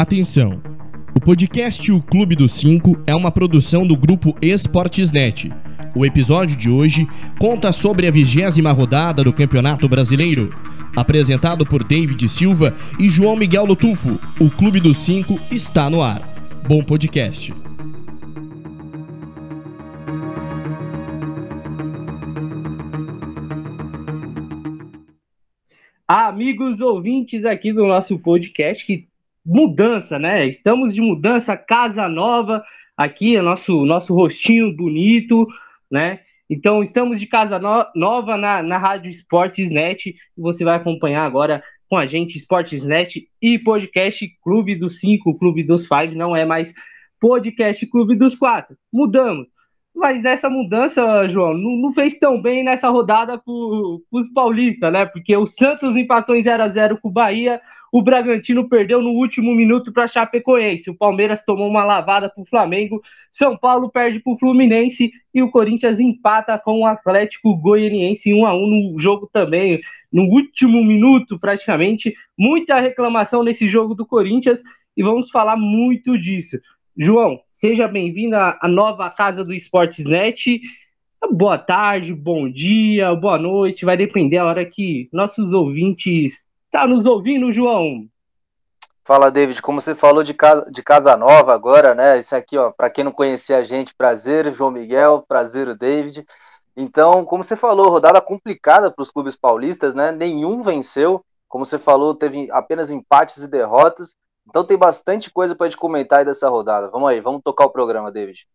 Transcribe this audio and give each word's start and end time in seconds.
Atenção! 0.00 0.62
O 1.14 1.20
podcast 1.20 1.92
O 1.92 2.00
Clube 2.00 2.34
dos 2.34 2.52
Cinco 2.52 2.98
é 3.06 3.14
uma 3.14 3.30
produção 3.30 3.86
do 3.86 3.94
grupo 3.94 4.34
Esportesnet. 4.40 5.52
O 5.94 6.06
episódio 6.06 6.56
de 6.56 6.70
hoje 6.70 7.06
conta 7.38 7.70
sobre 7.70 8.06
a 8.06 8.10
vigésima 8.10 8.72
rodada 8.72 9.22
do 9.22 9.30
Campeonato 9.30 9.86
Brasileiro. 9.86 10.54
Apresentado 10.96 11.66
por 11.66 11.84
David 11.84 12.26
Silva 12.30 12.74
e 12.98 13.10
João 13.10 13.36
Miguel 13.36 13.66
Lotufo, 13.66 14.18
o 14.40 14.48
Clube 14.48 14.80
dos 14.80 14.96
Cinco 14.96 15.38
está 15.50 15.90
no 15.90 16.02
ar. 16.02 16.22
Bom 16.66 16.82
podcast. 16.82 17.52
Amigos 26.08 26.80
ouvintes 26.80 27.44
aqui 27.44 27.70
do 27.70 27.86
nosso 27.86 28.18
podcast, 28.18 28.86
que 28.86 29.09
mudança, 29.44 30.18
né? 30.18 30.46
Estamos 30.46 30.94
de 30.94 31.00
mudança, 31.00 31.56
casa 31.56 32.08
nova, 32.08 32.62
aqui 32.96 33.36
é 33.36 33.42
nosso, 33.42 33.84
nosso 33.84 34.14
rostinho 34.14 34.74
bonito, 34.74 35.46
né? 35.90 36.20
Então, 36.48 36.82
estamos 36.82 37.20
de 37.20 37.26
casa 37.26 37.60
no 37.60 37.86
nova 37.94 38.36
na, 38.36 38.60
na 38.62 38.76
Rádio 38.76 39.10
Esportes.net 39.10 40.10
e 40.10 40.40
você 40.40 40.64
vai 40.64 40.76
acompanhar 40.76 41.24
agora 41.24 41.62
com 41.88 41.96
a 41.96 42.06
gente 42.06 42.36
Esportes.net 42.36 43.28
e 43.40 43.58
podcast 43.58 44.28
Clube 44.42 44.74
dos 44.74 44.98
Cinco, 44.98 45.38
Clube 45.38 45.62
dos 45.62 45.86
Five, 45.86 46.16
não 46.16 46.34
é 46.34 46.44
mais 46.44 46.74
podcast 47.20 47.86
Clube 47.86 48.16
dos 48.16 48.34
Quatro. 48.34 48.76
Mudamos. 48.92 49.48
Mas 49.94 50.22
nessa 50.22 50.48
mudança, 50.48 51.28
João, 51.28 51.54
não, 51.54 51.76
não 51.76 51.92
fez 51.92 52.14
tão 52.14 52.40
bem 52.40 52.64
nessa 52.64 52.88
rodada 52.88 53.38
para 53.38 53.52
os 53.52 54.28
paulistas, 54.34 54.92
né? 54.92 55.04
Porque 55.04 55.36
o 55.36 55.46
Santos 55.46 55.96
empatou 55.96 56.34
em 56.34 56.42
0 56.42 56.62
a 56.62 56.68
0 56.68 56.98
com 57.00 57.08
o 57.08 57.12
Bahia, 57.12 57.60
o 57.92 58.02
Bragantino 58.02 58.68
perdeu 58.68 59.02
no 59.02 59.10
último 59.10 59.54
minuto 59.54 59.92
para 59.92 60.06
Chapecoense, 60.06 60.90
o 60.90 60.96
Palmeiras 60.96 61.44
tomou 61.44 61.68
uma 61.68 61.82
lavada 61.82 62.28
para 62.28 62.42
o 62.42 62.46
Flamengo, 62.46 63.00
São 63.30 63.56
Paulo 63.56 63.90
perde 63.90 64.20
para 64.20 64.32
o 64.32 64.38
Fluminense 64.38 65.10
e 65.34 65.42
o 65.42 65.50
Corinthians 65.50 65.98
empata 65.98 66.58
com 66.58 66.80
o 66.80 66.86
Atlético 66.86 67.56
Goianiense 67.56 68.30
em 68.30 68.34
1 68.34 68.46
a 68.46 68.54
1 68.54 68.66
no 68.66 68.98
jogo 68.98 69.28
também, 69.32 69.80
no 70.12 70.24
último 70.24 70.84
minuto 70.84 71.38
praticamente. 71.38 72.12
Muita 72.38 72.78
reclamação 72.80 73.42
nesse 73.42 73.66
jogo 73.66 73.94
do 73.94 74.06
Corinthians 74.06 74.62
e 74.96 75.02
vamos 75.02 75.30
falar 75.30 75.56
muito 75.56 76.18
disso. 76.18 76.58
João, 76.96 77.40
seja 77.48 77.88
bem-vindo 77.88 78.36
à 78.36 78.68
nova 78.68 79.08
casa 79.10 79.44
do 79.44 79.54
Esportesnet. 79.54 80.60
Boa 81.32 81.58
tarde, 81.58 82.14
bom 82.14 82.50
dia, 82.50 83.14
boa 83.14 83.38
noite, 83.38 83.84
vai 83.84 83.96
depender 83.96 84.38
a 84.38 84.44
hora 84.44 84.64
que 84.64 85.08
nossos 85.12 85.52
ouvintes 85.52 86.46
tá 86.70 86.86
nos 86.86 87.06
ouvindo, 87.06 87.52
João. 87.52 88.06
Fala, 89.04 89.30
David, 89.30 89.60
como 89.60 89.80
você 89.80 89.94
falou 89.94 90.22
de 90.22 90.32
casa, 90.32 90.70
de 90.70 90.82
casa 90.82 91.16
nova 91.16 91.52
agora, 91.52 91.94
né? 91.94 92.18
Isso 92.18 92.36
aqui, 92.36 92.56
ó, 92.56 92.70
para 92.70 92.88
quem 92.88 93.02
não 93.02 93.10
conhecia 93.10 93.58
a 93.58 93.62
gente, 93.62 93.94
prazer, 93.94 94.52
João 94.54 94.70
Miguel, 94.70 95.24
prazer, 95.26 95.66
o 95.68 95.76
David. 95.76 96.24
Então, 96.76 97.24
como 97.24 97.42
você 97.42 97.56
falou, 97.56 97.90
rodada 97.90 98.20
complicada 98.20 98.90
para 98.90 99.02
os 99.02 99.10
clubes 99.10 99.36
paulistas, 99.36 99.94
né? 99.94 100.12
Nenhum 100.12 100.62
venceu. 100.62 101.24
Como 101.48 101.64
você 101.64 101.78
falou, 101.78 102.14
teve 102.14 102.48
apenas 102.52 102.90
empates 102.90 103.42
e 103.42 103.48
derrotas. 103.48 104.14
Então 104.48 104.64
tem 104.64 104.76
bastante 104.76 105.30
coisa 105.30 105.54
para 105.54 105.66
gente 105.66 105.76
comentar 105.76 106.20
aí 106.20 106.24
dessa 106.24 106.48
rodada. 106.48 106.88
Vamos 106.88 107.08
aí, 107.08 107.20
vamos 107.20 107.42
tocar 107.42 107.64
o 107.64 107.70
programa, 107.70 108.12
David. 108.12 108.46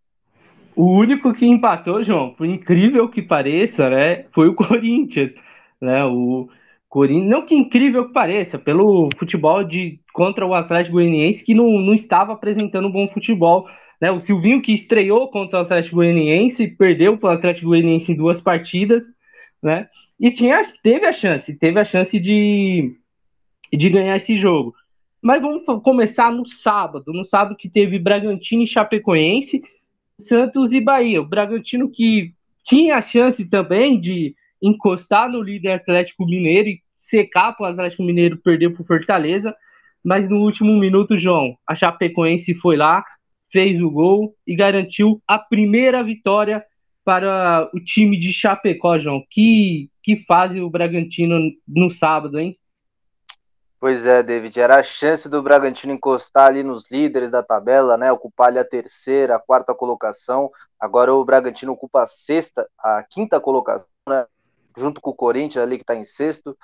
O 0.76 0.92
único 0.92 1.34
que 1.34 1.46
empatou, 1.46 2.02
João, 2.04 2.34
por 2.34 2.46
incrível 2.46 3.10
que 3.10 3.22
pareça, 3.22 3.90
né, 3.90 4.26
foi 4.32 4.48
o 4.48 4.56
Corinthians, 4.56 5.34
né? 5.82 6.04
O 6.06 6.50
Corinthians, 6.96 7.30
não 7.30 7.46
que 7.46 7.54
incrível 7.54 8.08
que 8.08 8.14
pareça, 8.14 8.58
pelo 8.58 9.10
futebol 9.18 9.62
de 9.66 10.00
contra 10.14 10.46
o 10.46 10.54
Atlético 10.54 10.94
Goianiense 10.94 11.44
que 11.44 11.54
não, 11.54 11.70
não 11.82 11.94
estava 11.94 12.32
apresentando 12.32 12.88
um 12.88 12.92
bom 12.92 13.06
futebol, 13.06 13.68
né? 14.00 14.10
O 14.12 14.20
Silvinho 14.22 14.62
que 14.62 14.74
estreou 14.74 15.30
contra 15.30 15.60
o 15.60 15.62
Atlético 15.64 15.98
Goianiense, 15.98 16.70
perdeu 16.70 17.18
para 17.18 17.32
o 17.32 17.34
Atlético 17.34 17.68
Goianiense 17.68 18.14
em 18.14 18.16
duas 18.16 18.40
partidas, 18.40 19.04
né? 19.62 19.90
E 20.18 20.32
tinha 20.32 20.62
teve 20.82 21.06
a 21.06 21.12
chance, 21.12 21.54
teve 21.58 21.78
a 21.78 21.84
chance 21.84 22.18
de 22.18 22.96
de 23.74 23.90
ganhar 23.90 24.16
esse 24.16 24.38
jogo. 24.38 24.74
Mas 25.22 25.42
vamos 25.42 25.66
começar 25.84 26.32
no 26.32 26.46
sábado, 26.46 27.12
no 27.12 27.26
sábado 27.26 27.58
que 27.58 27.68
teve 27.68 28.00
Bragantino 28.00 28.64
e 28.64 28.68
Chapecoense, 28.68 29.62
Santos 30.18 30.72
e 30.72 30.80
Bahia. 30.80 31.20
O 31.20 31.28
Bragantino 31.28 31.92
que 31.92 32.34
tinha 32.64 32.96
a 32.96 33.02
chance 33.02 33.44
também 33.44 34.00
de 34.00 34.34
encostar 34.62 35.30
no 35.30 35.42
líder 35.42 35.74
Atlético 35.74 36.26
Mineiro 36.26 36.70
e 36.70 36.85
secar 37.06 37.54
para 37.54 37.68
o 37.68 37.70
Atlético 37.70 38.04
Mineiro 38.04 38.38
perder 38.38 38.72
para 38.72 38.82
o 38.82 38.86
Fortaleza, 38.86 39.56
mas 40.04 40.28
no 40.28 40.38
último 40.38 40.76
minuto, 40.78 41.18
João, 41.18 41.58
a 41.68 41.76
Chapecoense 41.76 42.56
foi 42.56 42.76
lá, 42.76 43.04
fez 43.52 43.82
o 43.82 43.90
gol 43.90 44.36
e 44.46 44.56
garantiu 44.56 45.22
a 45.28 45.38
primeira 45.38 46.04
vitória 46.04 46.64
para 47.04 47.70
o 47.74 47.80
time 47.80 48.20
de 48.20 48.34
Chapecó, 48.34 48.98
João. 48.98 49.24
Que, 49.30 49.90
que 50.02 50.26
fase 50.26 50.60
o 50.60 50.70
Bragantino 50.70 51.40
no 51.68 51.90
sábado, 51.90 52.40
hein? 52.40 52.58
Pois 53.80 54.06
é, 54.06 54.24
David, 54.24 54.60
era 54.60 54.80
a 54.80 54.84
chance 54.84 55.30
do 55.30 55.44
Bragantino 55.44 55.94
encostar 55.94 56.48
ali 56.48 56.64
nos 56.64 56.90
líderes 56.90 57.30
da 57.30 57.44
tabela, 57.44 57.96
né? 57.98 58.12
Ocupar 58.12 58.48
ali 58.48 58.58
a 58.58 58.66
terceira, 58.66 59.36
a 59.36 59.40
quarta 59.40 59.76
colocação. 59.76 60.50
Agora 60.80 61.14
o 61.14 61.24
Bragantino 61.24 61.74
ocupa 61.74 62.02
a 62.02 62.08
sexta, 62.08 62.68
a 62.80 63.04
quinta 63.04 63.40
colocação, 63.40 63.86
né? 64.10 64.26
Junto 64.76 65.00
com 65.00 65.12
o 65.12 65.16
Corinthians 65.16 65.64
ali 65.64 65.78
que 65.78 65.84
está 65.84 65.96
em 65.96 66.04
sexto. 66.04 66.58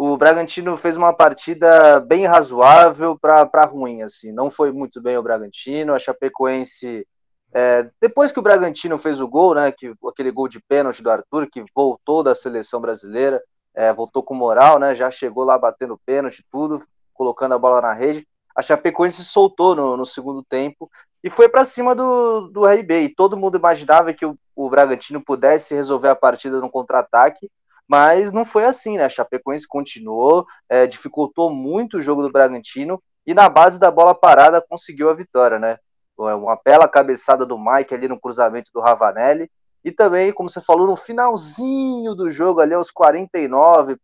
O 0.00 0.16
Bragantino 0.16 0.76
fez 0.76 0.96
uma 0.96 1.12
partida 1.12 1.98
bem 1.98 2.24
razoável 2.24 3.18
para 3.18 3.64
ruim, 3.64 4.02
assim. 4.02 4.30
Não 4.30 4.48
foi 4.48 4.70
muito 4.70 5.02
bem 5.02 5.18
o 5.18 5.22
Bragantino. 5.24 5.92
A 5.92 5.98
Chapecoense 5.98 7.04
é, 7.52 7.90
depois 8.00 8.30
que 8.30 8.38
o 8.38 8.42
Bragantino 8.42 8.96
fez 8.96 9.20
o 9.20 9.26
gol, 9.26 9.56
né, 9.56 9.72
que 9.72 9.92
aquele 10.08 10.30
gol 10.30 10.46
de 10.46 10.60
pênalti 10.60 11.02
do 11.02 11.10
Arthur, 11.10 11.48
que 11.50 11.64
voltou 11.74 12.22
da 12.22 12.32
seleção 12.32 12.80
brasileira, 12.80 13.42
é, 13.74 13.92
voltou 13.92 14.22
com 14.22 14.34
moral, 14.34 14.78
né? 14.78 14.94
Já 14.94 15.10
chegou 15.10 15.42
lá 15.42 15.58
batendo 15.58 16.00
pênalti, 16.06 16.44
tudo, 16.48 16.80
colocando 17.12 17.54
a 17.54 17.58
bola 17.58 17.80
na 17.80 17.92
rede. 17.92 18.24
A 18.54 18.62
Chapecoense 18.62 19.16
se 19.16 19.24
soltou 19.24 19.74
no, 19.74 19.96
no 19.96 20.06
segundo 20.06 20.44
tempo 20.44 20.88
e 21.24 21.28
foi 21.28 21.48
para 21.48 21.64
cima 21.64 21.92
do, 21.92 22.48
do 22.48 22.64
RB. 22.64 23.02
E 23.02 23.08
todo 23.08 23.36
mundo 23.36 23.58
imaginava 23.58 24.12
que 24.12 24.24
o, 24.24 24.38
o 24.54 24.70
Bragantino 24.70 25.20
pudesse 25.20 25.74
resolver 25.74 26.08
a 26.08 26.16
partida 26.16 26.60
no 26.60 26.70
contra-ataque, 26.70 27.50
mas 27.88 28.30
não 28.30 28.44
foi 28.44 28.64
assim, 28.64 28.98
né? 28.98 29.04
A 29.06 29.08
Chapecoense 29.08 29.66
continuou, 29.66 30.46
é, 30.68 30.86
dificultou 30.86 31.50
muito 31.50 31.96
o 31.96 32.02
jogo 32.02 32.22
do 32.22 32.30
Bragantino 32.30 33.02
e 33.26 33.32
na 33.32 33.48
base 33.48 33.80
da 33.80 33.90
bola 33.90 34.14
parada 34.14 34.60
conseguiu 34.60 35.08
a 35.08 35.14
vitória, 35.14 35.58
né? 35.58 35.78
Uma 36.16 36.60
bela 36.62 36.86
cabeçada 36.86 37.46
do 37.46 37.58
Mike 37.58 37.94
ali 37.94 38.08
no 38.08 38.20
cruzamento 38.20 38.70
do 38.74 38.80
Ravanelli 38.80 39.50
e 39.84 39.90
também, 39.90 40.32
como 40.32 40.50
você 40.50 40.60
falou, 40.60 40.86
no 40.86 40.96
finalzinho 40.96 42.14
do 42.14 42.30
jogo, 42.30 42.60
ali 42.60 42.74
aos 42.74 42.90
49, 42.90 43.96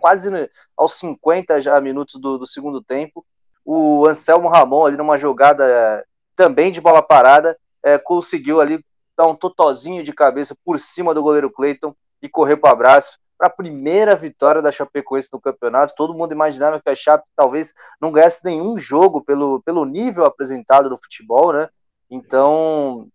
quase 0.00 0.28
aos 0.76 0.98
50 0.98 1.60
já 1.60 1.80
minutos 1.80 2.20
do, 2.20 2.36
do 2.36 2.46
segundo 2.46 2.82
tempo, 2.82 3.24
o 3.64 4.06
Anselmo 4.06 4.48
Ramon, 4.48 4.86
ali 4.86 4.96
numa 4.96 5.16
jogada 5.16 6.04
também 6.34 6.72
de 6.72 6.80
bola 6.80 7.00
parada, 7.00 7.56
é, 7.82 7.96
conseguiu 7.96 8.60
ali 8.60 8.84
dar 9.16 9.26
um 9.26 9.34
totozinho 9.34 10.02
de 10.02 10.12
cabeça 10.12 10.56
por 10.64 10.78
cima 10.78 11.14
do 11.14 11.22
goleiro 11.22 11.50
Cleiton 11.50 11.94
e 12.22 12.28
correr 12.28 12.56
para 12.56 12.70
o 12.70 12.72
abraço 12.72 13.18
para 13.36 13.48
a 13.48 13.50
primeira 13.50 14.14
vitória 14.14 14.62
da 14.62 14.70
Chapecoense 14.70 15.28
no 15.32 15.40
campeonato. 15.40 15.94
Todo 15.96 16.14
mundo 16.14 16.30
imaginava 16.30 16.80
que 16.80 16.88
a 16.88 16.94
Chape 16.94 17.24
talvez 17.34 17.74
não 18.00 18.12
ganhasse 18.12 18.44
nenhum 18.44 18.78
jogo 18.78 19.20
pelo, 19.20 19.60
pelo 19.62 19.84
nível 19.84 20.24
apresentado 20.24 20.88
no 20.88 20.96
futebol, 20.96 21.52
né? 21.52 21.68
Então, 22.08 23.08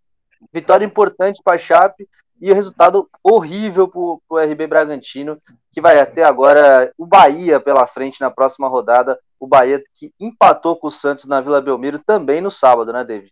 Vitória 0.53 0.85
importante 0.85 1.41
para 1.43 1.53
a 1.53 1.57
Chape 1.57 2.07
e 2.39 2.53
resultado 2.53 3.09
horrível 3.23 3.87
para 3.87 4.01
o 4.01 4.39
RB 4.39 4.67
Bragantino, 4.67 5.41
que 5.71 5.81
vai 5.81 5.99
até 5.99 6.23
agora 6.23 6.91
o 6.97 7.05
Bahia 7.05 7.59
pela 7.59 7.87
frente 7.87 8.21
na 8.21 8.29
próxima 8.29 8.67
rodada. 8.67 9.19
O 9.39 9.47
Bahia 9.47 9.81
que 9.95 10.11
empatou 10.19 10.75
com 10.75 10.87
o 10.87 10.91
Santos 10.91 11.25
na 11.25 11.41
Vila 11.41 11.61
Belmiro 11.61 11.99
também 11.99 12.41
no 12.41 12.51
sábado, 12.51 12.93
né, 12.93 13.03
David? 13.03 13.31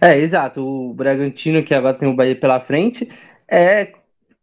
É, 0.00 0.18
exato. 0.18 0.60
O 0.60 0.92
Bragantino, 0.92 1.62
que 1.62 1.74
agora 1.74 1.96
tem 1.96 2.08
o 2.08 2.16
Bahia 2.16 2.38
pela 2.38 2.60
frente, 2.60 3.08
é, 3.46 3.92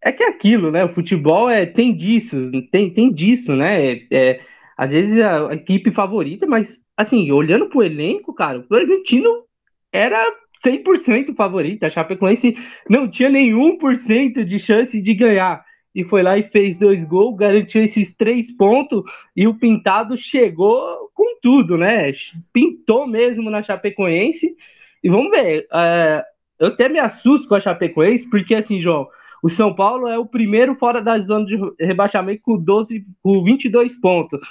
é 0.03 0.11
que 0.11 0.23
é 0.23 0.29
aquilo, 0.29 0.71
né? 0.71 0.83
O 0.83 0.93
futebol 0.93 1.49
é, 1.49 1.65
tem 1.65 1.95
disso, 1.95 2.51
tem, 2.71 2.89
tem 2.93 3.11
disso, 3.11 3.55
né? 3.55 3.91
É, 3.91 4.05
é 4.11 4.39
às 4.77 4.91
vezes 4.91 5.19
a 5.19 5.53
equipe 5.53 5.91
favorita, 5.91 6.45
mas 6.45 6.79
assim, 6.95 7.31
olhando 7.31 7.67
para 7.67 7.79
o 7.79 7.83
elenco, 7.83 8.33
cara, 8.33 8.59
o 8.59 8.67
Bragantino 8.67 9.43
era 9.91 10.23
100% 10.65 11.35
favorita. 11.35 11.87
A 11.87 11.89
Chapecoense 11.89 12.55
não 12.89 13.09
tinha 13.09 13.29
nenhum 13.29 13.77
por 13.77 13.95
cento 13.95 14.43
de 14.43 14.59
chance 14.59 15.01
de 15.01 15.13
ganhar. 15.13 15.63
E 15.93 16.03
foi 16.03 16.21
lá 16.21 16.37
e 16.37 16.43
fez 16.43 16.77
dois 16.77 17.03
gols, 17.03 17.37
garantiu 17.37 17.81
esses 17.81 18.13
três 18.15 18.51
pontos. 18.55 19.01
E 19.35 19.47
o 19.47 19.55
Pintado 19.55 20.15
chegou 20.15 21.09
com 21.13 21.39
tudo, 21.41 21.75
né? 21.77 22.11
Pintou 22.53 23.07
mesmo 23.07 23.49
na 23.49 23.63
Chapecoense. 23.63 24.55
E 25.03 25.09
vamos 25.09 25.31
ver. 25.31 25.67
É, 25.73 26.23
eu 26.59 26.67
até 26.67 26.87
me 26.87 26.99
assusto 26.99 27.47
com 27.47 27.55
a 27.55 27.59
Chapecoense, 27.59 28.29
porque 28.29 28.53
assim, 28.53 28.79
João, 28.79 29.07
o 29.47 29.49
São 29.49 29.73
Paulo 29.73 30.09
é 30.09 30.17
o 30.17 30.25
primeiro 30.25 30.75
fora 30.75 31.01
da 31.01 31.17
zona 31.19 31.45
de 31.45 31.57
rebaixamento 31.79 32.41
com, 32.41 32.57
12, 32.57 33.05
com 33.23 33.41
22 33.41 33.95
pontos. 34.01 34.41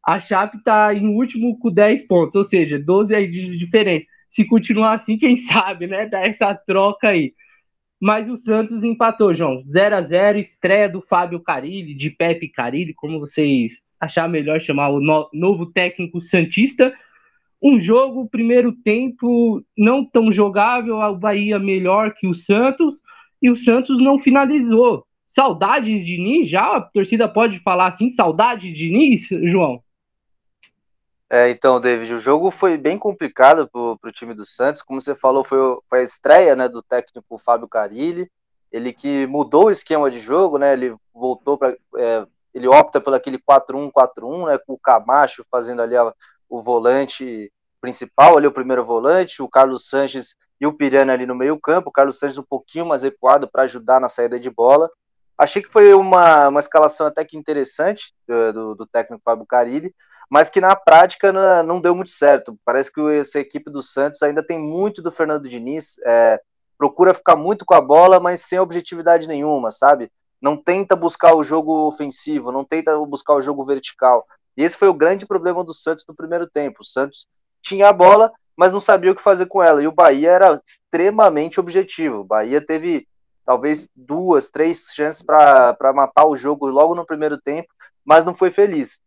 A 0.00 0.20
Chape 0.20 0.58
está 0.58 0.94
em 0.94 1.08
último 1.08 1.58
com 1.58 1.72
10 1.72 2.06
pontos, 2.06 2.36
ou 2.36 2.44
seja, 2.44 2.78
12 2.78 3.12
aí 3.12 3.28
de 3.28 3.56
diferença. 3.56 4.06
Se 4.30 4.46
continuar 4.46 4.94
assim, 4.94 5.18
quem 5.18 5.34
sabe, 5.36 5.88
né? 5.88 6.06
Dar 6.06 6.24
essa 6.24 6.54
troca 6.54 7.08
aí. 7.08 7.34
Mas 8.00 8.28
o 8.28 8.36
Santos 8.36 8.84
empatou, 8.84 9.34
João. 9.34 9.58
0 9.66 9.96
a 9.96 10.02
0 10.02 10.38
estreia 10.38 10.88
do 10.88 11.00
Fábio 11.00 11.40
Carilli, 11.40 11.92
de 11.92 12.10
Pepe 12.10 12.48
Carilli, 12.48 12.94
como 12.94 13.18
vocês 13.18 13.82
achar 13.98 14.28
melhor 14.28 14.60
chamar 14.60 14.90
o 14.90 15.00
no 15.00 15.28
novo 15.32 15.66
técnico 15.66 16.20
Santista. 16.20 16.94
Um 17.60 17.80
jogo, 17.80 18.28
primeiro 18.28 18.70
tempo, 18.70 19.64
não 19.76 20.04
tão 20.04 20.30
jogável, 20.30 20.98
o 20.98 21.16
Bahia 21.16 21.58
melhor 21.58 22.14
que 22.14 22.28
o 22.28 22.34
Santos, 22.34 23.00
e 23.40 23.50
o 23.50 23.56
Santos 23.56 24.02
não 24.02 24.18
finalizou. 24.18 25.06
Saudades 25.26 26.00
de 26.00 26.16
Diniz 26.16 26.48
já? 26.48 26.76
A 26.76 26.80
torcida 26.80 27.28
pode 27.28 27.58
falar 27.60 27.88
assim, 27.88 28.08
saudade 28.08 28.72
de 28.72 28.88
Diniz, 28.88 29.28
João? 29.42 29.82
É, 31.28 31.50
então, 31.50 31.80
David, 31.80 32.14
o 32.14 32.18
jogo 32.18 32.50
foi 32.50 32.76
bem 32.76 32.98
complicado 32.98 33.68
para 33.68 34.08
o 34.08 34.12
time 34.12 34.34
do 34.34 34.44
Santos. 34.44 34.82
Como 34.82 35.00
você 35.00 35.14
falou, 35.14 35.42
foi, 35.42 35.58
foi 35.88 36.00
a 36.00 36.04
estreia 36.04 36.54
né, 36.54 36.68
do 36.68 36.82
técnico 36.82 37.38
Fábio 37.38 37.66
Carilli. 37.66 38.30
Ele 38.70 38.92
que 38.92 39.26
mudou 39.26 39.66
o 39.66 39.70
esquema 39.70 40.10
de 40.10 40.20
jogo, 40.20 40.58
né? 40.58 40.72
Ele 40.72 40.94
voltou 41.12 41.56
para. 41.56 41.76
É, 41.96 42.26
ele 42.52 42.68
opta 42.68 43.00
pelo 43.00 43.16
aquele 43.16 43.38
4-1-4-1, 43.38 44.48
né? 44.48 44.58
Com 44.58 44.74
o 44.74 44.78
Camacho 44.78 45.44
fazendo 45.50 45.82
ali 45.82 45.96
a, 45.96 46.12
o 46.48 46.62
volante 46.62 47.52
principal, 47.80 48.36
ali 48.36 48.46
o 48.46 48.52
primeiro 48.52 48.84
volante, 48.84 49.42
o 49.42 49.48
Carlos 49.48 49.88
Sanches 49.88 50.34
e 50.60 50.66
o 50.66 50.72
Pirani 50.72 51.10
ali 51.10 51.26
no 51.26 51.34
meio-campo. 51.34 51.88
O 51.88 51.92
Carlos 51.92 52.18
Sanches 52.18 52.38
um 52.38 52.44
pouquinho 52.44 52.86
mais 52.86 53.02
recuado 53.02 53.48
para 53.50 53.62
ajudar 53.62 54.00
na 54.00 54.08
saída 54.08 54.38
de 54.38 54.50
bola. 54.50 54.90
Achei 55.36 55.60
que 55.62 55.68
foi 55.68 55.94
uma, 55.94 56.48
uma 56.48 56.60
escalação 56.60 57.06
até 57.06 57.24
que 57.24 57.36
interessante 57.36 58.14
do, 58.26 58.52
do, 58.52 58.74
do 58.76 58.86
técnico 58.86 59.22
Fábio 59.24 59.46
Carilli 59.46 59.94
mas 60.30 60.50
que 60.50 60.60
na 60.60 60.74
prática 60.74 61.32
não, 61.32 61.62
não 61.62 61.80
deu 61.80 61.94
muito 61.94 62.10
certo. 62.10 62.58
Parece 62.64 62.92
que 62.92 63.00
essa 63.12 63.38
equipe 63.38 63.70
do 63.70 63.82
Santos 63.82 64.22
ainda 64.22 64.42
tem 64.44 64.58
muito 64.58 65.02
do 65.02 65.12
Fernando 65.12 65.48
Diniz, 65.48 65.96
é, 66.04 66.40
procura 66.76 67.14
ficar 67.14 67.36
muito 67.36 67.64
com 67.64 67.74
a 67.74 67.80
bola, 67.80 68.18
mas 68.18 68.40
sem 68.40 68.58
objetividade 68.58 69.28
nenhuma, 69.28 69.70
sabe? 69.70 70.10
Não 70.40 70.56
tenta 70.56 70.96
buscar 70.96 71.34
o 71.34 71.44
jogo 71.44 71.86
ofensivo, 71.86 72.52
não 72.52 72.64
tenta 72.64 72.98
buscar 73.06 73.34
o 73.34 73.40
jogo 73.40 73.64
vertical. 73.64 74.26
E 74.56 74.62
esse 74.62 74.76
foi 74.76 74.88
o 74.88 74.94
grande 74.94 75.26
problema 75.26 75.64
do 75.64 75.72
Santos 75.72 76.04
no 76.06 76.14
primeiro 76.14 76.48
tempo. 76.48 76.78
O 76.80 76.84
Santos 76.84 77.26
tinha 77.62 77.88
a 77.88 77.92
bola, 77.92 78.30
mas 78.56 78.72
não 78.72 78.80
sabia 78.80 79.12
o 79.12 79.14
que 79.14 79.22
fazer 79.22 79.46
com 79.46 79.62
ela. 79.62 79.82
E 79.82 79.86
o 79.86 79.92
Bahia 79.92 80.30
era 80.30 80.60
extremamente 80.64 81.60
objetivo. 81.60 82.20
O 82.20 82.24
Bahia 82.24 82.64
teve 82.64 83.06
talvez 83.44 83.88
duas, 83.94 84.48
três 84.48 84.90
chances 84.94 85.22
para 85.22 85.92
matar 85.94 86.26
o 86.26 86.36
jogo 86.36 86.66
logo 86.66 86.94
no 86.94 87.06
primeiro 87.06 87.38
tempo, 87.38 87.68
mas 88.04 88.24
não 88.24 88.34
foi 88.34 88.50
feliz 88.50 89.00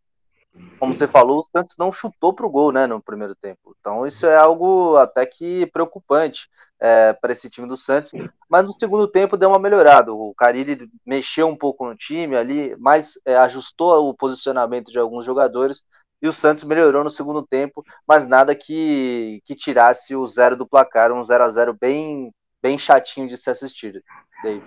como 0.78 0.94
você 0.94 1.06
falou, 1.06 1.38
o 1.38 1.42
Santos 1.42 1.76
não 1.78 1.90
chutou 1.90 2.32
para 2.32 2.46
o 2.46 2.50
gol 2.50 2.72
né, 2.72 2.86
no 2.86 3.02
primeiro 3.02 3.34
tempo. 3.34 3.74
Então, 3.80 4.06
isso 4.06 4.26
é 4.26 4.36
algo 4.36 4.96
até 4.96 5.24
que 5.26 5.66
preocupante 5.66 6.48
é, 6.80 7.12
para 7.12 7.32
esse 7.32 7.50
time 7.50 7.66
do 7.66 7.76
Santos. 7.76 8.12
Mas 8.48 8.64
no 8.64 8.72
segundo 8.72 9.06
tempo 9.06 9.36
deu 9.36 9.48
uma 9.48 9.58
melhorada. 9.58 10.12
O 10.12 10.34
Carilli 10.34 10.88
mexeu 11.04 11.48
um 11.48 11.56
pouco 11.56 11.84
no 11.84 11.96
time 11.96 12.36
ali, 12.36 12.76
mas 12.78 13.18
é, 13.24 13.36
ajustou 13.36 14.08
o 14.08 14.14
posicionamento 14.14 14.90
de 14.90 14.98
alguns 14.98 15.24
jogadores. 15.24 15.84
E 16.20 16.26
o 16.26 16.32
Santos 16.32 16.64
melhorou 16.64 17.04
no 17.04 17.10
segundo 17.10 17.46
tempo, 17.46 17.84
mas 18.06 18.26
nada 18.26 18.54
que, 18.54 19.40
que 19.44 19.54
tirasse 19.54 20.16
o 20.16 20.26
zero 20.26 20.56
do 20.56 20.66
placar, 20.66 21.12
um 21.12 21.22
0 21.22 21.44
a 21.44 21.48
0 21.48 21.76
bem, 21.80 22.32
bem 22.62 22.76
chatinho 22.76 23.28
de 23.28 23.36
se 23.36 23.50
assistir. 23.50 24.02
David. 24.42 24.64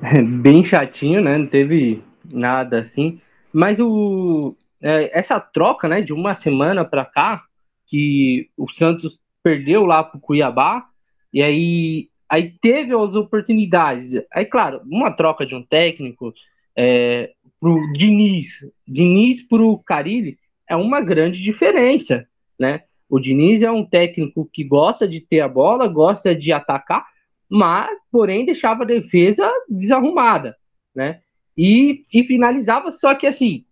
Bem 0.40 0.62
chatinho, 0.62 1.20
né? 1.20 1.36
Não 1.36 1.46
teve 1.46 2.04
nada 2.24 2.80
assim. 2.80 3.20
Mas 3.52 3.80
o, 3.80 4.54
é, 4.80 5.18
essa 5.18 5.40
troca, 5.40 5.88
né, 5.88 6.00
de 6.00 6.12
uma 6.12 6.34
semana 6.34 6.84
para 6.84 7.04
cá, 7.04 7.42
que 7.86 8.48
o 8.56 8.68
Santos 8.70 9.18
perdeu 9.42 9.84
lá 9.84 10.04
para 10.04 10.18
o 10.18 10.20
Cuiabá, 10.20 10.86
e 11.32 11.42
aí, 11.42 12.08
aí 12.28 12.50
teve 12.60 12.94
as 12.94 13.16
oportunidades. 13.16 14.22
Aí, 14.32 14.44
claro, 14.44 14.80
uma 14.84 15.10
troca 15.10 15.44
de 15.44 15.54
um 15.54 15.64
técnico 15.64 16.32
é, 16.76 17.32
para 17.60 17.70
o 17.70 17.92
Diniz, 17.92 18.64
Diniz 18.86 19.42
para 19.42 19.62
o 19.62 19.78
Carilli, 19.78 20.38
é 20.68 20.76
uma 20.76 21.00
grande 21.00 21.42
diferença, 21.42 22.26
né? 22.58 22.82
O 23.08 23.18
Diniz 23.18 23.62
é 23.62 23.70
um 23.70 23.84
técnico 23.84 24.48
que 24.52 24.62
gosta 24.62 25.08
de 25.08 25.20
ter 25.20 25.40
a 25.40 25.48
bola, 25.48 25.88
gosta 25.88 26.34
de 26.34 26.52
atacar, 26.52 27.06
mas, 27.48 27.98
porém, 28.12 28.44
deixava 28.44 28.82
a 28.82 28.86
defesa 28.86 29.50
desarrumada, 29.68 30.56
né? 30.94 31.20
E, 31.56 32.04
e 32.12 32.22
finalizava, 32.24 32.90
só 32.90 33.14
que 33.14 33.26
assim, 33.26 33.64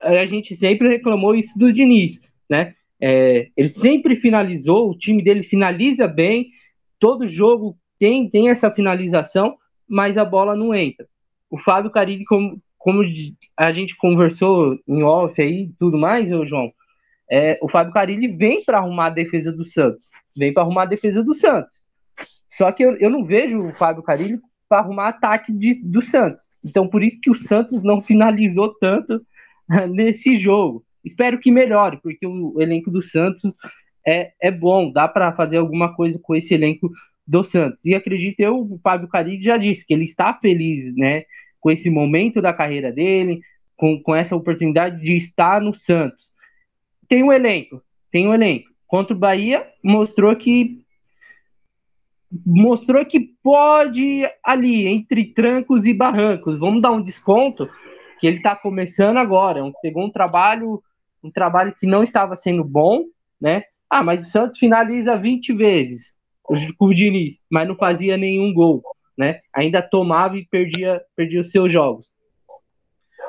a 0.00 0.26
gente 0.26 0.54
sempre 0.54 0.88
reclamou 0.88 1.34
isso 1.34 1.58
do 1.58 1.72
Diniz, 1.72 2.20
né? 2.48 2.74
É, 3.00 3.48
ele 3.56 3.68
sempre 3.68 4.14
finalizou, 4.14 4.90
o 4.90 4.98
time 4.98 5.22
dele 5.22 5.42
finaliza 5.42 6.06
bem, 6.06 6.46
todo 6.98 7.26
jogo 7.26 7.74
tem, 7.98 8.28
tem 8.28 8.50
essa 8.50 8.70
finalização, 8.70 9.56
mas 9.88 10.18
a 10.18 10.24
bola 10.24 10.54
não 10.54 10.74
entra. 10.74 11.08
O 11.50 11.58
Fábio 11.58 11.90
Carilli, 11.90 12.24
como, 12.24 12.60
como 12.80 13.02
a 13.56 13.70
gente 13.70 13.96
conversou 13.96 14.76
em 14.88 15.02
off 15.02 15.40
aí 15.40 15.70
tudo 15.78 15.98
mais, 15.98 16.32
ô 16.32 16.44
João, 16.46 16.72
é, 17.30 17.58
o 17.62 17.68
Fábio 17.68 17.92
Carilli 17.92 18.36
vem 18.36 18.64
para 18.64 18.78
arrumar 18.78 19.06
a 19.06 19.10
defesa 19.10 19.52
do 19.52 19.62
Santos, 19.62 20.08
vem 20.36 20.52
para 20.52 20.62
arrumar 20.62 20.82
a 20.82 20.86
defesa 20.86 21.22
do 21.22 21.34
Santos. 21.34 21.84
Só 22.48 22.72
que 22.72 22.82
eu, 22.82 22.96
eu 22.96 23.10
não 23.10 23.24
vejo 23.24 23.62
o 23.62 23.74
Fábio 23.74 24.02
Carilli 24.02 24.40
para 24.68 24.80
arrumar 24.80 25.08
ataque 25.08 25.52
de, 25.52 25.74
do 25.74 26.00
Santos. 26.00 26.42
Então, 26.64 26.88
por 26.88 27.02
isso 27.02 27.20
que 27.20 27.30
o 27.30 27.34
Santos 27.34 27.84
não 27.84 28.00
finalizou 28.02 28.74
tanto 28.78 29.20
nesse 29.90 30.34
jogo. 30.34 30.82
Espero 31.04 31.38
que 31.38 31.50
melhore, 31.50 32.00
porque 32.02 32.26
o 32.26 32.60
elenco 32.60 32.90
do 32.90 33.02
Santos 33.02 33.42
é, 34.06 34.32
é 34.40 34.50
bom, 34.50 34.90
dá 34.90 35.06
para 35.06 35.34
fazer 35.34 35.58
alguma 35.58 35.94
coisa 35.94 36.18
com 36.20 36.34
esse 36.34 36.54
elenco 36.54 36.90
do 37.26 37.44
Santos. 37.44 37.84
E 37.84 37.94
acredito 37.94 38.40
eu, 38.40 38.56
o 38.56 38.80
Fábio 38.82 39.08
Carilli 39.08 39.42
já 39.42 39.58
disse 39.58 39.86
que 39.86 39.92
ele 39.92 40.04
está 40.04 40.34
feliz, 40.34 40.94
né, 40.96 41.24
com 41.60 41.70
esse 41.70 41.90
momento 41.90 42.40
da 42.40 42.52
carreira 42.52 42.90
dele, 42.92 43.40
com, 43.76 44.00
com 44.02 44.14
essa 44.14 44.34
oportunidade 44.34 45.02
de 45.02 45.14
estar 45.14 45.60
no 45.60 45.72
Santos. 45.72 46.32
Tem 47.08 47.22
um 47.22 47.32
elenco, 47.32 47.82
tem 48.10 48.26
um 48.26 48.34
elenco. 48.34 48.70
Contra 48.86 49.14
o 49.14 49.18
Bahia, 49.18 49.66
mostrou 49.82 50.34
que 50.36 50.80
mostrou 52.46 53.04
que 53.04 53.18
pode 53.42 54.22
ali 54.44 54.86
entre 54.86 55.24
trancos 55.24 55.84
e 55.84 55.92
barrancos. 55.92 56.58
Vamos 56.58 56.80
dar 56.80 56.92
um 56.92 57.02
desconto 57.02 57.68
que 58.20 58.26
ele 58.26 58.36
está 58.36 58.54
começando 58.54 59.16
agora, 59.16 59.60
pegou 59.82 60.04
um 60.04 60.10
trabalho, 60.10 60.80
um 61.24 61.30
trabalho 61.30 61.74
que 61.78 61.86
não 61.86 62.02
estava 62.02 62.36
sendo 62.36 62.62
bom, 62.62 63.04
né? 63.40 63.64
Ah, 63.88 64.04
mas 64.04 64.22
o 64.22 64.30
Santos 64.30 64.58
finaliza 64.58 65.16
20 65.16 65.52
vezes 65.54 66.20
o 66.78 66.92
Diniz, 66.92 67.38
mas 67.50 67.68
não 67.68 67.76
fazia 67.76 68.16
nenhum 68.16 68.52
gol, 68.52 68.82
né? 69.20 69.40
Ainda 69.54 69.82
tomava 69.82 70.38
e 70.38 70.46
perdia, 70.46 70.98
perdia 71.14 71.40
os 71.40 71.50
seus 71.50 71.70
jogos. 71.70 72.10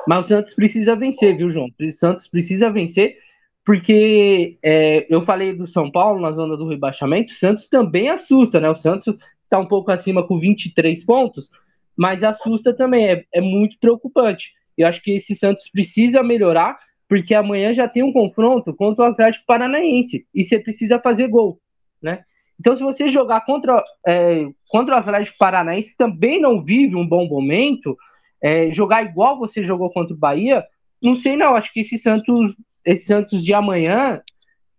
Mas 0.08 0.24
o 0.24 0.28
Santos 0.28 0.54
precisa 0.54 0.96
vencer, 0.96 1.36
viu, 1.36 1.50
João? 1.50 1.68
O 1.78 1.90
Santos 1.90 2.26
precisa 2.26 2.70
vencer, 2.70 3.14
porque 3.62 4.56
é, 4.64 5.06
eu 5.14 5.20
falei 5.20 5.52
do 5.52 5.66
São 5.66 5.90
Paulo 5.90 6.18
na 6.18 6.32
zona 6.32 6.56
do 6.56 6.66
rebaixamento, 6.66 7.30
o 7.30 7.36
Santos 7.36 7.68
também 7.68 8.08
assusta, 8.08 8.58
né? 8.58 8.70
O 8.70 8.74
Santos 8.74 9.14
está 9.44 9.58
um 9.58 9.66
pouco 9.66 9.92
acima 9.92 10.26
com 10.26 10.38
23 10.38 11.04
pontos, 11.04 11.50
mas 11.94 12.24
assusta 12.24 12.72
também, 12.72 13.10
é, 13.10 13.24
é 13.30 13.40
muito 13.42 13.78
preocupante. 13.78 14.54
Eu 14.78 14.88
acho 14.88 15.02
que 15.02 15.12
esse 15.12 15.36
Santos 15.36 15.68
precisa 15.70 16.22
melhorar, 16.22 16.78
porque 17.06 17.34
amanhã 17.34 17.74
já 17.74 17.86
tem 17.86 18.02
um 18.02 18.10
confronto 18.10 18.74
contra 18.74 19.04
o 19.04 19.08
Atlético 19.08 19.44
Paranaense 19.44 20.26
e 20.34 20.42
você 20.42 20.58
precisa 20.58 20.98
fazer 20.98 21.28
gol, 21.28 21.60
né? 22.02 22.24
Então, 22.62 22.76
se 22.76 22.82
você 22.84 23.08
jogar 23.08 23.40
contra, 23.44 23.82
é, 24.06 24.46
contra 24.68 24.94
o 24.94 24.98
Atlético 24.98 25.36
Paranaense, 25.36 25.96
também 25.96 26.40
não 26.40 26.60
vive 26.60 26.94
um 26.94 27.04
bom 27.04 27.26
momento, 27.26 27.96
é, 28.40 28.70
jogar 28.70 29.02
igual 29.02 29.36
você 29.36 29.64
jogou 29.64 29.90
contra 29.90 30.14
o 30.14 30.16
Bahia, 30.16 30.64
não 31.02 31.12
sei 31.16 31.36
não, 31.36 31.56
acho 31.56 31.72
que 31.72 31.80
esse 31.80 31.98
Santos, 31.98 32.54
esse 32.84 33.06
Santos 33.06 33.44
de 33.44 33.52
amanhã 33.52 34.22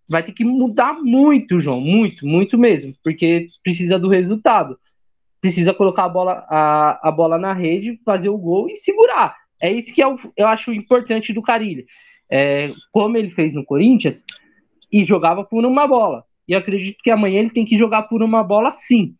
vai 0.08 0.24
ter 0.24 0.32
que 0.32 0.46
mudar 0.46 0.94
muito, 0.94 1.60
João, 1.60 1.82
muito, 1.82 2.26
muito 2.26 2.58
mesmo, 2.58 2.94
porque 3.04 3.50
precisa 3.62 4.00
do 4.00 4.08
resultado. 4.08 4.80
Precisa 5.42 5.74
colocar 5.74 6.06
a 6.06 6.10
bola, 6.10 6.46
a, 6.50 7.10
a 7.10 7.12
bola 7.12 7.38
na 7.38 7.52
rede, 7.52 8.00
fazer 8.06 8.30
o 8.30 8.38
gol 8.38 8.70
e 8.70 8.78
segurar. 8.78 9.36
É 9.62 9.70
isso 9.70 9.94
que 9.94 10.02
eu, 10.02 10.16
eu 10.38 10.48
acho 10.48 10.72
importante 10.72 11.34
do 11.34 11.42
Carilli. 11.42 11.86
É, 12.32 12.72
como 12.94 13.18
ele 13.18 13.30
fez 13.30 13.54
no 13.54 13.66
Corinthians, 13.66 14.24
e 14.90 15.04
jogava 15.04 15.44
por 15.44 15.66
uma 15.66 15.88
bola. 15.88 16.24
E 16.48 16.56
acredito 16.56 16.98
que 17.02 17.12
amanhã 17.12 17.40
ele 17.40 17.50
tem 17.50 17.66
que 17.66 17.78
jogar 17.78 18.04
por 18.04 18.22
uma 18.22 18.44
bola 18.44 18.72
sim. 18.72 19.16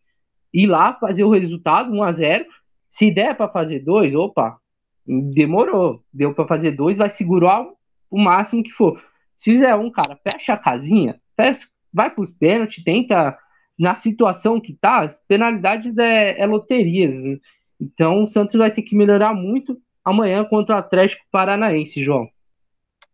Ir 0.52 0.66
lá, 0.66 0.94
fazer 0.94 1.24
o 1.24 1.30
resultado, 1.30 1.92
1 1.92 2.02
a 2.02 2.12
0 2.12 2.46
Se 2.88 3.10
der 3.10 3.34
para 3.36 3.50
fazer 3.50 3.80
dois, 3.80 4.14
opa, 4.14 4.58
demorou. 5.06 6.02
Deu 6.12 6.34
para 6.34 6.46
fazer 6.46 6.72
dois, 6.72 6.98
vai 6.98 7.10
segurar 7.10 7.66
o 8.10 8.18
máximo 8.20 8.62
que 8.62 8.70
for. 8.70 9.02
Se 9.36 9.52
fizer 9.52 9.74
um, 9.74 9.90
cara, 9.90 10.16
fecha 10.16 10.52
a 10.52 10.58
casinha, 10.58 11.20
fecha, 11.36 11.66
vai 11.92 12.10
para 12.10 12.22
os 12.22 12.30
pênaltis, 12.30 12.82
tenta. 12.82 13.38
Na 13.76 13.96
situação 13.96 14.60
que 14.60 14.72
tá, 14.72 15.00
as 15.00 15.18
penalidades 15.26 15.98
é, 15.98 16.40
é 16.40 16.46
loterias. 16.46 17.14
Então 17.80 18.22
o 18.22 18.28
Santos 18.28 18.54
vai 18.54 18.70
ter 18.70 18.82
que 18.82 18.94
melhorar 18.94 19.34
muito 19.34 19.76
amanhã 20.04 20.44
contra 20.44 20.76
o 20.76 20.78
Atlético 20.78 21.24
Paranaense, 21.32 22.00
João. 22.00 22.28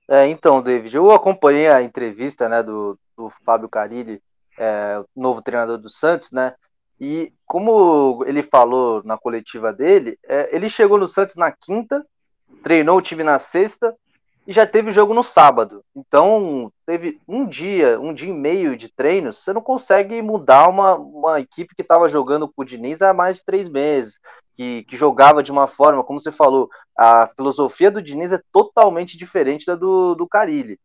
É, 0.06 0.26
então, 0.28 0.60
David, 0.60 0.94
eu 0.94 1.10
acompanhei 1.12 1.68
a 1.68 1.82
entrevista 1.82 2.48
né, 2.48 2.62
do, 2.62 2.98
do 3.20 3.32
Fábio 3.44 3.68
Carilli, 3.68 4.22
é, 4.58 5.02
novo 5.14 5.42
treinador 5.42 5.78
do 5.78 5.88
Santos, 5.88 6.30
né? 6.30 6.54
E 7.00 7.32
como 7.46 8.24
ele 8.26 8.42
falou 8.42 9.02
na 9.04 9.16
coletiva 9.16 9.72
dele, 9.72 10.18
é, 10.26 10.54
ele 10.54 10.68
chegou 10.68 10.98
no 10.98 11.06
Santos 11.06 11.36
na 11.36 11.50
quinta, 11.50 12.04
treinou 12.62 12.98
o 12.98 13.02
time 13.02 13.24
na 13.24 13.38
sexta 13.38 13.94
e 14.46 14.52
já 14.52 14.66
teve 14.66 14.90
jogo 14.90 15.14
no 15.14 15.22
sábado. 15.22 15.82
Então, 15.94 16.70
teve 16.84 17.18
um 17.26 17.46
dia, 17.46 17.98
um 18.00 18.12
dia 18.12 18.28
e 18.28 18.34
meio 18.34 18.76
de 18.76 18.88
treinos, 18.88 19.38
você 19.38 19.52
não 19.52 19.62
consegue 19.62 20.20
mudar 20.20 20.68
uma, 20.68 20.94
uma 20.94 21.40
equipe 21.40 21.74
que 21.74 21.82
estava 21.82 22.08
jogando 22.08 22.48
com 22.48 22.62
o 22.62 22.64
Diniz 22.64 23.00
há 23.00 23.14
mais 23.14 23.36
de 23.36 23.44
três 23.44 23.68
meses, 23.68 24.20
que, 24.54 24.84
que 24.84 24.96
jogava 24.96 25.42
de 25.42 25.52
uma 25.52 25.66
forma, 25.66 26.04
como 26.04 26.20
você 26.20 26.32
falou, 26.32 26.68
a 26.98 27.28
filosofia 27.34 27.90
do 27.90 28.02
Diniz 28.02 28.32
é 28.32 28.40
totalmente 28.52 29.16
diferente 29.16 29.64
da 29.64 29.74
do, 29.74 30.14
do 30.14 30.28
Carilli. 30.28 30.78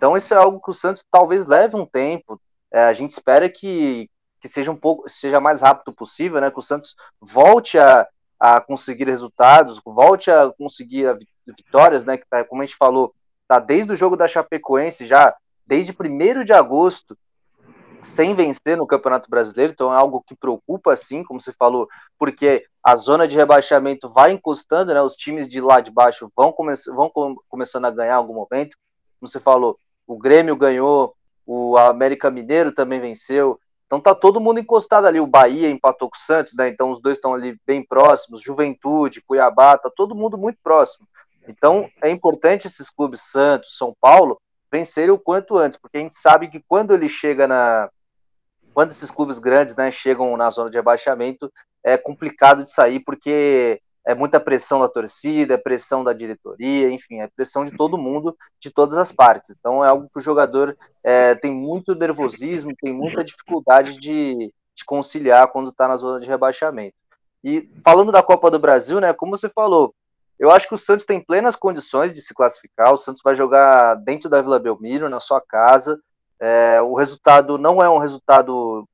Então, 0.00 0.16
isso 0.16 0.32
é 0.32 0.36
algo 0.38 0.62
que 0.62 0.70
o 0.70 0.72
Santos 0.72 1.04
talvez 1.10 1.44
leve 1.44 1.76
um 1.76 1.84
tempo. 1.84 2.40
É, 2.72 2.84
a 2.84 2.92
gente 2.94 3.10
espera 3.10 3.50
que, 3.50 4.08
que 4.40 4.48
seja 4.48 4.70
um 4.70 4.76
pouco, 4.76 5.06
seja 5.06 5.38
mais 5.42 5.60
rápido 5.60 5.92
possível, 5.92 6.40
né? 6.40 6.50
Que 6.50 6.58
o 6.58 6.62
Santos 6.62 6.96
volte 7.20 7.78
a, 7.78 8.08
a 8.38 8.62
conseguir 8.62 9.04
resultados, 9.04 9.78
volte 9.84 10.30
a 10.30 10.50
conseguir 10.56 11.06
a 11.06 11.18
vitórias, 11.46 12.02
né? 12.02 12.16
Que 12.16 12.24
tá, 12.30 12.42
como 12.46 12.62
a 12.62 12.64
gente 12.64 12.78
falou, 12.78 13.14
tá 13.46 13.60
desde 13.60 13.92
o 13.92 13.96
jogo 13.96 14.16
da 14.16 14.26
Chapecoense 14.26 15.04
já, 15.04 15.36
desde 15.66 15.92
1 15.92 16.44
de 16.44 16.54
agosto, 16.54 17.14
sem 18.00 18.32
vencer 18.32 18.78
no 18.78 18.86
Campeonato 18.86 19.28
Brasileiro, 19.28 19.74
então 19.74 19.92
é 19.92 19.98
algo 19.98 20.24
que 20.26 20.34
preocupa, 20.34 20.96
sim, 20.96 21.22
como 21.22 21.38
você 21.38 21.52
falou, 21.52 21.86
porque 22.18 22.64
a 22.82 22.96
zona 22.96 23.28
de 23.28 23.36
rebaixamento 23.36 24.08
vai 24.08 24.32
encostando, 24.32 24.94
né? 24.94 25.02
Os 25.02 25.14
times 25.14 25.46
de 25.46 25.60
lá 25.60 25.82
de 25.82 25.90
baixo 25.90 26.32
vão, 26.34 26.50
come 26.52 26.72
vão 26.86 27.10
com 27.10 27.36
começando 27.50 27.84
a 27.84 27.90
ganhar 27.90 28.14
em 28.14 28.16
algum 28.16 28.32
momento. 28.32 28.74
Como 29.20 29.28
você 29.28 29.38
falou, 29.38 29.78
o 30.12 30.18
Grêmio 30.18 30.56
ganhou, 30.56 31.14
o 31.46 31.76
América 31.76 32.30
Mineiro 32.30 32.72
também 32.72 33.00
venceu. 33.00 33.60
Então 33.86 34.00
tá 34.00 34.12
todo 34.12 34.40
mundo 34.40 34.58
encostado 34.58 35.06
ali. 35.06 35.20
O 35.20 35.26
Bahia 35.26 35.70
empatou 35.70 36.10
com 36.10 36.16
o 36.16 36.20
Santos, 36.20 36.52
né? 36.54 36.68
Então 36.68 36.90
os 36.90 37.00
dois 37.00 37.16
estão 37.16 37.32
ali 37.32 37.56
bem 37.64 37.84
próximos. 37.84 38.42
Juventude, 38.42 39.22
Cuiabá, 39.22 39.78
tá 39.78 39.88
todo 39.88 40.14
mundo 40.14 40.36
muito 40.36 40.58
próximo. 40.64 41.06
Então, 41.46 41.88
é 42.02 42.10
importante 42.10 42.66
esses 42.66 42.90
clubes 42.90 43.22
Santos, 43.22 43.76
São 43.78 43.94
Paulo, 44.00 44.40
vencerem 44.70 45.10
o 45.10 45.18
quanto 45.18 45.56
antes, 45.56 45.78
porque 45.78 45.98
a 45.98 46.00
gente 46.00 46.14
sabe 46.14 46.48
que 46.48 46.60
quando 46.60 46.92
ele 46.92 47.08
chega 47.08 47.46
na. 47.46 47.88
Quando 48.74 48.90
esses 48.90 49.10
clubes 49.10 49.38
grandes 49.38 49.74
né, 49.74 49.90
chegam 49.90 50.36
na 50.36 50.50
zona 50.50 50.70
de 50.70 50.78
abaixamento, 50.78 51.52
é 51.84 51.96
complicado 51.96 52.62
de 52.64 52.72
sair, 52.72 53.00
porque 53.00 53.80
é 54.06 54.14
muita 54.14 54.40
pressão 54.40 54.80
da 54.80 54.88
torcida, 54.88 55.54
é 55.54 55.58
pressão 55.58 56.02
da 56.02 56.12
diretoria, 56.12 56.90
enfim, 56.90 57.20
é 57.20 57.28
pressão 57.28 57.64
de 57.64 57.76
todo 57.76 57.98
mundo, 57.98 58.36
de 58.58 58.70
todas 58.70 58.96
as 58.96 59.12
partes. 59.12 59.54
Então 59.58 59.84
é 59.84 59.88
algo 59.88 60.08
que 60.08 60.18
o 60.18 60.22
jogador 60.22 60.76
é, 61.04 61.34
tem 61.34 61.52
muito 61.52 61.94
nervosismo, 61.94 62.74
tem 62.80 62.92
muita 62.92 63.22
dificuldade 63.22 63.98
de, 63.98 64.52
de 64.74 64.84
conciliar 64.84 65.48
quando 65.48 65.70
está 65.70 65.86
na 65.86 65.96
zona 65.96 66.20
de 66.20 66.26
rebaixamento. 66.26 66.94
E 67.42 67.70
falando 67.84 68.12
da 68.12 68.22
Copa 68.22 68.50
do 68.50 68.58
Brasil, 68.58 69.00
né, 69.00 69.12
como 69.12 69.36
você 69.36 69.48
falou, 69.48 69.94
eu 70.38 70.50
acho 70.50 70.66
que 70.66 70.74
o 70.74 70.78
Santos 70.78 71.04
tem 71.04 71.22
plenas 71.22 71.54
condições 71.54 72.14
de 72.14 72.22
se 72.22 72.32
classificar. 72.32 72.92
O 72.92 72.96
Santos 72.96 73.20
vai 73.22 73.34
jogar 73.34 73.94
dentro 73.96 74.28
da 74.28 74.40
Vila 74.40 74.58
Belmiro, 74.58 75.08
na 75.08 75.20
sua 75.20 75.38
casa. 75.38 76.00
É, 76.40 76.80
o 76.80 76.94
resultado 76.94 77.58
não 77.58 77.82
é 77.82 77.90
um 77.90 77.98
resultado 77.98 78.88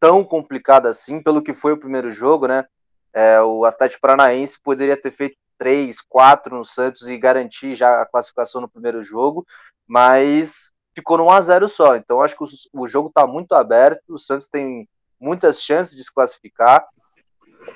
tão 0.00 0.24
complicado 0.24 0.86
assim, 0.86 1.22
pelo 1.22 1.40
que 1.40 1.52
foi 1.52 1.72
o 1.72 1.78
primeiro 1.78 2.10
jogo, 2.10 2.48
né? 2.48 2.64
É, 3.12 3.40
o 3.40 3.64
Atlético 3.64 4.00
Paranaense 4.00 4.60
poderia 4.62 5.00
ter 5.00 5.10
feito 5.10 5.36
três, 5.58 6.00
quatro 6.00 6.56
no 6.56 6.64
Santos 6.64 7.08
e 7.08 7.18
garantir 7.18 7.74
já 7.74 8.00
a 8.00 8.06
classificação 8.06 8.60
no 8.60 8.68
primeiro 8.68 9.02
jogo, 9.02 9.46
mas 9.86 10.70
ficou 10.94 11.18
no 11.18 11.24
1 11.24 11.30
a 11.30 11.40
0 11.40 11.68
só. 11.68 11.96
Então 11.96 12.22
acho 12.22 12.36
que 12.36 12.44
o, 12.44 12.82
o 12.82 12.86
jogo 12.86 13.08
está 13.08 13.26
muito 13.26 13.52
aberto. 13.52 14.02
O 14.08 14.18
Santos 14.18 14.46
tem 14.46 14.88
muitas 15.20 15.60
chances 15.60 15.96
de 15.96 16.04
se 16.04 16.14
classificar 16.14 16.86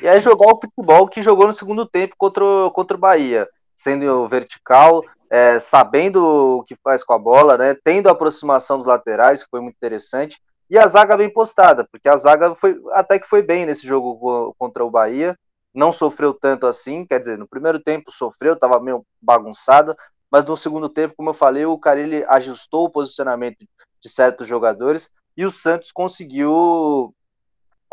e 0.00 0.08
aí 0.08 0.20
jogar 0.20 0.52
o 0.52 0.60
futebol 0.60 1.08
que 1.08 1.22
jogou 1.22 1.46
no 1.46 1.52
segundo 1.52 1.84
tempo 1.86 2.14
contra 2.16 2.44
o, 2.44 2.70
contra 2.70 2.96
o 2.96 3.00
Bahia, 3.00 3.48
sendo 3.76 4.26
vertical, 4.26 5.02
é, 5.28 5.58
sabendo 5.58 6.58
o 6.58 6.62
que 6.62 6.76
faz 6.76 7.04
com 7.04 7.12
a 7.12 7.18
bola, 7.18 7.58
né, 7.58 7.76
tendo 7.84 8.08
a 8.08 8.12
aproximação 8.12 8.78
dos 8.78 8.86
laterais, 8.86 9.42
que 9.42 9.50
foi 9.50 9.60
muito 9.60 9.76
interessante, 9.76 10.40
e 10.72 10.78
a 10.78 10.86
zaga 10.86 11.18
bem 11.18 11.28
postada, 11.28 11.86
porque 11.92 12.08
a 12.08 12.16
zaga 12.16 12.54
foi 12.54 12.80
até 12.92 13.18
que 13.18 13.28
foi 13.28 13.42
bem 13.42 13.66
nesse 13.66 13.86
jogo 13.86 14.54
contra 14.58 14.82
o 14.82 14.90
Bahia, 14.90 15.38
não 15.74 15.92
sofreu 15.92 16.32
tanto 16.32 16.66
assim, 16.66 17.04
quer 17.04 17.20
dizer, 17.20 17.36
no 17.36 17.46
primeiro 17.46 17.78
tempo 17.78 18.10
sofreu, 18.10 18.54
estava 18.54 18.80
meio 18.80 19.04
bagunçado, 19.20 19.94
mas 20.30 20.46
no 20.46 20.56
segundo 20.56 20.88
tempo, 20.88 21.12
como 21.14 21.28
eu 21.28 21.34
falei, 21.34 21.66
o 21.66 21.78
Carilli 21.78 22.24
ajustou 22.26 22.86
o 22.86 22.90
posicionamento 22.90 23.66
de 24.00 24.08
certos 24.08 24.46
jogadores 24.46 25.10
e 25.36 25.44
o 25.44 25.50
Santos 25.50 25.92
conseguiu 25.92 27.14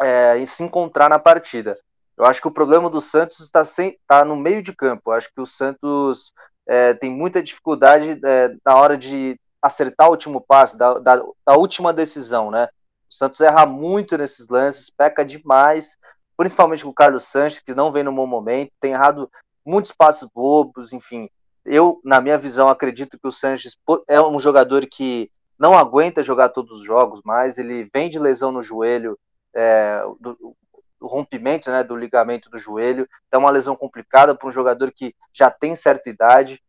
é, 0.01 0.45
se 0.45 0.63
encontrar 0.63 1.09
na 1.09 1.19
partida. 1.19 1.77
Eu 2.17 2.23
acho 2.23 2.41
que 2.41 2.47
o 2.47 2.53
problema 2.53 2.89
do 2.89 3.01
Santos 3.01 3.41
está, 3.41 3.61
está 3.61 4.23
no 4.23 4.37
meio 4.37 4.63
de 4.63 4.73
campo. 4.73 5.11
Eu 5.11 5.15
acho 5.15 5.29
que 5.33 5.41
o 5.41 5.45
Santos 5.45 6.31
é, 6.65 6.93
tem 6.93 7.11
muita 7.11 7.43
dificuldade 7.43 8.17
é, 8.23 8.55
na 8.65 8.77
hora 8.77 8.97
de 8.97 9.37
acertar 9.61 10.07
o 10.07 10.11
último 10.11 10.41
passe, 10.41 10.77
da, 10.77 10.99
da, 10.99 11.15
da, 11.45 11.57
última 11.57 11.93
decisão, 11.93 12.49
né? 12.49 12.67
O 13.09 13.13
Santos 13.13 13.41
erra 13.41 13.65
muito 13.65 14.17
nesses 14.17 14.47
lances, 14.47 14.89
peca 14.89 15.25
demais, 15.25 15.97
principalmente 16.37 16.83
com 16.83 16.89
o 16.91 16.93
Carlos 16.93 17.23
Sanches, 17.25 17.59
que 17.59 17.75
não 17.75 17.91
vem 17.91 18.03
no 18.03 18.13
bom 18.13 18.27
momento, 18.27 18.71
tem 18.79 18.93
errado 18.93 19.29
muitos 19.65 19.91
passes 19.91 20.27
bobos, 20.33 20.93
enfim. 20.93 21.29
Eu, 21.65 21.99
na 22.03 22.21
minha 22.21 22.37
visão, 22.37 22.69
acredito 22.69 23.19
que 23.19 23.27
o 23.27 23.31
Sanches 23.31 23.77
é 24.07 24.21
um 24.21 24.39
jogador 24.39 24.85
que 24.87 25.29
não 25.57 25.77
aguenta 25.77 26.23
jogar 26.23 26.49
todos 26.49 26.79
os 26.79 26.85
jogos 26.85 27.21
mais, 27.25 27.57
ele 27.57 27.89
vem 27.93 28.09
de 28.09 28.17
lesão 28.17 28.51
no 28.51 28.61
joelho, 28.61 29.19
é, 29.53 30.01
do, 30.19 30.55
o 30.99 31.07
rompimento 31.07 31.71
né, 31.71 31.83
do 31.83 31.95
ligamento 31.95 32.49
do 32.49 32.57
joelho. 32.57 33.07
É 33.31 33.37
uma 33.37 33.51
lesão 33.51 33.75
complicada 33.75 34.35
para 34.35 34.47
um 34.47 34.51
jogador 34.51 34.91
que 34.91 35.15
já 35.33 35.49
tem 35.49 35.75
certa 35.75 36.09
idade. 36.09 36.61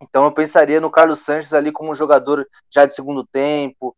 Então 0.00 0.24
eu 0.24 0.32
pensaria 0.32 0.80
no 0.80 0.90
Carlos 0.90 1.20
Sanches 1.20 1.54
ali 1.54 1.72
como 1.72 1.90
um 1.90 1.94
jogador 1.94 2.46
já 2.70 2.84
de 2.84 2.94
segundo 2.94 3.24
tempo, 3.24 3.96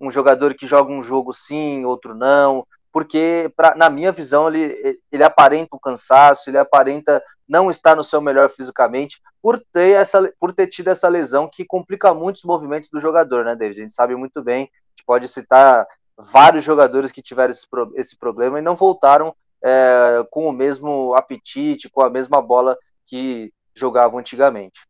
um 0.00 0.10
jogador 0.10 0.54
que 0.54 0.66
joga 0.66 0.92
um 0.92 1.02
jogo 1.02 1.32
sim, 1.32 1.84
outro 1.84 2.14
não, 2.14 2.66
porque 2.92 3.50
pra, 3.56 3.74
na 3.74 3.88
minha 3.88 4.12
visão 4.12 4.48
ele, 4.48 4.98
ele 5.10 5.24
aparenta 5.24 5.74
um 5.74 5.78
cansaço, 5.78 6.50
ele 6.50 6.58
aparenta 6.58 7.22
não 7.48 7.70
estar 7.70 7.96
no 7.96 8.04
seu 8.04 8.20
melhor 8.20 8.50
fisicamente 8.50 9.20
por 9.40 9.58
ter, 9.58 9.96
essa, 9.96 10.32
por 10.38 10.52
ter 10.52 10.66
tido 10.66 10.88
essa 10.88 11.08
lesão 11.08 11.48
que 11.50 11.64
complica 11.64 12.12
muito 12.12 12.36
os 12.36 12.44
movimentos 12.44 12.90
do 12.90 13.00
jogador, 13.00 13.44
né, 13.44 13.56
David? 13.56 13.80
A 13.80 13.82
gente 13.82 13.94
sabe 13.94 14.14
muito 14.14 14.42
bem, 14.42 14.64
a 14.64 14.90
gente 14.90 15.04
pode 15.06 15.26
citar 15.28 15.86
vários 16.16 16.62
jogadores 16.62 17.10
que 17.10 17.22
tiveram 17.22 17.50
esse, 17.50 17.66
esse 17.94 18.16
problema 18.16 18.58
e 18.58 18.62
não 18.62 18.76
voltaram 18.76 19.34
é, 19.62 20.26
com 20.30 20.46
o 20.46 20.52
mesmo 20.52 21.14
apetite, 21.14 21.88
com 21.88 22.02
a 22.02 22.10
mesma 22.10 22.42
bola 22.42 22.76
que 23.06 23.52
jogavam 23.74 24.18
antigamente. 24.18 24.86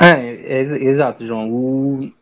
É, 0.00 0.60
é 0.60 0.62
exato, 0.62 1.26
João. 1.26 1.52
O... 1.52 2.12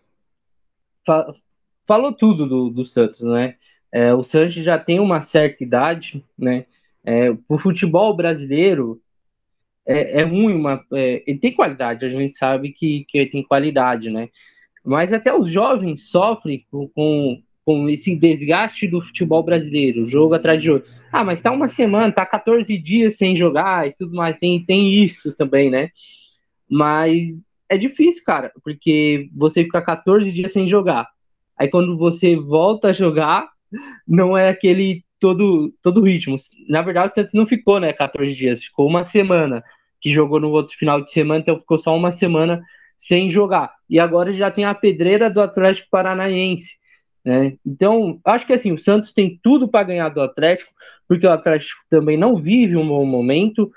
Falou 1.86 2.12
tudo 2.12 2.46
do, 2.46 2.70
do 2.70 2.84
Santos, 2.84 3.20
né? 3.20 3.54
É, 3.92 4.12
o 4.12 4.22
Santos 4.22 4.54
já 4.54 4.78
tem 4.78 5.00
uma 5.00 5.20
certa 5.20 5.62
idade, 5.62 6.22
né? 6.36 6.66
É, 7.04 7.30
o 7.48 7.56
futebol 7.56 8.14
brasileiro 8.14 9.00
é, 9.86 10.20
é 10.20 10.22
ruim, 10.24 10.54
uma, 10.54 10.84
é, 10.92 11.22
ele 11.26 11.38
tem 11.38 11.54
qualidade, 11.54 12.04
a 12.04 12.08
gente 12.08 12.34
sabe 12.34 12.72
que, 12.72 13.06
que 13.08 13.16
ele 13.16 13.30
tem 13.30 13.42
qualidade, 13.42 14.10
né? 14.10 14.28
Mas 14.84 15.12
até 15.12 15.34
os 15.34 15.48
jovens 15.48 16.10
sofrem 16.10 16.66
com, 16.70 16.88
com, 16.88 17.42
com, 17.64 17.88
esse 17.88 18.14
desgaste 18.14 18.86
do 18.86 19.00
futebol 19.00 19.42
brasileiro, 19.42 20.04
jogo 20.04 20.34
atrás 20.34 20.60
de 20.60 20.66
jogo. 20.66 20.84
Ah, 21.10 21.24
mas 21.24 21.40
tá 21.40 21.50
uma 21.50 21.68
semana, 21.68 22.12
tá 22.12 22.26
14 22.26 22.76
dias 22.76 23.16
sem 23.16 23.34
jogar 23.34 23.88
e 23.88 23.92
tudo 23.92 24.14
mais, 24.14 24.36
tem, 24.36 24.62
tem 24.62 24.92
isso 25.02 25.32
também, 25.32 25.70
né? 25.70 25.90
Mas 26.68 27.40
é 27.68 27.76
difícil, 27.76 28.22
cara, 28.24 28.52
porque 28.62 29.28
você 29.34 29.64
fica 29.64 29.82
14 29.82 30.32
dias 30.32 30.52
sem 30.52 30.66
jogar. 30.66 31.08
Aí 31.56 31.68
quando 31.68 31.96
você 31.96 32.36
volta 32.36 32.88
a 32.88 32.92
jogar, 32.92 33.48
não 34.06 34.36
é 34.36 34.48
aquele 34.48 35.04
todo 35.20 35.72
todo 35.82 36.02
ritmo. 36.02 36.36
Na 36.68 36.82
verdade, 36.82 37.12
o 37.12 37.14
Santos 37.14 37.34
não 37.34 37.46
ficou, 37.46 37.80
né, 37.80 37.92
14 37.92 38.34
dias, 38.34 38.64
ficou 38.64 38.86
uma 38.86 39.04
semana 39.04 39.62
que 40.00 40.12
jogou 40.12 40.40
no 40.40 40.50
outro 40.50 40.76
final 40.76 41.02
de 41.04 41.12
semana, 41.12 41.40
então 41.40 41.58
ficou 41.58 41.76
só 41.76 41.96
uma 41.96 42.12
semana 42.12 42.62
sem 42.96 43.28
jogar. 43.28 43.72
E 43.88 43.98
agora 43.98 44.32
já 44.32 44.50
tem 44.50 44.64
a 44.64 44.74
pedreira 44.74 45.28
do 45.28 45.40
Atlético 45.40 45.88
Paranaense. 45.90 46.76
Né? 47.24 47.56
Então, 47.66 48.20
acho 48.24 48.46
que 48.46 48.52
assim, 48.52 48.72
o 48.72 48.78
Santos 48.78 49.12
tem 49.12 49.38
tudo 49.42 49.68
para 49.68 49.84
ganhar 49.86 50.08
do 50.08 50.20
Atlético, 50.20 50.72
porque 51.06 51.26
o 51.26 51.30
Atlético 51.30 51.80
também 51.88 52.16
não 52.16 52.36
vive 52.36 52.76
um 52.76 52.86
bom 52.86 53.04
momento, 53.04 53.70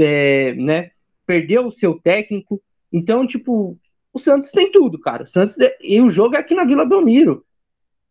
é, 0.00 0.54
né? 0.54 0.90
Perdeu 1.26 1.66
o 1.66 1.72
seu 1.72 1.94
técnico. 2.00 2.62
Então, 2.92 3.26
tipo, 3.26 3.78
o 4.12 4.18
Santos 4.18 4.50
tem 4.50 4.70
tudo, 4.70 5.00
cara. 5.00 5.22
O 5.22 5.26
Santos 5.26 5.58
é, 5.58 5.76
e 5.80 6.00
o 6.00 6.10
jogo 6.10 6.36
é 6.36 6.38
aqui 6.38 6.54
na 6.54 6.64
Vila 6.64 6.84
Belmiro. 6.84 7.44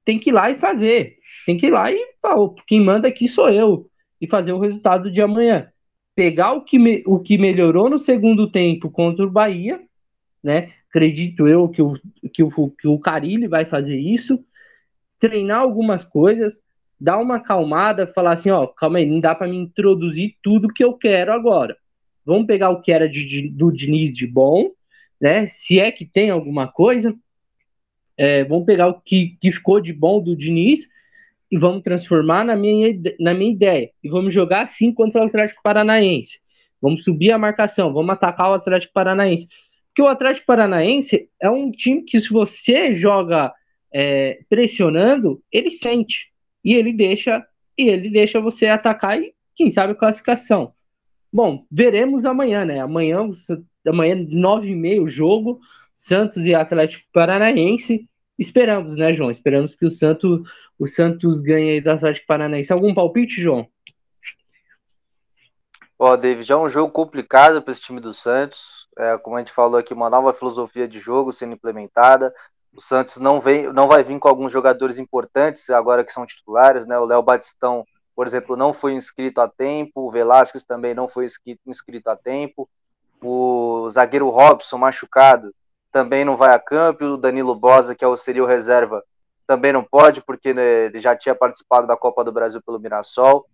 Tem 0.03 0.17
que 0.17 0.29
ir 0.29 0.33
lá 0.33 0.49
e 0.49 0.57
fazer. 0.57 1.17
Tem 1.45 1.57
que 1.57 1.67
ir 1.67 1.71
lá 1.71 1.91
e 1.91 2.15
falar, 2.21 2.49
quem 2.65 2.81
manda 2.81 3.07
aqui 3.07 3.27
sou 3.27 3.49
eu. 3.49 3.89
E 4.19 4.27
fazer 4.27 4.53
o 4.53 4.59
resultado 4.59 5.11
de 5.11 5.21
amanhã. 5.21 5.67
Pegar 6.15 6.53
o 6.53 6.63
que, 6.63 6.77
me, 6.77 7.03
o 7.05 7.19
que 7.19 7.37
melhorou 7.37 7.89
no 7.89 7.97
segundo 7.97 8.51
tempo 8.51 8.89
contra 8.89 9.25
o 9.25 9.31
Bahia 9.31 9.79
né? 10.43 10.69
Acredito 10.89 11.47
eu 11.47 11.69
que 11.69 11.81
o, 11.81 11.93
que 12.33 12.43
o, 12.43 12.69
que 12.71 12.87
o 12.87 12.99
Carilli 12.99 13.47
vai 13.47 13.65
fazer 13.65 13.97
isso, 13.97 14.43
treinar 15.19 15.61
algumas 15.61 16.03
coisas, 16.03 16.59
dar 16.99 17.17
uma 17.17 17.37
acalmada, 17.37 18.07
falar 18.07 18.33
assim, 18.33 18.49
ó, 18.49 18.67
calma 18.67 18.97
aí, 18.97 19.05
não 19.05 19.19
dá 19.19 19.33
para 19.35 19.47
me 19.47 19.57
introduzir 19.57 20.35
tudo 20.41 20.73
que 20.73 20.83
eu 20.83 20.93
quero 20.93 21.31
agora. 21.31 21.77
Vamos 22.25 22.45
pegar 22.45 22.69
o 22.69 22.81
que 22.81 22.91
era 22.91 23.09
de, 23.09 23.49
do 23.49 23.71
Diniz 23.71 24.15
de 24.15 24.27
bom, 24.27 24.71
né? 25.19 25.47
Se 25.47 25.79
é 25.79 25.91
que 25.91 26.05
tem 26.05 26.29
alguma 26.29 26.67
coisa, 26.67 27.15
é, 28.17 28.43
vamos 28.43 28.65
pegar 28.65 28.87
o 28.87 29.01
que, 29.01 29.37
que 29.39 29.51
ficou 29.51 29.79
de 29.79 29.93
bom 29.93 30.21
do 30.21 30.35
Diniz 30.35 30.87
e 31.51 31.57
vamos 31.57 31.81
transformar 31.81 32.45
na 32.45 32.55
minha, 32.55 32.87
na 33.19 33.33
minha 33.33 33.51
ideia. 33.51 33.91
E 34.03 34.09
vamos 34.09 34.33
jogar 34.33 34.61
assim 34.61 34.93
contra 34.93 35.21
o 35.21 35.25
Atlético 35.25 35.61
Paranaense. 35.63 36.39
Vamos 36.81 37.03
subir 37.03 37.31
a 37.31 37.37
marcação, 37.37 37.93
vamos 37.93 38.11
atacar 38.11 38.49
o 38.49 38.53
Atlético 38.53 38.93
Paranaense. 38.93 39.47
Porque 39.87 40.01
o 40.01 40.07
Atlético 40.07 40.47
Paranaense 40.47 41.29
é 41.39 41.49
um 41.49 41.69
time 41.69 42.03
que, 42.03 42.19
se 42.19 42.29
você 42.29 42.93
joga 42.93 43.53
é, 43.93 44.39
pressionando, 44.49 45.43
ele 45.51 45.69
sente 45.69 46.31
e 46.63 46.73
ele 46.73 46.93
deixa 46.93 47.45
e 47.77 47.89
ele 47.89 48.09
deixa 48.09 48.39
você 48.39 48.67
atacar 48.67 49.19
e 49.19 49.33
quem 49.55 49.69
sabe 49.69 49.95
classificação. 49.95 50.73
Bom, 51.31 51.65
veremos 51.71 52.25
amanhã, 52.25 52.65
né? 52.65 52.81
Amanhã, 52.81 53.29
amanhã 53.87 54.15
nove 54.29 54.69
e 54.69 54.75
meio 54.75 55.07
jogo, 55.07 55.59
Santos 55.95 56.45
e 56.45 56.53
Atlético 56.53 57.07
Paranaense. 57.13 58.09
Esperamos, 58.37 58.95
né, 58.95 59.13
João? 59.13 59.31
Esperamos 59.31 59.75
que 59.75 59.85
o 59.85 59.91
Santos, 59.91 60.41
o 60.77 60.87
Santos 60.87 61.41
ganhe 61.41 61.71
aí 61.71 61.81
do 61.81 61.91
Atlético 61.91 62.27
Paranaense. 62.27 62.73
Algum 62.73 62.93
palpite, 62.93 63.41
João? 63.41 63.67
Ó, 65.97 66.17
David, 66.17 66.51
é 66.51 66.57
um 66.57 66.67
jogo 66.67 66.91
complicado 66.91 67.61
para 67.61 67.71
esse 67.71 67.81
time 67.81 68.01
do 68.01 68.13
Santos. 68.13 68.89
É, 68.97 69.17
como 69.19 69.35
a 69.35 69.39
gente 69.39 69.51
falou 69.51 69.79
aqui, 69.79 69.93
uma 69.93 70.09
nova 70.09 70.33
filosofia 70.33 70.87
de 70.87 70.97
jogo 70.97 71.31
sendo 71.31 71.53
implementada. 71.53 72.33
O 72.73 72.81
Santos 72.81 73.17
não, 73.17 73.39
vem, 73.39 73.71
não 73.71 73.87
vai 73.87 74.03
vir 74.03 74.17
com 74.17 74.27
alguns 74.27 74.51
jogadores 74.51 74.97
importantes 74.97 75.69
agora 75.69 76.03
que 76.03 76.11
são 76.11 76.25
titulares, 76.25 76.87
né? 76.87 76.97
O 76.97 77.05
Léo 77.05 77.21
Batistão, 77.21 77.85
por 78.21 78.27
exemplo, 78.27 78.55
não 78.55 78.71
foi 78.71 78.93
inscrito 78.93 79.41
a 79.41 79.47
tempo, 79.47 80.01
o 80.01 80.11
Velasquez 80.11 80.63
também 80.63 80.93
não 80.93 81.07
foi 81.07 81.25
inscrito 81.65 82.07
a 82.07 82.15
tempo, 82.15 82.69
o 83.19 83.89
zagueiro 83.89 84.29
Robson 84.29 84.77
machucado 84.77 85.51
também 85.91 86.23
não 86.23 86.37
vai 86.37 86.53
a 86.53 86.59
campo, 86.59 87.03
o 87.03 87.17
Danilo 87.17 87.55
Bosa, 87.55 87.95
que 87.95 88.05
é 88.05 88.15
seria 88.15 88.43
o 88.43 88.45
reserva, 88.45 89.03
também 89.47 89.73
não 89.73 89.83
pode, 89.83 90.21
porque 90.21 90.53
né, 90.53 90.85
ele 90.85 90.99
já 90.99 91.15
tinha 91.15 91.33
participado 91.33 91.87
da 91.87 91.97
Copa 91.97 92.23
do 92.23 92.31
Brasil 92.31 92.61
pelo 92.63 92.79
Mirassol. 92.79 93.47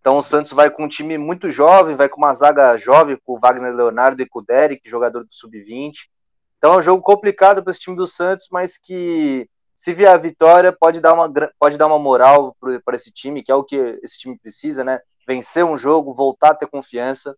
Então 0.00 0.16
o 0.16 0.22
Santos 0.22 0.52
vai 0.52 0.70
com 0.70 0.84
um 0.84 0.88
time 0.88 1.18
muito 1.18 1.50
jovem, 1.50 1.94
vai 1.94 2.08
com 2.08 2.16
uma 2.16 2.32
zaga 2.32 2.78
jovem, 2.78 3.18
com 3.26 3.34
o 3.34 3.38
Wagner 3.38 3.74
Leonardo 3.74 4.22
e 4.22 4.26
com 4.26 4.38
o 4.38 4.42
Derek, 4.42 4.88
jogador 4.88 5.24
do 5.24 5.34
Sub-20. 5.34 6.08
Então 6.56 6.72
é 6.72 6.78
um 6.78 6.82
jogo 6.82 7.02
complicado 7.02 7.62
para 7.62 7.70
esse 7.70 7.80
time 7.80 7.94
do 7.94 8.06
Santos, 8.06 8.48
mas 8.50 8.78
que 8.78 9.46
se 9.76 9.92
vier 9.92 10.10
a 10.12 10.16
vitória 10.16 10.72
pode 10.72 11.00
dar 11.00 11.14
uma, 11.14 11.32
pode 11.58 11.76
dar 11.76 11.86
uma 11.86 11.98
moral 11.98 12.56
para 12.84 12.96
esse 12.96 13.10
time, 13.10 13.42
que 13.42 13.50
é 13.50 13.54
o 13.54 13.64
que 13.64 13.76
esse 14.02 14.18
time 14.18 14.38
precisa, 14.38 14.84
né? 14.84 15.00
Vencer 15.26 15.64
um 15.64 15.76
jogo, 15.76 16.14
voltar 16.14 16.50
a 16.50 16.54
ter 16.54 16.66
confiança. 16.66 17.36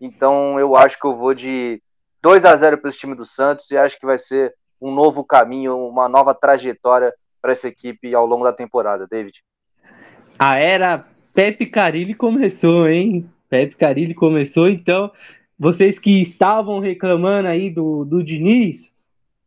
Então 0.00 0.58
eu 0.58 0.74
acho 0.76 0.98
que 0.98 1.06
eu 1.06 1.14
vou 1.14 1.34
de 1.34 1.80
2 2.22 2.44
a 2.44 2.56
0 2.56 2.78
para 2.78 2.88
esse 2.88 2.98
time 2.98 3.14
do 3.14 3.24
Santos 3.24 3.70
e 3.70 3.76
acho 3.76 3.98
que 3.98 4.06
vai 4.06 4.18
ser 4.18 4.54
um 4.80 4.92
novo 4.92 5.24
caminho, 5.24 5.78
uma 5.78 6.08
nova 6.08 6.34
trajetória 6.34 7.14
para 7.40 7.52
essa 7.52 7.68
equipe 7.68 8.14
ao 8.14 8.26
longo 8.26 8.44
da 8.44 8.52
temporada, 8.52 9.06
David. 9.06 9.42
A 10.38 10.58
era 10.58 11.06
Pepe 11.32 11.66
Carilli 11.66 12.14
começou, 12.14 12.88
hein? 12.88 13.30
Pepe 13.48 13.76
Carilli 13.76 14.14
começou, 14.14 14.68
então 14.68 15.10
vocês 15.58 15.98
que 15.98 16.20
estavam 16.20 16.80
reclamando 16.80 17.48
aí 17.48 17.70
do, 17.70 18.04
do 18.04 18.22
Diniz, 18.22 18.92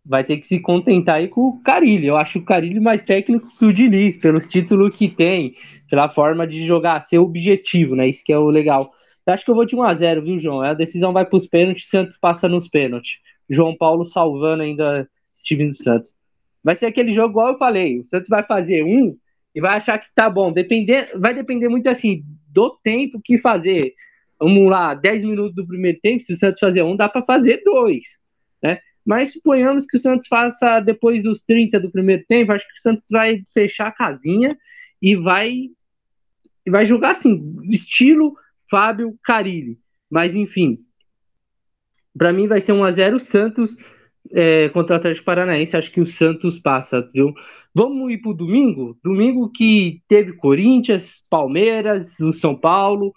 vai 0.10 0.24
ter 0.24 0.38
que 0.38 0.48
se 0.48 0.60
contentar 0.60 1.18
aí 1.18 1.28
com 1.28 1.42
o 1.42 1.62
Carilli. 1.62 2.08
Eu 2.08 2.18
acho 2.18 2.40
o 2.40 2.44
Carilli 2.44 2.80
mais 2.80 3.04
técnico 3.04 3.48
que 3.60 3.66
o 3.66 3.72
Diniz, 3.72 4.18
pelos 4.18 4.50
títulos 4.50 4.96
que 4.96 5.08
tem, 5.08 5.54
pela 5.88 6.10
forma 6.10 6.48
de 6.48 6.66
jogar, 6.66 7.02
ser 7.02 7.20
objetivo, 7.20 7.96
né? 7.96 8.10
Isso 8.10 8.24
que 8.26 8.34
é 8.34 8.38
o 8.38 8.50
legal. 8.50 8.90
Eu 9.26 9.34
acho 9.34 9.46
que 9.46 9.52
eu 9.52 9.56
vou 9.56 9.66
de 9.66 9.76
1x0, 9.76 10.24
viu, 10.24 10.38
João? 10.40 10.62
A 10.62 10.74
decisão 10.74 11.14
vai 11.14 11.24
para 11.24 11.38
os 11.38 11.46
pênaltis, 11.46 11.88
Santos 11.88 12.18
passa 12.18 12.50
nos 12.50 12.68
pênaltis. 12.68 13.20
João 13.48 13.78
Paulo 13.78 14.04
salvando 14.04 14.64
ainda 14.64 15.08
esse 15.32 15.44
time 15.44 15.68
do 15.68 15.76
Santos. 15.76 16.16
Vai 16.64 16.76
ser 16.76 16.88
aquele 16.88 17.12
jogo 17.12 17.30
igual 17.30 17.50
eu 17.50 17.58
falei. 17.60 18.00
O 18.00 18.04
Santos 18.04 18.30
vai 18.30 18.44
fazer 18.44 18.84
um 18.84 19.16
e 19.54 19.62
vai 19.62 19.78
achar 19.78 20.00
que 20.00 20.08
tá 20.16 20.28
bom. 20.28 20.52
Depender, 20.52 21.12
vai 21.16 21.36
depender 21.36 21.70
muito 21.70 21.88
assim 21.88 22.24
do 22.52 22.72
tempo 22.84 23.22
que 23.24 23.38
fazer 23.38 23.94
vamos 24.40 24.70
lá, 24.70 24.94
10 24.94 25.26
minutos 25.26 25.54
do 25.54 25.68
primeiro 25.68 26.00
tempo, 26.02 26.24
se 26.24 26.32
o 26.32 26.38
Santos 26.38 26.62
fazer 26.62 26.82
um, 26.82 26.96
dá 26.96 27.10
para 27.10 27.26
fazer 27.26 27.62
dois, 27.64 28.20
né? 28.64 28.80
Mas 29.10 29.32
suponhamos 29.32 29.88
que 29.88 29.98
o 29.98 30.00
Santos 30.00 30.28
faça 30.28 30.80
depois 30.80 31.24
dos 31.24 31.42
30 31.42 31.80
do 31.80 31.90
primeiro 31.90 32.24
tempo, 32.28 32.52
acho 32.52 32.68
que 32.68 32.78
o 32.78 32.80
Santos 32.80 33.08
vai 33.10 33.44
fechar 33.52 33.88
a 33.88 33.92
casinha 33.92 34.56
e 35.02 35.16
vai 35.16 35.72
vai 36.70 36.86
jogar 36.86 37.14
assim, 37.14 37.56
estilo 37.72 38.36
Fábio 38.70 39.18
Carilli. 39.24 39.80
Mas 40.12 40.36
enfim, 40.36 40.78
para 42.16 42.32
mim 42.32 42.46
vai 42.46 42.62
ser 42.62 42.72
1 42.74 42.84
a 42.84 42.92
0 42.92 43.20
Santos 43.20 43.76
é, 44.32 44.70
contra 44.70 44.94
o 44.94 44.98
Atlético 45.00 45.26
Paranaense. 45.26 45.76
Acho 45.76 45.92
que 45.92 46.02
o 46.02 46.06
Santos 46.06 46.60
passa, 46.60 47.02
viu? 47.12 47.34
Vamos 47.74 48.14
ir 48.14 48.20
pro 48.20 48.32
domingo? 48.32 48.96
Domingo 49.04 49.50
que 49.50 50.04
teve 50.08 50.34
Corinthians, 50.34 51.24
Palmeiras, 51.32 52.20
o 52.20 52.32
São 52.32 52.56
Paulo, 52.56 53.12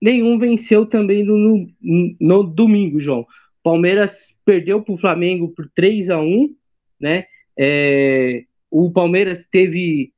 nenhum 0.00 0.38
venceu 0.38 0.86
também 0.86 1.22
no, 1.22 1.36
no, 1.36 2.16
no 2.18 2.42
domingo, 2.44 2.98
João. 2.98 3.26
Palmeiras 3.64 4.38
perdeu 4.44 4.80
para 4.80 4.94
o 4.94 4.98
Flamengo 4.98 5.48
por 5.48 5.68
3 5.74 6.10
a 6.10 6.20
1 6.20 6.54
né? 7.00 7.26
É, 7.58 8.44
o 8.70 8.90
Palmeiras 8.90 9.46
teve, 9.50 10.12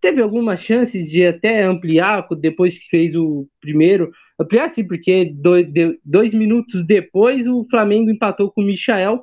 teve 0.00 0.20
algumas 0.20 0.60
chances 0.60 1.10
de 1.10 1.26
até 1.26 1.62
ampliar 1.62 2.26
depois 2.38 2.78
que 2.78 2.88
fez 2.88 3.14
o 3.14 3.46
primeiro. 3.60 4.10
Ampliar 4.38 4.68
sim, 4.68 4.86
porque 4.86 5.24
dois, 5.24 5.66
dois 6.04 6.34
minutos 6.34 6.84
depois 6.84 7.46
o 7.46 7.66
Flamengo 7.70 8.10
empatou 8.10 8.50
com 8.50 8.62
o 8.62 8.66
Michael, 8.66 9.22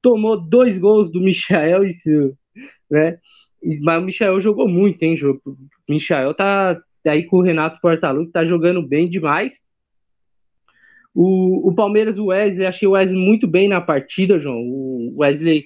tomou 0.00 0.40
dois 0.40 0.78
gols 0.78 1.10
do 1.10 1.20
Michael, 1.20 1.84
isso, 1.86 2.36
né? 2.90 3.18
Mas 3.82 4.02
o 4.02 4.04
Michael 4.04 4.40
jogou 4.40 4.68
muito, 4.68 5.02
hein, 5.02 5.16
jogo. 5.16 5.40
O 5.46 5.92
Michael 5.92 6.34
tá, 6.34 6.78
aí 7.06 7.24
com 7.24 7.38
o 7.38 7.42
Renato 7.42 7.80
Portaluppi, 7.80 8.30
tá 8.30 8.44
jogando 8.44 8.86
bem 8.86 9.08
demais. 9.08 9.62
O, 11.14 11.68
o 11.68 11.74
Palmeiras, 11.74 12.18
o 12.18 12.26
Wesley, 12.26 12.66
achei 12.66 12.88
o 12.88 12.92
Wesley 12.92 13.20
muito 13.20 13.46
bem 13.46 13.68
na 13.68 13.80
partida, 13.80 14.38
João. 14.38 14.58
O 14.58 15.14
Wesley 15.18 15.64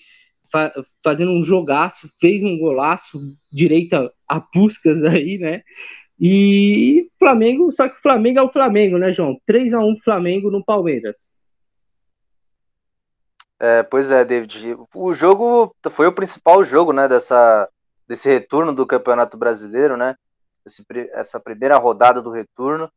fa 0.50 0.72
fazendo 1.02 1.32
um 1.32 1.42
jogaço, 1.42 2.08
fez 2.20 2.42
um 2.42 2.58
golaço, 2.58 3.18
direita 3.50 4.12
a 4.26 4.40
Puscas 4.40 5.02
aí, 5.04 5.38
né? 5.38 5.62
E 6.20 7.08
Flamengo, 7.18 7.70
só 7.70 7.88
que 7.88 8.00
Flamengo 8.00 8.40
é 8.40 8.42
o 8.42 8.48
Flamengo, 8.48 8.98
né, 8.98 9.12
João? 9.12 9.40
3 9.46 9.72
a 9.72 9.80
1 9.80 9.98
Flamengo 10.00 10.50
no 10.50 10.64
Palmeiras. 10.64 11.38
É, 13.60 13.82
pois 13.82 14.10
é, 14.10 14.24
David. 14.24 14.76
O 14.94 15.14
jogo 15.14 15.74
foi 15.90 16.06
o 16.06 16.12
principal 16.12 16.64
jogo, 16.64 16.92
né, 16.92 17.08
dessa, 17.08 17.68
desse 18.06 18.28
retorno 18.28 18.74
do 18.74 18.86
Campeonato 18.86 19.36
Brasileiro, 19.36 19.96
né? 19.96 20.16
esse, 20.68 20.84
essa 21.12 21.40
primeira 21.40 21.76
rodada 21.76 22.22
do 22.22 22.30
retorno, 22.30 22.90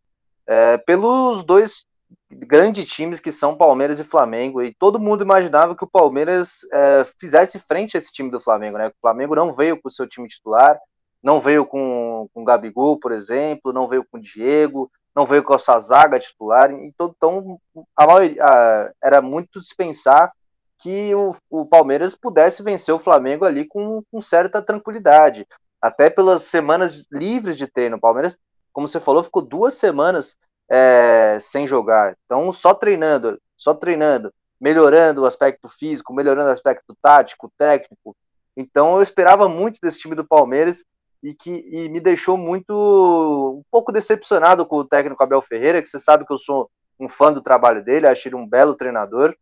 é, 0.45 0.77
pelos 0.77 1.43
dois 1.43 1.85
grandes 2.29 2.85
times 2.85 3.19
que 3.19 3.31
são 3.31 3.57
Palmeiras 3.57 3.99
e 3.99 4.03
Flamengo, 4.03 4.61
e 4.61 4.73
todo 4.73 4.99
mundo 4.99 5.23
imaginava 5.23 5.75
que 5.75 5.83
o 5.83 5.89
Palmeiras 5.89 6.59
é, 6.73 7.03
fizesse 7.19 7.59
frente 7.59 7.95
a 7.95 7.99
esse 7.99 8.11
time 8.11 8.31
do 8.31 8.41
Flamengo, 8.41 8.77
né? 8.77 8.87
O 8.87 8.93
Flamengo 9.01 9.35
não 9.35 9.53
veio 9.53 9.79
com 9.81 9.87
o 9.87 9.91
seu 9.91 10.07
time 10.07 10.27
titular, 10.27 10.79
não 11.21 11.39
veio 11.39 11.65
com, 11.65 12.27
com 12.33 12.41
o 12.41 12.45
Gabigol, 12.45 12.99
por 12.99 13.11
exemplo, 13.11 13.73
não 13.73 13.87
veio 13.87 14.05
com 14.09 14.17
o 14.17 14.21
Diego, 14.21 14.91
não 15.15 15.25
veio 15.25 15.43
com 15.43 15.53
a 15.53 15.59
sua 15.59 15.79
zaga 15.79 16.19
titular, 16.19 16.71
então, 16.71 17.13
então 17.15 17.59
a 17.95 18.07
maioria, 18.07 18.43
a, 18.43 18.91
era 19.03 19.21
muito 19.21 19.59
dispensar 19.59 20.31
que 20.79 21.13
o, 21.13 21.35
o, 21.49 21.65
Palmeiras 21.65 22.15
pudesse 22.15 22.63
vencer 22.63 22.93
o 22.93 22.99
Flamengo 22.99 23.45
ali 23.45 23.65
com, 23.67 24.01
com 24.11 24.19
certa 24.19 24.61
tranquilidade 24.61 25.45
até 25.79 26.09
pelas 26.09 26.43
semanas 26.43 27.05
livres 27.11 27.55
de 27.57 27.67
treino. 27.67 27.97
O 27.97 27.99
Palmeiras, 27.99 28.37
como 28.73 28.87
você 28.87 28.99
falou, 28.99 29.23
ficou 29.23 29.43
duas 29.43 29.75
semanas 29.75 30.37
é, 30.71 31.37
sem 31.41 31.67
jogar. 31.67 32.15
Então, 32.25 32.49
só 32.49 32.73
treinando, 32.73 33.37
só 33.57 33.73
treinando, 33.73 34.33
melhorando 34.59 35.21
o 35.21 35.25
aspecto 35.25 35.67
físico, 35.67 36.13
melhorando 36.13 36.49
o 36.49 36.53
aspecto 36.53 36.95
tático, 37.01 37.51
técnico. 37.57 38.15
Então, 38.55 38.95
eu 38.95 39.01
esperava 39.01 39.49
muito 39.49 39.81
desse 39.81 39.99
time 39.99 40.15
do 40.15 40.25
Palmeiras 40.25 40.81
e 41.21 41.33
que 41.33 41.51
e 41.69 41.89
me 41.89 41.99
deixou 41.99 42.37
muito 42.37 42.73
um 42.73 43.63
pouco 43.69 43.91
decepcionado 43.91 44.65
com 44.65 44.77
o 44.77 44.85
técnico 44.85 45.21
Abel 45.21 45.41
Ferreira, 45.41 45.81
que 45.81 45.89
você 45.89 45.99
sabe 45.99 46.25
que 46.25 46.31
eu 46.31 46.37
sou 46.37 46.71
um 46.97 47.09
fã 47.09 47.33
do 47.33 47.41
trabalho 47.41 47.83
dele, 47.83 48.07
acho 48.07 48.27
ele 48.27 48.35
um 48.35 48.47
belo 48.47 48.73
treinador, 48.73 49.35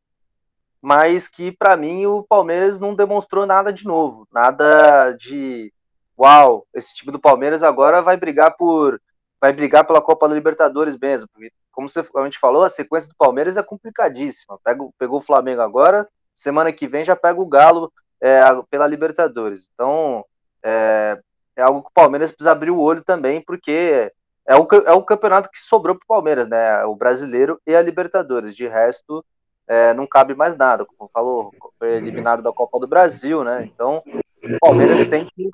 mas 0.82 1.28
que 1.28 1.52
para 1.52 1.78
mim 1.78 2.08
o 2.08 2.24
Palmeiras 2.24 2.80
não 2.80 2.96
demonstrou 2.96 3.46
nada 3.46 3.72
de 3.72 3.86
novo, 3.86 4.28
nada 4.32 5.12
de 5.12 5.72
uau, 6.18 6.66
esse 6.74 6.96
time 6.96 7.12
do 7.12 7.20
Palmeiras 7.20 7.62
agora 7.64 8.02
vai 8.02 8.18
brigar 8.18 8.56
por 8.58 9.00
vai 9.42 9.54
brigar 9.54 9.86
pela 9.86 10.02
Copa 10.02 10.28
da 10.28 10.36
Libertadores 10.36 10.98
mesmo, 10.98 11.28
porque 11.34 11.52
como 11.72 11.88
você, 11.88 12.04
a 12.16 12.24
gente 12.26 12.40
falou, 12.40 12.64
a 12.64 12.70
sequência 12.70 13.10
do 13.10 13.16
Palmeiras 13.16 13.56
é 13.56 13.64
complicadíssima. 13.64 14.60
Pega, 14.64 14.86
pegou 14.98 15.20
o 15.20 15.24
Flamengo 15.24 15.62
agora, 15.62 16.08
semana 16.34 16.74
que 16.74 16.88
vem 16.88 17.06
já 17.06 17.16
pega 17.16 17.40
o 17.40 17.48
Galo 17.48 17.92
é, 18.20 18.42
pela 18.70 18.86
Libertadores. 18.86 19.70
Então, 19.74 20.26
é, 20.62 21.18
é, 21.56 21.62
algo 21.62 21.82
que 21.82 21.88
o 21.88 21.94
Palmeiras 21.94 22.32
precisa 22.32 22.52
abrir 22.52 22.72
o 22.72 22.80
olho 22.80 23.02
também, 23.02 23.42
porque 23.42 24.12
é 24.46 24.56
o, 24.58 24.68
é 24.86 24.94
o 24.94 25.04
campeonato 25.04 25.50
que 25.50 25.60
sobrou 25.60 25.96
para 25.96 26.04
o 26.04 26.08
Palmeiras, 26.08 26.48
né? 26.48 26.84
O 26.84 26.96
brasileiro 26.96 27.62
e 27.66 27.76
a 27.76 27.82
Libertadores. 27.82 28.54
De 28.54 28.68
resto, 28.68 29.24
é, 29.68 29.94
não 29.94 30.06
cabe 30.06 30.36
mais 30.36 30.58
nada. 30.58 30.86
Como 30.86 31.10
falou, 31.14 31.54
foi 31.78 31.94
eliminado 31.94 32.42
da 32.42 32.52
Copa 32.52 32.80
do 32.80 32.88
Brasil, 32.88 33.44
né? 33.44 33.64
Então, 33.64 34.04
o 34.44 34.60
Palmeiras 34.60 35.08
tem 35.08 35.30
que 35.34 35.50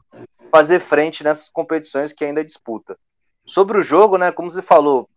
fazer 0.49 0.79
frente 0.79 1.23
nessas 1.23 1.49
competições 1.49 2.13
que 2.13 2.25
ainda 2.25 2.43
disputa. 2.43 2.97
Sobre 3.45 3.77
o 3.79 3.83
jogo, 3.83 4.17
né? 4.17 4.31
Como 4.31 4.49
você 4.49 4.61
falou, 4.61 5.09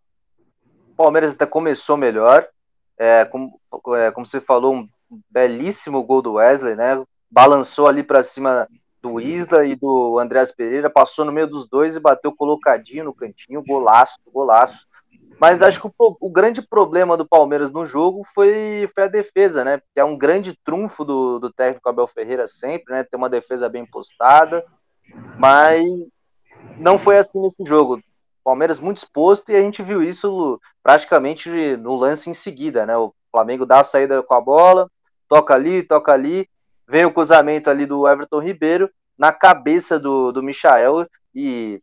o 0.93 0.97
Palmeiras 0.97 1.35
até 1.35 1.47
começou 1.47 1.97
melhor. 1.97 2.47
É, 2.99 3.25
como, 3.25 3.61
é, 3.95 4.11
como 4.11 4.27
você 4.27 4.41
falou, 4.41 4.75
um 4.75 4.88
belíssimo 5.31 6.03
gol 6.03 6.21
do 6.21 6.35
Wesley, 6.35 6.75
né? 6.75 7.03
Balançou 7.31 7.87
ali 7.87 8.03
para 8.03 8.23
cima 8.23 8.69
do 9.01 9.21
Isla 9.21 9.64
e 9.64 9.77
do 9.77 10.19
Andreas 10.19 10.51
Pereira, 10.51 10.91
passou 10.91 11.25
no 11.25 11.33
meio 11.33 11.47
dos 11.47 11.69
dois 11.69 11.97
e 11.97 12.01
bateu 12.01 12.35
colocadinho 12.35 13.05
no 13.05 13.14
cantinho, 13.14 13.62
golaço, 13.64 14.19
golaço. 14.27 14.87
Mas 15.41 15.62
acho 15.62 15.81
que 15.81 15.87
o, 15.87 16.17
o, 16.21 16.31
grande 16.31 16.61
problema 16.61 17.17
do 17.17 17.27
Palmeiras 17.27 17.71
no 17.71 17.87
jogo 17.87 18.23
foi, 18.35 18.91
foi 18.93 19.05
a 19.05 19.09
defesa, 19.09 19.64
né? 19.64 19.81
Que 19.95 20.01
é 20.01 20.05
um 20.05 20.19
grande 20.19 20.59
trunfo 20.64 21.05
do, 21.05 21.38
do 21.38 21.53
técnico 21.53 21.88
Abel 21.88 22.09
Ferreira 22.09 22.49
sempre, 22.49 22.93
né? 22.93 23.05
Ter 23.05 23.17
uma 23.17 23.29
defesa 23.29 23.69
bem 23.69 23.87
postada, 23.87 24.64
mas 25.38 25.85
não 26.77 26.99
foi 26.99 27.19
assim 27.19 27.41
nesse 27.41 27.64
jogo. 27.64 28.03
Palmeiras 28.48 28.80
muito 28.80 28.96
exposto 28.96 29.52
e 29.52 29.54
a 29.54 29.61
gente 29.61 29.82
viu 29.82 30.02
isso 30.02 30.58
praticamente 30.82 31.76
no 31.76 31.94
lance 31.94 32.30
em 32.30 32.32
seguida, 32.32 32.87
né? 32.87 32.96
O 32.96 33.12
Flamengo 33.30 33.66
dá 33.66 33.80
a 33.80 33.84
saída 33.84 34.22
com 34.22 34.32
a 34.32 34.40
bola, 34.40 34.90
toca 35.28 35.52
ali, 35.52 35.82
toca 35.82 36.14
ali, 36.14 36.48
vem 36.88 37.04
o 37.04 37.12
cruzamento 37.12 37.68
ali 37.68 37.84
do 37.84 38.08
Everton 38.08 38.40
Ribeiro 38.40 38.90
na 39.18 39.34
cabeça 39.34 40.00
do, 40.00 40.32
do 40.32 40.42
Michael 40.42 41.06
e 41.34 41.82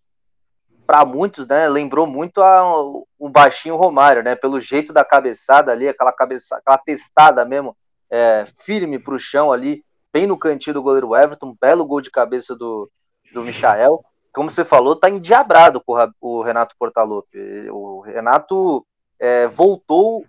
para 0.87 1.05
muitos, 1.05 1.45
né, 1.45 1.69
lembrou 1.69 2.07
muito 2.07 2.41
a, 2.41 2.63
o 3.19 3.29
baixinho 3.29 3.75
Romário, 3.75 4.23
né, 4.23 4.35
pelo 4.35 4.59
jeito 4.59 4.91
da 4.91 5.05
cabeçada 5.05 5.71
ali, 5.71 5.87
aquela 5.87 6.11
cabeça, 6.11 6.57
aquela 6.57 6.79
testada 6.79 7.45
mesmo, 7.45 7.77
é, 8.09 8.43
firme 8.63 8.97
para 8.97 9.13
o 9.13 9.19
chão 9.19 9.51
ali, 9.51 9.83
bem 10.11 10.25
no 10.25 10.35
cantinho 10.37 10.73
do 10.73 10.81
goleiro 10.81 11.15
Everton, 11.15 11.49
um 11.49 11.57
belo 11.61 11.85
gol 11.85 12.01
de 12.01 12.09
cabeça 12.09 12.55
do, 12.55 12.89
do 13.31 13.43
Michael. 13.43 14.03
Como 14.35 14.49
você 14.49 14.65
falou, 14.65 14.97
tá 14.97 15.09
endiabrado 15.09 15.81
com 15.81 16.11
o 16.19 16.41
Renato 16.41 16.75
Portaluppi. 16.77 17.69
O 17.71 18.01
Renato 18.01 18.85
é, 19.17 19.47
voltou 19.47 20.25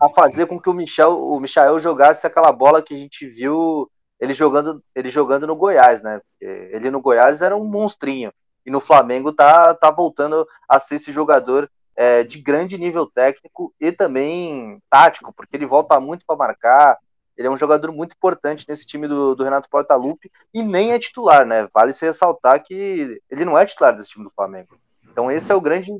a 0.00 0.08
fazer 0.10 0.46
com 0.46 0.60
que 0.60 0.68
o 0.68 0.74
Michel, 0.74 1.18
o 1.18 1.40
Michael 1.40 1.78
jogasse 1.78 2.26
aquela 2.26 2.52
bola 2.52 2.82
que 2.82 2.94
a 2.94 2.96
gente 2.96 3.26
viu 3.26 3.90
ele 4.20 4.34
jogando, 4.34 4.82
ele 4.94 5.08
jogando 5.08 5.46
no 5.46 5.56
Goiás, 5.56 6.02
né? 6.02 6.20
Ele 6.40 6.90
no 6.90 7.00
Goiás 7.00 7.40
era 7.40 7.56
um 7.56 7.64
monstrinho 7.64 8.32
e 8.64 8.70
no 8.70 8.80
Flamengo 8.80 9.32
tá, 9.32 9.72
tá 9.74 9.90
voltando 9.90 10.46
a 10.68 10.78
ser 10.78 10.96
esse 10.96 11.12
jogador 11.12 11.70
é, 11.94 12.22
de 12.22 12.40
grande 12.40 12.76
nível 12.76 13.06
técnico 13.06 13.72
e 13.80 13.92
também 13.92 14.82
tático, 14.90 15.32
porque 15.34 15.56
ele 15.56 15.64
volta 15.64 15.98
muito 16.00 16.24
para 16.26 16.36
marcar. 16.36 16.98
Ele 17.36 17.48
é 17.48 17.50
um 17.50 17.56
jogador 17.56 17.92
muito 17.92 18.14
importante 18.14 18.64
nesse 18.68 18.86
time 18.86 19.06
do, 19.06 19.34
do 19.34 19.44
Renato 19.44 19.68
Portaluppi 19.68 20.30
e 20.54 20.62
nem 20.62 20.92
é 20.92 20.98
titular, 20.98 21.46
né? 21.46 21.68
Vale 21.72 21.92
se 21.92 22.06
ressaltar 22.06 22.62
que 22.62 23.20
ele 23.30 23.44
não 23.44 23.58
é 23.58 23.66
titular 23.66 23.94
desse 23.94 24.08
time 24.08 24.24
do 24.24 24.32
Flamengo. 24.34 24.78
Então 25.10 25.30
esse 25.30 25.52
é 25.52 25.54
o 25.54 25.60
grande 25.60 25.92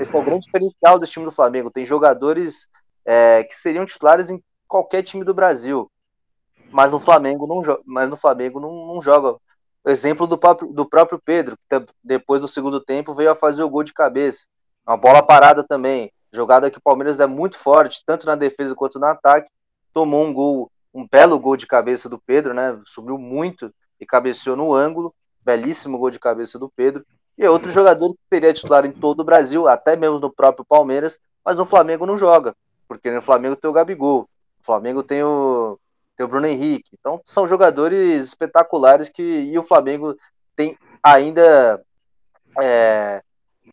esse 0.00 0.14
é 0.14 0.18
o 0.18 0.22
grande 0.22 0.46
diferencial 0.46 0.98
desse 0.98 1.12
time 1.12 1.24
do 1.24 1.32
Flamengo. 1.32 1.70
Tem 1.70 1.84
jogadores 1.84 2.68
é, 3.04 3.44
que 3.44 3.54
seriam 3.54 3.86
titulares 3.86 4.30
em 4.30 4.42
qualquer 4.66 5.02
time 5.02 5.24
do 5.24 5.32
Brasil, 5.32 5.90
mas 6.70 6.90
no 6.90 6.98
Flamengo 6.98 7.46
não, 7.46 7.62
mas 7.84 8.08
no 8.08 8.16
Flamengo 8.16 8.58
não, 8.58 8.86
não 8.86 9.00
joga. 9.00 9.36
O 9.84 9.90
exemplo 9.90 10.26
do 10.26 10.36
próprio, 10.36 10.72
do 10.72 10.88
próprio 10.88 11.20
Pedro, 11.22 11.56
que 11.56 11.86
depois 12.02 12.40
do 12.40 12.48
segundo 12.48 12.80
tempo 12.80 13.14
veio 13.14 13.30
a 13.30 13.36
fazer 13.36 13.62
o 13.62 13.68
gol 13.68 13.84
de 13.84 13.92
cabeça. 13.92 14.46
Uma 14.86 14.96
bola 14.96 15.22
parada 15.22 15.62
também. 15.62 16.10
Jogada 16.32 16.70
que 16.70 16.78
o 16.78 16.82
Palmeiras 16.82 17.20
é 17.20 17.26
muito 17.26 17.58
forte, 17.58 18.02
tanto 18.04 18.26
na 18.26 18.34
defesa 18.34 18.74
quanto 18.74 18.98
no 18.98 19.06
ataque. 19.06 19.50
Tomou 19.94 20.24
um 20.24 20.34
gol, 20.34 20.70
um 20.92 21.08
belo 21.08 21.38
gol 21.38 21.56
de 21.56 21.66
cabeça 21.66 22.08
do 22.08 22.18
Pedro, 22.18 22.52
né? 22.52 22.78
Subiu 22.84 23.16
muito 23.16 23.72
e 23.98 24.04
cabeceou 24.04 24.56
no 24.56 24.74
ângulo. 24.74 25.14
Belíssimo 25.42 25.96
gol 25.96 26.10
de 26.10 26.18
cabeça 26.18 26.58
do 26.58 26.68
Pedro. 26.68 27.04
E 27.36 27.44
é 27.44 27.50
outro 27.50 27.70
jogador 27.70 28.10
que 28.10 28.18
seria 28.32 28.52
titular 28.52 28.84
em 28.84 28.92
todo 28.92 29.20
o 29.20 29.24
Brasil, 29.24 29.66
até 29.66 29.96
mesmo 29.96 30.20
no 30.20 30.32
próprio 30.32 30.64
Palmeiras, 30.64 31.18
mas 31.44 31.56
no 31.56 31.64
Flamengo 31.64 32.06
não 32.06 32.16
joga, 32.16 32.54
porque 32.86 33.10
no 33.10 33.20
Flamengo 33.20 33.56
tem 33.56 33.68
o 33.68 33.72
Gabigol, 33.72 34.28
no 34.58 34.64
Flamengo 34.64 35.02
tem 35.02 35.22
o, 35.22 35.78
tem 36.16 36.24
o 36.24 36.28
Bruno 36.28 36.46
Henrique. 36.46 36.96
Então 36.98 37.20
são 37.24 37.46
jogadores 37.46 38.24
espetaculares 38.24 39.08
que 39.08 39.22
e 39.22 39.58
o 39.58 39.64
Flamengo 39.64 40.16
tem 40.54 40.78
ainda 41.02 41.82
é, 42.60 43.20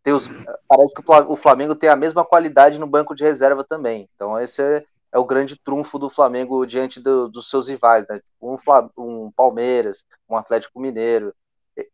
tem 0.04 0.14
os, 0.14 0.28
parece 0.68 0.96
que 0.96 1.04
o 1.06 1.36
Flamengo 1.36 1.76
tem 1.76 1.90
a 1.90 1.96
mesma 1.96 2.26
qualidade 2.26 2.80
no 2.80 2.88
banco 2.88 3.14
de 3.14 3.24
reserva 3.24 3.64
também. 3.64 4.10
Então 4.16 4.40
esse 4.40 4.62
é, 4.62 4.84
é 5.12 5.20
o 5.20 5.26
grande 5.26 5.58
trunfo 5.58 6.00
do 6.00 6.10
Flamengo 6.10 6.66
diante 6.66 7.00
do, 7.00 7.28
dos 7.28 7.50
seus 7.50 7.68
rivais, 7.68 8.06
né? 8.08 8.22
Um, 8.42 8.56
um 8.98 9.32
Palmeiras, 9.36 10.06
um 10.30 10.36
Atlético 10.36 10.80
Mineiro, 10.80 11.34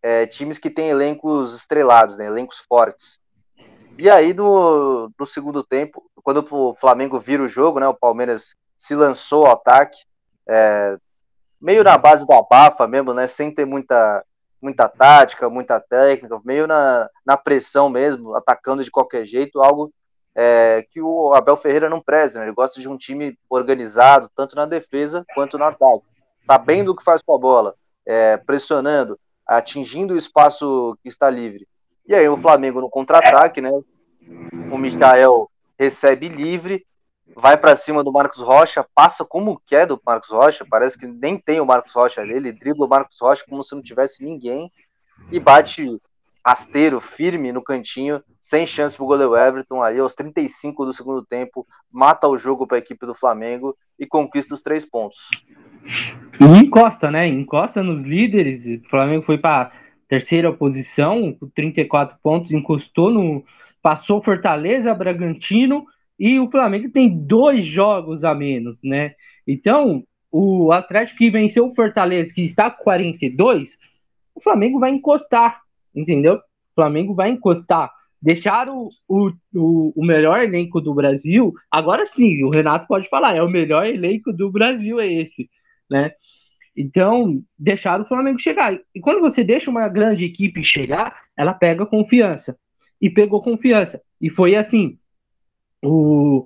é, 0.02 0.26
times 0.26 0.60
que 0.60 0.70
têm 0.70 0.90
elencos 0.90 1.56
estrelados, 1.56 2.18
né, 2.18 2.26
elencos 2.26 2.60
fortes. 2.60 3.20
E 3.98 4.10
aí, 4.10 4.34
no, 4.34 5.12
no 5.18 5.26
segundo 5.26 5.64
tempo, 5.64 6.04
quando 6.24 6.46
o 6.52 6.74
Flamengo 6.76 7.20
vira 7.20 7.42
o 7.42 7.50
jogo, 7.50 7.80
né, 7.80 7.88
o 7.88 7.96
Palmeiras 7.96 8.56
se 8.76 8.96
lançou 8.96 9.46
ao 9.46 9.54
ataque, 9.54 10.00
é, 10.48 10.98
meio 11.60 11.84
na 11.84 11.98
base 11.98 12.26
do 12.26 12.34
abafa 12.34 12.88
mesmo, 12.88 13.14
né, 13.14 13.28
sem 13.28 13.54
ter 13.54 13.66
muita, 13.66 14.24
muita 14.62 14.88
tática, 14.88 15.50
muita 15.50 15.80
técnica, 15.80 16.40
meio 16.46 16.68
na, 16.68 17.10
na 17.26 17.36
pressão 17.36 17.90
mesmo, 17.90 18.36
atacando 18.36 18.84
de 18.84 18.92
qualquer 18.92 19.26
jeito, 19.26 19.62
algo 19.62 19.92
é, 20.40 20.86
que 20.92 21.02
o 21.02 21.34
Abel 21.34 21.58
Ferreira 21.58 21.90
não 21.90 22.00
preza, 22.00 22.40
né, 22.40 22.46
ele 22.46 22.54
gosta 22.54 22.80
de 22.80 22.88
um 22.88 22.96
time 22.96 23.36
organizado, 23.50 24.30
tanto 24.36 24.56
na 24.56 24.68
defesa 24.68 25.26
quanto 25.34 25.58
no 25.58 25.64
ataque, 25.64 26.06
sabendo 26.46 26.92
o 26.92 26.96
que 26.96 27.04
faz 27.04 27.24
com 27.24 27.34
a 27.34 27.40
bola, 27.40 27.74
é, 28.06 28.38
pressionando, 28.38 29.20
atingindo 29.48 30.14
o 30.14 30.18
espaço 30.18 30.96
que 31.02 31.10
está 31.10 31.28
livre. 31.28 31.68
E 32.08 32.14
aí 32.14 32.30
o 32.30 32.38
Flamengo 32.38 32.80
no 32.80 32.90
contra-ataque, 32.90 33.60
né? 33.60 33.72
O 34.72 34.78
Michael 34.78 35.50
recebe 35.78 36.30
livre, 36.30 36.86
vai 37.36 37.58
para 37.58 37.76
cima 37.76 38.04
do 38.04 38.12
Marcos 38.12 38.40
Rocha, 38.40 38.86
passa 38.94 39.26
como 39.26 39.60
quer 39.66 39.88
do 39.88 40.00
Marcos 40.06 40.30
Rocha, 40.30 40.66
parece 40.70 41.00
que 41.00 41.08
nem 41.08 41.40
tem 41.40 41.60
o 41.60 41.66
Marcos 41.66 41.94
Rocha 41.94 42.22
ali, 42.22 42.34
ele 42.34 42.52
dribla 42.52 42.86
o 42.86 42.90
Marcos 42.90 43.18
Rocha 43.20 43.44
como 43.50 43.64
se 43.64 43.74
não 43.74 43.82
tivesse 43.82 44.24
ninguém 44.24 44.72
e 45.32 45.40
bate 45.40 46.00
rasteiro, 46.48 47.02
firme 47.02 47.52
no 47.52 47.62
cantinho, 47.62 48.24
sem 48.40 48.66
chance 48.66 48.96
pro 48.96 49.06
goleiro 49.06 49.36
Everton 49.36 49.84
ali 49.84 50.00
aos 50.00 50.14
35 50.14 50.86
do 50.86 50.94
segundo 50.94 51.22
tempo, 51.22 51.68
mata 51.92 52.26
o 52.26 52.38
jogo 52.38 52.66
para 52.66 52.78
a 52.78 52.80
equipe 52.80 53.06
do 53.06 53.14
Flamengo 53.14 53.76
e 54.00 54.08
conquista 54.08 54.56
os 54.56 54.62
três 54.62 54.86
pontos. 54.86 55.30
E 56.40 56.46
encosta, 56.46 57.12
né? 57.12 57.28
Encosta 57.28 57.84
nos 57.84 58.06
líderes. 58.06 58.66
O 58.66 58.90
Flamengo 58.90 59.24
foi 59.24 59.38
para 59.38 59.74
terceira 60.08 60.54
posição, 60.54 61.34
com 61.34 61.50
34 61.50 62.18
pontos, 62.24 62.54
encostou 62.54 63.12
no. 63.12 63.44
Passou 63.82 64.24
Fortaleza, 64.24 64.94
Bragantino, 64.94 65.86
e 66.18 66.40
o 66.40 66.50
Flamengo 66.50 66.90
tem 66.90 67.10
dois 67.10 67.66
jogos 67.66 68.24
a 68.24 68.34
menos, 68.34 68.82
né? 68.84 69.16
Então, 69.46 70.04
o 70.32 70.72
Atlético 70.72 71.20
que 71.20 71.30
venceu 71.30 71.68
o 71.68 71.76
Fortaleza, 71.76 72.34
que 72.34 72.42
está 72.42 72.72
com 72.72 72.84
42, 72.86 73.78
o 74.34 74.42
Flamengo 74.42 74.80
vai 74.80 74.92
encostar, 74.92 75.62
entendeu? 75.98 76.36
O 76.36 76.42
Flamengo 76.76 77.14
vai 77.14 77.30
encostar. 77.30 77.92
Deixar 78.22 78.70
o, 78.70 78.90
o, 79.08 79.32
o, 79.54 80.06
melhor 80.06 80.42
elenco 80.42 80.82
do 80.82 80.94
Brasil, 80.94 81.54
agora 81.70 82.06
sim, 82.06 82.44
o 82.44 82.50
Renato 82.50 82.88
pode 82.88 83.08
falar, 83.10 83.36
é 83.36 83.44
o 83.44 83.50
melhor 83.50 83.86
elenco 83.86 84.34
do 84.34 84.52
Brasil, 84.52 85.00
é 85.00 85.08
esse 85.08 85.48
né? 85.90 86.12
Então, 86.76 87.44
deixar 87.58 88.00
o 88.00 88.06
Flamengo 88.06 88.38
chegar. 88.38 88.80
E 88.94 89.00
quando 89.00 89.20
você 89.20 89.44
deixa 89.44 89.72
uma 89.72 89.88
grande 89.90 90.26
equipe 90.26 90.64
chegar, 90.64 91.24
ela 91.36 91.54
pega 91.54 91.86
confiança. 91.86 92.58
E 93.02 93.10
pegou 93.10 93.42
confiança. 93.42 94.02
E 94.22 94.30
foi 94.30 94.56
assim. 94.56 94.98
O, 95.84 96.46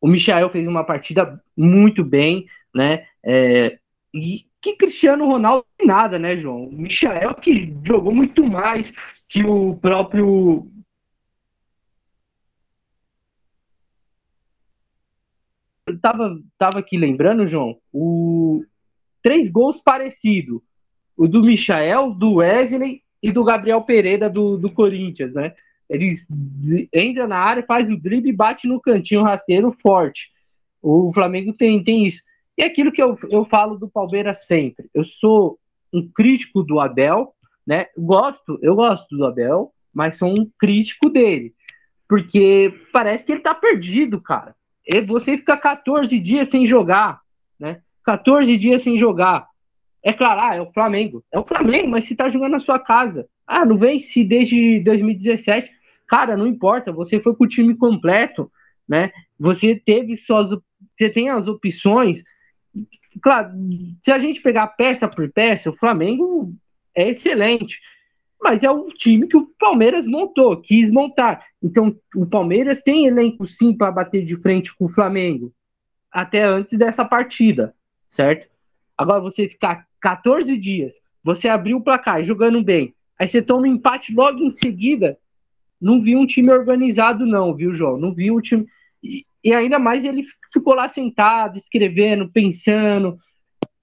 o 0.00 0.08
Michael 0.08 0.50
fez 0.50 0.66
uma 0.66 0.84
partida 0.84 1.40
muito 1.56 2.04
bem, 2.04 2.44
né? 2.74 3.06
É, 3.24 3.78
e 4.12 4.46
que 4.62 4.76
Cristiano 4.76 5.26
Ronaldo 5.26 5.66
nada, 5.84 6.18
né, 6.18 6.36
João? 6.36 6.66
O 6.66 6.72
Michael 6.72 7.34
que 7.34 7.76
jogou 7.84 8.14
muito 8.14 8.44
mais 8.46 8.92
que 9.28 9.44
o 9.44 9.76
próprio. 9.76 10.70
Eu 15.84 15.98
tava, 15.98 16.40
tava 16.56 16.78
aqui 16.78 16.96
lembrando, 16.96 17.44
João, 17.44 17.76
o, 17.92 18.64
três 19.20 19.50
gols 19.50 19.80
parecidos. 19.80 20.60
O 21.16 21.26
do 21.26 21.42
Michael, 21.42 22.14
do 22.14 22.34
Wesley 22.34 23.02
e 23.20 23.32
do 23.32 23.44
Gabriel 23.44 23.82
Pereira 23.82 24.30
do, 24.30 24.56
do 24.56 24.70
Corinthians, 24.70 25.34
né? 25.34 25.52
Eles 25.88 26.26
entra 26.92 27.26
na 27.26 27.36
área, 27.36 27.64
faz 27.66 27.90
o 27.90 27.96
drible 27.96 28.30
e 28.30 28.36
bate 28.36 28.66
no 28.66 28.80
cantinho 28.80 29.22
rasteiro 29.22 29.70
forte. 29.72 30.30
O 30.80 31.12
Flamengo 31.12 31.52
tem, 31.52 31.82
tem 31.82 32.06
isso. 32.06 32.22
É 32.62 32.66
aquilo 32.66 32.92
que 32.92 33.02
eu, 33.02 33.14
eu 33.30 33.44
falo 33.44 33.76
do 33.76 33.88
Palmeiras 33.88 34.46
sempre. 34.46 34.88
Eu 34.94 35.02
sou 35.02 35.58
um 35.92 36.08
crítico 36.08 36.62
do 36.62 36.78
Abel, 36.78 37.34
né? 37.66 37.86
Gosto, 37.98 38.58
eu 38.62 38.74
gosto 38.74 39.16
do 39.16 39.26
Abel, 39.26 39.72
mas 39.92 40.16
sou 40.16 40.28
um 40.28 40.48
crítico 40.58 41.08
dele. 41.08 41.54
Porque 42.08 42.72
parece 42.92 43.24
que 43.24 43.32
ele 43.32 43.40
tá 43.40 43.54
perdido, 43.54 44.20
cara. 44.20 44.54
E 44.86 45.00
você 45.00 45.36
fica 45.36 45.56
14 45.56 46.18
dias 46.20 46.48
sem 46.48 46.64
jogar, 46.64 47.20
né? 47.58 47.80
14 48.04 48.56
dias 48.56 48.82
sem 48.82 48.96
jogar. 48.96 49.48
É 50.02 50.12
claro, 50.12 50.40
ah, 50.40 50.54
é 50.56 50.60
o 50.60 50.72
Flamengo. 50.72 51.24
É 51.32 51.38
o 51.38 51.46
Flamengo, 51.46 51.88
mas 51.88 52.04
se 52.04 52.16
tá 52.16 52.28
jogando 52.28 52.52
na 52.52 52.58
sua 52.58 52.78
casa. 52.78 53.28
Ah, 53.46 53.64
não 53.64 53.76
vence 53.76 54.24
desde 54.24 54.80
2017. 54.80 55.70
Cara, 56.08 56.36
não 56.36 56.46
importa, 56.46 56.92
você 56.92 57.18
foi 57.20 57.34
com 57.34 57.44
o 57.44 57.48
time 57.48 57.74
completo, 57.76 58.50
né? 58.88 59.10
Você 59.38 59.74
teve 59.74 60.16
suas. 60.16 60.50
Você 60.96 61.08
tem 61.08 61.28
as 61.28 61.48
opções. 61.48 62.22
Claro, 63.20 63.52
se 64.02 64.10
a 64.10 64.18
gente 64.18 64.40
pegar 64.40 64.68
peça 64.68 65.08
por 65.08 65.30
peça, 65.30 65.70
o 65.70 65.76
Flamengo 65.76 66.54
é 66.94 67.10
excelente. 67.10 67.80
Mas 68.40 68.62
é 68.62 68.70
o 68.70 68.84
time 68.88 69.28
que 69.28 69.36
o 69.36 69.46
Palmeiras 69.58 70.04
montou, 70.06 70.60
quis 70.60 70.90
montar. 70.90 71.44
Então, 71.62 71.96
o 72.16 72.26
Palmeiras 72.26 72.82
tem 72.82 73.06
elenco 73.06 73.46
sim 73.46 73.72
para 73.72 73.92
bater 73.92 74.24
de 74.24 74.36
frente 74.36 74.74
com 74.76 74.86
o 74.86 74.88
Flamengo. 74.88 75.52
Até 76.10 76.42
antes 76.42 76.76
dessa 76.76 77.04
partida, 77.04 77.74
certo? 78.08 78.48
Agora, 78.98 79.20
você 79.20 79.48
ficar 79.48 79.86
14 80.00 80.56
dias, 80.56 81.00
você 81.22 81.48
abriu 81.48 81.76
o 81.76 81.82
placar 81.82 82.22
jogando 82.24 82.62
bem, 82.62 82.94
aí 83.18 83.28
você 83.28 83.40
toma 83.40 83.62
um 83.62 83.74
empate 83.74 84.12
logo 84.12 84.40
em 84.40 84.50
seguida. 84.50 85.16
Não 85.80 86.00
vi 86.00 86.16
um 86.16 86.26
time 86.26 86.50
organizado, 86.50 87.24
não, 87.24 87.54
viu, 87.54 87.72
João? 87.72 87.96
Não 87.96 88.12
vi 88.12 88.30
um 88.30 88.40
time. 88.40 88.66
E 89.44 89.52
ainda 89.52 89.78
mais 89.78 90.04
ele 90.04 90.22
ficou 90.52 90.74
lá 90.74 90.88
sentado, 90.88 91.56
escrevendo, 91.56 92.30
pensando. 92.30 93.16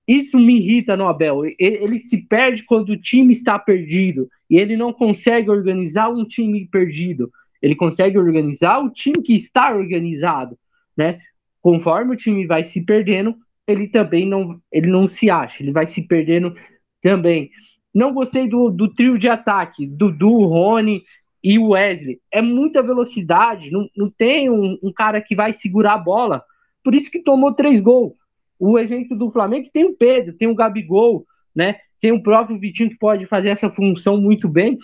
Isso 0.07 0.39
me 0.39 0.57
irrita 0.57 0.95
no 0.95 1.07
Abel. 1.07 1.43
Ele, 1.59 1.99
se 1.99 2.17
perde 2.17 2.63
quando 2.63 2.89
o 2.89 2.99
time 2.99 3.31
está 3.33 3.59
perdido. 3.59 4.29
E 4.49 4.57
ele 4.57 4.77
não 4.77 4.93
consegue 4.93 5.49
organizar 5.49 6.09
um 6.09 6.25
time 6.25 6.67
perdido. 6.67 7.31
Ele 7.61 7.75
consegue 7.75 8.17
organizar 8.17 8.79
o 8.79 8.89
time 8.89 9.21
que 9.21 9.35
está 9.35 9.71
organizado, 9.75 10.57
né? 10.97 11.19
Conforme 11.61 12.13
o 12.13 12.17
time 12.17 12.47
vai 12.47 12.63
se 12.63 12.81
perdendo, 12.81 13.35
ele 13.67 13.87
também 13.87 14.25
não, 14.25 14.59
ele 14.71 14.87
não 14.87 15.09
se 15.09 15.29
acha, 15.29 15.61
ele 15.61 15.73
vai 15.73 15.85
se 15.85 16.07
perdendo 16.07 16.55
também. 17.01 17.51
Não 17.93 18.13
gostei 18.13 18.47
do, 18.47 18.69
do 18.69 18.87
trio 18.87 19.17
de 19.17 19.27
ataque, 19.27 19.85
Dudu, 19.85 20.45
Rony 20.45 21.03
e 21.43 21.57
o 21.57 21.69
Wesley. 21.69 22.19
É 22.31 22.41
muita 22.41 22.83
velocidade, 22.83 23.71
não, 23.71 23.87
não 23.95 24.09
tem 24.09 24.49
um, 24.49 24.77
um, 24.83 24.91
cara 24.91 25.21
que 25.21 25.35
vai 25.35 25.53
segurar 25.53 25.93
a 25.93 25.97
bola. 25.97 26.43
Por 26.83 26.93
isso 26.93 27.09
que 27.09 27.21
tomou 27.21 27.53
três 27.53 27.81
gols. 27.81 28.13
O 28.57 28.77
exemplo 28.77 29.17
do 29.17 29.31
Flamengo 29.31 29.69
tem 29.71 29.85
o 29.85 29.95
Pedro, 29.95 30.33
tem 30.33 30.47
o 30.47 30.55
Gabigol, 30.55 31.25
né? 31.55 31.77
Tem 32.01 32.11
o 32.11 32.21
próprio 32.21 32.59
Vitinho 32.59 32.89
que 32.89 32.97
pode 32.97 33.25
fazer 33.25 33.49
essa 33.49 33.69
função 33.69 34.19
muito 34.19 34.47
bem, 34.47 34.77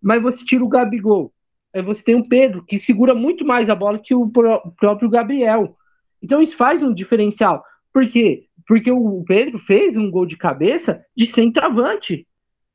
mas 0.00 0.22
você 0.22 0.44
tira 0.44 0.64
o 0.64 0.68
Gabigol. 0.68 1.32
Aí 1.74 1.82
você 1.82 2.02
tem 2.02 2.14
o 2.14 2.28
Pedro, 2.28 2.64
que 2.64 2.78
segura 2.78 3.14
muito 3.14 3.44
mais 3.44 3.68
a 3.68 3.74
bola 3.74 3.98
que 3.98 4.14
o 4.14 4.30
próprio 4.30 5.10
Gabriel. 5.10 5.76
Então 6.22 6.40
isso 6.40 6.56
faz 6.56 6.82
um 6.82 6.94
diferencial. 6.94 7.62
Por 7.92 8.06
quê? 8.08 8.46
Porque 8.66 8.90
o 8.90 9.22
Pedro 9.26 9.58
fez 9.58 9.96
um 9.96 10.10
gol 10.10 10.24
de 10.24 10.36
cabeça 10.36 11.04
de 11.16 11.26
centroavante. 11.26 12.26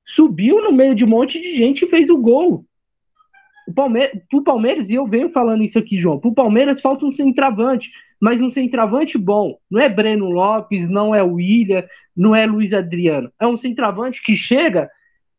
Subiu 0.06 0.62
no 0.62 0.72
meio 0.72 0.94
de 0.96 1.06
um 1.06 1.08
monte 1.08 1.40
de 1.40 1.56
gente 1.56 1.86
e 1.86 1.88
fez 1.88 2.10
o 2.10 2.18
gol. 2.18 2.66
O 3.70 3.74
Palmeiras, 3.74 4.20
pro 4.28 4.44
Palmeiras, 4.44 4.90
e 4.90 4.96
eu 4.96 5.06
venho 5.06 5.30
falando 5.30 5.64
isso 5.64 5.78
aqui, 5.78 5.96
João, 5.96 6.20
pro 6.20 6.34
Palmeiras 6.34 6.82
falta 6.82 7.06
um 7.06 7.12
centroavante, 7.12 7.92
mas 8.20 8.42
um 8.42 8.50
centroavante 8.50 9.16
bom. 9.16 9.60
Não 9.70 9.80
é 9.80 9.88
Breno 9.88 10.32
Lopes, 10.32 10.90
não 10.90 11.14
é 11.14 11.22
William, 11.22 11.84
não 12.18 12.36
é 12.36 12.48
Luiz 12.48 12.74
Adriano. 12.74 13.32
É 13.40 13.46
um 13.46 13.56
centroavante 13.56 14.24
que 14.24 14.36
chega 14.36 14.90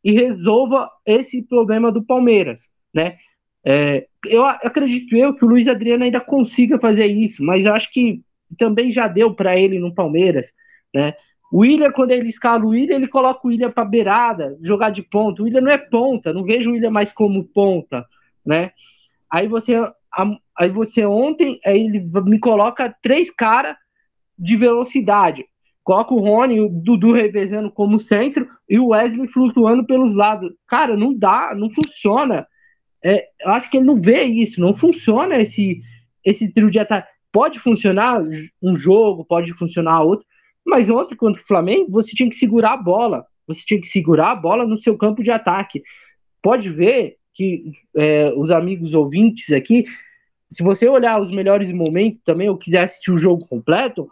e 0.05 0.13
resolva 0.13 0.89
esse 1.05 1.43
problema 1.43 1.91
do 1.91 2.05
Palmeiras, 2.05 2.71
né? 2.95 3.17
É, 3.67 4.07
eu 4.29 4.47
acredito 4.47 5.17
eu 5.17 5.35
que 5.35 5.45
o 5.45 5.49
Luiz 5.49 5.67
Adriano 5.67 6.05
ainda 6.05 6.21
consiga 6.21 6.79
fazer 6.79 7.07
isso, 7.07 7.43
mas 7.43 7.67
eu 7.67 7.75
acho 7.75 7.93
que 7.93 8.23
também 8.57 8.93
já 8.93 9.09
deu 9.09 9.35
para 9.35 9.59
ele 9.59 9.81
no 9.81 9.93
Palmeiras, 9.93 10.53
né? 10.95 11.15
O 11.53 11.63
William, 11.63 11.91
quando 11.91 12.13
ele 12.13 12.29
escala 12.29 12.65
o 12.65 12.69
William, 12.69 12.95
ele 12.95 13.09
coloca 13.09 13.41
o 13.45 13.49
William 13.49 13.73
para 13.73 13.85
beirada, 13.85 14.57
jogar 14.63 14.91
de 14.91 15.03
ponta. 15.03 15.43
O 15.43 15.47
William 15.47 15.61
não 15.61 15.73
é 15.73 15.79
ponta, 15.79 16.33
não 16.33 16.45
vejo 16.45 16.71
o 16.71 16.75
William 16.75 16.91
mais 16.91 17.13
como 17.13 17.43
ponta, 17.43 18.07
né? 18.51 18.73
Aí 19.31 19.47
você, 19.47 19.77
aí 20.59 20.69
você 20.69 21.07
ontem, 21.07 21.61
aí 21.65 21.87
ele 21.87 22.03
me 22.27 22.41
coloca 22.41 22.93
três 23.01 23.31
caras 23.31 23.77
de 24.37 24.57
velocidade. 24.57 25.47
Coloca 25.85 26.13
o 26.13 26.19
Rony, 26.19 26.61
o 26.61 26.69
Dudu 26.69 27.13
revezando 27.13 27.71
como 27.71 27.99
centro 27.99 28.47
e 28.69 28.79
o 28.79 28.89
Wesley 28.89 29.29
flutuando 29.29 29.87
pelos 29.87 30.15
lados. 30.17 30.53
Cara, 30.67 30.97
não 30.97 31.17
dá, 31.17 31.55
não 31.55 31.71
funciona. 31.71 32.47
É, 33.05 33.29
eu 33.41 33.53
acho 33.53 33.71
que 33.71 33.77
ele 33.77 33.87
não 33.87 34.01
vê 34.01 34.25
isso, 34.25 34.61
não 34.61 34.75
funciona 34.75 35.41
esse, 35.41 35.81
esse 36.25 36.53
trio 36.53 36.71
de 36.71 36.81
ataque. 36.81 37.09
Pode 37.33 37.61
funcionar 37.61 38.21
um 38.61 38.75
jogo, 38.75 39.25
pode 39.25 39.53
funcionar 39.53 40.03
outro, 40.03 40.27
mas 40.67 40.91
ontem 40.91 41.15
contra 41.15 41.41
o 41.41 41.47
Flamengo, 41.47 41.91
você 41.91 42.13
tinha 42.15 42.29
que 42.29 42.37
segurar 42.37 42.73
a 42.73 42.77
bola. 42.77 43.25
Você 43.47 43.63
tinha 43.65 43.81
que 43.81 43.87
segurar 43.87 44.33
a 44.33 44.37
bola 44.37 44.67
no 44.67 44.77
seu 44.77 44.99
campo 44.99 45.23
de 45.23 45.31
ataque. 45.31 45.83
Pode 46.43 46.69
ver 46.69 47.20
que 47.33 47.73
é, 47.97 48.33
os 48.37 48.51
amigos 48.51 48.95
ouvintes 48.95 49.51
aqui, 49.53 49.85
se 50.51 50.63
você 50.63 50.89
olhar 50.89 51.21
os 51.21 51.31
melhores 51.31 51.71
momentos 51.73 52.21
também, 52.25 52.49
ou 52.49 52.59
quiser 52.59 52.83
assistir 52.83 53.13
o 53.13 53.19
jogo 53.19 53.47
completo, 53.47 54.09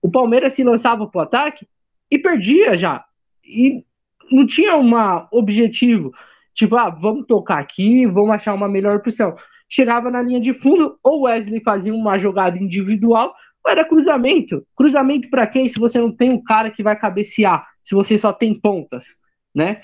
o 0.00 0.10
Palmeiras 0.10 0.54
se 0.54 0.64
lançava 0.64 1.06
para 1.06 1.18
o 1.18 1.22
ataque 1.22 1.66
e 2.10 2.18
perdia 2.18 2.76
já. 2.76 3.04
E 3.44 3.84
não 4.30 4.46
tinha 4.46 4.76
um 4.76 4.92
objetivo, 5.32 6.12
tipo, 6.54 6.76
ah, 6.76 6.90
vamos 6.90 7.26
tocar 7.26 7.58
aqui, 7.58 8.06
vamos 8.06 8.30
achar 8.30 8.54
uma 8.54 8.68
melhor 8.68 8.96
opção 8.96 9.34
chegava 9.68 10.10
na 10.10 10.22
linha 10.22 10.40
de 10.40 10.52
fundo, 10.54 10.98
ou 11.02 11.22
Wesley 11.22 11.62
fazia 11.62 11.94
uma 11.94 12.18
jogada 12.18 12.58
individual, 12.58 13.34
ou 13.64 13.70
era 13.70 13.84
cruzamento. 13.84 14.66
Cruzamento 14.76 15.28
para 15.28 15.46
quem 15.46 15.68
se 15.68 15.78
você 15.78 15.98
não 15.98 16.12
tem 16.12 16.30
um 16.30 16.42
cara 16.42 16.70
que 16.70 16.82
vai 16.82 16.96
cabecear, 16.96 17.66
se 17.82 17.94
você 17.94 18.16
só 18.16 18.32
tem 18.32 18.54
pontas, 18.58 19.16
né? 19.54 19.80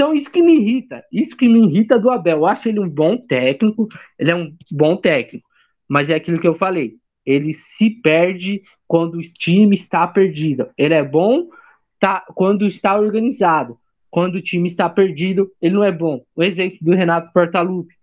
Então 0.00 0.14
isso 0.14 0.30
que 0.30 0.40
me 0.40 0.54
irrita, 0.56 1.04
isso 1.12 1.36
que 1.36 1.46
me 1.46 1.66
irrita 1.66 1.98
do 1.98 2.08
Abel. 2.08 2.38
Eu 2.38 2.46
acho 2.46 2.70
ele 2.70 2.80
um 2.80 2.88
bom 2.88 3.18
técnico, 3.18 3.86
ele 4.18 4.30
é 4.30 4.34
um 4.34 4.56
bom 4.72 4.96
técnico, 4.96 5.46
mas 5.86 6.08
é 6.08 6.14
aquilo 6.14 6.40
que 6.40 6.48
eu 6.48 6.54
falei, 6.54 6.94
ele 7.26 7.52
se 7.52 7.90
perde 7.90 8.62
quando 8.88 9.16
o 9.16 9.20
time 9.20 9.74
está 9.74 10.06
perdido. 10.06 10.70
Ele 10.78 10.94
é 10.94 11.04
bom 11.04 11.50
tá, 11.98 12.24
quando 12.34 12.66
está 12.66 12.98
organizado. 12.98 13.78
Quando 14.08 14.36
o 14.36 14.42
time 14.42 14.66
está 14.66 14.88
perdido, 14.88 15.52
ele 15.60 15.74
não 15.74 15.84
é 15.84 15.92
bom. 15.92 16.24
O 16.34 16.42
exemplo 16.42 16.78
do 16.80 16.94
Renato 16.94 17.30
Portaluppi. 17.34 17.94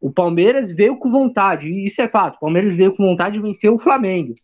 O 0.00 0.10
Palmeiras 0.10 0.72
veio 0.72 0.96
com 0.96 1.12
vontade, 1.12 1.68
e 1.68 1.84
isso 1.84 2.02
é 2.02 2.08
fato. 2.08 2.38
O 2.38 2.40
Palmeiras 2.40 2.74
veio 2.74 2.92
com 2.92 3.06
vontade 3.06 3.36
de 3.36 3.40
vencer 3.40 3.70
o 3.70 3.78
Flamengo. 3.78 4.34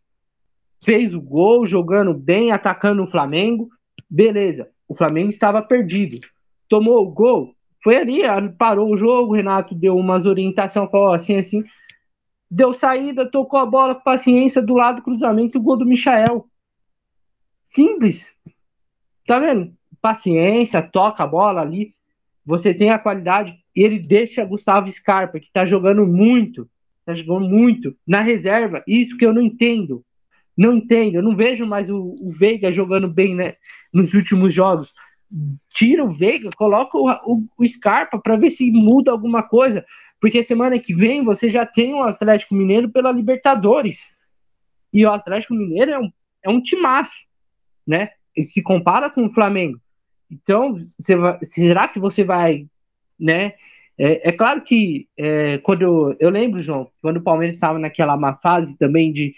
Fez 0.85 1.17
o 1.17 1.21
gol, 1.21 1.67
jogando 1.67 2.15
bem, 2.15 2.53
atacando 2.53 3.03
o 3.03 3.09
Flamengo. 3.09 3.69
Beleza. 4.09 4.69
O 4.87 4.95
Flamengo 4.95 5.31
estava 5.31 5.61
perdido. 5.61 6.21
Tomou 6.69 7.07
o 7.07 7.11
gol, 7.11 7.57
foi 7.83 7.97
ali, 7.97 8.21
parou 8.59 8.93
o 8.93 8.97
jogo. 8.97 9.33
O 9.33 9.37
Renato 9.37 9.75
deu 9.75 9.97
umas 9.97 10.27
orientações, 10.27 10.91
falou 10.91 11.13
assim, 11.13 11.37
assim. 11.37 11.65
Deu 12.51 12.73
saída, 12.73 13.31
tocou 13.31 13.61
a 13.61 13.67
bola 13.67 13.95
com 13.95 14.03
paciência 14.03 14.61
do 14.61 14.75
lado 14.75 14.97
do 14.97 15.03
cruzamento, 15.03 15.59
o 15.59 15.63
gol 15.63 15.77
do 15.77 15.87
Michael. 15.87 16.49
Simples. 17.65 18.35
Tá 19.27 19.39
vendo? 19.39 19.73
Paciência, 20.01 20.83
toca 20.83 21.25
a 21.25 21.27
bola 21.27 21.61
ali. 21.61 21.95
Você 22.45 22.75
tem 22.75 22.91
a 22.91 22.99
qualidade 22.99 23.57
e 23.75 23.83
ele 23.83 23.99
deixa 23.99 24.45
Gustavo 24.45 24.91
Scarpa, 24.91 25.39
que 25.39 25.47
está 25.47 25.65
jogando 25.65 26.07
muito, 26.07 26.69
está 27.01 27.13
jogando 27.15 27.49
muito 27.49 27.97
na 28.07 28.21
reserva. 28.21 28.83
Isso 28.87 29.17
que 29.17 29.27
eu 29.27 29.33
não 29.33 29.43
entendo. 29.43 30.05
Não 30.57 30.77
entendo. 30.77 31.17
Eu 31.17 31.23
não 31.23 31.37
vejo 31.37 31.67
mais 31.67 31.91
o, 31.91 32.17
o 32.21 32.31
Veiga 32.31 32.73
jogando 32.73 33.09
bem 33.09 33.35
né, 33.35 33.55
nos 33.93 34.15
últimos 34.15 34.55
jogos. 34.55 34.93
Tira 35.71 36.05
o 36.05 36.11
Veiga, 36.11 36.51
coloca 36.57 36.97
o, 36.97 37.11
o, 37.11 37.45
o 37.59 37.67
Scarpa 37.67 38.19
para 38.19 38.37
ver 38.37 38.51
se 38.51 38.71
muda 38.71 39.11
alguma 39.11 39.43
coisa. 39.43 39.85
Porque 40.21 40.43
semana 40.43 40.79
que 40.79 40.95
vem 40.95 41.25
você 41.25 41.51
já 41.51 41.67
tem 41.67 41.95
o 41.95 42.03
Atlético 42.03 42.55
Mineiro 42.55 42.91
pela 42.91 43.13
Libertadores. 43.13 44.09
E 44.93 45.05
o 45.05 45.13
Atlético 45.13 45.55
Mineiro 45.55 45.91
é 45.91 45.99
um, 45.99 46.11
é 46.45 46.51
um 46.51 46.61
timaço, 46.61 47.27
né? 47.87 48.11
E 48.37 48.43
se 48.43 48.63
compara 48.63 49.11
com 49.11 49.27
o 49.27 49.33
Flamengo. 49.33 49.81
Então, 50.31 50.75
será 51.43 51.89
que 51.89 51.99
você 51.99 52.25
vai 52.25 52.67
né? 53.19 53.55
É, 53.99 54.29
é 54.29 54.33
claro 54.33 54.63
que 54.63 55.09
é, 55.17 55.59
quando 55.59 55.83
eu, 55.83 56.17
eu, 56.21 56.31
lembro, 56.31 56.61
João, 56.61 56.91
quando 57.01 57.17
o 57.17 57.23
Palmeiras 57.23 57.57
estava 57.57 57.79
naquela 57.79 58.17
má 58.17 58.35
fase 58.37 58.77
também 58.77 59.11
de 59.11 59.33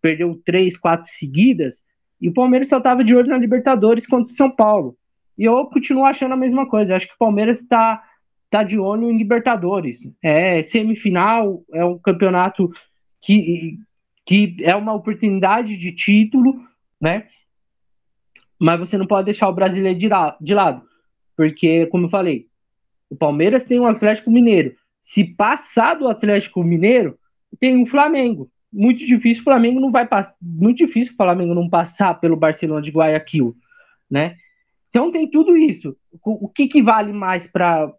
perdeu 0.00 0.40
três, 0.44 0.76
quatro 0.76 1.10
seguidas, 1.10 1.82
e 2.20 2.28
o 2.28 2.32
Palmeiras 2.34 2.68
só 2.68 2.78
estava 2.78 3.04
de 3.04 3.14
olho 3.14 3.28
na 3.28 3.38
Libertadores 3.38 4.06
contra 4.06 4.32
o 4.32 4.36
São 4.36 4.50
Paulo. 4.50 4.96
E 5.40 5.44
eu 5.44 5.64
continuo 5.66 6.04
achando 6.04 6.34
a 6.34 6.36
mesma 6.36 6.68
coisa. 6.68 6.94
Acho 6.94 7.08
que 7.08 7.14
o 7.14 7.18
Palmeiras 7.18 7.60
está 7.60 8.04
tá 8.50 8.62
de 8.62 8.78
olho 8.78 9.10
em 9.10 9.16
Libertadores. 9.16 10.06
É 10.22 10.62
semifinal, 10.62 11.64
é 11.72 11.84
um 11.84 11.98
campeonato 11.98 12.70
que, 13.20 13.78
que 14.24 14.56
é 14.60 14.76
uma 14.76 14.92
oportunidade 14.92 15.76
de 15.76 15.92
título 15.92 16.60
né? 17.00 17.26
Mas 18.60 18.78
você 18.78 18.98
não 18.98 19.06
pode 19.06 19.24
deixar 19.24 19.48
o 19.48 19.54
brasileiro 19.54 19.98
de, 19.98 20.08
de 20.40 20.54
lado, 20.54 20.82
porque, 21.36 21.86
como 21.86 22.04
eu 22.04 22.10
falei, 22.10 22.46
o 23.08 23.16
Palmeiras 23.16 23.64
tem 23.64 23.80
um 23.80 23.86
Atlético 23.86 24.30
Mineiro. 24.30 24.74
Se 25.00 25.24
passar 25.24 25.94
do 25.94 26.08
Atlético 26.08 26.62
Mineiro, 26.62 27.18
tem 27.58 27.76
um 27.76 27.86
Flamengo. 27.86 28.50
Muito 28.70 29.04
difícil 29.04 29.40
o 29.40 29.44
Flamengo 29.44 29.80
não 29.80 29.90
vai 29.90 30.06
passar. 30.06 30.36
Muito 30.40 30.78
difícil 30.78 31.14
o 31.14 31.16
Flamengo 31.16 31.54
não 31.54 31.68
passar 31.68 32.14
pelo 32.20 32.36
Barcelona 32.36 32.82
de 32.82 32.90
Guayaquil, 32.90 33.56
né? 34.10 34.36
Então 34.90 35.10
tem 35.10 35.30
tudo 35.30 35.56
isso. 35.56 35.96
O 36.22 36.48
que, 36.48 36.66
que 36.66 36.82
vale 36.82 37.12
mais 37.12 37.46
para 37.46 37.94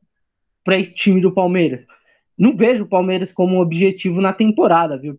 esse 0.69 0.93
time 0.93 1.19
do 1.19 1.33
Palmeiras? 1.33 1.85
Não 2.37 2.55
vejo 2.55 2.83
o 2.83 2.89
Palmeiras 2.89 3.31
como 3.31 3.55
um 3.55 3.59
objetivo 3.59 4.21
na 4.21 4.33
temporada, 4.33 4.97
viu? 4.97 5.17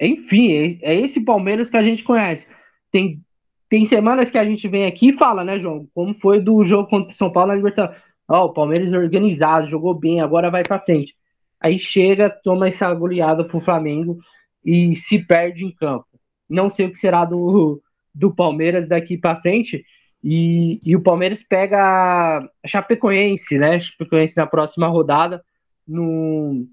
Enfim, 0.00 0.52
é, 0.52 0.92
é 0.92 1.00
esse 1.00 1.24
Palmeiras 1.24 1.70
que 1.70 1.76
a 1.76 1.82
gente 1.82 2.02
conhece. 2.02 2.46
Tem, 2.90 3.20
tem 3.68 3.84
semanas 3.84 4.30
que 4.30 4.38
a 4.38 4.44
gente 4.44 4.66
vem 4.66 4.86
aqui 4.86 5.10
e 5.10 5.16
fala, 5.16 5.44
né, 5.44 5.58
João? 5.58 5.86
Como 5.94 6.14
foi 6.14 6.40
do 6.40 6.62
jogo 6.62 6.88
contra 6.88 7.10
o 7.10 7.16
São 7.16 7.30
Paulo 7.30 7.48
na 7.48 7.56
Libertadores. 7.56 8.00
Ó, 8.28 8.42
oh, 8.42 8.44
o 8.46 8.52
Palmeiras 8.52 8.92
é 8.92 8.98
organizado, 8.98 9.66
jogou 9.66 9.94
bem, 9.94 10.20
agora 10.20 10.50
vai 10.50 10.62
para 10.62 10.80
frente. 10.80 11.14
Aí 11.60 11.78
chega, 11.78 12.30
toma 12.30 12.68
essa 12.68 12.92
goleada 12.94 13.44
pro 13.44 13.60
Flamengo 13.60 14.18
e 14.64 14.96
se 14.96 15.18
perde 15.18 15.64
em 15.64 15.74
campo. 15.74 16.06
Não 16.48 16.68
sei 16.68 16.86
o 16.86 16.92
que 16.92 16.98
será 16.98 17.24
do, 17.24 17.82
do 18.14 18.34
Palmeiras 18.34 18.88
daqui 18.88 19.18
para 19.18 19.40
frente. 19.40 19.84
E, 20.22 20.80
e, 20.84 20.94
o 20.94 21.02
Palmeiras 21.02 21.42
pega 21.42 22.38
a 22.38 22.68
Chapecoense, 22.68 23.58
né? 23.58 23.80
Chapecoense 23.80 24.36
na 24.36 24.46
próxima 24.46 24.86
rodada, 24.86 25.44
no, 25.86 26.64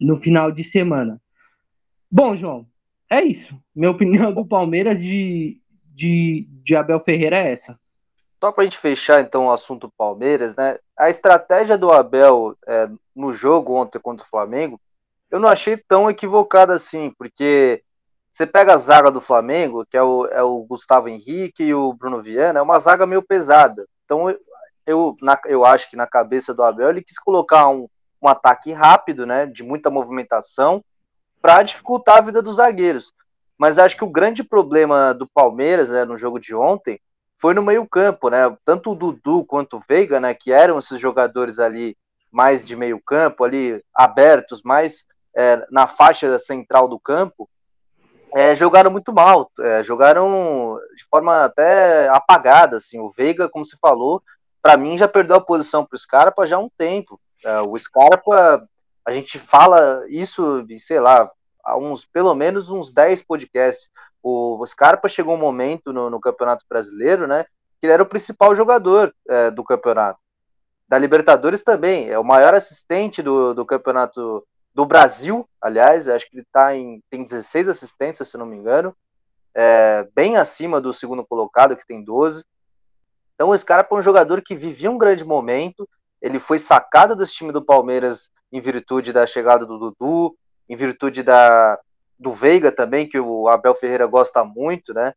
no 0.00 0.16
final 0.16 0.50
de 0.50 0.64
semana. 0.64 1.20
Bom, 2.10 2.34
João, 2.34 2.66
é 3.10 3.22
isso. 3.22 3.54
Minha 3.74 3.90
opinião 3.90 4.32
do 4.32 4.46
Palmeiras 4.46 5.02
de, 5.02 5.58
de, 5.92 6.48
de 6.62 6.74
Abel 6.74 7.00
Ferreira 7.00 7.36
é 7.36 7.52
essa. 7.52 7.78
Só 8.40 8.50
para 8.50 8.62
a 8.62 8.64
gente 8.64 8.78
fechar 8.78 9.20
então 9.20 9.46
o 9.46 9.52
assunto 9.52 9.92
Palmeiras, 9.96 10.54
né? 10.56 10.78
A 10.98 11.10
estratégia 11.10 11.78
do 11.78 11.92
Abel 11.92 12.56
é, 12.66 12.88
no 13.14 13.32
jogo 13.32 13.74
ontem 13.74 13.98
contra 13.98 14.24
o 14.24 14.28
Flamengo, 14.28 14.80
eu 15.30 15.38
não 15.38 15.48
achei 15.48 15.76
tão 15.76 16.08
equivocada 16.08 16.74
assim, 16.74 17.12
porque 17.18 17.83
você 18.34 18.48
pega 18.48 18.74
a 18.74 18.78
zaga 18.78 19.12
do 19.12 19.20
Flamengo, 19.20 19.86
que 19.86 19.96
é 19.96 20.02
o, 20.02 20.26
é 20.26 20.42
o 20.42 20.64
Gustavo 20.64 21.08
Henrique 21.08 21.62
e 21.62 21.72
o 21.72 21.92
Bruno 21.92 22.20
Viana, 22.20 22.58
é 22.58 22.62
uma 22.62 22.80
zaga 22.80 23.06
meio 23.06 23.22
pesada. 23.22 23.86
Então 24.04 24.28
eu, 24.28 24.40
eu, 24.84 25.16
na, 25.22 25.40
eu 25.46 25.64
acho 25.64 25.88
que 25.88 25.94
na 25.94 26.04
cabeça 26.04 26.52
do 26.52 26.64
Abel 26.64 26.90
ele 26.90 27.00
quis 27.00 27.16
colocar 27.16 27.68
um, 27.68 27.88
um 28.20 28.26
ataque 28.26 28.72
rápido, 28.72 29.24
né? 29.24 29.46
De 29.46 29.62
muita 29.62 29.88
movimentação, 29.88 30.84
para 31.40 31.62
dificultar 31.62 32.18
a 32.18 32.22
vida 32.22 32.42
dos 32.42 32.56
zagueiros. 32.56 33.12
Mas 33.56 33.78
acho 33.78 33.96
que 33.96 34.02
o 34.02 34.10
grande 34.10 34.42
problema 34.42 35.14
do 35.14 35.28
Palmeiras 35.28 35.90
né, 35.90 36.04
no 36.04 36.16
jogo 36.16 36.40
de 36.40 36.56
ontem 36.56 37.00
foi 37.38 37.54
no 37.54 37.62
meio-campo, 37.62 38.30
né? 38.30 38.52
Tanto 38.64 38.90
o 38.90 38.94
Dudu 38.96 39.44
quanto 39.44 39.76
o 39.76 39.80
Veiga, 39.88 40.18
né? 40.18 40.34
Que 40.34 40.50
eram 40.50 40.76
esses 40.76 40.98
jogadores 40.98 41.60
ali 41.60 41.96
mais 42.32 42.64
de 42.64 42.74
meio-campo, 42.74 43.44
ali 43.44 43.80
abertos, 43.94 44.60
mais 44.64 45.06
é, 45.36 45.64
na 45.70 45.86
faixa 45.86 46.36
central 46.40 46.88
do 46.88 46.98
campo, 46.98 47.48
é, 48.34 48.52
jogaram 48.54 48.90
muito 48.90 49.12
mal, 49.12 49.50
é, 49.60 49.82
jogaram 49.84 50.76
de 50.96 51.04
forma 51.04 51.44
até 51.44 52.08
apagada, 52.08 52.78
assim. 52.78 52.98
O 52.98 53.08
Veiga, 53.08 53.48
como 53.48 53.64
se 53.64 53.76
falou, 53.78 54.20
para 54.60 54.76
mim 54.76 54.98
já 54.98 55.06
perdeu 55.06 55.36
a 55.36 55.40
posição 55.40 55.84
para 55.86 55.94
o 55.94 55.98
Scarpa 55.98 56.46
já 56.46 56.56
há 56.56 56.58
um 56.58 56.68
tempo. 56.76 57.20
É, 57.44 57.60
o 57.60 57.78
Scarpa, 57.78 58.66
a 59.06 59.12
gente 59.12 59.38
fala 59.38 60.04
isso, 60.08 60.66
sei 60.80 60.98
lá, 60.98 61.30
há 61.62 61.76
uns, 61.76 62.04
pelo 62.04 62.34
menos 62.34 62.70
uns 62.70 62.92
10 62.92 63.22
podcasts. 63.22 63.88
O 64.20 64.64
Scarpa 64.66 65.06
chegou 65.06 65.34
um 65.34 65.38
momento 65.40 65.92
no, 65.92 66.10
no 66.10 66.18
Campeonato 66.18 66.64
Brasileiro, 66.68 67.28
né, 67.28 67.44
que 67.78 67.86
ele 67.86 67.92
era 67.92 68.02
o 68.02 68.06
principal 68.06 68.56
jogador 68.56 69.14
é, 69.28 69.50
do 69.50 69.62
campeonato. 69.62 70.18
Da 70.88 70.98
Libertadores 70.98 71.62
também, 71.62 72.10
é 72.10 72.18
o 72.18 72.24
maior 72.24 72.52
assistente 72.52 73.22
do, 73.22 73.54
do 73.54 73.64
campeonato 73.64 74.44
do 74.74 74.84
Brasil, 74.84 75.48
aliás, 75.60 76.08
acho 76.08 76.28
que 76.28 76.36
ele 76.36 76.46
tá 76.50 76.74
em, 76.74 77.00
tem 77.08 77.22
16 77.22 77.68
assistências, 77.68 78.28
se 78.28 78.36
não 78.36 78.44
me 78.44 78.56
engano, 78.56 78.94
é, 79.54 80.06
bem 80.14 80.36
acima 80.36 80.80
do 80.80 80.92
segundo 80.92 81.24
colocado, 81.24 81.76
que 81.76 81.86
tem 81.86 82.02
12. 82.02 82.44
Então, 83.34 83.50
o 83.50 83.56
Scarpa 83.56 83.94
é 83.94 83.98
um 83.98 84.02
jogador 84.02 84.42
que 84.42 84.56
vivia 84.56 84.90
um 84.90 84.98
grande 84.98 85.24
momento, 85.24 85.88
ele 86.20 86.40
foi 86.40 86.58
sacado 86.58 87.14
desse 87.14 87.34
time 87.34 87.52
do 87.52 87.64
Palmeiras 87.64 88.30
em 88.50 88.60
virtude 88.60 89.12
da 89.12 89.26
chegada 89.26 89.64
do 89.64 89.78
Dudu, 89.78 90.36
em 90.68 90.74
virtude 90.74 91.22
da, 91.22 91.78
do 92.18 92.32
Veiga 92.32 92.72
também, 92.72 93.08
que 93.08 93.18
o 93.18 93.46
Abel 93.48 93.74
Ferreira 93.74 94.06
gosta 94.06 94.44
muito, 94.44 94.92
né? 94.92 95.12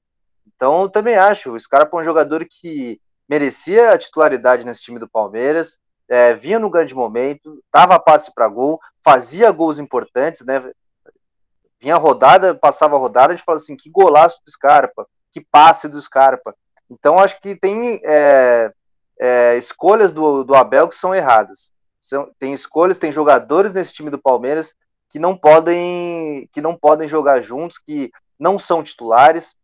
Então, 0.45 0.83
eu 0.83 0.89
também 0.89 1.15
acho, 1.15 1.51
o 1.51 1.59
Scarpa 1.59 1.97
é 1.97 2.01
um 2.01 2.03
jogador 2.03 2.45
que 2.49 2.99
merecia 3.27 3.91
a 3.91 3.97
titularidade 3.97 4.65
nesse 4.65 4.81
time 4.81 4.99
do 4.99 5.09
Palmeiras, 5.09 5.79
é, 6.09 6.33
vinha 6.33 6.59
no 6.59 6.69
grande 6.69 6.95
momento, 6.95 7.61
dava 7.73 7.99
passe 7.99 8.33
para 8.33 8.47
gol, 8.47 8.79
fazia 9.03 9.51
gols 9.51 9.79
importantes, 9.79 10.45
né? 10.45 10.71
Vinha 11.79 11.97
rodada, 11.97 12.55
passava 12.55 12.97
rodada, 12.97 13.33
a 13.33 13.35
gente 13.35 13.45
fala 13.45 13.57
assim, 13.57 13.75
que 13.75 13.89
golaço 13.89 14.41
do 14.43 14.51
Scarpa, 14.51 15.07
que 15.31 15.41
passe 15.41 15.87
do 15.87 16.01
Scarpa. 16.01 16.55
Então, 16.89 17.19
acho 17.19 17.39
que 17.39 17.55
tem 17.55 17.99
é, 18.03 18.71
é, 19.19 19.57
escolhas 19.57 20.11
do, 20.11 20.43
do 20.43 20.55
Abel 20.55 20.87
que 20.87 20.95
são 20.95 21.13
erradas. 21.13 21.71
São, 21.99 22.31
tem 22.39 22.53
escolhas, 22.53 22.97
tem 22.97 23.11
jogadores 23.11 23.73
nesse 23.73 23.93
time 23.93 24.09
do 24.09 24.17
Palmeiras 24.17 24.73
que 25.09 25.19
não 25.19 25.37
podem 25.37 26.47
que 26.51 26.61
não 26.61 26.75
podem 26.75 27.07
jogar 27.07 27.41
juntos, 27.41 27.77
que 27.77 28.11
não 28.39 28.57
são 28.57 28.83
titulares. 28.83 29.55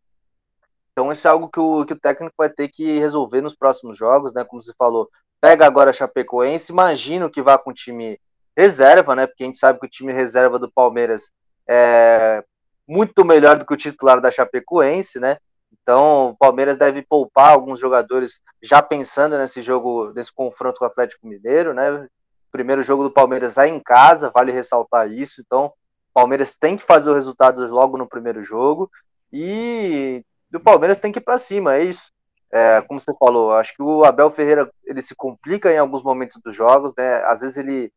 Então 0.91 1.11
isso 1.11 1.27
é 1.27 1.31
algo 1.31 1.49
que 1.49 1.59
o, 1.59 1.85
que 1.85 1.93
o 1.93 1.99
técnico 1.99 2.35
vai 2.37 2.49
ter 2.49 2.67
que 2.69 2.99
resolver 2.99 3.41
nos 3.41 3.55
próximos 3.55 3.97
jogos, 3.97 4.33
né? 4.33 4.43
Como 4.43 4.61
você 4.61 4.73
falou, 4.77 5.09
pega 5.43 5.65
agora 5.67 5.89
a 5.89 5.93
Chapecoense, 5.93 6.71
imagino 6.71 7.29
que 7.29 7.41
vá 7.41 7.57
com 7.57 7.71
o 7.71 7.73
time 7.73 8.17
reserva, 8.55 9.13
né? 9.13 9.27
Porque 9.27 9.43
a 9.43 9.45
gente 9.45 9.57
sabe 9.57 9.77
que 9.77 9.85
o 9.85 9.89
time 9.89 10.13
reserva 10.13 10.57
do 10.57 10.71
Palmeiras 10.71 11.33
é 11.67 12.41
muito 12.87 13.25
melhor 13.25 13.57
do 13.57 13.65
que 13.65 13.73
o 13.73 13.77
titular 13.77 14.21
da 14.21 14.31
Chapecoense, 14.31 15.19
né? 15.19 15.35
Então, 15.69 16.29
o 16.29 16.37
Palmeiras 16.37 16.77
deve 16.77 17.01
poupar 17.01 17.51
alguns 17.51 17.77
jogadores 17.77 18.41
já 18.61 18.81
pensando 18.81 19.37
nesse 19.37 19.61
jogo, 19.61 20.13
nesse 20.15 20.31
confronto 20.33 20.79
com 20.79 20.85
o 20.85 20.87
Atlético 20.87 21.27
Mineiro, 21.27 21.73
né? 21.73 22.07
primeiro 22.49 22.81
jogo 22.81 23.03
do 23.03 23.11
Palmeiras 23.11 23.57
é 23.57 23.67
em 23.67 23.81
casa, 23.81 24.31
vale 24.33 24.53
ressaltar 24.53 25.11
isso. 25.11 25.41
Então, 25.45 25.65
o 25.65 25.73
Palmeiras 26.13 26.55
tem 26.55 26.77
que 26.77 26.83
fazer 26.83 27.09
o 27.09 27.15
resultado 27.15 27.67
logo 27.67 27.97
no 27.97 28.07
primeiro 28.07 28.45
jogo 28.45 28.89
e 29.29 30.23
o 30.53 30.59
Palmeiras 30.61 30.99
tem 30.99 31.11
que 31.11 31.19
ir 31.19 31.23
para 31.23 31.37
cima, 31.37 31.75
é 31.75 31.83
isso. 31.83 32.12
É, 32.53 32.81
como 32.83 32.99
você 32.99 33.11
falou, 33.19 33.53
acho 33.53 33.75
que 33.75 33.81
o 33.81 34.03
Abel 34.05 34.29
Ferreira 34.29 34.69
ele 34.85 35.01
se 35.01 35.15
complica 35.15 35.73
em 35.73 35.77
alguns 35.77 36.03
momentos 36.03 36.39
dos 36.43 36.53
jogos, 36.53 36.93
né? 36.95 37.15
Às 37.25 37.41
vezes 37.41 37.57
ele 37.57 37.91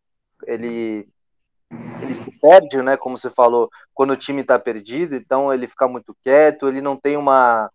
ele 0.46 1.06
ele 2.00 2.14
se 2.14 2.30
perde, 2.40 2.80
né? 2.82 2.96
Como 2.96 3.16
você 3.18 3.28
falou, 3.28 3.68
quando 3.92 4.12
o 4.12 4.16
time 4.16 4.40
está 4.42 4.58
perdido, 4.58 5.14
então 5.14 5.52
ele 5.52 5.66
fica 5.66 5.86
muito 5.86 6.16
quieto, 6.22 6.68
ele 6.68 6.80
não 6.80 6.96
tem 6.96 7.16
uma, 7.16 7.70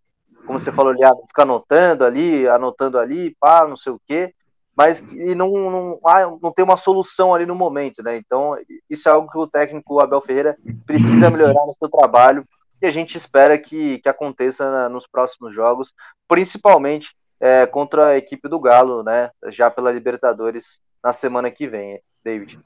como 0.46 0.58
você 0.58 0.72
falou, 0.72 0.92
ele 0.92 1.02
fica 1.28 1.42
anotando 1.42 2.04
ali, 2.04 2.48
anotando 2.48 2.98
ali, 2.98 3.36
pá, 3.38 3.66
não 3.66 3.76
sei 3.76 3.92
o 3.92 4.00
quê 4.06 4.34
mas 4.76 5.00
e 5.12 5.34
não, 5.34 5.50
não, 5.50 6.00
ah, 6.04 6.26
não 6.42 6.50
tem 6.50 6.64
uma 6.64 6.76
solução 6.76 7.34
ali 7.34 7.44
no 7.44 7.54
momento, 7.54 8.02
né? 8.02 8.16
Então, 8.16 8.56
isso 8.88 9.08
é 9.08 9.12
algo 9.12 9.30
que 9.30 9.38
o 9.38 9.46
técnico 9.46 10.00
Abel 10.00 10.20
Ferreira 10.20 10.56
precisa 10.86 11.30
melhorar 11.30 11.66
no 11.66 11.72
seu 11.72 11.88
trabalho 11.88 12.46
e 12.82 12.86
a 12.86 12.90
gente 12.90 13.16
espera 13.16 13.56
que, 13.56 13.98
que 13.98 14.08
aconteça 14.08 14.70
na, 14.70 14.88
nos 14.88 15.06
próximos 15.06 15.54
jogos, 15.54 15.92
principalmente 16.26 17.14
é, 17.40 17.64
contra 17.64 18.08
a 18.08 18.16
equipe 18.16 18.48
do 18.48 18.58
Galo, 18.58 19.04
né? 19.04 19.30
Já 19.48 19.70
pela 19.70 19.92
Libertadores 19.92 20.80
na 21.02 21.12
semana 21.12 21.50
que 21.50 21.68
vem, 21.68 22.00
David. 22.24 22.58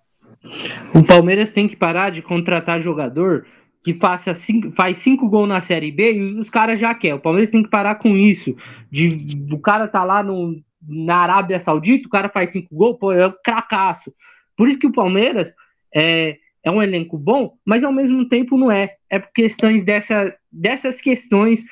O 0.95 1.05
Palmeiras 1.07 1.51
tem 1.51 1.69
que 1.69 1.77
parar 1.77 2.11
de 2.11 2.23
contratar 2.23 2.81
jogador 2.81 3.47
que 3.85 3.95
faça 3.95 4.35
cinco, 4.35 4.71
faz 4.73 4.99
cinco 4.99 5.29
gols 5.29 5.49
na 5.49 5.61
Série 5.61 5.93
B 5.93 6.15
e 6.15 6.39
os 6.39 6.51
caras 6.51 6.79
já 6.79 6.95
querem. 6.95 7.17
O 7.17 7.21
Palmeiras 7.21 7.51
tem 7.51 7.63
que 7.63 7.71
parar 7.71 7.97
com 7.97 8.17
isso. 8.17 8.57
De, 8.91 9.39
o 9.53 9.59
cara 9.59 9.87
tá 9.87 10.03
lá 10.03 10.23
no, 10.23 10.61
na 10.83 11.19
Arábia 11.19 11.61
Saudita, 11.61 12.09
o 12.09 12.11
cara 12.11 12.29
faz 12.29 12.51
cinco 12.51 12.75
gols, 12.75 12.99
pô, 12.99 13.13
é 13.13 13.27
um 13.27 13.35
cracaço. 13.45 14.13
Por 14.57 14.69
isso 14.69 14.79
que 14.79 14.87
o 14.87 14.93
Palmeiras 14.93 15.53
é, 15.95 16.39
é 16.67 16.71
um 16.71 16.83
elenco 16.83 17.17
bom, 17.17 17.57
mas 17.65 17.85
ao 17.85 17.93
mesmo 17.93 18.29
tempo 18.29 18.59
não 18.59 18.71
é. 18.71 18.97
É 19.09 19.21
por 19.21 19.31
questões 19.33 19.85
dessa, 19.85 20.37
dessas 20.51 21.01
questões 21.01 21.63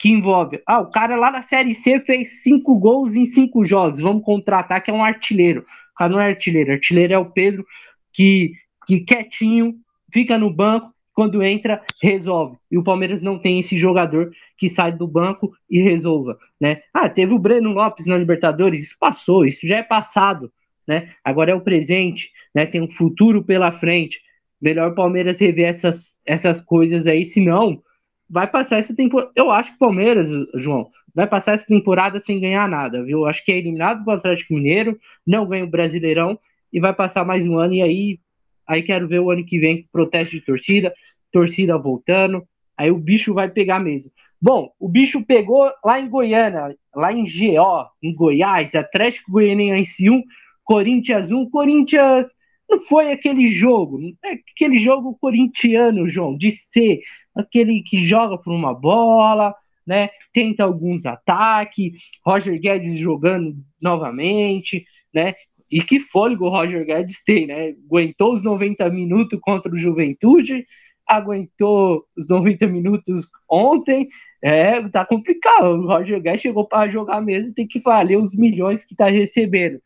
que 0.00 0.10
envolvem. 0.10 0.60
Ah, 0.66 0.80
o 0.80 0.90
cara 0.90 1.14
lá 1.14 1.30
na 1.30 1.42
Série 1.42 1.72
C 1.72 2.00
fez 2.04 2.42
cinco 2.42 2.76
gols 2.76 3.14
em 3.14 3.24
cinco 3.24 3.64
jogos, 3.64 4.00
vamos 4.00 4.24
contratar, 4.24 4.82
que 4.82 4.90
é 4.90 4.94
um 4.94 5.04
artilheiro. 5.04 5.60
O 5.60 5.94
cara 5.96 6.10
não 6.10 6.20
é 6.20 6.26
artilheiro, 6.26 6.72
artilheiro 6.72 7.14
é 7.14 7.18
o 7.18 7.30
Pedro, 7.30 7.64
que, 8.12 8.52
que 8.84 9.00
quietinho, 9.00 9.76
fica 10.12 10.36
no 10.36 10.52
banco, 10.52 10.92
quando 11.14 11.40
entra, 11.40 11.80
resolve. 12.02 12.56
E 12.68 12.76
o 12.76 12.82
Palmeiras 12.82 13.22
não 13.22 13.38
tem 13.38 13.60
esse 13.60 13.78
jogador 13.78 14.32
que 14.58 14.68
sai 14.68 14.90
do 14.90 15.06
banco 15.06 15.52
e 15.70 15.80
resolva, 15.80 16.36
né? 16.60 16.82
Ah, 16.92 17.08
teve 17.08 17.32
o 17.32 17.38
Breno 17.38 17.70
Lopes 17.70 18.06
na 18.06 18.18
Libertadores, 18.18 18.82
isso 18.82 18.96
passou, 18.98 19.46
isso 19.46 19.64
já 19.68 19.76
é 19.76 19.82
passado, 19.84 20.52
né? 20.84 21.10
Agora 21.22 21.52
é 21.52 21.54
o 21.54 21.60
presente, 21.60 22.30
né? 22.52 22.66
Tem 22.66 22.80
um 22.80 22.90
futuro 22.90 23.44
pela 23.44 23.70
frente. 23.70 24.20
Melhor 24.62 24.92
o 24.92 24.94
Palmeiras 24.94 25.40
rever 25.40 25.68
essas, 25.68 26.14
essas 26.24 26.60
coisas 26.60 27.08
aí, 27.08 27.26
senão 27.26 27.82
vai 28.30 28.46
passar 28.46 28.78
essa 28.78 28.94
temporada. 28.94 29.32
Eu 29.34 29.50
acho 29.50 29.70
que 29.70 29.76
o 29.76 29.80
Palmeiras, 29.80 30.28
João, 30.54 30.88
vai 31.12 31.26
passar 31.26 31.52
essa 31.52 31.66
temporada 31.66 32.20
sem 32.20 32.40
ganhar 32.40 32.68
nada, 32.68 33.04
viu? 33.04 33.26
Acho 33.26 33.44
que 33.44 33.52
é 33.52 33.58
eliminado 33.58 34.04
do 34.04 34.10
Atlético 34.10 34.54
Mineiro, 34.54 34.98
não 35.26 35.46
ganha 35.46 35.64
o 35.64 35.70
Brasileirão 35.70 36.38
e 36.72 36.80
vai 36.80 36.94
passar 36.94 37.24
mais 37.24 37.44
um 37.44 37.58
ano. 37.58 37.74
E 37.74 37.82
aí, 37.82 38.20
aí 38.66 38.82
quero 38.82 39.08
ver 39.08 39.20
o 39.20 39.30
ano 39.30 39.44
que 39.44 39.58
vem 39.58 39.86
protesto 39.92 40.36
de 40.36 40.42
torcida, 40.42 40.94
torcida 41.32 41.76
voltando. 41.76 42.46
Aí 42.76 42.90
o 42.90 42.98
bicho 42.98 43.34
vai 43.34 43.50
pegar 43.50 43.80
mesmo. 43.80 44.10
Bom, 44.40 44.72
o 44.78 44.88
bicho 44.88 45.24
pegou 45.24 45.70
lá 45.84 46.00
em 46.00 46.08
Goiânia, 46.08 46.74
lá 46.94 47.12
em 47.12 47.24
GO, 47.24 47.86
em 48.02 48.14
Goiás, 48.14 48.74
Atlético 48.74 49.30
Goianiense 49.30 50.08
1, 50.08 50.22
Corinthians 50.64 51.30
1. 51.30 51.50
Corinthians 51.50 52.26
não 52.72 52.80
foi 52.80 53.12
aquele 53.12 53.46
jogo, 53.48 54.00
é 54.24 54.32
aquele 54.32 54.76
jogo 54.76 55.16
corintiano, 55.20 56.08
João, 56.08 56.36
de 56.36 56.50
ser 56.50 57.00
aquele 57.34 57.82
que 57.82 57.98
joga 57.98 58.38
por 58.38 58.52
uma 58.52 58.72
bola, 58.72 59.54
né? 59.86 60.08
Tenta 60.32 60.64
alguns 60.64 61.04
ataques, 61.04 61.92
Roger 62.24 62.58
Guedes 62.58 62.98
jogando 62.98 63.54
novamente, 63.80 64.84
né? 65.12 65.34
E 65.70 65.82
que 65.82 66.00
fôlego 66.00 66.46
o 66.46 66.48
Roger 66.48 66.84
Guedes 66.86 67.22
tem, 67.24 67.46
né? 67.46 67.74
Aguentou 67.86 68.34
os 68.34 68.42
90 68.42 68.88
minutos 68.88 69.38
contra 69.42 69.70
o 69.70 69.76
Juventude, 69.76 70.64
aguentou 71.06 72.06
os 72.16 72.26
90 72.26 72.66
minutos 72.68 73.26
ontem, 73.50 74.06
é, 74.40 74.80
tá 74.88 75.04
complicado. 75.04 75.66
O 75.66 75.86
Roger 75.86 76.22
Guedes 76.22 76.40
chegou 76.40 76.66
para 76.66 76.88
jogar 76.88 77.20
mesmo, 77.20 77.52
tem 77.52 77.66
que 77.66 77.80
valer 77.80 78.16
os 78.16 78.34
milhões 78.34 78.82
que 78.84 78.94
tá 78.94 79.08
recebendo. 79.08 79.78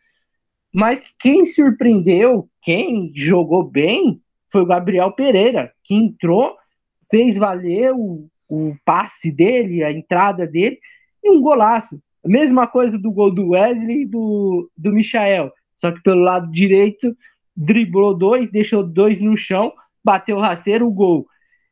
Mas 0.77 1.03
quem 1.19 1.47
surpreendeu, 1.47 2.51
quem 2.61 3.11
jogou 3.17 3.65
bem, 3.65 4.21
foi 4.53 4.61
o 4.61 4.67
Gabriel 4.67 5.11
Pereira, 5.11 5.73
que 5.83 5.95
entrou, 5.95 6.55
fez 7.11 7.39
valer 7.39 7.95
o, 7.95 8.29
o 8.51 8.75
passe 8.85 9.33
dele, 9.33 9.83
a 9.83 9.91
entrada 9.91 10.47
dele, 10.47 10.79
e 11.25 11.31
um 11.31 11.41
golaço. 11.41 11.99
A 12.23 12.29
mesma 12.29 12.67
coisa 12.67 12.99
do 12.99 13.11
gol 13.11 13.33
do 13.33 13.53
Wesley 13.53 14.03
e 14.03 14.07
do, 14.07 14.71
do 14.77 14.93
Michael, 14.93 15.51
só 15.75 15.91
que 15.91 16.03
pelo 16.03 16.21
lado 16.21 16.53
direito, 16.53 17.17
driblou 17.57 18.15
dois, 18.15 18.51
deixou 18.51 18.83
dois 18.83 19.19
no 19.19 19.35
chão, 19.35 19.73
bateu 20.05 20.39
rasteiro, 20.39 20.87
o 20.87 20.93
gol. 20.93 21.27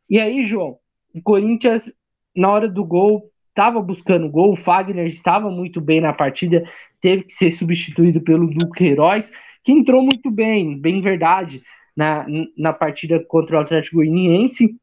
E 0.09 0.19
aí, 0.19 0.45
João, 0.45 0.79
o 1.15 1.21
Corinthians, 1.21 1.93
na 2.35 2.51
hora 2.51 2.67
do 2.71 2.83
gol, 2.83 3.31
estava 3.55 3.81
buscando 3.81 4.29
gol, 4.29 4.53
o 4.53 4.57
Fagner 4.57 5.07
estava 5.07 5.49
muito 5.49 5.81
bem 5.81 6.01
na 6.01 6.13
partida, 6.13 6.65
teve 7.01 7.23
que 7.23 7.33
ser 7.33 7.53
substituído 7.53 8.21
pelo 8.21 8.49
Duqueiroz, 8.49 9.31
que 9.63 9.71
entrou 9.71 10.03
muito 10.03 10.29
bem, 10.29 10.77
bem 10.77 11.01
verdade, 11.01 11.63
na, 11.97 12.27
na 12.59 12.73
partida 12.73 13.25
contra 13.25 13.57
o 13.57 13.61
Atlético 13.61 13.97
Goianiense. 13.97 14.77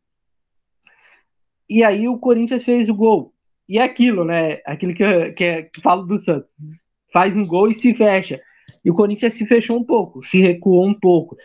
E 1.70 1.84
aí 1.84 2.08
o 2.08 2.18
Corinthians 2.18 2.64
fez 2.64 2.88
o 2.88 2.96
gol. 2.96 3.34
E 3.68 3.78
é 3.78 3.84
aquilo, 3.84 4.24
né? 4.24 4.62
Aquilo 4.66 4.94
que, 4.94 5.32
que, 5.34 5.64
que 5.64 5.82
falo 5.82 6.04
do 6.04 6.18
Santos. 6.18 6.54
Faz 7.12 7.36
um 7.36 7.46
gol 7.46 7.68
e 7.68 7.74
se 7.74 7.94
fecha. 7.94 8.40
E 8.84 8.90
o 8.90 8.94
Corinthians 8.94 9.34
se 9.34 9.46
fechou 9.46 9.78
um 9.78 9.84
pouco, 9.84 10.24
se 10.24 10.40
recuou 10.40 10.88
um 10.88 10.94
pouco. 10.94 11.36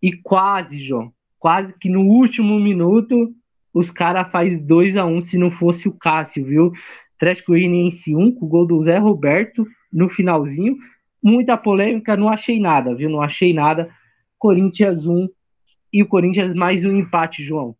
E 0.00 0.12
quase, 0.12 0.78
João, 0.78 1.12
quase 1.40 1.76
que 1.76 1.88
no 1.88 2.02
último 2.02 2.58
minuto 2.60 3.34
os 3.72 3.90
caras 3.90 4.30
faz 4.30 4.58
2 4.58 4.96
a 4.96 5.04
1 5.04 5.16
um, 5.16 5.20
se 5.20 5.38
não 5.38 5.50
fosse 5.50 5.88
o 5.88 5.92
Cássio, 5.92 6.44
viu? 6.44 6.72
Atlético 7.16 7.52
Goianiense 7.52 8.14
1 8.14 8.34
com 8.36 8.46
o 8.46 8.48
gol 8.48 8.66
do 8.66 8.82
Zé 8.82 8.98
Roberto 8.98 9.66
no 9.92 10.08
finalzinho. 10.08 10.76
Muita 11.22 11.56
polêmica, 11.56 12.16
não 12.16 12.28
achei 12.28 12.60
nada, 12.60 12.94
viu? 12.94 13.10
Não 13.10 13.20
achei 13.20 13.52
nada. 13.52 13.90
Corinthians 14.38 15.06
1 15.06 15.28
e 15.92 16.02
o 16.02 16.08
Corinthians 16.08 16.54
mais 16.54 16.84
um 16.84 16.92
empate, 16.92 17.42
João. 17.42 17.74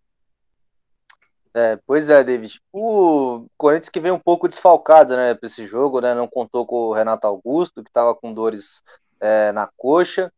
É, 1.54 1.78
pois 1.86 2.10
é, 2.10 2.22
David. 2.22 2.60
O 2.72 3.46
Corinthians 3.56 3.88
que 3.88 4.00
veio 4.00 4.14
um 4.14 4.18
pouco 4.18 4.48
desfalcado, 4.48 5.16
né, 5.16 5.34
para 5.34 5.46
esse 5.46 5.66
jogo, 5.66 6.00
né? 6.00 6.14
Não 6.14 6.28
contou 6.28 6.66
com 6.66 6.76
o 6.76 6.92
Renato 6.92 7.26
Augusto, 7.26 7.82
que 7.82 7.90
estava 7.90 8.14
com 8.14 8.32
dores 8.32 8.82
é, 9.20 9.52
na 9.52 9.68
coxa, 9.76 10.32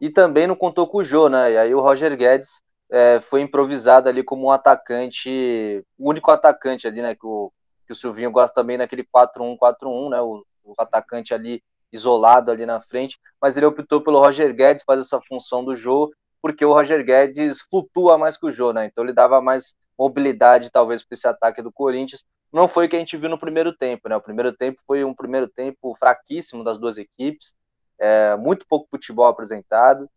e 0.00 0.10
também 0.10 0.46
não 0.46 0.56
contou 0.56 0.86
com 0.86 0.98
o 0.98 1.04
Jô, 1.04 1.28
né? 1.28 1.52
E 1.52 1.56
aí 1.56 1.74
o 1.74 1.80
Roger 1.80 2.16
Guedes 2.16 2.62
é, 2.94 3.20
foi 3.20 3.40
improvisado 3.40 4.08
ali 4.08 4.22
como 4.22 4.46
um 4.46 4.50
atacante, 4.52 5.84
o 5.98 6.08
único 6.08 6.30
atacante 6.30 6.86
ali, 6.86 7.02
né? 7.02 7.16
Que 7.16 7.26
o, 7.26 7.50
que 7.84 7.92
o 7.92 7.94
Silvinho 7.94 8.30
gosta 8.30 8.54
também 8.54 8.78
naquele 8.78 9.02
4-1-4-1, 9.02 10.10
né? 10.10 10.20
O, 10.20 10.44
o, 10.62 10.74
atacante 10.78 11.34
ali 11.34 11.60
isolado 11.92 12.52
ali 12.52 12.64
na 12.64 12.80
frente, 12.80 13.18
mas 13.42 13.56
ele 13.56 13.66
optou 13.66 14.00
pelo 14.00 14.20
Roger 14.20 14.54
Guedes 14.54 14.84
fazer 14.84 15.00
essa 15.00 15.20
função 15.20 15.64
do 15.64 15.74
Jô, 15.74 16.12
porque 16.40 16.64
o 16.64 16.72
Roger 16.72 17.04
Guedes 17.04 17.62
flutua 17.68 18.16
mais 18.16 18.36
que 18.36 18.46
o 18.46 18.50
Jô, 18.52 18.72
né? 18.72 18.86
Então 18.86 19.02
ele 19.02 19.12
dava 19.12 19.40
mais 19.40 19.74
mobilidade, 19.98 20.70
talvez, 20.70 21.02
para 21.02 21.14
esse 21.16 21.26
ataque 21.26 21.62
do 21.62 21.72
Corinthians. 21.72 22.24
Não 22.52 22.68
foi 22.68 22.86
o 22.86 22.88
que 22.88 22.94
a 22.94 23.00
gente 23.00 23.16
viu 23.16 23.28
no 23.28 23.38
primeiro 23.38 23.72
tempo, 23.76 24.08
né? 24.08 24.14
O 24.14 24.20
primeiro 24.20 24.52
tempo 24.52 24.80
foi 24.86 25.02
um 25.02 25.14
primeiro 25.14 25.48
tempo 25.48 25.96
fraquíssimo 25.98 26.62
das 26.62 26.78
duas 26.78 26.96
equipes, 26.96 27.56
é, 27.98 28.36
muito 28.36 28.64
pouco 28.68 28.86
futebol 28.88 29.26
apresentado. 29.26 30.08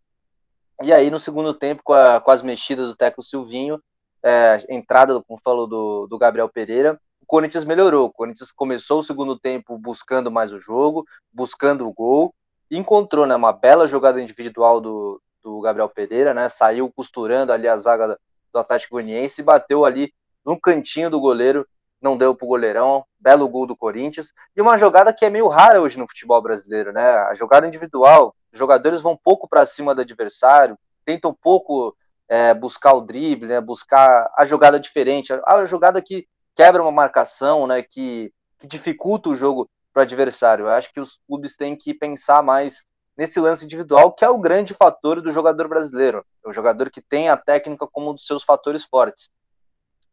E 0.81 0.93
aí, 0.93 1.09
no 1.09 1.17
segundo 1.17 1.53
tempo, 1.53 1.81
com, 1.83 1.93
a, 1.93 2.21
com 2.21 2.31
as 2.31 2.41
mexidas 2.41 2.87
do 2.87 2.95
técnico 2.95 3.23
Silvinho, 3.23 3.81
é, 4.23 4.63
entrada, 4.69 5.21
como 5.23 5.39
falou, 5.43 5.67
do, 5.67 6.07
do 6.07 6.17
Gabriel 6.17 6.49
Pereira, 6.49 6.99
o 7.21 7.25
Corinthians 7.25 7.65
melhorou. 7.65 8.05
O 8.05 8.13
Corinthians 8.13 8.51
começou 8.51 8.99
o 8.99 9.03
segundo 9.03 9.37
tempo 9.37 9.77
buscando 9.77 10.31
mais 10.31 10.53
o 10.53 10.59
jogo, 10.59 11.05
buscando 11.33 11.87
o 11.87 11.93
gol, 11.93 12.33
encontrou 12.69 13.25
né, 13.25 13.35
uma 13.35 13.51
bela 13.51 13.87
jogada 13.87 14.21
individual 14.21 14.79
do, 14.79 15.21
do 15.43 15.61
Gabriel 15.61 15.89
Pereira, 15.89 16.33
né? 16.33 16.49
Saiu 16.49 16.91
costurando 16.95 17.51
ali 17.51 17.67
a 17.67 17.77
zaga 17.77 18.19
do 18.53 18.59
Atlético 18.59 18.95
Goianiense 18.95 19.41
e 19.41 19.45
bateu 19.45 19.85
ali 19.85 20.13
no 20.45 20.59
cantinho 20.59 21.09
do 21.09 21.19
goleiro, 21.19 21.67
não 22.01 22.17
deu 22.17 22.35
pro 22.35 22.47
goleirão, 22.47 23.03
belo 23.19 23.47
gol 23.49 23.65
do 23.65 23.75
Corinthians, 23.75 24.31
e 24.55 24.61
uma 24.61 24.77
jogada 24.77 25.13
que 25.13 25.25
é 25.25 25.29
meio 25.29 25.47
rara 25.47 25.81
hoje 25.81 25.97
no 25.97 26.07
futebol 26.07 26.41
brasileiro, 26.41 26.91
né? 26.93 27.01
A 27.01 27.33
jogada 27.33 27.67
individual, 27.67 28.35
os 28.57 28.59
jogadores 28.59 29.01
vão 29.01 29.15
pouco 29.15 29.47
para 29.47 29.65
cima 29.65 29.93
do 29.93 30.01
adversário, 30.01 30.77
tentam 31.05 31.31
pouco 31.31 31.95
é, 32.27 32.53
buscar 32.53 32.93
o 32.93 33.01
drible, 33.01 33.47
né, 33.47 33.61
buscar 33.61 34.29
a 34.35 34.43
jogada 34.45 34.79
diferente, 34.79 35.31
a, 35.31 35.41
a, 35.45 35.65
jogada 35.65 36.01
que 36.01 36.27
quebra 36.55 36.81
uma 36.81 36.91
marcação, 36.91 37.67
né, 37.67 37.83
que, 37.83 38.33
que 38.59 38.67
dificulta 38.67 39.29
o 39.29 39.35
jogo 39.35 39.69
para 39.93 40.01
o 40.01 40.03
adversário. 40.03 40.65
Eu 40.65 40.69
acho 40.69 40.91
que 40.91 40.99
os 40.99 41.19
clubes 41.27 41.55
têm 41.55 41.75
que 41.75 41.93
pensar 41.93 42.41
mais 42.41 42.83
nesse 43.15 43.39
lance 43.39 43.65
individual, 43.65 44.11
que 44.11 44.25
é 44.25 44.29
o 44.29 44.39
grande 44.39 44.73
fator 44.73 45.21
do 45.21 45.31
jogador 45.31 45.67
brasileiro, 45.67 46.25
o 46.43 46.51
jogador 46.51 46.89
que 46.89 47.01
tem 47.01 47.29
a 47.29 47.37
técnica 47.37 47.87
como 47.87 48.09
um 48.09 48.13
dos 48.13 48.25
seus 48.25 48.43
fatores 48.43 48.83
fortes. 48.83 49.29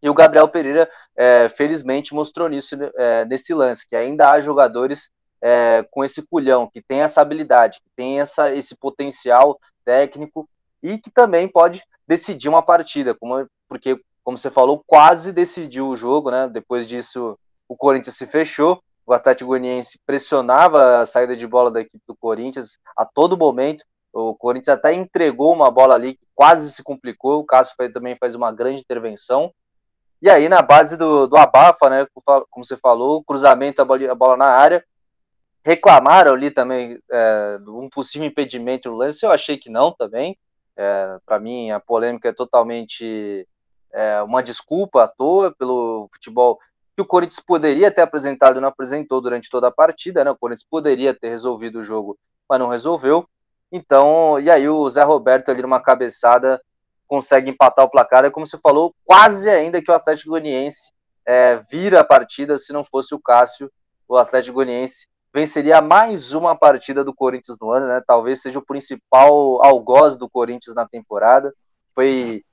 E 0.03 0.09
o 0.09 0.15
Gabriel 0.15 0.49
Pereira, 0.49 0.89
é, 1.17 1.49
felizmente, 1.49 2.15
mostrou 2.15 2.49
nisso 2.49 2.77
é, 2.97 3.25
nesse 3.25 3.55
lance, 3.55 3.87
que 3.87 3.97
ainda 3.97 4.31
há 4.31 4.41
jogadores 4.41 5.11
é, 5.45 5.87
com 5.91 6.03
esse 6.03 6.27
culhão, 6.27 6.67
que 6.67 6.81
tem 6.81 7.03
essa 7.03 7.21
habilidade, 7.21 7.79
que 7.85 7.91
tem 7.95 8.19
essa, 8.19 8.51
esse 8.55 8.75
potencial 8.75 9.61
técnico 9.85 10.49
e 10.83 10.97
que 10.97 11.11
também 11.11 11.47
pode 11.47 11.85
decidir 12.09 12.49
uma 12.49 12.63
partida, 12.63 13.15
como, 13.15 13.47
porque, 13.69 14.01
como 14.25 14.39
você 14.39 14.51
falou, 14.51 14.83
quase 14.87 15.35
decidiu 15.35 15.89
o 15.89 15.97
jogo, 15.97 16.31
né? 16.31 16.49
Depois 16.49 16.87
disso, 16.87 17.39
o 17.69 17.77
Corinthians 17.77 18.17
se 18.17 18.27
fechou, 18.27 18.83
o 19.07 19.13
Atlético 19.13 19.49
Goianiense 19.49 20.01
pressionava 20.07 21.01
a 21.01 21.07
saída 21.07 21.37
de 21.37 21.47
bola 21.47 21.71
da 21.71 21.83
equipe 21.83 22.03
do 22.09 22.17
Corinthians 22.17 22.79
a 22.97 23.05
todo 23.05 23.37
momento. 23.37 23.85
O 24.15 24.35
Corinthians 24.35 24.79
até 24.79 24.95
entregou 24.95 25.53
uma 25.53 25.71
bola 25.71 25.95
ali 25.95 26.15
que 26.15 26.27
quase 26.35 26.73
se 26.73 26.83
complicou. 26.83 27.41
O 27.41 27.45
Cássio 27.45 27.77
também 27.93 28.17
faz 28.19 28.35
uma 28.35 28.51
grande 28.51 28.81
intervenção. 28.81 29.53
E 30.23 30.31
aí, 30.31 30.49
na 30.49 30.63
base 30.63 30.97
do, 30.97 31.27
do 31.27 31.37
abafa, 31.37 31.91
né? 31.91 32.07
Como 32.51 32.65
você 32.65 32.79
falou, 32.79 33.23
cruzamento, 33.23 33.83
a 33.83 33.85
bola, 33.85 34.11
a 34.11 34.15
bola 34.15 34.37
na 34.39 34.47
área 34.47 34.83
reclamaram 35.65 36.35
ali 36.35 36.51
também 36.51 36.99
é, 37.11 37.59
um 37.67 37.89
possível 37.89 38.29
impedimento 38.29 38.91
no 38.91 38.97
lance, 38.97 39.25
eu 39.25 39.31
achei 39.31 39.57
que 39.57 39.71
não 39.71 39.91
também. 39.93 40.37
É, 40.77 41.19
Para 41.25 41.39
mim, 41.39 41.71
a 41.71 41.81
polêmica 41.81 42.29
é 42.29 42.33
totalmente 42.33 43.49
é, 43.93 44.21
uma 44.23 44.43
desculpa 44.43 45.05
à 45.05 45.09
toa 45.09 45.55
pelo 45.57 46.09
futebol 46.13 46.59
que 46.95 47.03
o 47.03 47.07
Corinthians 47.07 47.41
poderia 47.41 47.91
ter 47.91 48.03
apresentado 48.03 48.59
e 48.59 48.61
não 48.61 48.69
apresentou 48.69 49.21
durante 49.21 49.51
toda 49.51 49.69
a 49.69 49.73
partida, 49.73 50.23
né? 50.23 50.31
O 50.31 50.37
Corinthians 50.37 50.67
poderia 50.69 51.13
ter 51.13 51.29
resolvido 51.29 51.81
o 51.81 51.83
jogo, 51.83 52.17
mas 52.49 52.61
não 52.61 52.69
resolveu. 52.69 53.27
Então, 53.73 54.39
e 54.39 54.49
aí 54.49 54.69
o 54.69 54.89
Zé 54.89 55.03
Roberto 55.03 55.51
ali 55.51 55.63
numa 55.63 55.81
cabeçada 55.81 56.63
consegue 57.09 57.51
empatar 57.51 57.85
o 57.85 57.91
placar, 57.91 58.25
é 58.25 58.31
como 58.31 58.47
você 58.47 58.59
falou, 58.59 58.95
quase 59.05 59.49
ainda 59.51 59.83
que 59.83 59.91
o 59.91 59.95
Atlético 59.95 60.31
Goianiense 60.31 60.93
é, 61.27 61.57
vira 61.71 62.01
a 62.01 62.05
partida, 62.05 62.57
se 62.57 62.73
não 62.73 62.85
fosse 62.85 63.15
o 63.15 63.21
Cássio, 63.21 63.71
o 64.09 64.17
Atlético 64.17 64.55
Goianiense 64.55 65.09
venceria 65.35 65.83
mais 65.83 66.33
uma 66.33 66.55
partida 66.55 67.03
do 67.03 67.13
Corinthians 67.13 67.59
no 67.61 67.73
ano, 67.73 67.89
né? 67.89 68.01
Talvez 68.07 68.41
seja 68.41 68.61
o 68.61 68.65
principal 68.65 69.61
algoz 69.65 70.17
do 70.17 70.31
Corinthians 70.31 70.77
na 70.77 70.87
temporada. 70.87 71.53
Foi 71.93 72.45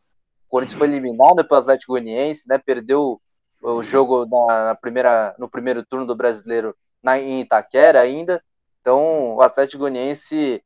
o 0.47 0.49
Corinthians 0.49 0.79
foi 0.79 0.87
eliminado 0.87 1.47
pelo 1.47 1.61
Atlético 1.61 1.93
Goianiense, 1.93 2.49
né? 2.49 2.57
Perdeu 2.57 3.21
o 3.61 3.83
jogo 3.83 4.25
na, 4.25 4.65
na, 4.65 4.75
primeira 4.75 5.35
no 5.37 5.47
primeiro 5.47 5.85
turno 5.85 6.07
do 6.07 6.15
Brasileiro 6.15 6.75
na 7.03 7.19
em 7.19 7.41
Itaquera 7.41 8.01
ainda. 8.01 8.43
Então, 8.81 9.35
o 9.35 9.41
Atlético 9.43 9.81
Goianiense 9.81 10.63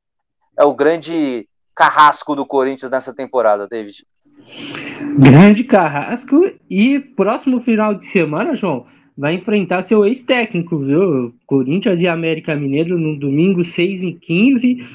é 0.57 0.63
o 0.63 0.74
grande 0.74 1.49
carrasco 1.76 2.34
do 2.34 2.45
Corinthians 2.45 2.89
nessa 2.89 3.13
temporada, 3.13 3.68
David. 3.68 4.07
Grande 5.20 5.63
Carrasco 5.63 6.41
e 6.70 6.99
próximo 6.99 7.59
final 7.59 7.93
de 7.93 8.05
semana, 8.05 8.53
João, 8.53 8.86
vai 9.18 9.36
enfrentar 9.36 9.82
seu 9.82 10.05
ex-técnico, 10.05 10.78
viu? 10.78 11.34
Corinthians 11.45 12.01
e 12.01 12.07
América 12.07 12.55
Mineiro 12.55 12.97
no 12.97 13.18
domingo 13.18 13.63
6 13.63 14.03
e 14.03 14.13
15. 14.13 14.86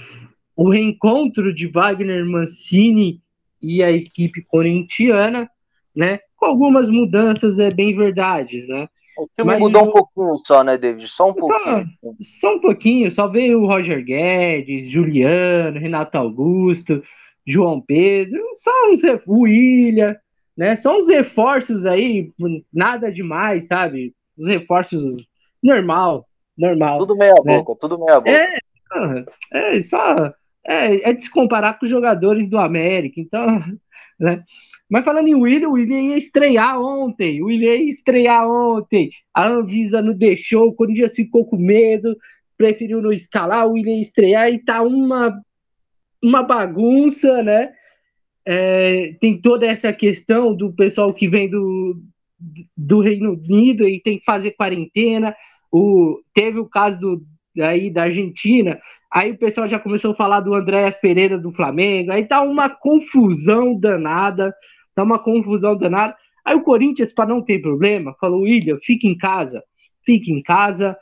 O 0.54 0.68
reencontro 0.68 1.54
de 1.54 1.66
Wagner 1.66 2.26
Mancini 2.26 3.20
e 3.62 3.82
a 3.82 3.90
equipe 3.90 4.42
corintiana, 4.42 5.48
né? 5.94 6.20
Com 6.36 6.46
algumas 6.46 6.88
mudanças, 6.88 7.58
é 7.58 7.70
bem 7.70 7.96
verdade, 7.96 8.66
né? 8.66 8.88
O 9.18 9.26
time 9.36 9.46
Mas 9.46 9.58
mudou 9.58 9.88
um 9.88 9.90
pouquinho 9.90 10.36
só, 10.36 10.62
né, 10.62 10.78
David? 10.78 11.08
Só 11.08 11.30
um 11.30 11.34
pouquinho. 11.34 11.86
Só, 12.00 12.40
só 12.40 12.54
um 12.56 12.60
pouquinho, 12.60 13.10
só 13.10 13.26
veio 13.26 13.60
o 13.60 13.66
Roger 13.66 14.02
Guedes, 14.04 14.88
Juliano, 14.88 15.78
Renato 15.78 16.16
Augusto, 16.16 17.02
João 17.46 17.80
Pedro, 17.80 18.40
só 18.56 18.70
o 19.26 19.40
William, 19.42 20.16
né? 20.60 20.76
São 20.76 20.98
os 20.98 21.08
reforços 21.08 21.86
aí, 21.86 22.30
nada 22.70 23.10
demais, 23.10 23.66
sabe? 23.66 24.14
Os 24.36 24.46
reforços 24.46 25.26
normal, 25.62 26.28
normal. 26.56 26.98
Tudo 26.98 27.16
meia 27.16 27.32
né? 27.42 27.56
boca, 27.56 27.74
tudo 27.80 27.98
meia 27.98 28.20
boca. 28.20 28.30
É, 28.30 28.58
é 29.54 29.82
só 29.82 30.30
é, 30.66 31.08
é 31.08 31.12
de 31.14 31.22
se 31.22 31.30
comparar 31.30 31.78
com 31.78 31.86
os 31.86 31.90
jogadores 31.90 32.46
do 32.46 32.58
América, 32.58 33.18
então, 33.18 33.46
né? 34.20 34.42
Mas 34.86 35.02
falando 35.02 35.28
em 35.28 35.34
William, 35.34 35.70
o 35.70 35.72
William 35.72 35.98
ia 35.98 36.18
estrear 36.18 36.78
ontem. 36.78 37.40
O 37.40 37.46
William 37.46 37.76
ia 37.76 37.88
estrear 37.88 38.46
ontem. 38.46 39.08
A 39.32 39.48
Anvisa 39.48 40.02
não 40.02 40.12
deixou, 40.12 40.68
o 40.68 40.74
Corinthians 40.74 41.14
ficou 41.14 41.46
com 41.46 41.56
medo, 41.56 42.14
preferiu 42.58 43.00
não 43.00 43.12
escalar, 43.12 43.66
o 43.66 43.72
William 43.72 43.94
ia 43.94 44.02
estrear 44.02 44.52
e 44.52 44.58
tá 44.58 44.82
uma 44.82 45.40
uma 46.22 46.42
bagunça, 46.42 47.42
né? 47.42 47.72
É, 48.52 49.14
tem 49.20 49.40
toda 49.40 49.64
essa 49.64 49.92
questão 49.92 50.52
do 50.52 50.72
pessoal 50.72 51.14
que 51.14 51.28
vem 51.28 51.48
do, 51.48 52.02
do 52.76 53.00
Reino 53.00 53.34
Unido 53.34 53.86
e 53.86 54.00
tem 54.00 54.18
que 54.18 54.24
fazer 54.24 54.56
quarentena. 54.56 55.36
O, 55.70 56.20
teve 56.34 56.58
o 56.58 56.66
caso 56.66 56.98
do, 56.98 57.26
aí 57.62 57.88
da 57.92 58.02
Argentina, 58.02 58.80
aí 59.08 59.30
o 59.30 59.38
pessoal 59.38 59.68
já 59.68 59.78
começou 59.78 60.10
a 60.10 60.16
falar 60.16 60.40
do 60.40 60.52
Andréas 60.52 60.98
Pereira 60.98 61.38
do 61.38 61.52
Flamengo, 61.52 62.10
aí 62.10 62.24
tá 62.24 62.42
uma 62.42 62.68
confusão 62.68 63.78
danada, 63.78 64.52
tá 64.96 65.04
uma 65.04 65.20
confusão 65.20 65.76
danada. 65.76 66.16
Aí 66.44 66.56
o 66.56 66.64
Corinthians, 66.64 67.12
para 67.12 67.28
não 67.28 67.42
ter 67.42 67.62
problema, 67.62 68.16
falou: 68.20 68.40
William, 68.40 68.78
fique 68.82 69.06
em 69.06 69.16
casa, 69.16 69.62
fique 70.04 70.32
em 70.32 70.42
casa, 70.42 70.96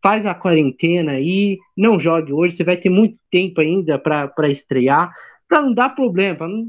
faz 0.00 0.24
a 0.24 0.36
quarentena 0.36 1.14
aí, 1.14 1.58
não 1.76 1.98
jogue 1.98 2.32
hoje, 2.32 2.56
você 2.56 2.62
vai 2.62 2.76
ter 2.76 2.90
muito 2.90 3.18
tempo 3.28 3.60
ainda 3.60 3.98
para 3.98 4.48
estrear, 4.48 5.10
para 5.48 5.62
não 5.62 5.72
dar 5.72 5.90
problema, 5.90 6.48
não, 6.48 6.66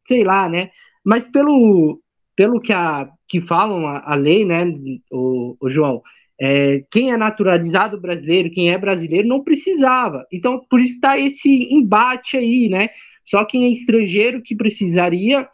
sei 0.00 0.24
lá, 0.24 0.48
né? 0.48 0.70
Mas 1.04 1.26
pelo, 1.26 2.00
pelo 2.36 2.60
que, 2.60 2.72
a, 2.72 3.08
que 3.26 3.40
falam 3.40 3.86
a, 3.86 4.12
a 4.12 4.14
lei, 4.14 4.44
né, 4.44 4.64
o, 5.10 5.56
o 5.60 5.70
João, 5.70 6.02
é, 6.40 6.84
quem 6.90 7.12
é 7.12 7.16
naturalizado 7.16 8.00
brasileiro, 8.00 8.50
quem 8.50 8.70
é 8.70 8.78
brasileiro, 8.78 9.26
não 9.26 9.42
precisava. 9.42 10.26
Então, 10.32 10.60
por 10.70 10.80
isso 10.80 10.94
está 10.94 11.18
esse 11.18 11.72
embate 11.72 12.36
aí, 12.36 12.68
né? 12.68 12.90
Só 13.24 13.44
quem 13.44 13.64
é 13.64 13.68
estrangeiro 13.68 14.42
que 14.42 14.56
precisaria 14.56 15.48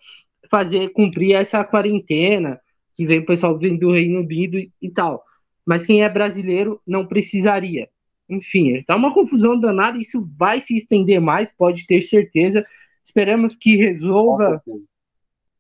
fazer 0.51 0.91
cumprir 0.91 1.35
essa 1.35 1.65
quarentena, 1.65 2.61
que 2.95 3.07
vem 3.07 3.21
o 3.21 3.27
pessoal 3.27 3.59
vem 3.59 3.77
do 3.77 3.93
Reino 3.93 4.21
Unido 4.21 4.59
e 4.59 4.91
tal 4.91 5.25
mas 5.67 5.87
quem 5.87 6.03
é 6.03 6.09
brasileiro 6.09 6.81
não 6.87 7.07
precisaria. 7.07 7.89
Enfim, 8.29 8.83
tá 8.83 8.97
uma 8.97 9.13
confusão 9.13 9.59
danada, 9.59 9.99
isso 9.99 10.27
vai 10.37 10.61
se 10.61 10.77
estender 10.77 11.21
mais, 11.21 11.51
pode 11.51 11.87
ter 11.87 12.01
certeza. 12.03 12.65
Esperamos 13.03 13.55
que 13.55 13.77
resolva. 13.77 14.63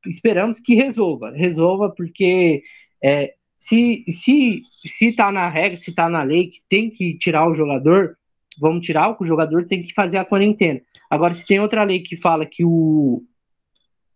Esperamos 0.07 0.61
que 0.61 0.75
resolva, 0.75 1.31
resolva, 1.31 1.91
porque 1.91 2.63
é, 3.03 3.35
se, 3.59 4.05
se, 4.09 4.61
se 4.71 5.13
tá 5.13 5.33
na 5.33 5.49
regra, 5.49 5.79
se 5.79 5.95
tá 5.95 6.09
na 6.09 6.23
lei 6.23 6.49
que 6.49 6.61
tem 6.69 6.91
que 6.91 7.17
tirar 7.17 7.49
o 7.49 7.55
jogador, 7.55 8.17
vamos 8.59 8.85
tirar, 8.85 9.17
o 9.19 9.27
jogador 9.27 9.65
tem 9.67 9.83
que 9.83 9.95
fazer 9.95 10.19
a 10.19 10.25
quarentena. 10.25 10.81
Agora, 11.09 11.35
se 11.35 11.47
tem 11.47 11.61
outra 11.61 11.85
lei 11.85 12.01
que 12.01 12.17
fala 12.17 12.45
que 12.45 12.65
o, 12.65 13.23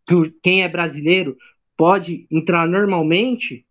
que 0.07 0.15
o 0.15 0.33
quem 0.43 0.63
é 0.63 0.69
brasileiro 0.69 1.37
pode 1.77 2.27
entrar 2.31 2.67
normalmente, 2.69 3.65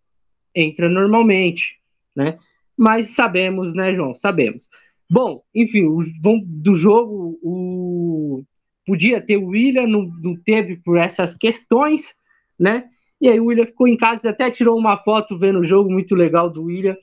entra 0.56 0.90
normalmente 0.90 1.78
né? 2.18 2.40
Mas 2.78 3.16
sabemos, 3.16 3.74
né, 3.74 3.94
João? 3.94 4.14
Sabemos. 4.14 4.68
Bom, 5.10 5.42
enfim, 5.56 5.84
o, 5.84 5.98
do 6.46 6.74
jogo, 6.74 7.40
o, 7.42 8.44
podia 8.86 9.22
ter 9.22 9.38
o 9.38 9.48
William, 9.48 9.88
não, 9.88 10.10
não 10.22 10.36
teve 10.36 10.78
por 10.78 10.98
essas 10.98 11.36
questões, 11.36 12.14
né? 12.60 12.86
E 13.20 13.28
aí 13.30 13.40
o 13.40 13.46
William 13.46 13.66
ficou 13.66 13.88
em 13.88 13.98
casa, 13.98 14.30
até 14.30 14.52
tirou 14.52 14.78
uma 14.78 14.98
foto 14.98 15.38
vendo 15.40 15.60
o 15.60 15.64
jogo 15.64 15.92
muito 15.92 16.14
legal 16.14 16.50
do 16.50 16.66
William. 16.66 16.96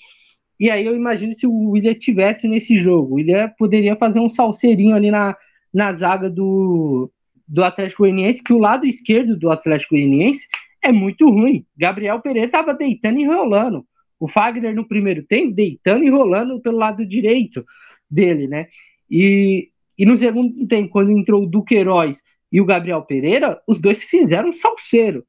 E 0.61 0.71
aí 0.71 0.87
eu 0.87 0.95
imagino 0.95 1.35
se 1.35 1.47
o 1.47 1.71
William 1.71 1.95
tivesse 1.95 2.47
nesse 2.47 2.77
jogo, 2.77 3.13
o 3.13 3.15
William 3.17 3.51
poderia 3.59 3.97
fazer 3.97 4.21
um 4.21 4.29
salseirinho 4.29 4.95
ali 4.95 5.11
na, 5.11 5.37
na 5.73 5.93
zaga 5.93 6.31
do, 6.31 7.11
do 7.49 7.65
Atlético 7.65 8.03
Goianiense, 8.03 8.43
que 8.43 8.53
o 8.53 8.59
lado 8.59 8.87
esquerdo 8.87 9.37
do 9.37 9.51
Atlético 9.51 9.95
Goianiense 9.95 10.47
é 10.83 10.93
muito 10.93 11.29
ruim. 11.29 11.67
Gabriel 11.77 12.21
Pereira 12.21 12.47
estava 12.47 12.73
deitando 12.75 13.19
e 13.19 13.23
enrolando. 13.23 13.85
O 14.19 14.29
Fagner 14.29 14.75
no 14.75 14.87
primeiro 14.87 15.23
tempo 15.23 15.55
deitando 15.55 16.05
e 16.05 16.11
rolando 16.11 16.61
pelo 16.61 16.79
lado 16.79 17.07
direito 17.07 17.65
dele, 18.11 18.47
né? 18.47 18.67
E, 19.11 19.71
e 19.99 20.07
no 20.07 20.17
segundo 20.17 20.67
tempo, 20.67 20.91
quando 20.91 21.11
entrou 21.11 21.43
o 21.43 21.47
Duqueiroz 21.47 22.23
e 22.51 22.61
o 22.61 22.65
Gabriel 22.65 23.03
Pereira, 23.03 23.61
os 23.67 23.81
dois 23.81 24.03
fizeram 24.03 24.53
salseiro. 24.53 25.25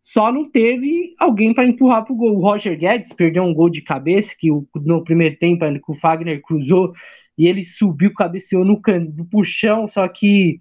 Só 0.00 0.32
não 0.32 0.50
teve 0.50 1.14
alguém 1.18 1.52
para 1.52 1.66
empurrar 1.66 2.04
para 2.04 2.14
o 2.14 2.16
gol. 2.16 2.36
O 2.36 2.40
Roger 2.40 2.76
Guedes 2.78 3.12
perdeu 3.12 3.42
um 3.42 3.52
gol 3.52 3.68
de 3.68 3.82
cabeça, 3.82 4.34
que 4.38 4.48
no 4.74 5.04
primeiro 5.04 5.36
tempo, 5.36 5.64
que 5.64 5.92
o 5.92 5.94
Fagner 5.94 6.40
cruzou, 6.40 6.92
e 7.36 7.46
ele 7.46 7.62
subiu, 7.62 8.12
cabeceou 8.14 8.64
no, 8.64 8.80
can, 8.80 9.00
no 9.16 9.26
puxão, 9.26 9.86
só 9.86 10.08
que 10.08 10.58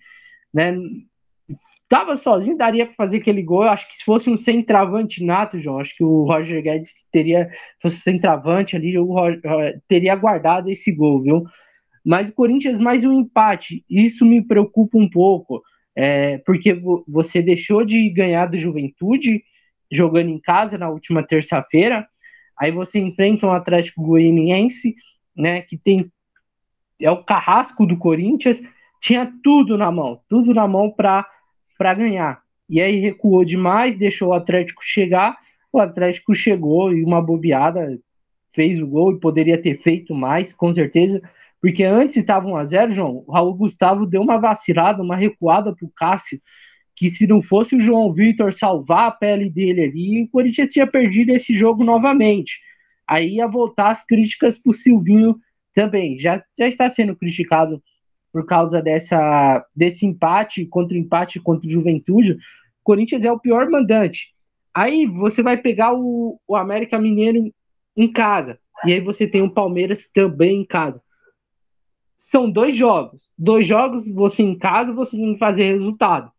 né, 0.53 0.75
tava 1.89 2.15
sozinho, 2.15 2.55
daria 2.55 2.85
para 2.85 2.93
fazer 2.93 3.17
aquele 3.17 3.41
gol. 3.41 3.63
Eu 3.63 3.69
acho 3.69 3.87
que 3.87 3.97
se 3.97 4.05
fosse 4.05 4.29
um 4.29 4.37
centroavante 4.37 5.23
nato, 5.23 5.59
João, 5.59 5.79
acho 5.79 5.95
que 5.95 6.03
o 6.03 6.23
Roger 6.23 6.61
Guedes 6.61 7.05
teria, 7.11 7.49
se 7.49 7.81
fosse 7.81 7.97
centroavante 7.97 8.75
ali, 8.75 8.97
o 8.97 9.05
Roger, 9.05 9.41
teria 9.87 10.15
guardado 10.15 10.69
esse 10.69 10.91
gol, 10.91 11.19
viu? 11.19 11.43
Mas 12.05 12.29
o 12.29 12.33
Corinthians 12.33 12.79
mais 12.79 13.03
um 13.03 13.11
empate, 13.11 13.83
isso 13.89 14.23
me 14.23 14.41
preocupa 14.41 14.97
um 14.97 15.09
pouco, 15.09 15.61
é, 15.95 16.37
porque 16.39 16.79
você 17.07 17.41
deixou 17.41 17.83
de 17.83 18.07
ganhar 18.09 18.45
do 18.45 18.57
Juventude 18.57 19.43
jogando 19.91 20.29
em 20.29 20.39
casa 20.39 20.77
na 20.77 20.89
última 20.89 21.25
terça-feira, 21.25 22.07
aí 22.57 22.71
você 22.71 22.99
enfrenta 22.99 23.47
um 23.47 23.51
Atlético 23.51 24.03
Goianiense, 24.03 24.93
né, 25.35 25.61
que 25.61 25.77
tem 25.77 26.11
é 27.01 27.09
o 27.09 27.23
carrasco 27.23 27.85
do 27.85 27.97
Corinthians, 27.97 28.61
tinha 29.01 29.31
tudo 29.41 29.77
na 29.77 29.89
mão, 29.89 30.19
tudo 30.27 30.53
na 30.53 30.67
mão 30.67 30.91
para 30.91 31.25
para 31.79 31.93
ganhar. 31.93 32.41
E 32.69 32.81
aí 32.81 32.97
recuou 32.97 33.45
demais, 33.45 33.95
deixou 33.95 34.27
o 34.27 34.33
Atlético 34.33 34.83
chegar. 34.83 35.37
O 35.71 35.79
Atlético 35.79 36.35
chegou 36.35 36.93
e 36.93 37.03
uma 37.05 37.21
bobeada 37.21 37.97
fez 38.49 38.81
o 38.81 38.87
gol 38.87 39.13
e 39.13 39.19
poderia 39.19 39.59
ter 39.59 39.81
feito 39.81 40.13
mais, 40.13 40.53
com 40.53 40.73
certeza. 40.73 41.21
Porque 41.61 41.83
antes 41.85 42.17
estava 42.17 42.49
1x0, 42.49 42.91
João. 42.91 43.23
O 43.25 43.31
Raul 43.31 43.55
Gustavo 43.55 44.05
deu 44.05 44.21
uma 44.21 44.37
vacilada, 44.37 45.01
uma 45.01 45.15
recuada 45.15 45.73
para 45.73 45.85
o 45.85 45.91
Cássio. 45.95 46.41
Que 46.93 47.07
se 47.07 47.25
não 47.25 47.41
fosse 47.41 47.77
o 47.77 47.79
João 47.79 48.11
Vitor 48.11 48.51
salvar 48.51 49.07
a 49.07 49.11
pele 49.11 49.49
dele 49.49 49.83
ali, 49.83 50.23
o 50.23 50.27
Corinthians 50.27 50.73
tinha 50.73 50.85
perdido 50.85 51.29
esse 51.29 51.53
jogo 51.53 51.81
novamente. 51.83 52.59
Aí 53.07 53.35
ia 53.35 53.47
voltar 53.47 53.89
as 53.89 54.05
críticas 54.05 54.57
para 54.57 54.71
o 54.71 54.73
Silvinho 54.73 55.39
também. 55.73 56.19
Já, 56.19 56.43
já 56.57 56.67
está 56.67 56.89
sendo 56.89 57.15
criticado 57.15 57.81
por 58.31 58.45
causa 58.45 58.81
dessa, 58.81 59.65
desse 59.75 60.05
empate 60.05 60.65
contra 60.65 60.95
o 60.95 60.99
empate 60.99 61.39
contra 61.39 61.67
o 61.67 61.71
Juventude, 61.71 62.33
o 62.33 62.37
Corinthians 62.83 63.23
é 63.23 63.31
o 63.31 63.39
pior 63.39 63.69
mandante. 63.69 64.33
Aí 64.73 65.05
você 65.05 65.41
vai 65.41 65.57
pegar 65.57 65.93
o, 65.93 66.39
o 66.47 66.55
América 66.55 66.99
Mineiro 66.99 67.51
em 67.97 68.11
casa, 68.11 68.57
e 68.85 68.93
aí 68.93 69.01
você 69.01 69.27
tem 69.27 69.41
o 69.41 69.53
Palmeiras 69.53 70.09
também 70.13 70.61
em 70.61 70.65
casa. 70.65 71.01
São 72.15 72.49
dois 72.49 72.75
jogos. 72.75 73.29
Dois 73.37 73.65
jogos, 73.65 74.09
você 74.11 74.43
em 74.43 74.57
casa, 74.57 74.93
você 74.93 75.17
tem 75.17 75.33
que 75.33 75.39
fazer 75.39 75.63
resultado. 75.63 76.31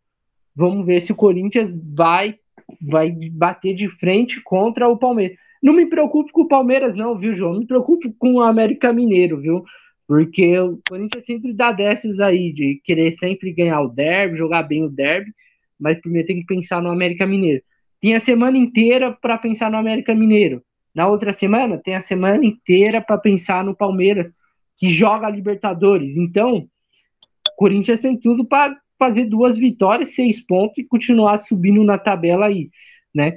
Vamos 0.55 0.87
ver 0.87 1.01
se 1.01 1.13
o 1.13 1.17
Corinthians 1.17 1.79
vai 1.95 2.39
vai 2.81 3.11
bater 3.33 3.75
de 3.75 3.89
frente 3.89 4.41
contra 4.43 4.89
o 4.89 4.97
Palmeiras. 4.97 5.37
Não 5.63 5.73
me 5.73 5.87
preocupe 5.87 6.33
com 6.33 6.43
o 6.43 6.49
Palmeiras, 6.49 6.95
não, 6.95 7.17
viu, 7.17 7.33
João? 7.33 7.59
Me 7.59 7.67
preocupe 7.67 8.15
com 8.19 8.35
o 8.35 8.41
América 8.41 8.93
Mineiro, 8.93 9.41
viu? 9.41 9.65
Porque 10.11 10.59
o 10.59 10.81
Corinthians 10.89 11.25
sempre 11.25 11.53
dá 11.53 11.71
dessas 11.71 12.19
aí, 12.19 12.53
de 12.53 12.81
querer 12.83 13.13
sempre 13.13 13.53
ganhar 13.53 13.81
o 13.81 13.87
derby, 13.89 14.37
jogar 14.37 14.65
bem 14.65 14.83
o 14.83 14.91
derby, 14.91 15.33
mas 15.79 16.01
primeiro 16.01 16.27
tem 16.27 16.41
que 16.41 16.47
pensar 16.47 16.83
no 16.83 16.91
América 16.91 17.25
Mineiro. 17.25 17.63
Tem 18.01 18.17
a 18.17 18.19
semana 18.19 18.59
inteira 18.59 19.13
para 19.13 19.39
pensar 19.39 19.71
no 19.71 19.77
América 19.77 20.13
Mineiro. 20.13 20.65
Na 20.93 21.07
outra 21.07 21.33
semana, 21.33 21.79
tem 21.79 21.95
a 21.95 22.01
semana 22.01 22.45
inteira 22.45 23.01
para 23.01 23.19
pensar 23.19 23.63
no 23.63 23.73
Palmeiras, 23.73 24.33
que 24.77 24.89
joga 24.89 25.29
a 25.29 25.31
Libertadores. 25.31 26.17
Então, 26.17 26.57
o 26.57 27.57
Corinthians 27.57 28.01
tem 28.01 28.19
tudo 28.19 28.45
para 28.45 28.77
fazer 28.99 29.27
duas 29.27 29.57
vitórias, 29.57 30.17
seis 30.17 30.45
pontos 30.45 30.79
e 30.79 30.83
continuar 30.83 31.39
subindo 31.39 31.85
na 31.85 31.99
tabela 31.99 32.47
aí, 32.47 32.69
né? 33.15 33.37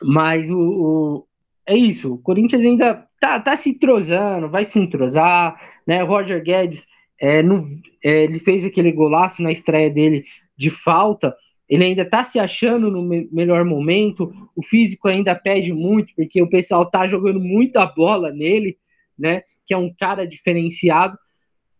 Mas 0.00 0.48
o, 0.48 0.56
o 0.56 1.26
é 1.66 1.76
isso, 1.76 2.14
o 2.14 2.18
Corinthians 2.18 2.62
ainda 2.62 3.03
tá, 3.24 3.40
tá 3.40 3.56
se 3.56 3.70
entrosando, 3.70 4.50
vai 4.50 4.66
se 4.66 4.78
entrosar, 4.78 5.58
né? 5.86 6.02
Roger 6.02 6.42
Guedes, 6.42 6.86
é, 7.18 7.42
no, 7.42 7.64
é, 8.04 8.24
ele 8.24 8.38
fez 8.38 8.66
aquele 8.66 8.92
golaço 8.92 9.42
na 9.42 9.50
estreia 9.50 9.88
dele 9.88 10.24
de 10.54 10.68
falta, 10.68 11.34
ele 11.66 11.84
ainda 11.84 12.04
tá 12.04 12.22
se 12.22 12.38
achando 12.38 12.90
no 12.90 13.00
me 13.00 13.26
melhor 13.32 13.64
momento, 13.64 14.30
o 14.54 14.62
físico 14.62 15.08
ainda 15.08 15.34
pede 15.34 15.72
muito, 15.72 16.14
porque 16.14 16.42
o 16.42 16.48
pessoal 16.50 16.84
tá 16.84 17.06
jogando 17.06 17.40
muita 17.40 17.86
bola 17.86 18.30
nele, 18.30 18.76
né? 19.18 19.42
Que 19.64 19.72
é 19.72 19.78
um 19.78 19.90
cara 19.98 20.26
diferenciado. 20.26 21.16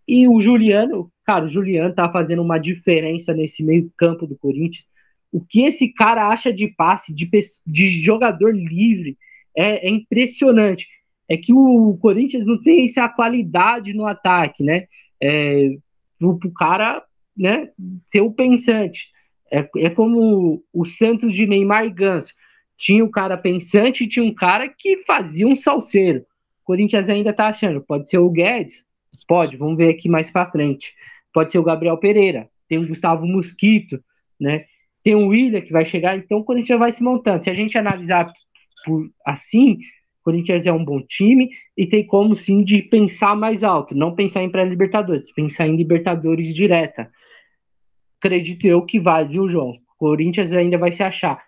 E 0.09 0.27
o 0.27 0.41
Juliano, 0.41 1.13
cara, 1.27 1.45
o 1.45 1.49
Juliano 1.49 1.95
tá 1.95 2.11
fazendo 2.11 2.41
uma 2.41 2.57
diferença 2.57 3.35
nesse 3.35 3.63
meio 3.63 3.93
campo 3.99 4.27
do 4.27 4.37
Corinthians. 4.39 4.89
O 5.31 5.45
que 5.45 5.65
esse 5.65 5.93
cara 5.93 6.29
acha 6.29 6.51
de 6.51 6.69
passe, 6.69 7.15
de, 7.15 7.29
de 7.67 8.03
jogador 8.03 8.57
livre, 8.57 9.19
é, 9.55 9.87
é 9.87 9.91
impressionante. 9.91 10.87
É 11.29 11.37
que 11.37 11.53
o 11.53 11.97
Corinthians 12.01 12.47
não 12.47 12.61
tem 12.61 12.85
essa 12.85 13.09
qualidade 13.09 13.95
no 13.95 14.07
ataque, 14.07 14.63
né? 14.63 14.87
É, 15.23 15.77
pro, 16.19 16.39
pro 16.39 16.53
cara 16.53 17.03
né, 17.37 17.71
ser 18.07 18.21
o 18.21 18.31
pensante. 18.31 19.11
É, 19.51 19.69
é 19.79 19.91
como 19.91 20.63
o 20.73 20.85
Santos 20.85 21.33
de 21.33 21.47
Neymar 21.47 21.87
e 21.87 21.91
Ganso. 21.91 22.33
Tinha 22.77 23.05
o 23.05 23.11
cara 23.11 23.37
pensante 23.37 24.05
e 24.05 24.09
tinha 24.09 24.25
um 24.25 24.35
cara 24.35 24.69
que 24.69 25.05
fazia 25.05 25.47
um 25.47 25.55
salseiro. 25.55 26.21
O 26.21 26.65
Corinthians 26.65 27.09
ainda 27.09 27.33
tá 27.33 27.49
achando, 27.49 27.81
pode 27.81 28.09
ser 28.09 28.19
o 28.19 28.31
Guedes? 28.31 28.85
Pode, 29.29 29.57
vamos 29.57 29.77
ver 29.77 29.91
aqui 29.91 30.09
mais 30.09 30.31
para 30.31 30.51
frente. 30.51 30.95
Pode 31.33 31.53
ser 31.53 31.59
o 31.59 31.63
Gabriel 31.63 31.99
Pereira, 31.99 32.49
tem 32.69 32.79
o 32.79 32.87
Gustavo 32.87 33.27
Mosquito, 33.27 34.03
né? 34.41 34.65
Tem 35.03 35.15
o 35.15 35.29
William 35.29 35.61
que 35.61 35.73
vai 35.73 35.85
chegar, 35.85 36.17
então 36.17 36.39
o 36.39 36.45
Corinthians 36.45 36.79
vai 36.79 36.91
se 36.91 37.03
montando. 37.03 37.45
Se 37.45 37.51
a 37.51 37.55
gente 37.55 37.77
analisar 37.77 38.33
por, 38.85 39.11
assim, 39.25 39.77
Corinthians 40.25 40.67
é 40.67 40.73
um 40.73 40.85
bom 40.85 41.03
time 41.03 41.51
e 41.77 41.87
tem 41.87 42.07
como 42.07 42.35
sim 42.35 42.65
de 42.65 42.83
pensar 42.83 43.37
mais 43.37 43.63
alto, 43.63 43.95
não 43.95 44.15
pensar 44.15 44.43
em 44.43 44.51
pré-libertadores, 44.51 45.31
pensar 45.33 45.69
em 45.69 45.77
Libertadores 45.77 46.53
direta. 46.55 47.11
Acredito 48.19 48.67
eu 48.67 48.83
que 48.83 48.99
vai, 48.99 49.29
viu, 49.29 49.47
João? 49.47 49.73
O 49.73 49.99
Corinthians 49.99 50.53
ainda 50.55 50.79
vai 50.79 50.91
se 50.91 51.03
achar. 51.03 51.45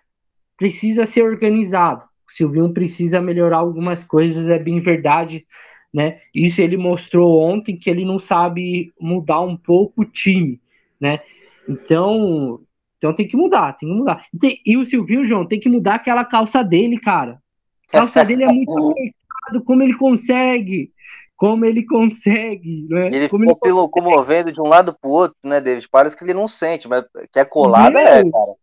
Precisa 0.55 1.05
ser 1.05 1.23
organizado. 1.23 2.03
O 2.29 2.31
Silvinho 2.31 2.71
precisa 2.71 3.19
melhorar 3.19 3.57
algumas 3.57 4.03
coisas, 4.03 4.47
é 4.49 4.59
bem 4.59 4.79
verdade, 4.79 5.45
né? 5.91 6.19
Isso 6.33 6.61
ele 6.61 6.77
mostrou 6.77 7.41
ontem 7.41 7.75
que 7.75 7.89
ele 7.89 8.05
não 8.05 8.19
sabe 8.19 8.93
mudar 8.99 9.41
um 9.41 9.57
pouco 9.57 10.01
o 10.01 10.05
time, 10.05 10.61
né? 10.99 11.21
Então, 11.67 12.61
então 12.97 13.13
tem 13.13 13.27
que 13.27 13.35
mudar, 13.35 13.73
tem 13.73 13.89
que 13.89 13.95
mudar. 13.95 14.25
E, 14.31 14.37
tem, 14.37 14.61
e 14.65 14.77
o 14.77 14.85
Silvinho, 14.85 15.25
João, 15.25 15.47
tem 15.47 15.59
que 15.59 15.69
mudar 15.69 15.95
aquela 15.95 16.23
calça 16.23 16.63
dele, 16.63 16.99
cara. 16.99 17.41
A 17.89 17.99
calça 17.99 18.23
dele 18.23 18.43
é 18.43 18.47
muito 18.47 18.71
apertado, 18.71 19.63
como 19.65 19.83
ele 19.83 19.95
consegue? 19.97 20.91
Como 21.35 21.65
ele 21.65 21.85
consegue, 21.85 22.87
né? 22.89 23.07
Ele 23.07 23.29
como 23.29 23.43
ficou 23.43 23.55
se 23.55 23.71
locomovendo 23.71 24.51
de 24.51 24.59
um 24.59 24.67
lado 24.67 24.95
pro 24.99 25.11
outro, 25.11 25.37
né, 25.43 25.61
David? 25.61 25.87
Parece 25.89 26.17
que 26.17 26.23
ele 26.23 26.33
não 26.33 26.47
sente, 26.47 26.87
mas 26.87 27.05
que 27.31 27.39
é 27.39 27.45
colada, 27.45 27.99
é, 27.99 28.29
cara. 28.29 28.53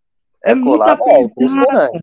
É, 0.45 0.53
é 0.53 0.61
colada, 0.61 1.01
é 1.07 1.23
impressionante. 1.23 2.01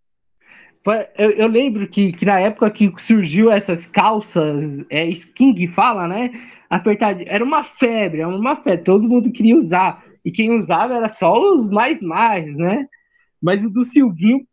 Eu, 1.15 1.29
eu, 1.31 1.47
lembro 1.47 1.87
que, 1.87 2.11
que 2.11 2.25
na 2.25 2.39
época 2.39 2.71
que 2.71 2.91
surgiu 2.97 3.51
essas 3.51 3.85
calças, 3.85 4.83
é 4.89 5.05
skin 5.07 5.67
fala, 5.67 6.07
né? 6.07 6.31
Apertadinho, 6.69 7.27
era 7.29 7.43
uma 7.43 7.63
febre, 7.63 8.21
era 8.21 8.29
uma 8.29 8.55
febre, 8.55 8.85
todo 8.85 9.07
mundo 9.07 9.31
queria 9.31 9.55
usar 9.55 10.03
e 10.23 10.31
quem 10.31 10.57
usava 10.57 10.95
era 10.95 11.09
só 11.09 11.33
os 11.53 11.67
mais 11.69 12.01
mais, 12.01 12.55
né? 12.55 12.87
Mas 13.41 13.65
o 13.65 13.69
do 13.69 13.83
Silvinho 13.83 14.45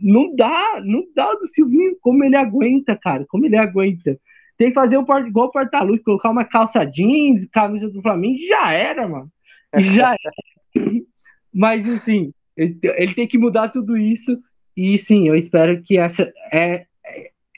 não 0.00 0.34
dá, 0.34 0.80
não 0.82 1.04
dá 1.14 1.34
do 1.34 1.46
Silvinho 1.46 1.96
como 2.00 2.24
ele 2.24 2.36
aguenta, 2.36 2.96
cara, 2.96 3.26
como 3.28 3.44
ele 3.44 3.56
aguenta. 3.56 4.18
Tem 4.56 4.68
que 4.68 4.74
fazer 4.74 4.96
o 4.96 5.04
igual 5.26 5.48
o 5.48 5.50
porta-luz, 5.50 6.02
colocar 6.02 6.30
uma 6.30 6.44
calça 6.44 6.84
jeans, 6.84 7.44
camisa 7.46 7.90
do 7.90 8.00
Flamengo, 8.00 8.38
já 8.38 8.72
era, 8.72 9.06
mano. 9.06 9.30
Já 9.76 10.14
era. 10.74 11.00
Mas 11.52 11.86
enfim, 11.86 12.32
ele, 12.56 12.78
ele, 12.82 13.14
tem 13.14 13.26
que 13.26 13.38
mudar 13.38 13.68
tudo 13.68 13.96
isso. 13.96 14.38
E 14.76 14.96
sim, 14.96 15.28
eu 15.28 15.36
espero 15.36 15.82
que 15.82 15.98
essa 15.98 16.32
é, 16.52 16.86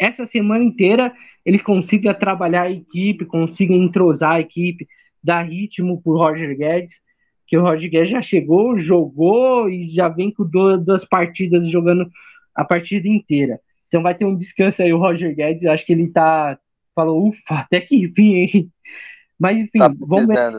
essa 0.00 0.24
semana 0.24 0.64
inteira 0.64 1.12
ele 1.44 1.58
consiga 1.58 2.12
trabalhar 2.12 2.62
a 2.62 2.70
equipe, 2.70 3.24
consiga 3.24 3.74
entrosar 3.74 4.32
a 4.32 4.40
equipe, 4.40 4.86
dar 5.22 5.42
ritmo 5.42 6.02
pro 6.02 6.16
Roger 6.16 6.56
Guedes 6.56 7.00
que 7.46 7.56
o 7.56 7.62
Rodrigues 7.62 8.08
já 8.08 8.22
chegou, 8.22 8.78
jogou 8.78 9.68
e 9.68 9.82
já 9.82 10.08
vem 10.08 10.30
com 10.30 10.44
duas 10.44 11.04
partidas 11.04 11.68
jogando 11.68 12.08
a 12.54 12.64
partida 12.64 13.08
inteira. 13.08 13.60
Então 13.88 14.02
vai 14.02 14.14
ter 14.14 14.24
um 14.24 14.34
descanso 14.34 14.82
aí 14.82 14.92
o 14.92 14.98
Roger 14.98 15.34
Guedes, 15.34 15.66
acho 15.66 15.84
que 15.84 15.92
ele 15.92 16.08
tá 16.08 16.58
falou, 16.94 17.28
ufa, 17.28 17.54
até 17.54 17.80
que 17.80 17.96
enfim, 17.96 18.34
hein? 18.34 18.70
Mas 19.38 19.60
enfim, 19.60 19.78
tá 19.78 19.92
vamos 19.98 20.28
ver 20.28 20.50
se 20.50 20.56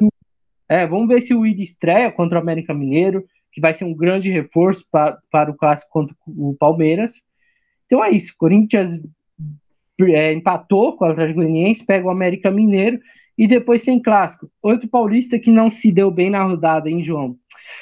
é, 0.69 0.87
vamos 0.87 1.07
ver 1.07 1.21
se 1.21 1.33
o 1.33 1.45
Ida 1.45 1.61
estreia 1.61 2.11
contra 2.11 2.37
o 2.37 2.41
América 2.41 2.73
Mineiro, 2.73 3.25
que 3.51 3.61
vai 3.61 3.73
ser 3.73 3.85
um 3.85 3.93
grande 3.93 4.31
reforço 4.31 4.85
pra, 4.91 5.17
para 5.31 5.51
o 5.51 5.55
clássico 5.55 5.91
contra 5.91 6.15
o 6.27 6.55
Palmeiras. 6.59 7.21
Então 7.85 8.03
é 8.03 8.09
isso, 8.09 8.33
Corinthians 8.37 8.99
é, 10.01 10.33
empatou 10.33 10.97
com 10.97 11.05
o 11.05 11.09
Atlético 11.09 11.39
Goianiense, 11.39 11.85
pega 11.85 12.07
o 12.07 12.09
América 12.09 12.49
Mineiro 12.49 12.99
e 13.37 13.47
depois 13.47 13.81
tem 13.81 14.01
clássico. 14.01 14.49
Outro 14.61 14.87
paulista 14.87 15.39
que 15.39 15.51
não 15.51 15.71
se 15.71 15.91
deu 15.91 16.11
bem 16.11 16.29
na 16.29 16.43
rodada, 16.43 16.89
hein, 16.89 17.01
João? 17.01 17.35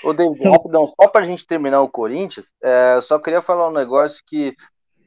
Ô, 0.04 0.14
David, 0.14 0.42
São... 0.42 0.52
rapidão, 0.52 0.88
só 0.88 1.08
pra 1.08 1.24
gente 1.24 1.46
terminar 1.46 1.82
o 1.82 1.90
Corinthians, 1.90 2.54
é, 2.64 2.96
eu 2.96 3.02
só 3.02 3.20
queria 3.20 3.42
falar 3.42 3.68
um 3.70 3.74
negócio 3.74 4.24
que 4.26 4.56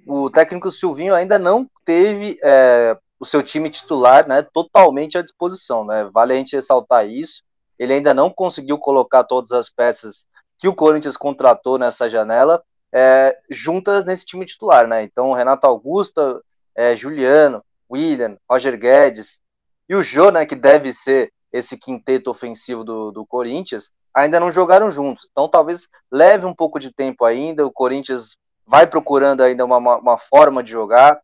o 0.07 0.29
técnico 0.29 0.71
Silvinho 0.71 1.15
ainda 1.15 1.39
não 1.39 1.69
teve 1.85 2.39
é, 2.43 2.97
o 3.19 3.25
seu 3.25 3.43
time 3.43 3.71
titular 3.71 4.29
né, 4.29 4.43
totalmente 4.43 5.17
à 5.17 5.23
disposição. 5.23 5.85
Né? 5.85 6.09
Vale 6.13 6.35
a 6.35 6.37
gente 6.37 6.57
ressaltar 6.57 7.07
isso. 7.07 7.43
Ele 7.79 7.95
ainda 7.95 8.13
não 8.13 8.31
conseguiu 8.31 8.79
colocar 8.79 9.25
todas 9.25 9.53
as 9.53 9.69
peças 9.69 10.27
que 10.59 10.69
o 10.69 10.75
Corinthians 10.75 11.17
contratou 11.17 11.79
nessa 11.79 12.09
janela 12.09 12.63
é, 12.93 13.37
juntas 13.51 14.05
nesse 14.05 14.25
time 14.25 14.45
titular. 14.45 14.87
Né? 14.87 15.03
Então, 15.03 15.33
Renato 15.33 15.67
Augusto, 15.67 16.43
é, 16.77 16.95
Juliano, 16.95 17.65
William, 17.91 18.37
Roger 18.49 18.79
Guedes, 18.79 19.41
e 19.89 19.95
o 19.95 20.03
Jô, 20.03 20.31
né, 20.31 20.47
que 20.47 20.55
deve 20.55 20.93
ser 20.93 21.33
esse 21.53 21.79
quinteto 21.79 22.31
ofensivo 22.31 22.83
do, 22.83 23.13
do 23.13 23.25
Corinthians, 23.25 23.93
ainda 24.13 24.41
não 24.41 24.51
jogaram 24.51 24.91
juntos. 24.91 25.29
Então 25.31 25.49
talvez 25.49 25.89
leve 26.11 26.47
um 26.47 26.55
pouco 26.55 26.79
de 26.79 26.93
tempo 26.93 27.25
ainda. 27.25 27.67
O 27.67 27.73
Corinthians 27.73 28.37
vai 28.67 28.87
procurando 28.87 29.43
ainda 29.43 29.65
uma, 29.65 29.79
uma, 29.79 30.19
forma 30.19 30.63
de 30.63 30.73
jogar. 30.73 31.21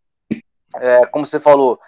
É, 0.77 1.05
como 1.07 1.27
você 1.27 1.41
falou, 1.41 1.81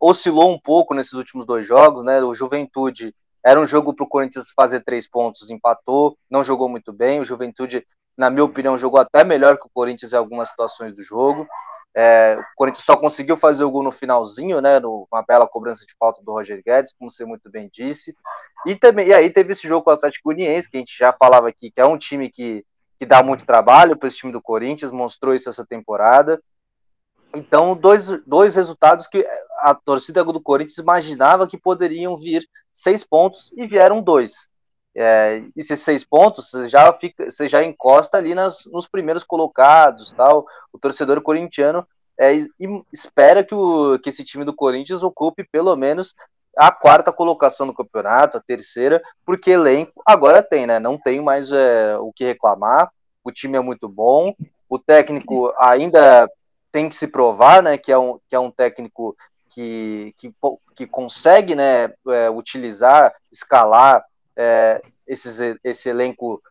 oscilou 0.00 0.50
um 0.50 0.58
pouco 0.58 0.94
nesses 0.94 1.12
últimos 1.12 1.44
dois 1.44 1.66
jogos, 1.66 2.02
né? 2.02 2.22
O 2.22 2.32
Juventude 2.32 3.14
era 3.44 3.60
um 3.60 3.66
jogo 3.66 3.92
para 3.92 4.04
o 4.04 4.08
Corinthians 4.08 4.52
fazer 4.54 4.80
três 4.80 5.08
pontos, 5.08 5.50
empatou, 5.50 6.16
não 6.30 6.42
jogou 6.42 6.68
muito 6.68 6.92
bem. 6.92 7.20
O 7.20 7.24
Juventude, 7.24 7.86
na 8.16 8.30
minha 8.30 8.44
opinião, 8.44 8.78
jogou 8.78 9.00
até 9.00 9.24
melhor 9.24 9.58
que 9.58 9.66
o 9.66 9.70
Corinthians 9.72 10.12
em 10.12 10.16
algumas 10.16 10.48
situações 10.48 10.94
do 10.94 11.02
jogo. 11.02 11.46
É, 11.94 12.38
o 12.38 12.56
Corinthians 12.56 12.84
só 12.84 12.96
conseguiu 12.96 13.36
fazer 13.36 13.64
o 13.64 13.70
gol 13.70 13.82
no 13.82 13.92
finalzinho, 13.92 14.60
né? 14.60 14.78
Uma 14.80 15.22
bela 15.22 15.46
cobrança 15.46 15.84
de 15.84 15.94
falta 15.98 16.22
do 16.22 16.32
Roger 16.32 16.62
Guedes, 16.64 16.94
como 16.98 17.10
você 17.10 17.24
muito 17.24 17.50
bem 17.50 17.70
disse. 17.72 18.16
E 18.66 18.74
também, 18.74 19.08
e 19.08 19.14
aí 19.14 19.28
teve 19.28 19.52
esse 19.52 19.68
jogo 19.68 19.84
com 19.84 19.90
o 19.90 19.92
Atlético 19.92 20.30
Uniense, 20.30 20.70
que 20.70 20.76
a 20.78 20.80
gente 20.80 20.96
já 20.96 21.12
falava 21.12 21.48
aqui, 21.48 21.70
que 21.70 21.80
é 21.80 21.84
um 21.84 21.98
time 21.98 22.30
que, 22.30 22.64
que 22.98 23.04
dá 23.04 23.22
muito 23.22 23.44
trabalho 23.44 23.96
para 23.96 24.08
esse 24.08 24.16
time 24.16 24.32
do 24.32 24.40
Corinthians, 24.40 24.90
mostrou 24.90 25.34
isso 25.34 25.50
essa 25.50 25.66
temporada. 25.66 26.42
Então, 27.34 27.74
dois, 27.74 28.08
dois 28.26 28.56
resultados 28.56 29.06
que 29.06 29.26
a 29.58 29.74
torcida 29.74 30.24
do 30.24 30.40
Corinthians 30.40 30.78
imaginava 30.78 31.46
que 31.46 31.58
poderiam 31.58 32.16
vir 32.18 32.46
seis 32.72 33.04
pontos 33.04 33.52
e 33.56 33.66
vieram 33.66 34.02
dois. 34.02 34.48
É, 34.94 35.42
esses 35.56 35.80
seis 35.80 36.04
pontos 36.04 36.50
você 36.50 36.68
já 36.68 36.92
fica, 36.92 37.30
você 37.30 37.48
já 37.48 37.64
encosta 37.64 38.18
ali 38.18 38.34
nas, 38.34 38.66
nos 38.66 38.86
primeiros 38.86 39.24
colocados, 39.24 40.12
tal. 40.12 40.46
O 40.72 40.78
torcedor 40.78 41.20
corintiano 41.22 41.86
é, 42.18 42.32
espera 42.92 43.42
que, 43.42 43.54
o, 43.54 43.98
que 43.98 44.10
esse 44.10 44.24
time 44.24 44.44
do 44.44 44.54
Corinthians 44.54 45.02
ocupe 45.02 45.44
pelo 45.44 45.74
menos 45.76 46.14
a 46.56 46.70
quarta 46.70 47.10
colocação 47.10 47.66
no 47.66 47.74
campeonato, 47.74 48.36
a 48.36 48.40
terceira, 48.40 49.02
porque 49.24 49.52
elenco 49.52 50.02
agora 50.04 50.42
tem, 50.42 50.66
né? 50.66 50.78
Não 50.78 50.98
tem 50.98 51.20
mais 51.20 51.50
é, 51.50 51.96
o 51.98 52.12
que 52.12 52.24
reclamar. 52.24 52.90
O 53.24 53.32
time 53.32 53.56
é 53.56 53.60
muito 53.60 53.88
bom. 53.88 54.34
O 54.68 54.78
técnico 54.78 55.52
ainda 55.58 56.30
tem 56.70 56.88
que 56.88 56.96
se 56.96 57.08
provar, 57.08 57.62
né? 57.62 57.78
Que 57.78 57.90
é 57.90 57.98
um, 57.98 58.18
que 58.28 58.34
é 58.34 58.38
um 58.38 58.50
técnico 58.50 59.16
que, 59.48 60.14
que, 60.18 60.34
que 60.74 60.86
consegue, 60.86 61.54
né? 61.54 61.92
É, 62.08 62.28
utilizar, 62.28 63.14
escalar 63.30 64.04
é, 64.36 64.82
esses, 65.06 65.38
esse 65.62 65.88
elenco 65.88 66.42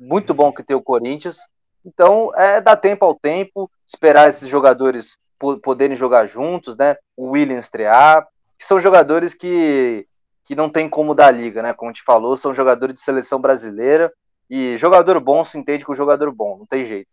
muito 0.00 0.32
bom 0.34 0.52
que 0.52 0.62
tem 0.62 0.76
o 0.76 0.82
Corinthians. 0.82 1.38
Então, 1.84 2.30
é 2.34 2.60
dar 2.60 2.76
tempo 2.76 3.04
ao 3.04 3.14
tempo, 3.14 3.70
esperar 3.86 4.28
esses 4.28 4.48
jogadores 4.48 5.18
poderem 5.62 5.96
jogar 5.96 6.26
juntos, 6.26 6.76
né? 6.76 6.96
O 7.16 7.30
William 7.30 7.58
estrear, 7.58 8.26
que 8.58 8.64
são 8.64 8.80
jogadores 8.80 9.34
que, 9.34 10.06
que 10.44 10.54
não 10.54 10.70
tem 10.70 10.88
como 10.88 11.14
dar 11.14 11.30
liga, 11.30 11.62
né? 11.62 11.74
Como 11.74 11.90
a 11.90 11.92
gente 11.92 12.02
falou, 12.02 12.36
são 12.36 12.54
jogadores 12.54 12.94
de 12.94 13.00
seleção 13.00 13.40
brasileira 13.40 14.12
e 14.48 14.76
jogador 14.76 15.18
bom 15.20 15.44
se 15.44 15.58
entende 15.58 15.84
com 15.84 15.94
jogador 15.94 16.32
bom, 16.32 16.58
não 16.58 16.66
tem 16.66 16.84
jeito. 16.84 17.08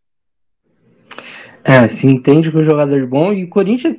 É, 1.64 1.88
se 1.90 2.08
entende 2.08 2.52
com 2.52 2.64
jogador 2.64 3.06
bom 3.06 3.34
e 3.34 3.44
o 3.44 3.50
Corinthians, 3.50 3.98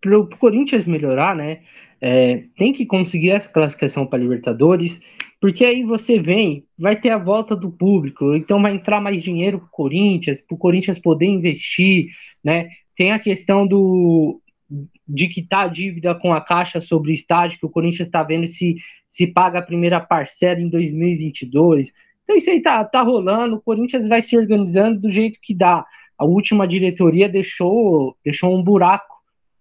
para 0.00 0.18
o 0.18 0.28
Corinthians 0.36 0.84
melhorar, 0.84 1.34
né? 1.34 1.60
É, 2.00 2.44
tem 2.56 2.72
que 2.72 2.86
conseguir 2.86 3.30
essa 3.30 3.48
classificação 3.48 4.06
para 4.06 4.18
Libertadores, 4.18 5.00
porque 5.40 5.64
aí 5.64 5.84
você 5.84 6.18
vem, 6.18 6.64
vai 6.78 6.96
ter 6.96 7.10
a 7.10 7.18
volta 7.18 7.54
do 7.54 7.70
público, 7.70 8.34
então 8.34 8.60
vai 8.60 8.72
entrar 8.72 9.00
mais 9.00 9.22
dinheiro 9.22 9.58
para 9.58 9.66
o 9.66 9.70
Corinthians, 9.70 10.40
para 10.40 10.54
o 10.54 10.58
Corinthians 10.58 10.98
poder 10.98 11.26
investir, 11.26 12.08
né? 12.42 12.68
Tem 12.94 13.12
a 13.12 13.18
questão 13.18 13.66
do 13.66 14.40
de 15.06 15.28
quitar 15.28 15.64
a 15.64 15.68
dívida 15.68 16.14
com 16.14 16.34
a 16.34 16.40
Caixa 16.40 16.78
sobre 16.78 17.10
o 17.10 17.14
estádio, 17.14 17.58
que 17.58 17.64
o 17.64 17.70
Corinthians 17.70 18.06
está 18.06 18.22
vendo 18.22 18.46
se, 18.46 18.74
se 19.08 19.26
paga 19.26 19.60
a 19.60 19.62
primeira 19.62 19.98
parcela 19.98 20.60
em 20.60 20.68
2022. 20.68 21.90
Então 22.22 22.36
isso 22.36 22.50
aí 22.50 22.60
tá, 22.60 22.84
tá 22.84 23.00
rolando, 23.00 23.56
o 23.56 23.60
Corinthians 23.62 24.06
vai 24.06 24.20
se 24.20 24.36
organizando 24.36 25.00
do 25.00 25.08
jeito 25.08 25.38
que 25.42 25.54
dá. 25.54 25.86
A 26.18 26.24
última 26.26 26.68
diretoria 26.68 27.28
deixou, 27.28 28.18
deixou 28.22 28.54
um 28.54 28.62
buraco, 28.62 29.14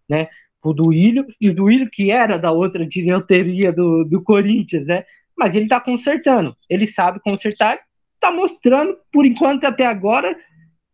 né? 0.09 0.27
O 0.61 0.73
do 0.73 0.91
Ilho, 0.91 1.25
e 1.39 1.49
o 1.49 1.55
do 1.55 1.71
Ilho 1.71 1.89
que 1.89 2.11
era 2.11 2.35
da 2.35 2.51
outra 2.51 2.85
diretoria 2.85 3.71
do, 3.71 4.03
do 4.03 4.21
Corinthians, 4.21 4.85
né? 4.85 5.05
Mas 5.37 5.55
ele 5.55 5.67
tá 5.67 5.79
consertando, 5.79 6.55
ele 6.69 6.87
sabe 6.87 7.19
consertar, 7.19 7.79
tá 8.19 8.31
mostrando, 8.31 8.97
por 9.11 9.25
enquanto 9.25 9.65
até 9.65 9.85
agora, 9.85 10.35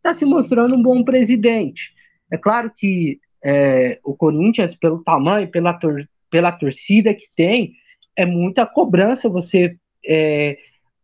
tá 0.02 0.14
se 0.14 0.26
mostrando 0.26 0.76
um 0.76 0.82
bom 0.82 1.04
presidente. 1.04 1.94
É 2.32 2.38
claro 2.38 2.72
que 2.76 3.20
é, 3.44 4.00
o 4.04 4.16
Corinthians, 4.16 4.76
pelo 4.76 5.04
tamanho, 5.04 5.50
pela, 5.50 5.74
tor 5.74 6.08
pela 6.30 6.52
torcida 6.52 7.14
que 7.14 7.28
tem, 7.36 7.74
é 8.16 8.26
muita 8.26 8.66
cobrança 8.66 9.30
você 9.30 9.78
é, 10.06 10.58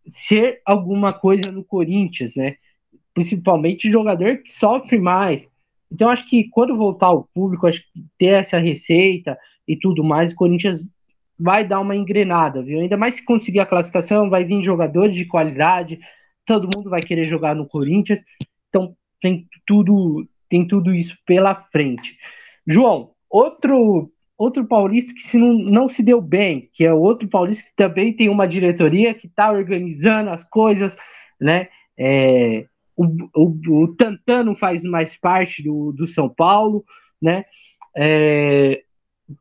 ser 0.07 0.61
alguma 0.65 1.13
coisa 1.13 1.51
no 1.51 1.63
Corinthians, 1.63 2.35
né? 2.35 2.55
Principalmente 3.13 3.91
jogador 3.91 4.37
que 4.37 4.49
sofre 4.51 4.97
mais. 4.97 5.47
Então, 5.91 6.09
acho 6.09 6.27
que 6.27 6.49
quando 6.49 6.77
voltar 6.77 7.11
o 7.11 7.27
público, 7.33 7.67
acho 7.67 7.81
que 7.81 8.03
ter 8.17 8.33
essa 8.33 8.59
receita 8.59 9.37
e 9.67 9.77
tudo 9.77 10.03
mais, 10.03 10.31
o 10.31 10.35
Corinthians 10.35 10.87
vai 11.39 11.65
dar 11.65 11.79
uma 11.79 11.95
engrenada, 11.95 12.61
viu? 12.61 12.79
Ainda 12.79 12.97
mais 12.97 13.15
se 13.15 13.25
conseguir 13.25 13.59
a 13.59 13.65
classificação, 13.65 14.29
vai 14.29 14.43
vir 14.43 14.61
jogadores 14.63 15.15
de 15.15 15.25
qualidade, 15.25 15.99
todo 16.45 16.69
mundo 16.75 16.89
vai 16.89 17.01
querer 17.01 17.25
jogar 17.25 17.55
no 17.55 17.67
Corinthians. 17.67 18.21
Então, 18.67 18.95
tem 19.21 19.47
tudo 19.65 20.27
tem 20.49 20.67
tudo 20.67 20.93
isso 20.93 21.15
pela 21.25 21.53
frente. 21.71 22.17
João, 22.67 23.11
outro 23.29 24.11
outro 24.37 24.65
paulista 24.65 25.13
que 25.13 25.21
se 25.21 25.37
não, 25.37 25.53
não 25.53 25.89
se 25.89 26.01
deu 26.01 26.21
bem, 26.21 26.69
que 26.73 26.85
é 26.85 26.93
outro 26.93 27.27
paulista 27.27 27.63
que 27.63 27.75
também 27.75 28.13
tem 28.13 28.29
uma 28.29 28.47
diretoria 28.47 29.13
que 29.13 29.27
está 29.27 29.51
organizando 29.51 30.29
as 30.29 30.43
coisas, 30.43 30.95
né? 31.39 31.67
É, 31.97 32.65
o, 32.95 33.05
o, 33.35 33.83
o 33.83 33.95
Tantano 33.95 34.55
faz 34.55 34.83
mais 34.83 35.15
parte 35.15 35.61
do, 35.61 35.91
do 35.91 36.07
São 36.07 36.29
Paulo, 36.29 36.85
né? 37.21 37.43
É, 37.95 38.81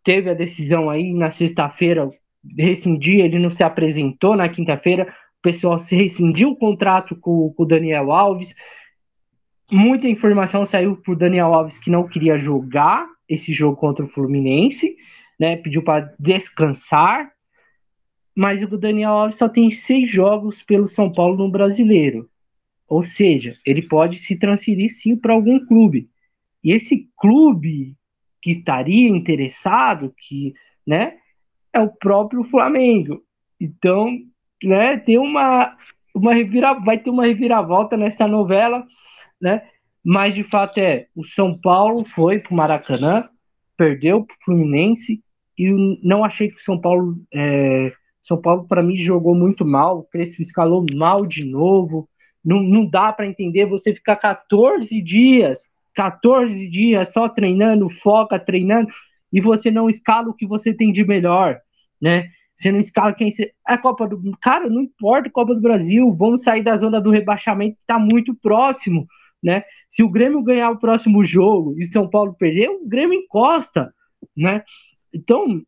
teve 0.03 0.31
a 0.31 0.35
decisão 0.35 0.91
aí 0.91 1.13
na 1.13 1.31
sexta-feira 1.31 2.09
rescindir, 2.57 3.21
ele 3.21 3.39
não 3.39 3.51
se 3.51 3.63
apresentou 3.65 4.37
na 4.37 4.49
quinta-feira, 4.49 5.13
o 5.39 5.43
pessoal 5.43 5.79
se 5.79 5.97
rescindiu 5.97 6.51
o 6.51 6.57
contrato 6.57 7.17
com 7.17 7.53
o 7.57 7.65
Daniel 7.65 8.13
Alves, 8.13 8.55
muita 9.71 10.09
informação 10.09 10.65
saiu 10.65 10.97
por 10.97 11.17
Daniel 11.17 11.55
Alves 11.55 11.79
que 11.79 11.91
não 11.91 12.09
queria 12.09 12.39
jogar 12.39 13.07
esse 13.29 13.53
jogo 13.53 13.77
contra 13.77 14.05
o 14.05 14.09
Fluminense, 14.09 14.97
né? 15.39 15.57
Pediu 15.57 15.83
para 15.83 16.13
descansar. 16.19 17.31
Mas 18.35 18.63
o 18.63 18.79
Daniel 18.79 19.11
Alves 19.11 19.39
só 19.39 19.49
tem 19.49 19.71
seis 19.71 20.09
jogos 20.09 20.63
pelo 20.63 20.89
São 20.89 21.13
Paulo 21.13 21.37
no 21.37 21.51
Brasileiro. 21.51 22.31
Ou 22.89 23.03
seja, 23.03 23.55
ele 23.67 23.83
pode 23.83 24.19
se 24.19 24.37
transferir 24.39 24.89
sim 24.91 25.17
para 25.17 25.35
algum 25.35 25.65
clube. 25.67 26.09
E 26.65 26.73
esse 26.73 27.09
clube 27.19 27.97
que 28.41 28.51
estaria 28.51 29.09
interessado, 29.09 30.15
que, 30.17 30.53
né, 30.87 31.17
é 31.73 31.81
o 31.81 31.89
próprio 31.89 32.45
Flamengo. 32.45 33.23
Então, 33.61 34.17
né, 34.63 34.97
tem 34.97 35.19
uma, 35.19 35.77
uma 36.15 36.33
revira, 36.33 36.75
vai 36.75 36.99
ter 36.99 37.11
uma 37.11 37.27
reviravolta 37.27 37.97
nessa 37.97 38.27
novela 38.27 38.87
né? 39.41 39.63
Mas 40.05 40.35
de 40.35 40.43
fato 40.43 40.79
é, 40.79 41.07
o 41.15 41.25
São 41.25 41.59
Paulo 41.59 42.05
foi 42.05 42.39
para 42.39 42.53
o 42.53 42.57
Maracanã, 42.57 43.29
perdeu 43.77 44.25
para 44.25 44.35
o 44.35 44.45
Fluminense 44.45 45.23
e 45.57 45.99
não 46.03 46.25
achei 46.25 46.49
que 46.49 46.57
o 46.57 46.63
São 46.63 46.81
Paulo, 46.81 47.17
é, 47.33 47.93
São 48.23 48.41
Paulo 48.41 48.67
para 48.67 48.83
mim 48.83 48.97
jogou 48.97 49.35
muito 49.35 49.65
mal, 49.65 49.99
o 49.99 50.05
Crespo 50.05 50.43
escalou 50.43 50.85
mal 50.95 51.27
de 51.27 51.45
novo. 51.45 52.09
Não, 52.45 52.63
não 52.63 52.89
dá 52.89 53.13
para 53.13 53.27
entender 53.27 53.67
você 53.67 53.95
ficar 53.95 54.17
14 54.17 55.03
dias, 55.03 55.69
14 55.99 56.71
dias 56.71 57.13
só 57.13 57.29
treinando, 57.29 57.91
foca 57.91 58.39
treinando 58.39 58.89
e 59.33 59.41
você 59.41 59.71
não 59.71 59.91
escala 59.91 60.29
o 60.29 60.35
que 60.35 60.47
você 60.47 60.73
tem 60.73 60.93
de 60.93 61.05
melhor, 61.05 61.59
né? 62.01 62.29
Você 62.57 62.73
não 62.73 62.79
escala 62.79 63.13
quem 63.13 63.31
você. 63.31 63.53
É 63.69 63.75
a 63.75 63.79
Copa 63.79 64.09
do. 64.09 64.21
Cara, 64.41 64.69
não 64.69 64.83
importa 64.83 65.31
Copa 65.31 65.55
do 65.55 65.61
Brasil, 65.61 66.15
vamos 66.15 66.43
sair 66.43 66.63
da 66.63 66.77
zona 66.77 67.01
do 67.01 67.11
rebaixamento 67.11 67.77
que 67.77 67.83
está 67.83 67.99
muito 67.99 68.35
próximo 68.35 69.07
né? 69.43 69.63
Se 69.89 70.03
o 70.03 70.09
Grêmio 70.09 70.43
ganhar 70.43 70.71
o 70.71 70.79
próximo 70.79 71.25
jogo 71.25 71.75
e 71.79 71.85
São 71.85 72.09
Paulo 72.09 72.35
perder, 72.35 72.69
o 72.69 72.87
Grêmio 72.87 73.19
encosta, 73.19 73.93
né? 74.37 74.63
Então, 75.15 75.63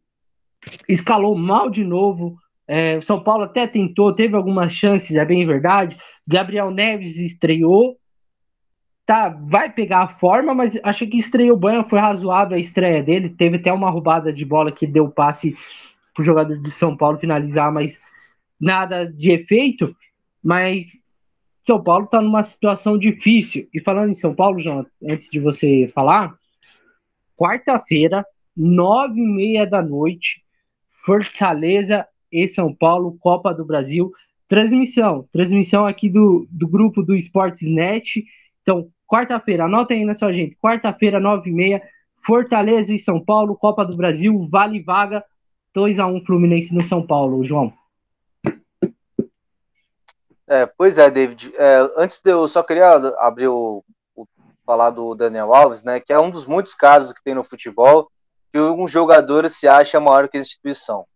escalou 0.88 1.36
mal 1.36 1.70
de 1.70 1.84
novo. 1.84 2.36
É, 2.66 3.00
São 3.00 3.22
Paulo 3.22 3.44
até 3.44 3.66
tentou, 3.66 4.14
teve 4.14 4.36
algumas 4.36 4.72
chances, 4.72 5.16
é 5.16 5.24
bem 5.24 5.46
verdade. 5.46 5.96
Gabriel 6.26 6.70
Neves 6.70 7.16
estreou, 7.16 7.96
tá, 9.10 9.28
vai 9.28 9.68
pegar 9.68 10.04
a 10.04 10.08
forma, 10.08 10.54
mas 10.54 10.78
achei 10.84 11.04
que 11.04 11.18
estreou 11.18 11.56
bem, 11.56 11.82
foi 11.82 11.98
razoável 11.98 12.56
a 12.56 12.60
estreia 12.60 13.02
dele. 13.02 13.28
Teve 13.28 13.56
até 13.56 13.72
uma 13.72 13.90
roubada 13.90 14.32
de 14.32 14.44
bola 14.44 14.70
que 14.70 14.86
deu 14.86 15.10
passe 15.10 15.56
pro 16.14 16.22
jogador 16.22 16.56
de 16.56 16.70
São 16.70 16.96
Paulo 16.96 17.18
finalizar, 17.18 17.72
mas 17.72 17.98
nada 18.60 19.04
de 19.04 19.32
efeito. 19.32 19.96
Mas 20.40 20.86
são 21.66 21.82
Paulo 21.82 22.04
está 22.04 22.20
numa 22.20 22.44
situação 22.44 22.96
difícil. 22.96 23.68
E 23.74 23.80
falando 23.80 24.10
em 24.10 24.14
São 24.14 24.32
Paulo, 24.32 24.60
João, 24.60 24.86
antes 25.02 25.28
de 25.28 25.40
você 25.40 25.90
falar, 25.92 26.38
quarta-feira, 27.36 28.24
nove 28.56 29.20
e 29.20 29.26
meia 29.26 29.66
da 29.66 29.82
noite, 29.82 30.40
Fortaleza 30.88 32.06
e 32.30 32.46
São 32.46 32.72
Paulo, 32.72 33.18
Copa 33.18 33.52
do 33.52 33.64
Brasil, 33.64 34.12
transmissão, 34.46 35.28
transmissão 35.32 35.84
aqui 35.84 36.08
do, 36.08 36.46
do 36.48 36.68
grupo 36.68 37.02
do 37.02 37.16
Sportsnet. 37.16 38.24
Então, 38.62 38.88
quarta-feira, 39.10 39.64
anota 39.64 39.92
aí 39.92 40.04
na 40.04 40.14
sua 40.14 40.30
gente, 40.30 40.56
quarta-feira, 40.56 41.18
nove 41.18 41.50
e 41.50 41.52
meia, 41.52 41.82
Fortaleza 42.24 42.94
e 42.94 42.98
São 42.98 43.22
Paulo, 43.22 43.56
Copa 43.56 43.84
do 43.84 43.96
Brasil, 43.96 44.40
vale 44.48 44.80
vaga, 44.80 45.24
2 45.74 45.98
a 45.98 46.06
1 46.06 46.24
Fluminense 46.24 46.72
no 46.72 46.82
São 46.82 47.04
Paulo, 47.04 47.42
João. 47.42 47.72
É, 50.46 50.66
pois 50.66 50.98
é, 50.98 51.10
David. 51.10 51.52
É, 51.56 51.88
antes 51.96 52.20
de 52.20 52.30
eu 52.30 52.46
só 52.46 52.62
queria 52.62 52.92
abrir 53.18 53.48
o, 53.48 53.84
o, 54.14 54.26
falar 54.64 54.90
do 54.90 55.14
Daniel 55.14 55.54
Alves, 55.54 55.82
né? 55.82 56.00
Que 56.00 56.12
é 56.12 56.18
um 56.18 56.30
dos 56.30 56.44
muitos 56.44 56.74
casos 56.74 57.12
que 57.12 57.22
tem 57.22 57.34
no 57.34 57.44
futebol 57.44 58.10
que 58.52 58.58
um 58.58 58.88
jogador 58.88 59.48
se 59.48 59.68
acha 59.68 60.00
maior 60.00 60.28
que 60.28 60.36
a 60.36 60.40
instituição. 60.40 61.06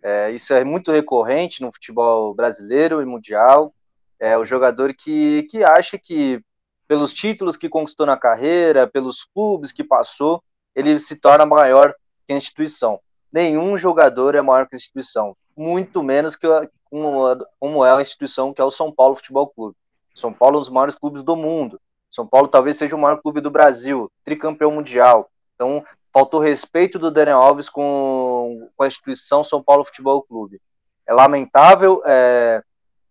É, 0.00 0.30
isso 0.30 0.54
é 0.54 0.62
muito 0.62 0.92
recorrente 0.92 1.62
no 1.62 1.72
futebol 1.72 2.32
brasileiro 2.32 3.02
e 3.02 3.04
mundial. 3.04 3.74
É 4.20 4.38
o 4.38 4.44
jogador 4.44 4.94
que, 4.94 5.42
que 5.50 5.64
acha 5.64 5.98
que 5.98 6.40
pelos 6.86 7.12
títulos 7.12 7.56
que 7.56 7.68
conquistou 7.68 8.06
na 8.06 8.16
carreira, 8.16 8.86
pelos 8.86 9.24
clubes 9.24 9.72
que 9.72 9.82
passou, 9.82 10.42
ele 10.74 10.98
se 10.98 11.16
torna 11.16 11.44
maior 11.46 11.94
que 12.26 12.32
a 12.32 12.36
instituição. 12.36 13.00
Nenhum 13.32 13.76
jogador 13.76 14.34
é 14.34 14.42
maior 14.42 14.68
que 14.68 14.74
a 14.74 14.78
instituição, 14.78 15.36
muito 15.56 16.02
menos 16.02 16.36
que, 16.36 16.46
como, 16.88 17.84
é 17.84 17.92
a 17.92 18.00
instituição 18.00 18.52
que 18.52 18.60
é 18.60 18.64
o 18.64 18.70
São 18.70 18.92
Paulo 18.92 19.16
Futebol 19.16 19.48
Clube. 19.48 19.76
São 20.14 20.32
Paulo 20.32 20.56
é 20.56 20.58
um 20.58 20.60
dos 20.60 20.70
maiores 20.70 20.94
clubes 20.94 21.22
do 21.22 21.36
mundo. 21.36 21.80
São 22.10 22.26
Paulo 22.26 22.48
talvez 22.48 22.76
seja 22.76 22.96
o 22.96 22.98
maior 22.98 23.20
clube 23.20 23.40
do 23.40 23.50
Brasil, 23.50 24.10
tricampeão 24.24 24.70
mundial. 24.70 25.30
Então, 25.54 25.84
faltou 26.12 26.40
respeito 26.40 26.98
do 26.98 27.10
Daniel 27.10 27.38
Alves 27.38 27.68
com, 27.68 28.70
com 28.74 28.82
a 28.82 28.86
instituição 28.86 29.44
São 29.44 29.62
Paulo 29.62 29.84
Futebol 29.84 30.22
Clube. 30.22 30.60
É 31.06 31.12
lamentável 31.12 32.00
é, 32.06 32.62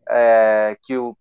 é, 0.09 0.77
que 0.81 0.97
o, 0.97 1.15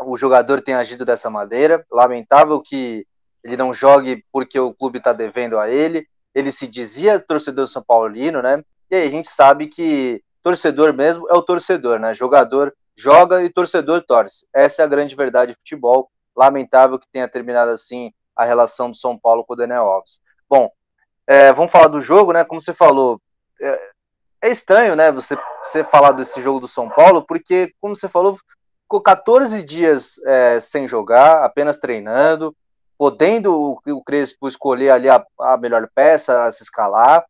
o 0.00 0.16
jogador 0.16 0.60
tenha 0.60 0.78
agido 0.78 1.04
dessa 1.04 1.28
maneira, 1.28 1.84
lamentável 1.90 2.60
que 2.60 3.06
ele 3.44 3.56
não 3.56 3.72
jogue 3.72 4.24
porque 4.32 4.58
o 4.58 4.74
clube 4.74 4.98
está 4.98 5.12
devendo 5.12 5.58
a 5.58 5.68
ele. 5.70 6.06
Ele 6.34 6.50
se 6.50 6.66
dizia 6.66 7.18
torcedor 7.18 7.66
São 7.66 7.82
Paulino, 7.82 8.42
né? 8.42 8.62
E 8.90 8.96
aí 8.96 9.06
a 9.06 9.10
gente 9.10 9.28
sabe 9.28 9.66
que 9.66 10.22
torcedor 10.42 10.92
mesmo 10.92 11.28
é 11.28 11.34
o 11.34 11.42
torcedor, 11.42 11.98
né? 11.98 12.14
Jogador 12.14 12.74
joga 12.96 13.42
e 13.42 13.50
torcedor 13.50 14.02
torce. 14.02 14.46
Essa 14.54 14.82
é 14.82 14.84
a 14.84 14.88
grande 14.88 15.16
verdade 15.16 15.52
do 15.52 15.58
futebol. 15.58 16.10
Lamentável 16.36 16.98
que 16.98 17.08
tenha 17.10 17.28
terminado 17.28 17.70
assim 17.70 18.12
a 18.36 18.44
relação 18.44 18.90
do 18.90 18.96
São 18.96 19.18
Paulo 19.18 19.44
com 19.44 19.54
o 19.54 19.56
Daniel 19.56 19.84
Alves. 19.84 20.20
Bom, 20.48 20.70
é, 21.26 21.52
vamos 21.52 21.72
falar 21.72 21.88
do 21.88 22.00
jogo, 22.00 22.32
né? 22.32 22.44
Como 22.44 22.60
você 22.60 22.72
falou, 22.72 23.20
é, 23.60 23.90
é 24.42 24.48
estranho, 24.48 24.96
né, 24.96 25.12
você, 25.12 25.36
você 25.62 25.84
falar 25.84 26.12
desse 26.12 26.40
jogo 26.40 26.60
do 26.60 26.68
São 26.68 26.88
Paulo, 26.88 27.22
porque, 27.22 27.74
como 27.80 27.94
você 27.94 28.08
falou, 28.08 28.38
ficou 28.90 29.00
14 29.00 29.62
dias 29.62 30.18
é, 30.26 30.58
sem 30.58 30.88
jogar, 30.88 31.44
apenas 31.44 31.78
treinando, 31.78 32.52
podendo 32.98 33.54
o, 33.54 33.80
o 33.92 34.02
Crespo 34.02 34.48
escolher 34.48 34.90
ali 34.90 35.08
a, 35.08 35.24
a 35.38 35.56
melhor 35.56 35.88
peça, 35.94 36.42
a 36.42 36.50
se 36.50 36.64
escalar, 36.64 37.24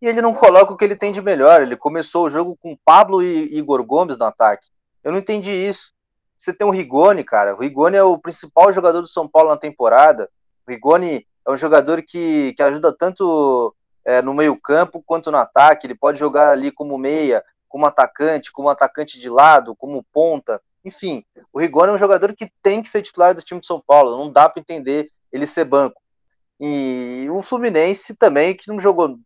e 0.00 0.06
ele 0.06 0.22
não 0.22 0.32
coloca 0.32 0.72
o 0.72 0.76
que 0.76 0.84
ele 0.84 0.94
tem 0.94 1.10
de 1.10 1.20
melhor. 1.20 1.60
Ele 1.60 1.76
começou 1.76 2.26
o 2.26 2.30
jogo 2.30 2.56
com 2.62 2.78
Pablo 2.84 3.20
e 3.20 3.58
Igor 3.58 3.82
Gomes 3.82 4.16
no 4.16 4.26
ataque. 4.26 4.68
Eu 5.02 5.10
não 5.10 5.18
entendi 5.18 5.50
isso. 5.50 5.92
Você 6.38 6.52
tem 6.52 6.64
o 6.64 6.70
Rigoni, 6.70 7.24
cara. 7.24 7.56
O 7.56 7.58
Rigoni 7.58 7.96
é 7.96 8.02
o 8.04 8.16
principal 8.16 8.72
jogador 8.72 9.00
do 9.00 9.08
São 9.08 9.26
Paulo 9.26 9.50
na 9.50 9.56
temporada. 9.56 10.30
O 10.64 10.70
Rigoni 10.70 11.26
é 11.44 11.50
um 11.50 11.56
jogador 11.56 12.00
que, 12.02 12.54
que 12.56 12.62
ajuda 12.62 12.96
tanto 12.96 13.74
é, 14.04 14.22
no 14.22 14.32
meio-campo 14.32 15.02
quanto 15.04 15.32
no 15.32 15.38
ataque. 15.38 15.88
Ele 15.88 15.96
pode 15.96 16.20
jogar 16.20 16.50
ali 16.50 16.70
como 16.70 16.96
meia, 16.96 17.42
como 17.68 17.84
atacante, 17.84 18.52
como 18.52 18.68
atacante 18.68 19.18
de 19.18 19.28
lado, 19.28 19.74
como 19.74 20.06
ponta. 20.12 20.62
Enfim, 20.84 21.24
o 21.52 21.60
Rigoni 21.60 21.90
é 21.90 21.94
um 21.94 21.98
jogador 21.98 22.34
que 22.34 22.50
tem 22.62 22.82
que 22.82 22.88
ser 22.88 23.02
titular 23.02 23.34
desse 23.34 23.46
time 23.46 23.60
de 23.60 23.66
São 23.66 23.82
Paulo. 23.84 24.16
Não 24.16 24.32
dá 24.32 24.48
para 24.48 24.60
entender 24.60 25.10
ele 25.32 25.46
ser 25.46 25.64
banco. 25.64 26.00
E 26.60 27.26
o 27.30 27.42
Fluminense 27.42 28.16
também, 28.16 28.54
que 28.54 28.68
não 28.68 28.80
jogou, 28.80 29.18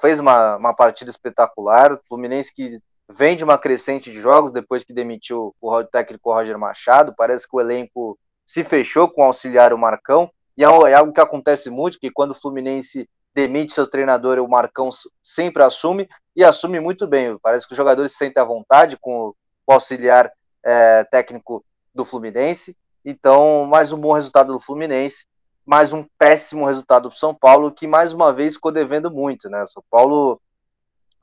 fez 0.00 0.20
uma, 0.20 0.56
uma 0.56 0.74
partida 0.74 1.10
espetacular. 1.10 1.92
O 1.92 2.00
Fluminense 2.06 2.54
que 2.54 2.78
vem 3.10 3.36
de 3.36 3.44
uma 3.44 3.58
crescente 3.58 4.10
de 4.10 4.18
jogos 4.18 4.52
depois 4.52 4.84
que 4.84 4.92
demitiu 4.92 5.54
o 5.60 5.84
técnico 5.84 6.32
Roger 6.32 6.58
Machado. 6.58 7.14
Parece 7.16 7.48
que 7.48 7.56
o 7.56 7.60
elenco 7.60 8.18
se 8.46 8.64
fechou 8.64 9.08
com 9.08 9.22
o 9.22 9.24
auxiliar 9.24 9.72
o 9.72 9.78
Marcão. 9.78 10.30
E 10.56 10.64
é, 10.64 10.66
é 10.66 10.94
algo 10.94 11.12
que 11.12 11.20
acontece 11.20 11.70
muito, 11.70 11.98
que 11.98 12.10
quando 12.10 12.32
o 12.32 12.34
Fluminense 12.34 13.08
demite 13.34 13.72
seu 13.72 13.86
treinador, 13.88 14.38
o 14.38 14.48
Marcão 14.48 14.88
sempre 15.22 15.62
assume 15.62 16.08
e 16.34 16.42
assume 16.42 16.80
muito 16.80 17.06
bem. 17.06 17.38
Parece 17.38 17.66
que 17.66 17.72
os 17.72 17.76
jogadores 17.76 18.12
se 18.12 18.18
sentem 18.18 18.42
à 18.42 18.44
vontade 18.44 18.96
com 19.00 19.34
o 19.66 19.72
auxiliar 19.72 20.32
é, 20.68 21.02
técnico 21.04 21.64
do 21.94 22.04
Fluminense. 22.04 22.76
Então, 23.02 23.64
mais 23.64 23.90
um 23.90 23.98
bom 23.98 24.12
resultado 24.12 24.52
do 24.52 24.60
Fluminense, 24.60 25.24
mais 25.64 25.94
um 25.94 26.04
péssimo 26.18 26.66
resultado 26.66 27.08
do 27.08 27.14
São 27.14 27.34
Paulo, 27.34 27.72
que 27.72 27.86
mais 27.86 28.12
uma 28.12 28.34
vez 28.34 28.54
ficou 28.54 28.70
devendo 28.70 29.10
muito, 29.10 29.48
né? 29.48 29.66
São 29.66 29.82
Paulo, 29.90 30.38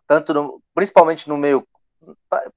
tanto 0.07 0.33
no, 0.33 0.61
principalmente 0.73 1.29
no 1.29 1.37
meio, 1.37 1.63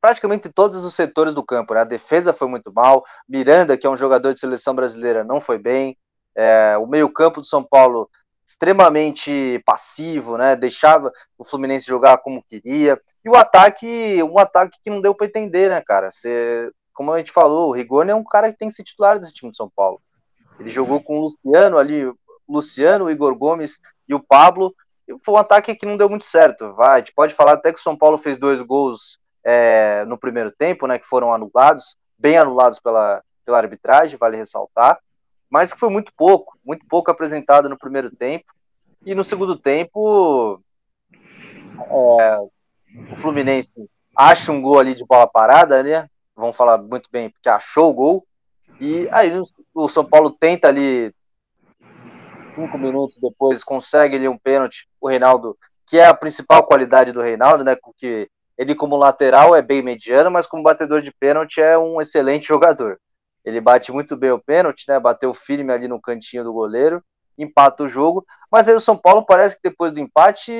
praticamente 0.00 0.48
todos 0.48 0.82
os 0.82 0.94
setores 0.94 1.34
do 1.34 1.42
campo, 1.42 1.74
né? 1.74 1.80
A 1.80 1.84
defesa 1.84 2.32
foi 2.32 2.48
muito 2.48 2.72
mal, 2.72 3.04
Miranda, 3.28 3.76
que 3.76 3.86
é 3.86 3.90
um 3.90 3.96
jogador 3.96 4.32
de 4.32 4.40
seleção 4.40 4.74
brasileira, 4.74 5.22
não 5.22 5.42
foi 5.42 5.58
bem. 5.58 5.96
É, 6.34 6.78
o 6.78 6.86
meio-campo 6.86 7.40
do 7.40 7.46
São 7.46 7.62
Paulo 7.62 8.08
extremamente 8.46 9.62
passivo, 9.66 10.38
né? 10.38 10.56
Deixava 10.56 11.12
o 11.36 11.44
Fluminense 11.44 11.86
jogar 11.86 12.16
como 12.18 12.42
queria. 12.42 12.98
E 13.22 13.28
o 13.28 13.36
ataque, 13.36 14.22
um 14.22 14.38
ataque 14.38 14.78
que 14.82 14.88
não 14.88 15.02
deu 15.02 15.14
para 15.14 15.26
entender, 15.26 15.68
né, 15.68 15.82
cara? 15.82 16.10
Você, 16.10 16.72
como 16.98 17.12
a 17.12 17.18
gente 17.18 17.30
falou, 17.30 17.68
o 17.68 17.72
Rigoni 17.72 18.10
é 18.10 18.14
um 18.14 18.24
cara 18.24 18.50
que 18.50 18.58
tem 18.58 18.66
que 18.66 18.74
ser 18.74 18.82
titular 18.82 19.18
desse 19.18 19.32
time 19.32 19.52
de 19.52 19.56
São 19.56 19.70
Paulo. 19.70 20.02
Ele 20.58 20.68
jogou 20.68 21.00
com 21.00 21.18
o 21.18 21.20
Luciano 21.20 21.78
ali, 21.78 22.12
Luciano, 22.48 23.04
o 23.04 23.10
Igor 23.10 23.36
Gomes 23.36 23.78
e 24.08 24.14
o 24.14 24.20
Pablo. 24.20 24.74
E 25.06 25.16
foi 25.24 25.34
um 25.34 25.38
ataque 25.38 25.76
que 25.76 25.86
não 25.86 25.96
deu 25.96 26.08
muito 26.08 26.24
certo. 26.24 26.74
Vai, 26.74 26.96
a 26.96 26.98
gente 26.98 27.14
pode 27.14 27.34
falar 27.34 27.52
até 27.52 27.72
que 27.72 27.78
o 27.78 27.82
São 27.82 27.96
Paulo 27.96 28.18
fez 28.18 28.36
dois 28.36 28.60
gols 28.60 29.20
é, 29.44 30.04
no 30.06 30.18
primeiro 30.18 30.50
tempo, 30.50 30.88
né? 30.88 30.98
Que 30.98 31.06
foram 31.06 31.32
anulados, 31.32 31.96
bem 32.18 32.36
anulados 32.36 32.80
pela, 32.80 33.22
pela 33.46 33.58
arbitragem, 33.58 34.18
vale 34.18 34.36
ressaltar 34.36 34.98
mas 35.50 35.72
que 35.72 35.78
foi 35.78 35.88
muito 35.88 36.12
pouco, 36.14 36.58
muito 36.64 36.84
pouco 36.86 37.10
apresentado 37.10 37.68
no 37.68 37.78
primeiro 37.78 38.10
tempo. 38.10 38.52
E 39.04 39.14
no 39.14 39.24
segundo 39.24 39.56
tempo, 39.56 40.60
é, 42.20 42.38
o 43.12 43.16
Fluminense 43.16 43.72
acha 44.14 44.52
um 44.52 44.60
gol 44.60 44.78
ali 44.78 44.94
de 44.94 45.06
bola 45.06 45.26
parada, 45.26 45.82
né? 45.82 46.08
Vamos 46.38 46.56
falar 46.56 46.78
muito 46.78 47.10
bem, 47.10 47.30
porque 47.30 47.48
achou 47.48 47.90
o 47.90 47.94
gol. 47.94 48.26
E 48.80 49.08
aí 49.10 49.32
o 49.74 49.88
São 49.88 50.04
Paulo 50.04 50.30
tenta 50.30 50.68
ali, 50.68 51.12
cinco 52.54 52.78
minutos 52.78 53.18
depois, 53.20 53.64
consegue 53.64 54.14
ali 54.14 54.28
um 54.28 54.38
pênalti. 54.38 54.88
O 55.00 55.08
Reinaldo, 55.08 55.58
que 55.84 55.98
é 55.98 56.06
a 56.06 56.14
principal 56.14 56.64
qualidade 56.64 57.10
do 57.10 57.20
Reinaldo, 57.20 57.64
né? 57.64 57.74
Porque 57.74 58.30
ele, 58.56 58.76
como 58.76 58.96
lateral, 58.96 59.56
é 59.56 59.60
bem 59.60 59.82
mediano, 59.82 60.30
mas 60.30 60.46
como 60.46 60.62
batedor 60.62 61.02
de 61.02 61.12
pênalti, 61.12 61.60
é 61.60 61.76
um 61.76 62.00
excelente 62.00 62.46
jogador. 62.48 63.00
Ele 63.44 63.60
bate 63.60 63.90
muito 63.90 64.16
bem 64.16 64.30
o 64.30 64.38
pênalti, 64.38 64.84
né? 64.86 65.00
Bateu 65.00 65.34
firme 65.34 65.72
ali 65.72 65.88
no 65.88 66.00
cantinho 66.00 66.44
do 66.44 66.52
goleiro, 66.52 67.02
empata 67.36 67.82
o 67.82 67.88
jogo. 67.88 68.24
Mas 68.48 68.68
aí 68.68 68.76
o 68.76 68.80
São 68.80 68.96
Paulo 68.96 69.26
parece 69.26 69.56
que 69.56 69.68
depois 69.68 69.90
do 69.90 69.98
empate 69.98 70.52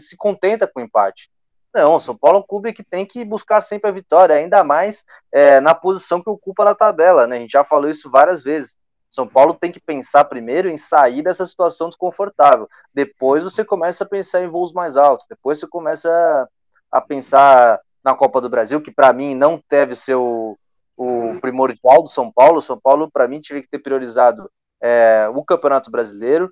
se 0.00 0.16
contenta 0.16 0.66
com 0.66 0.80
o 0.80 0.82
empate. 0.82 1.30
Não, 1.76 1.98
São 1.98 2.16
Paulo 2.16 2.38
é 2.38 2.40
um 2.40 2.46
clube 2.46 2.72
que 2.72 2.82
tem 2.82 3.04
que 3.04 3.22
buscar 3.22 3.60
sempre 3.60 3.90
a 3.90 3.92
vitória, 3.92 4.34
ainda 4.34 4.64
mais 4.64 5.04
é, 5.30 5.60
na 5.60 5.74
posição 5.74 6.22
que 6.22 6.30
ocupa 6.30 6.64
na 6.64 6.74
tabela, 6.74 7.26
né? 7.26 7.36
A 7.36 7.40
gente 7.40 7.50
já 7.52 7.62
falou 7.62 7.90
isso 7.90 8.10
várias 8.10 8.42
vezes. 8.42 8.78
São 9.10 9.28
Paulo 9.28 9.52
tem 9.52 9.70
que 9.70 9.78
pensar 9.78 10.24
primeiro 10.24 10.70
em 10.70 10.78
sair 10.78 11.20
dessa 11.20 11.44
situação 11.44 11.90
desconfortável. 11.90 12.66
Depois 12.94 13.42
você 13.42 13.62
começa 13.62 14.04
a 14.04 14.08
pensar 14.08 14.40
em 14.40 14.48
voos 14.48 14.72
mais 14.72 14.96
altos. 14.96 15.26
Depois 15.28 15.60
você 15.60 15.66
começa 15.66 16.48
a 16.90 17.00
pensar 17.02 17.78
na 18.02 18.14
Copa 18.14 18.40
do 18.40 18.48
Brasil, 18.48 18.80
que 18.80 18.90
para 18.90 19.12
mim 19.12 19.34
não 19.34 19.62
deve 19.68 19.94
ser 19.94 20.14
o, 20.14 20.58
o 20.96 21.38
primordial 21.42 22.02
do 22.02 22.08
São 22.08 22.32
Paulo. 22.32 22.62
São 22.62 22.80
Paulo, 22.80 23.10
para 23.10 23.28
mim, 23.28 23.38
tive 23.38 23.60
que 23.60 23.68
ter 23.68 23.80
priorizado 23.80 24.50
é, 24.80 25.28
o 25.34 25.44
Campeonato 25.44 25.90
Brasileiro, 25.90 26.50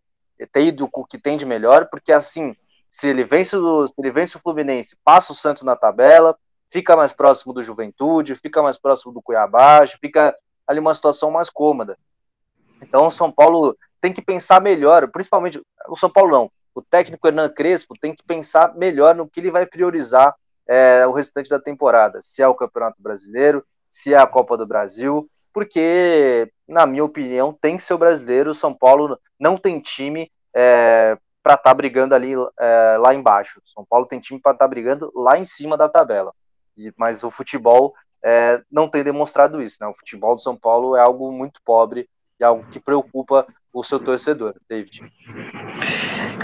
ter 0.52 0.64
ido 0.64 0.86
o 0.92 1.04
que 1.06 1.16
tem 1.16 1.38
de 1.38 1.46
melhor, 1.46 1.86
porque 1.86 2.12
assim, 2.12 2.54
se 2.94 3.08
ele 3.08 3.24
vence 3.24 3.56
o, 3.56 3.88
se 3.88 3.94
ele 3.98 4.12
vence 4.12 4.36
o 4.36 4.40
Fluminense, 4.40 4.96
passa 5.02 5.32
o 5.32 5.34
Santos 5.34 5.64
na 5.64 5.74
tabela, 5.74 6.38
fica 6.70 6.94
mais 6.94 7.12
próximo 7.12 7.52
do 7.52 7.60
Juventude, 7.60 8.36
fica 8.36 8.62
mais 8.62 8.78
próximo 8.78 9.12
do 9.12 9.20
Cuiabá, 9.20 9.84
fica 10.00 10.32
ali 10.64 10.78
uma 10.78 10.94
situação 10.94 11.28
mais 11.28 11.50
cômoda. 11.50 11.98
Então 12.80 13.08
o 13.08 13.10
São 13.10 13.32
Paulo 13.32 13.76
tem 14.00 14.12
que 14.12 14.22
pensar 14.22 14.60
melhor, 14.60 15.10
principalmente 15.10 15.60
o 15.88 15.96
São 15.96 16.08
Paulo 16.08 16.30
não, 16.30 16.52
o 16.72 16.80
técnico 16.80 17.26
Hernan 17.26 17.48
Crespo 17.48 17.94
tem 18.00 18.14
que 18.14 18.22
pensar 18.22 18.76
melhor 18.76 19.16
no 19.16 19.28
que 19.28 19.40
ele 19.40 19.50
vai 19.50 19.66
priorizar 19.66 20.32
é, 20.64 21.04
o 21.04 21.10
restante 21.10 21.50
da 21.50 21.58
temporada, 21.58 22.22
se 22.22 22.42
é 22.42 22.46
o 22.46 22.54
Campeonato 22.54 23.02
Brasileiro, 23.02 23.66
se 23.90 24.14
é 24.14 24.18
a 24.18 24.26
Copa 24.26 24.56
do 24.56 24.68
Brasil, 24.68 25.28
porque, 25.52 26.48
na 26.68 26.86
minha 26.86 27.02
opinião, 27.02 27.52
tem 27.60 27.76
que 27.76 27.82
ser 27.82 27.94
o 27.94 27.98
brasileiro. 27.98 28.52
O 28.52 28.54
São 28.54 28.72
Paulo 28.72 29.18
não 29.38 29.56
tem 29.56 29.80
time 29.80 30.30
é, 30.54 31.18
para 31.44 31.54
estar 31.54 31.70
tá 31.70 31.74
brigando 31.74 32.14
ali 32.14 32.32
é, 32.58 32.96
lá 32.98 33.14
embaixo. 33.14 33.60
São 33.62 33.84
Paulo 33.84 34.06
tem 34.06 34.18
time 34.18 34.40
para 34.40 34.52
estar 34.52 34.64
tá 34.64 34.68
brigando 34.68 35.12
lá 35.14 35.38
em 35.38 35.44
cima 35.44 35.76
da 35.76 35.90
tabela. 35.90 36.32
E, 36.74 36.90
mas 36.96 37.22
o 37.22 37.30
futebol 37.30 37.92
é, 38.24 38.62
não 38.72 38.88
tem 38.88 39.04
demonstrado 39.04 39.60
isso. 39.60 39.76
Né? 39.78 39.86
O 39.86 39.94
futebol 39.94 40.34
do 40.34 40.40
São 40.40 40.56
Paulo 40.56 40.96
é 40.96 41.00
algo 41.00 41.30
muito 41.30 41.60
pobre 41.62 42.08
e 42.40 42.44
algo 42.44 42.64
que 42.70 42.80
preocupa 42.80 43.46
o 43.74 43.84
seu 43.84 44.00
torcedor, 44.00 44.54
David. 44.66 45.02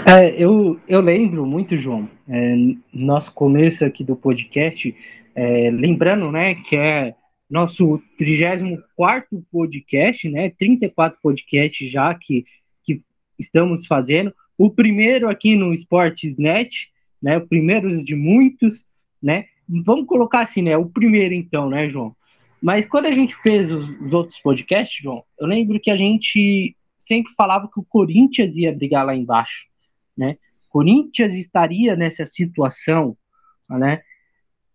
É, 0.07 0.29
eu, 0.41 0.79
eu 0.87 1.01
lembro 1.01 1.45
muito, 1.45 1.75
João, 1.75 2.07
é, 2.29 2.55
nosso 2.93 3.33
começo 3.33 3.83
aqui 3.83 4.03
do 4.03 4.15
podcast, 4.15 4.95
é, 5.33 5.71
lembrando 5.71 6.31
né, 6.31 6.55
que 6.55 6.75
é 6.75 7.15
nosso 7.49 8.01
34 8.17 9.43
podcast, 9.51 10.29
né? 10.29 10.51
34 10.51 11.19
podcasts 11.21 11.91
já 11.91 12.13
que, 12.15 12.43
que 12.83 13.03
estamos 13.37 13.85
fazendo. 13.87 14.33
O 14.61 14.69
primeiro 14.69 15.27
aqui 15.27 15.55
no 15.55 15.73
Sportsnet, 15.73 16.91
né? 17.19 17.35
O 17.39 17.47
primeiro 17.47 17.89
de 18.03 18.13
muitos, 18.15 18.85
né? 19.19 19.45
Vamos 19.67 20.05
colocar 20.05 20.41
assim, 20.41 20.61
né? 20.61 20.77
O 20.77 20.85
primeiro 20.85 21.33
então, 21.33 21.67
né, 21.67 21.89
João? 21.89 22.15
Mas 22.61 22.85
quando 22.85 23.07
a 23.07 23.11
gente 23.11 23.35
fez 23.37 23.71
os, 23.71 23.89
os 23.99 24.13
outros 24.13 24.39
podcasts, 24.39 25.01
João, 25.01 25.23
eu 25.39 25.47
lembro 25.47 25.79
que 25.79 25.89
a 25.89 25.95
gente 25.95 26.75
sempre 26.95 27.33
falava 27.33 27.67
que 27.73 27.79
o 27.79 27.83
Corinthians 27.89 28.55
ia 28.55 28.71
brigar 28.71 29.03
lá 29.03 29.15
embaixo, 29.15 29.65
né? 30.15 30.37
Corinthians 30.69 31.33
estaria 31.33 31.95
nessa 31.95 32.23
situação, 32.23 33.17
né? 33.67 34.03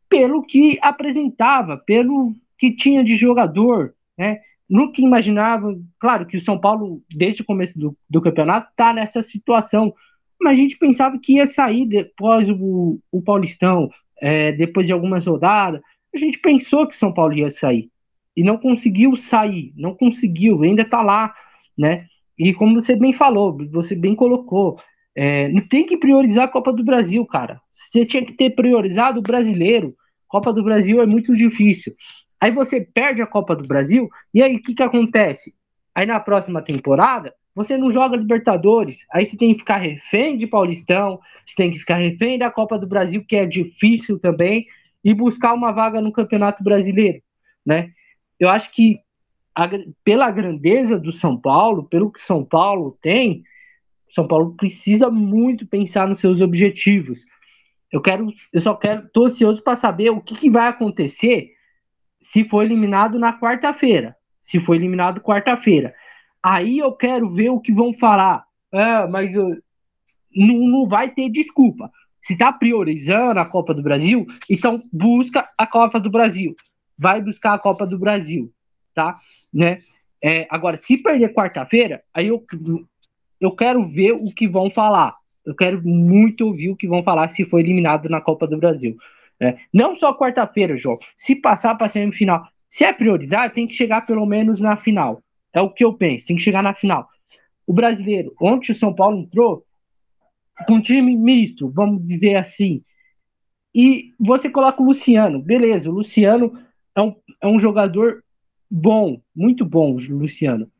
Pelo 0.08 0.42
que 0.42 0.80
apresentava, 0.82 1.76
pelo 1.76 2.34
que 2.58 2.74
tinha 2.74 3.04
de 3.04 3.14
jogador, 3.14 3.94
né? 4.18 4.40
Nunca 4.68 5.00
imaginava, 5.00 5.78
claro 5.98 6.26
que 6.26 6.36
o 6.36 6.40
São 6.40 6.58
Paulo, 6.58 7.02
desde 7.08 7.42
o 7.42 7.44
começo 7.44 7.78
do, 7.78 7.96
do 8.10 8.20
campeonato, 8.20 8.70
está 8.70 8.92
nessa 8.92 9.22
situação, 9.22 9.94
mas 10.40 10.54
a 10.54 10.56
gente 10.56 10.76
pensava 10.76 11.18
que 11.18 11.34
ia 11.34 11.46
sair 11.46 11.86
depois 11.86 12.48
o, 12.50 13.00
o 13.10 13.22
Paulistão, 13.22 13.88
é, 14.20 14.52
depois 14.52 14.86
de 14.86 14.92
algumas 14.92 15.26
rodadas, 15.26 15.80
a 16.14 16.18
gente 16.18 16.38
pensou 16.38 16.86
que 16.86 16.94
o 16.94 16.98
São 16.98 17.12
Paulo 17.12 17.34
ia 17.34 17.50
sair, 17.50 17.90
e 18.36 18.42
não 18.42 18.58
conseguiu 18.58 19.16
sair, 19.16 19.72
não 19.76 19.94
conseguiu, 19.94 20.62
ainda 20.62 20.82
está 20.82 21.00
lá, 21.00 21.32
né? 21.78 22.06
E 22.38 22.52
como 22.52 22.74
você 22.74 22.94
bem 22.94 23.12
falou, 23.12 23.56
você 23.70 23.94
bem 23.94 24.14
colocou, 24.14 24.76
é, 25.14 25.48
tem 25.70 25.86
que 25.86 25.96
priorizar 25.96 26.44
a 26.44 26.48
Copa 26.48 26.72
do 26.72 26.84
Brasil, 26.84 27.24
cara. 27.24 27.60
Você 27.70 28.04
tinha 28.04 28.24
que 28.24 28.34
ter 28.34 28.50
priorizado 28.50 29.20
o 29.20 29.22
brasileiro. 29.22 29.96
Copa 30.28 30.52
do 30.52 30.62
Brasil 30.62 31.00
é 31.00 31.06
muito 31.06 31.34
difícil. 31.34 31.94
Aí 32.40 32.50
você 32.50 32.80
perde 32.80 33.22
a 33.22 33.26
Copa 33.26 33.56
do 33.56 33.66
Brasil, 33.66 34.08
e 34.32 34.42
aí 34.42 34.56
o 34.56 34.62
que, 34.62 34.74
que 34.74 34.82
acontece? 34.82 35.54
Aí 35.94 36.06
na 36.06 36.20
próxima 36.20 36.60
temporada, 36.60 37.34
você 37.54 37.76
não 37.76 37.90
joga 37.90 38.16
Libertadores, 38.16 38.98
aí 39.10 39.24
você 39.24 39.36
tem 39.36 39.52
que 39.52 39.60
ficar 39.60 39.78
refém 39.78 40.36
de 40.36 40.46
Paulistão, 40.46 41.18
você 41.44 41.54
tem 41.56 41.70
que 41.70 41.78
ficar 41.78 41.96
refém 41.96 42.38
da 42.38 42.50
Copa 42.50 42.78
do 42.78 42.86
Brasil, 42.86 43.24
que 43.26 43.34
é 43.34 43.46
difícil 43.46 44.18
também, 44.18 44.66
e 45.02 45.14
buscar 45.14 45.54
uma 45.54 45.72
vaga 45.72 46.00
no 46.00 46.12
Campeonato 46.12 46.62
Brasileiro, 46.62 47.22
né? 47.64 47.92
Eu 48.38 48.50
acho 48.50 48.70
que 48.70 49.00
a, 49.54 49.66
pela 50.04 50.30
grandeza 50.30 50.98
do 50.98 51.10
São 51.10 51.40
Paulo, 51.40 51.84
pelo 51.84 52.12
que 52.12 52.20
São 52.20 52.44
Paulo 52.44 52.98
tem, 53.00 53.42
São 54.06 54.28
Paulo 54.28 54.54
precisa 54.54 55.10
muito 55.10 55.66
pensar 55.66 56.06
nos 56.06 56.20
seus 56.20 56.42
objetivos. 56.42 57.24
Eu 57.90 58.02
quero, 58.02 58.30
eu 58.52 58.60
só 58.60 58.74
quero, 58.74 59.08
tô 59.10 59.24
ansioso 59.24 59.62
para 59.62 59.76
saber 59.76 60.10
o 60.10 60.20
que, 60.20 60.34
que 60.34 60.50
vai 60.50 60.68
acontecer 60.68 61.55
se 62.20 62.44
for 62.44 62.64
eliminado 62.64 63.18
na 63.18 63.38
quarta-feira. 63.38 64.16
Se 64.40 64.60
for 64.60 64.74
eliminado 64.74 65.20
quarta-feira. 65.20 65.94
Aí 66.42 66.78
eu 66.78 66.92
quero 66.92 67.30
ver 67.30 67.50
o 67.50 67.60
que 67.60 67.72
vão 67.72 67.92
falar. 67.92 68.44
Ah, 68.72 69.06
mas 69.06 69.34
eu, 69.34 69.56
não, 70.34 70.58
não 70.68 70.86
vai 70.86 71.10
ter 71.10 71.30
desculpa. 71.30 71.90
Se 72.20 72.34
está 72.34 72.52
priorizando 72.52 73.40
a 73.40 73.44
Copa 73.44 73.72
do 73.72 73.82
Brasil, 73.82 74.26
então 74.50 74.82
busca 74.92 75.48
a 75.56 75.66
Copa 75.66 75.98
do 75.98 76.10
Brasil. 76.10 76.54
Vai 76.98 77.20
buscar 77.20 77.54
a 77.54 77.58
Copa 77.58 77.86
do 77.86 77.98
Brasil, 77.98 78.52
tá? 78.94 79.16
Né? 79.52 79.78
É, 80.22 80.46
agora, 80.50 80.76
se 80.76 80.98
perder 80.98 81.32
quarta-feira, 81.32 82.02
aí 82.12 82.28
eu, 82.28 82.44
eu 83.40 83.52
quero 83.52 83.84
ver 83.84 84.12
o 84.12 84.32
que 84.32 84.48
vão 84.48 84.70
falar. 84.70 85.16
Eu 85.44 85.54
quero 85.54 85.80
muito 85.86 86.46
ouvir 86.46 86.70
o 86.70 86.76
que 86.76 86.88
vão 86.88 87.02
falar 87.02 87.28
se 87.28 87.44
for 87.44 87.60
eliminado 87.60 88.08
na 88.08 88.20
Copa 88.20 88.46
do 88.46 88.58
Brasil. 88.58 88.96
É, 89.40 89.58
não 89.72 89.94
só 89.94 90.16
quarta-feira, 90.16 90.76
João. 90.76 90.98
Se 91.16 91.36
passar 91.36 91.74
para 91.74 91.88
semifinal, 91.88 92.46
se 92.68 92.84
é 92.84 92.92
prioridade, 92.92 93.54
tem 93.54 93.66
que 93.66 93.74
chegar 93.74 94.06
pelo 94.06 94.26
menos 94.26 94.60
na 94.60 94.76
final. 94.76 95.22
É 95.52 95.60
o 95.60 95.70
que 95.70 95.84
eu 95.84 95.94
penso, 95.94 96.26
tem 96.26 96.36
que 96.36 96.42
chegar 96.42 96.62
na 96.62 96.74
final. 96.74 97.08
O 97.66 97.72
brasileiro, 97.72 98.34
ontem 98.40 98.72
o 98.72 98.74
São 98.74 98.94
Paulo 98.94 99.18
entrou 99.18 99.64
com 100.66 100.74
um 100.74 100.80
time 100.80 101.16
misto, 101.16 101.70
vamos 101.70 102.02
dizer 102.02 102.36
assim. 102.36 102.82
E 103.74 104.14
você 104.18 104.48
coloca 104.48 104.82
o 104.82 104.86
Luciano, 104.86 105.42
beleza, 105.42 105.90
o 105.90 105.94
Luciano 105.94 106.58
é 106.94 107.02
um, 107.02 107.14
é 107.42 107.46
um 107.46 107.58
jogador 107.58 108.22
bom, 108.70 109.20
muito 109.34 109.64
bom, 109.64 109.94
o 109.94 110.18
Luciano. 110.18 110.70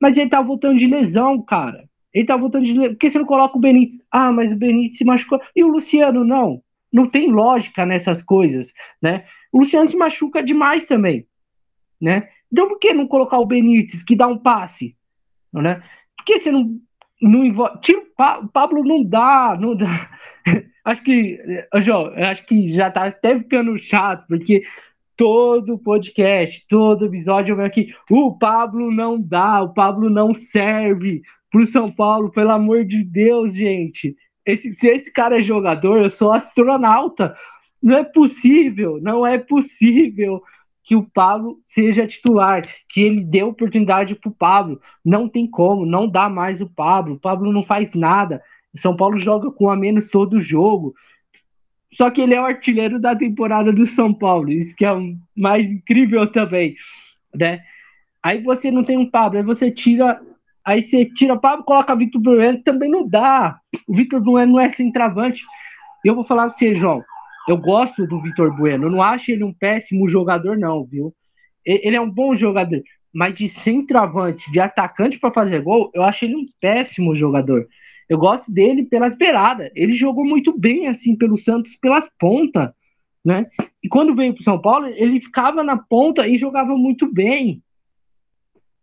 Mas 0.00 0.16
ele 0.16 0.30
tá 0.30 0.40
voltando 0.40 0.78
de 0.78 0.86
lesão, 0.86 1.40
cara. 1.42 1.88
Ele 2.12 2.26
tá 2.26 2.36
voltando 2.36 2.64
de 2.64 2.72
lesão. 2.74 2.92
Por 2.94 2.98
que 2.98 3.10
você 3.10 3.18
não 3.18 3.26
coloca 3.26 3.56
o 3.56 3.60
Benítez? 3.60 3.98
Ah, 4.10 4.30
mas 4.30 4.52
o 4.52 4.56
Benítez 4.56 4.98
se 4.98 5.04
machucou. 5.04 5.40
E 5.54 5.64
o 5.64 5.68
Luciano, 5.68 6.24
não. 6.24 6.62
Não 6.94 7.10
tem 7.10 7.28
lógica 7.28 7.84
nessas 7.84 8.22
coisas, 8.22 8.72
né? 9.02 9.24
O 9.52 9.58
Luciano 9.58 9.90
se 9.90 9.96
machuca 9.96 10.40
demais 10.40 10.86
também, 10.86 11.26
né? 12.00 12.28
Então 12.52 12.68
por 12.68 12.78
que 12.78 12.94
não 12.94 13.08
colocar 13.08 13.38
o 13.38 13.46
Benítez, 13.46 14.04
que 14.04 14.14
dá 14.14 14.28
um 14.28 14.38
passe? 14.38 14.96
Né? 15.52 15.82
Por 16.16 16.24
que 16.24 16.38
você 16.38 16.52
não. 16.52 16.78
não 17.20 17.44
envolve... 17.44 17.80
Tira 17.80 17.98
o, 17.98 18.06
pa... 18.16 18.46
Pablo 18.52 18.84
não 18.84 19.02
dá, 19.02 19.58
não 19.60 19.74
dá. 19.76 20.08
acho 20.84 21.02
que. 21.02 21.38
João, 21.80 22.12
acho 22.14 22.46
que 22.46 22.72
já 22.72 22.88
tá 22.90 23.06
até 23.06 23.36
ficando 23.40 23.76
chato, 23.76 24.24
porque 24.28 24.62
todo 25.16 25.78
podcast, 25.78 26.64
todo 26.68 27.06
episódio 27.06 27.52
eu 27.52 27.56
venho 27.56 27.68
aqui. 27.68 27.92
O 28.08 28.38
Pablo 28.38 28.92
não 28.92 29.20
dá, 29.20 29.62
o 29.62 29.74
Pablo 29.74 30.08
não 30.08 30.32
serve 30.32 31.22
pro 31.50 31.66
São 31.66 31.90
Paulo, 31.90 32.30
pelo 32.30 32.50
amor 32.50 32.84
de 32.84 33.04
Deus, 33.04 33.54
gente. 33.54 34.16
Esse, 34.46 34.72
se 34.72 34.86
esse 34.86 35.12
cara 35.12 35.38
é 35.38 35.42
jogador, 35.42 35.98
eu 35.98 36.10
sou 36.10 36.32
astronauta. 36.32 37.34
Não 37.82 37.96
é 37.96 38.04
possível, 38.04 38.98
não 39.00 39.26
é 39.26 39.38
possível 39.38 40.42
que 40.82 40.94
o 40.94 41.02
Pablo 41.02 41.60
seja 41.64 42.06
titular, 42.06 42.62
que 42.88 43.00
ele 43.00 43.24
dê 43.24 43.42
oportunidade 43.42 44.14
para 44.14 44.28
o 44.28 44.34
Pablo. 44.34 44.80
Não 45.02 45.28
tem 45.28 45.46
como, 45.46 45.86
não 45.86 46.06
dá 46.06 46.28
mais 46.28 46.60
o 46.60 46.68
Pablo. 46.68 47.14
O 47.14 47.18
Pablo 47.18 47.50
não 47.50 47.62
faz 47.62 47.94
nada. 47.94 48.42
O 48.72 48.78
São 48.78 48.94
Paulo 48.94 49.18
joga 49.18 49.50
com 49.50 49.70
a 49.70 49.76
menos 49.76 50.08
todo 50.08 50.38
jogo. 50.38 50.94
Só 51.90 52.10
que 52.10 52.20
ele 52.20 52.34
é 52.34 52.40
o 52.40 52.44
artilheiro 52.44 53.00
da 53.00 53.16
temporada 53.16 53.72
do 53.72 53.86
São 53.86 54.12
Paulo. 54.12 54.52
Isso 54.52 54.76
que 54.76 54.84
é 54.84 54.92
o 54.92 55.16
mais 55.34 55.70
incrível 55.70 56.30
também, 56.30 56.74
né? 57.34 57.60
Aí 58.22 58.42
você 58.42 58.70
não 58.70 58.82
tem 58.82 58.98
um 58.98 59.08
Pablo, 59.08 59.38
aí 59.38 59.44
você 59.44 59.70
tira, 59.70 60.20
aí 60.64 60.82
você 60.82 61.04
tira 61.04 61.34
o 61.34 61.40
Pablo, 61.40 61.64
coloca 61.64 61.94
Vitor 61.94 62.20
Bueno, 62.20 62.62
também 62.62 62.90
não 62.90 63.06
dá. 63.06 63.58
O 63.86 63.94
Vitor 63.94 64.20
Bueno 64.20 64.52
não 64.52 64.60
é 64.60 64.68
centroavante. 64.68 65.42
Eu 66.04 66.14
vou 66.14 66.24
falar 66.24 66.48
para 66.48 66.56
você, 66.56 66.74
João. 66.74 67.02
Eu 67.48 67.56
gosto 67.56 68.06
do 68.06 68.20
Vitor 68.20 68.56
Bueno. 68.56 68.86
Eu 68.86 68.90
não 68.90 69.02
acho 69.02 69.30
ele 69.30 69.44
um 69.44 69.52
péssimo 69.52 70.08
jogador, 70.08 70.56
não, 70.56 70.84
viu? 70.84 71.14
Ele 71.64 71.96
é 71.96 72.00
um 72.00 72.10
bom 72.10 72.34
jogador. 72.34 72.82
Mas 73.12 73.34
de 73.34 73.48
centroavante, 73.48 74.50
de 74.50 74.60
atacante 74.60 75.18
para 75.18 75.32
fazer 75.32 75.62
gol, 75.62 75.90
eu 75.94 76.02
acho 76.02 76.24
ele 76.24 76.36
um 76.36 76.46
péssimo 76.60 77.14
jogador. 77.14 77.66
Eu 78.08 78.18
gosto 78.18 78.50
dele 78.50 78.84
pelas 78.84 79.14
beiradas. 79.14 79.70
Ele 79.74 79.92
jogou 79.92 80.24
muito 80.24 80.56
bem, 80.58 80.88
assim, 80.88 81.16
pelo 81.16 81.38
Santos, 81.38 81.76
pelas 81.76 82.08
pontas, 82.18 82.70
né? 83.24 83.46
E 83.82 83.88
quando 83.88 84.14
veio 84.14 84.34
para 84.34 84.42
São 84.42 84.60
Paulo, 84.60 84.86
ele 84.86 85.20
ficava 85.20 85.62
na 85.62 85.78
ponta 85.78 86.26
e 86.26 86.36
jogava 86.36 86.76
muito 86.76 87.10
bem. 87.10 87.62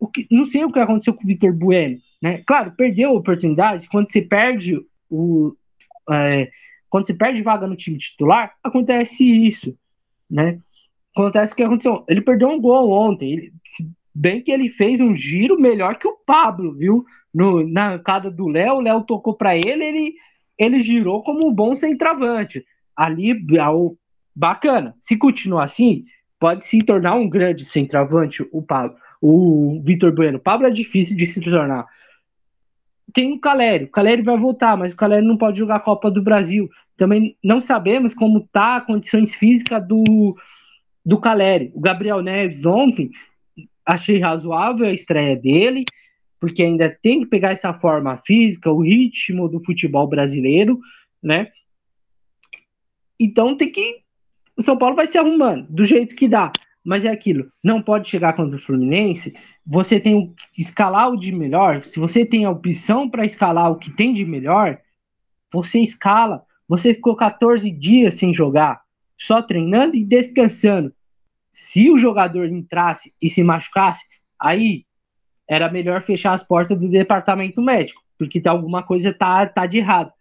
O 0.01 0.07
que, 0.07 0.25
não 0.31 0.43
sei 0.43 0.65
o 0.65 0.71
que 0.71 0.79
aconteceu 0.79 1.13
com 1.13 1.23
o 1.23 1.27
Vitor 1.27 1.53
Bueno, 1.53 1.99
né? 2.19 2.41
Claro, 2.47 2.71
perdeu 2.71 3.11
a 3.11 3.19
oportunidade. 3.19 3.87
Quando 3.87 4.11
você 4.11 4.19
perde 4.19 4.83
o. 5.07 5.55
É, 6.09 6.49
quando 6.89 7.05
você 7.05 7.13
perde 7.13 7.43
vaga 7.43 7.67
no 7.67 7.75
time 7.75 7.99
titular, 7.99 8.55
acontece 8.63 9.23
isso, 9.23 9.77
né? 10.27 10.59
Acontece 11.15 11.53
o 11.53 11.55
que 11.55 11.61
aconteceu. 11.61 12.03
Ele 12.09 12.19
perdeu 12.19 12.49
um 12.49 12.59
gol 12.59 12.89
ontem. 12.89 13.31
Ele, 13.31 13.53
bem 14.13 14.41
que 14.41 14.51
ele 14.51 14.69
fez 14.69 14.99
um 14.99 15.13
giro 15.13 15.61
melhor 15.61 15.99
que 15.99 16.07
o 16.07 16.17
Pablo, 16.25 16.73
viu? 16.73 17.05
No, 17.31 17.65
na 17.67 17.99
cada 17.99 18.31
do 18.31 18.47
Léo, 18.47 18.77
o 18.77 18.81
Léo 18.81 19.03
tocou 19.03 19.35
para 19.35 19.55
ele, 19.55 19.83
ele, 19.83 20.15
ele 20.57 20.79
girou 20.79 21.23
como 21.23 21.47
um 21.47 21.53
bom 21.53 21.75
centroavante. 21.75 22.65
Ali, 22.95 23.35
bacana. 24.35 24.95
Se 24.99 25.15
continuar 25.15 25.65
assim, 25.65 26.05
pode 26.39 26.65
se 26.65 26.79
tornar 26.79 27.13
um 27.13 27.29
grande 27.29 27.63
centroavante 27.63 28.43
o 28.51 28.63
Pablo, 28.63 28.97
o 29.21 29.81
Vitor 29.83 30.11
Bueno. 30.11 30.39
Pablo 30.39 30.67
é 30.67 30.71
difícil 30.71 31.15
de 31.15 31.25
se 31.27 31.39
tornar 31.39 31.87
tem 33.13 33.33
o 33.33 33.39
Calério. 33.39 33.87
O 33.87 33.91
Calério 33.91 34.23
vai 34.23 34.37
voltar, 34.37 34.77
mas 34.77 34.93
o 34.93 34.95
Calério 34.95 35.27
não 35.27 35.37
pode 35.37 35.59
jogar 35.59 35.75
a 35.75 35.81
Copa 35.81 36.09
do 36.09 36.21
Brasil. 36.21 36.69
Também 36.97 37.37
não 37.43 37.61
sabemos 37.61 38.13
como 38.13 38.47
tá 38.51 38.77
a 38.77 38.81
condições 38.81 39.35
físicas 39.35 39.85
do, 39.87 40.35
do 41.05 41.19
Calério. 41.19 41.71
O 41.73 41.81
Gabriel 41.81 42.21
Neves 42.21 42.65
ontem 42.65 43.11
achei 43.85 44.19
razoável 44.19 44.85
a 44.85 44.93
estreia 44.93 45.35
dele, 45.35 45.85
porque 46.39 46.63
ainda 46.63 46.89
tem 47.01 47.21
que 47.21 47.25
pegar 47.25 47.51
essa 47.51 47.73
forma 47.73 48.19
física, 48.23 48.71
o 48.71 48.81
ritmo 48.81 49.49
do 49.49 49.63
futebol 49.63 50.07
brasileiro, 50.07 50.79
né? 51.21 51.51
Então 53.19 53.55
tem 53.55 53.71
que 53.71 54.01
o 54.57 54.61
São 54.61 54.77
Paulo 54.77 54.95
vai 54.95 55.07
se 55.07 55.17
arrumando 55.17 55.65
do 55.69 55.83
jeito 55.83 56.15
que 56.15 56.27
dá. 56.27 56.51
Mas 56.83 57.05
é 57.05 57.09
aquilo, 57.09 57.51
não 57.63 57.81
pode 57.81 58.09
chegar 58.09 58.33
contra 58.33 58.55
o 58.55 58.59
Fluminense 58.59 59.33
você 59.65 59.99
tem 59.99 60.33
que 60.53 60.61
escalar 60.61 61.09
o 61.11 61.17
de 61.17 61.31
melhor, 61.31 61.81
se 61.81 61.99
você 61.99 62.25
tem 62.25 62.45
a 62.45 62.49
opção 62.49 63.09
para 63.09 63.25
escalar 63.25 63.71
o 63.71 63.77
que 63.77 63.91
tem 63.91 64.11
de 64.11 64.25
melhor, 64.25 64.79
você 65.51 65.79
escala. 65.79 66.43
Você 66.67 66.93
ficou 66.93 67.15
14 67.15 67.69
dias 67.71 68.15
sem 68.15 68.33
jogar, 68.33 68.81
só 69.17 69.41
treinando 69.41 69.95
e 69.95 70.03
descansando. 70.03 70.93
Se 71.51 71.91
o 71.91 71.97
jogador 71.97 72.47
entrasse 72.47 73.13
e 73.21 73.29
se 73.29 73.43
machucasse, 73.43 74.05
aí 74.39 74.85
era 75.47 75.69
melhor 75.69 76.01
fechar 76.01 76.33
as 76.33 76.43
portas 76.43 76.79
do 76.79 76.89
departamento 76.89 77.61
médico, 77.61 78.01
porque 78.17 78.41
alguma 78.47 78.83
coisa 78.83 79.13
tá, 79.13 79.45
tá 79.45 79.65
de 79.65 79.79
errado. 79.79 80.11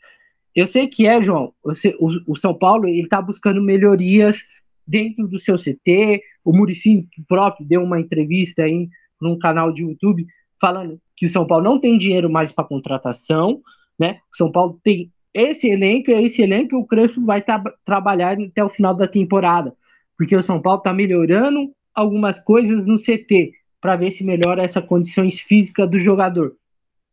Eu 0.55 0.67
sei 0.67 0.89
que 0.89 1.07
é, 1.07 1.23
João. 1.23 1.55
O, 1.63 2.33
o 2.33 2.37
São 2.37 2.53
Paulo 2.53 2.89
ele 2.89 3.09
tá 3.09 3.23
buscando 3.23 3.63
melhorias 3.63 4.43
dentro 4.87 5.29
do 5.29 5.39
seu 5.39 5.57
CT. 5.57 6.23
O 6.45 6.53
Murici 6.53 7.09
próprio 7.29 7.67
deu 7.67 7.83
uma 7.83 8.01
entrevista 8.01 8.63
aí 8.63 8.89
num 9.21 9.39
canal 9.39 9.73
de 9.73 9.83
YouTube 9.83 10.27
falando 10.61 11.01
que 11.17 11.27
o 11.27 11.31
São 11.31 11.47
Paulo 11.47 11.65
não 11.65 11.81
tem 11.81 11.97
dinheiro 11.97 12.31
mais 12.31 12.53
para 12.53 12.65
contratação, 12.65 13.61
né? 13.99 14.19
São 14.33 14.51
Paulo 14.53 14.81
tem 14.83 15.11
esse 15.33 15.69
elenco, 15.69 16.11
é 16.11 16.23
esse 16.23 16.43
elenco 16.43 16.77
o 16.77 16.87
Crespo 16.87 17.25
vai 17.25 17.41
tra 17.41 17.63
trabalhar 17.85 18.39
até 18.39 18.65
o 18.65 18.69
final 18.69 18.95
da 18.95 19.07
temporada, 19.07 19.75
porque 20.17 20.37
o 20.37 20.43
São 20.43 20.61
Paulo 20.61 20.79
está 20.79 20.93
melhorando 20.93 21.73
algumas 21.95 22.39
coisas 22.39 22.85
no 22.87 22.97
CT 22.97 23.53
para 23.81 23.97
ver 23.97 24.11
se 24.11 24.25
melhora 24.25 24.63
essa 24.63 24.83
condições 24.83 25.41
físicas 25.41 25.89
do 25.89 25.99
jogador. 25.99 26.57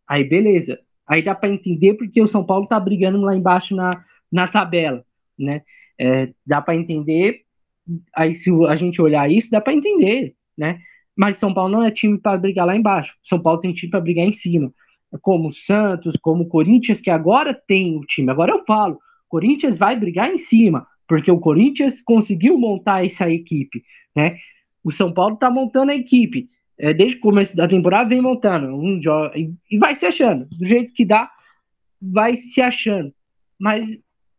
Aí 0.08 0.24
beleza, 0.24 0.80
aí 1.06 1.22
dá 1.22 1.36
para 1.36 1.50
entender 1.50 1.94
porque 1.94 2.22
o 2.22 2.28
São 2.28 2.46
Paulo 2.46 2.64
está 2.64 2.80
brigando 2.80 3.22
lá 3.22 3.36
embaixo 3.36 3.76
na, 3.76 4.04
na 4.32 4.48
tabela, 4.48 5.04
né? 5.38 5.62
É, 6.00 6.32
dá 6.46 6.62
para 6.62 6.76
entender. 6.76 7.42
Aí 8.16 8.34
se 8.34 8.52
a 8.68 8.76
gente 8.76 9.02
olhar 9.02 9.30
isso, 9.32 9.50
dá 9.50 9.62
para 9.62 9.74
entender, 9.74 10.36
né? 10.58 10.80
Mas 11.16 11.38
São 11.38 11.54
Paulo 11.54 11.72
não 11.72 11.84
é 11.84 11.92
time 11.92 12.20
para 12.20 12.38
brigar 12.38 12.66
lá 12.66 12.76
embaixo. 12.76 13.16
São 13.24 13.42
Paulo 13.42 13.60
tem 13.60 13.74
time 13.74 13.90
para 13.90 14.02
brigar 14.02 14.26
em 14.26 14.34
cima. 14.34 14.72
Como 15.22 15.52
Santos, 15.52 16.16
como 16.22 16.48
Corinthians, 16.48 17.02
que 17.02 17.10
agora 17.10 17.54
tem 17.54 17.96
o 17.96 18.02
time. 18.02 18.30
Agora 18.30 18.52
eu 18.52 18.64
falo, 18.66 19.00
Corinthians 19.28 19.78
vai 19.78 19.96
brigar 19.96 20.32
em 20.32 20.38
cima, 20.38 20.86
porque 21.08 21.32
o 21.32 21.40
Corinthians 21.40 22.02
conseguiu 22.02 22.58
montar 22.58 23.06
essa 23.06 23.30
equipe, 23.30 23.82
né? 24.16 24.38
O 24.84 24.92
São 24.92 25.12
Paulo 25.12 25.36
está 25.36 25.50
montando 25.50 25.92
a 25.92 25.96
equipe. 25.96 26.50
é, 26.78 26.94
desde 26.94 27.18
o 27.18 27.22
começo 27.22 27.56
da 27.56 27.68
temporada, 27.68 28.10
vem 28.10 28.22
montando 28.22 28.68
um 28.76 29.00
e, 29.36 29.54
e 29.72 29.78
vai 29.78 29.96
se 29.96 30.06
achando. 30.06 30.46
Do 30.46 30.66
jeito 30.66 30.94
que 30.94 31.04
dá, 31.04 31.30
vai 32.02 32.36
se 32.36 32.62
achando. 32.62 33.12
Mas 33.60 33.88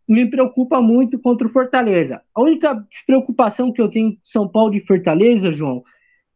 me 0.08 0.28
preocupa 0.28 0.80
muito 0.80 1.18
contra 1.18 1.46
o 1.46 1.50
Fortaleza. 1.50 2.22
A 2.34 2.40
única 2.40 2.74
despreocupação 2.88 3.72
que 3.72 3.80
eu 3.80 3.90
tenho 3.90 4.12
com 4.12 4.20
São 4.24 4.48
Paulo 4.48 4.74
e 4.74 4.80
Fortaleza, 4.80 5.52
João, 5.52 5.82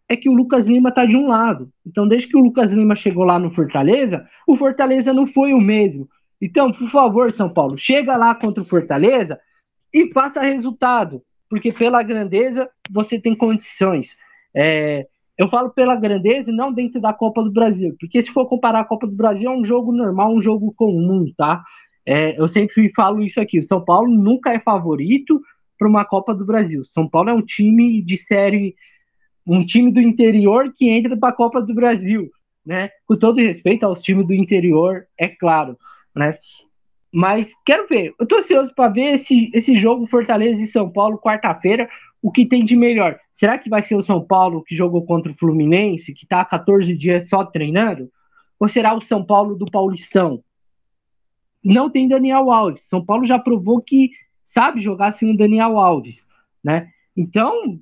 é 0.09 0.17
que 0.17 0.29
o 0.29 0.35
Lucas 0.35 0.67
Lima 0.67 0.91
está 0.91 1.07
de 1.07 1.17
um 1.17 1.27
lado. 1.27 1.73
Então, 1.87 2.07
desde 2.07 2.29
que 2.29 2.37
o 2.37 2.41
Lucas 2.41 2.71
Lima 2.73 2.95
chegou 2.95 3.25
lá 3.25 3.39
no 3.39 3.51
Fortaleza, 3.51 4.27
o 4.47 4.57
Fortaleza 4.57 5.13
não 5.13 5.27
foi 5.27 5.55
o 5.55 5.61
mesmo. 5.61 6.07
Então, 6.41 6.71
por 6.71 6.91
favor, 6.91 7.33
São 7.33 7.49
Paulo, 7.49 7.79
chega 7.79 8.17
lá 8.17 8.35
contra 8.35 8.63
o 8.63 8.67
Fortaleza 8.67 9.41
e 9.93 10.13
faça 10.13 10.43
resultado, 10.43 11.23
porque 11.49 11.73
pela 11.73 12.03
grandeza 12.03 12.69
você 12.91 13.19
tem 13.19 13.35
condições. 13.35 14.17
É, 14.55 15.07
eu 15.39 15.49
falo 15.49 15.71
pela 15.71 15.97
grandeza 15.97 16.51
e 16.51 16.55
não 16.55 16.73
dentro 16.73 17.01
da 17.01 17.15
Copa 17.15 17.43
do 17.43 17.51
Brasil, 17.51 17.97
porque 17.99 18.21
se 18.21 18.31
for 18.31 18.47
comparar 18.47 18.81
a 18.81 18.85
Copa 18.85 19.07
do 19.07 19.15
Brasil 19.15 19.51
é 19.51 19.55
um 19.55 19.65
jogo 19.65 19.93
normal, 19.93 20.35
um 20.35 20.41
jogo 20.41 20.75
comum, 20.77 21.25
tá? 21.37 21.63
É, 22.05 22.41
eu 22.41 22.49
sempre 22.49 22.93
falo 22.95 23.23
isso 23.23 23.41
aqui: 23.41 23.59
o 23.59 23.63
São 23.63 23.85
Paulo 23.85 24.13
nunca 24.13 24.53
é 24.53 24.59
favorito 24.59 25.41
para 25.79 25.89
uma 25.89 26.05
Copa 26.05 26.35
do 26.35 26.45
Brasil. 26.45 26.85
São 26.85 27.09
Paulo 27.09 27.31
é 27.31 27.35
um 27.35 27.43
time 27.43 28.03
de 28.03 28.17
série, 28.17 28.75
um 29.47 29.65
time 29.65 29.93
do 29.93 30.01
interior 30.01 30.73
que 30.75 30.89
entra 30.89 31.17
para 31.17 31.31
a 31.31 31.37
Copa 31.37 31.61
do 31.61 31.75
Brasil, 31.75 32.31
né? 32.65 32.91
Com 33.07 33.17
todo 33.17 33.41
respeito 33.41 33.85
aos 33.85 34.03
times 34.03 34.27
do 34.27 34.35
interior, 34.35 35.07
é 35.19 35.29
claro 35.29 35.77
né? 36.15 36.37
Mas 37.13 37.53
quero 37.65 37.87
ver. 37.87 38.15
Eu 38.19 38.27
tô 38.27 38.37
ansioso 38.37 38.73
para 38.75 38.93
ver 38.93 39.15
esse, 39.15 39.51
esse 39.53 39.75
jogo 39.75 40.07
Fortaleza 40.07 40.61
e 40.63 40.67
São 40.67 40.91
Paulo 40.91 41.19
quarta-feira. 41.19 41.89
O 42.23 42.31
que 42.31 42.47
tem 42.47 42.65
de 42.65 42.77
melhor? 42.77 43.19
Será 43.33 43.59
que 43.59 43.69
vai 43.69 43.83
ser 43.83 43.97
o 43.97 44.03
São 44.03 44.25
Paulo 44.25 44.63
que 44.63 44.77
jogou 44.77 45.05
contra 45.05 45.33
o 45.33 45.35
Fluminense, 45.35 46.15
que 46.15 46.27
tá 46.27 46.41
há 46.41 46.45
14 46.45 46.95
dias 46.97 47.29
só 47.29 47.45
treinando? 47.45 48.11
Ou 48.59 48.69
será 48.69 48.95
o 48.95 49.01
São 49.01 49.25
Paulo 49.25 49.57
do 49.57 49.67
Paulistão? 49.67 50.43
Não 51.65 51.89
tem 51.91 52.09
Daniel 52.09 52.51
Alves. 52.51 52.89
São 52.89 53.05
Paulo 53.05 53.25
já 53.25 53.39
provou 53.39 53.81
que 53.81 54.11
sabe 54.45 54.81
jogar 54.81 55.13
sem 55.13 55.33
o 55.33 55.37
Daniel 55.37 55.79
Alves, 55.79 56.27
né? 56.63 56.91
Então, 57.17 57.79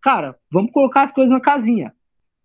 cara, 0.00 0.36
vamos 0.52 0.70
colocar 0.72 1.02
as 1.02 1.12
coisas 1.12 1.32
na 1.32 1.40
casinha. 1.40 1.92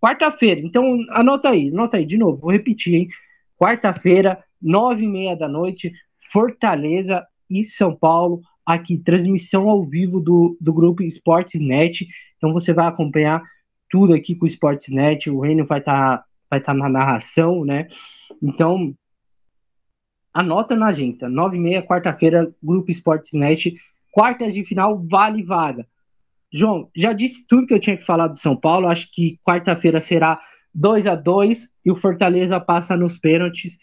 Quarta-feira, 0.01 0.61
então 0.61 0.97
anota 1.11 1.49
aí, 1.49 1.69
anota 1.69 1.97
aí, 1.97 2.05
de 2.05 2.17
novo, 2.17 2.41
vou 2.41 2.51
repetir, 2.51 2.95
hein? 2.95 3.07
Quarta-feira, 3.55 4.43
nove 4.59 5.05
e 5.05 5.07
meia 5.07 5.35
da 5.35 5.47
noite, 5.47 5.91
Fortaleza 6.31 7.23
e 7.47 7.63
São 7.63 7.95
Paulo, 7.95 8.41
aqui, 8.65 8.97
transmissão 8.97 9.69
ao 9.69 9.85
vivo 9.85 10.19
do, 10.19 10.57
do 10.59 10.73
grupo 10.73 11.03
Sportsnet. 11.03 12.07
Então 12.37 12.51
você 12.51 12.73
vai 12.73 12.87
acompanhar 12.87 13.43
tudo 13.89 14.13
aqui 14.13 14.35
com 14.35 14.45
o 14.45 14.47
Sportsnet, 14.47 15.29
o 15.29 15.41
Reino 15.41 15.65
vai 15.65 15.79
estar 15.79 16.17
tá, 16.17 16.25
vai 16.49 16.59
tá 16.59 16.73
na 16.73 16.89
narração, 16.89 17.63
né? 17.63 17.87
Então, 18.41 18.95
anota 20.33 20.75
na 20.75 20.87
agenda, 20.87 21.27
nove 21.27 21.57
e 21.57 21.59
meia, 21.59 21.81
quarta-feira, 21.81 22.53
grupo 22.61 22.91
Sportsnet, 22.91 23.75
quartas 24.11 24.53
de 24.53 24.63
final, 24.63 25.01
vale 25.07 25.43
vaga. 25.43 25.87
João, 26.51 26.89
já 26.95 27.13
disse 27.13 27.47
tudo 27.47 27.65
que 27.65 27.73
eu 27.73 27.79
tinha 27.79 27.97
que 27.97 28.05
falar 28.05 28.27
do 28.27 28.37
São 28.37 28.55
Paulo, 28.55 28.87
acho 28.87 29.09
que 29.11 29.39
quarta-feira 29.43 29.99
será 29.99 30.39
2 30.73 31.07
a 31.07 31.15
2 31.15 31.67
e 31.85 31.91
o 31.91 31.95
Fortaleza 31.95 32.59
passa 32.59 32.95
nos 32.95 33.17
pênaltis 33.17 33.77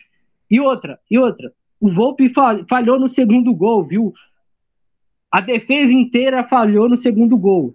e 0.50 0.60
outra, 0.60 0.98
e 1.10 1.18
outra. 1.18 1.52
O 1.80 1.88
Volpe 1.88 2.30
falhou 2.68 2.98
no 2.98 3.08
segundo 3.08 3.54
gol, 3.54 3.86
viu? 3.86 4.12
A 5.30 5.40
defesa 5.40 5.92
inteira 5.92 6.42
falhou 6.44 6.88
no 6.88 6.96
segundo 6.96 7.38
gol. 7.38 7.74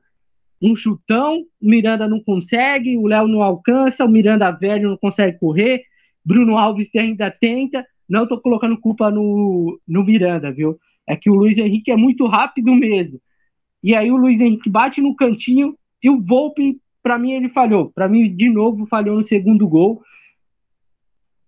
Um 0.62 0.76
chutão, 0.76 1.42
o 1.62 1.70
Miranda 1.70 2.08
não 2.08 2.22
consegue, 2.22 2.98
o 2.98 3.08
Léo 3.08 3.28
não 3.28 3.42
alcança, 3.42 4.06
o 4.06 4.10
Miranda 4.10 4.52
velho 4.52 4.90
não 4.90 4.98
consegue 4.98 5.38
correr, 5.38 5.84
Bruno 6.26 6.58
Alves 6.58 6.90
ainda 6.96 7.30
tenta. 7.30 7.86
Não 8.08 8.24
estou 8.24 8.40
colocando 8.40 8.80
culpa 8.80 9.10
no, 9.10 9.80
no 9.88 10.04
Miranda, 10.04 10.52
viu? 10.52 10.78
É 11.08 11.16
que 11.16 11.30
o 11.30 11.36
Luiz 11.36 11.58
Henrique 11.58 11.92
é 11.92 11.96
muito 11.96 12.26
rápido 12.26 12.74
mesmo. 12.74 13.20
E 13.82 13.96
aí 13.96 14.12
o 14.12 14.18
Luiz 14.18 14.40
Henrique 14.40 14.70
bate 14.70 15.02
no 15.02 15.16
cantinho 15.16 15.78
e 16.02 16.10
o 16.10 16.20
Volpe, 16.20 16.80
para 17.02 17.18
mim, 17.18 17.34
ele 17.34 17.50
falhou. 17.50 17.92
Para 17.92 18.08
mim, 18.08 18.34
de 18.34 18.50
novo, 18.50 18.86
falhou 18.86 19.16
no 19.16 19.24
segundo 19.24 19.68
gol 19.68 20.02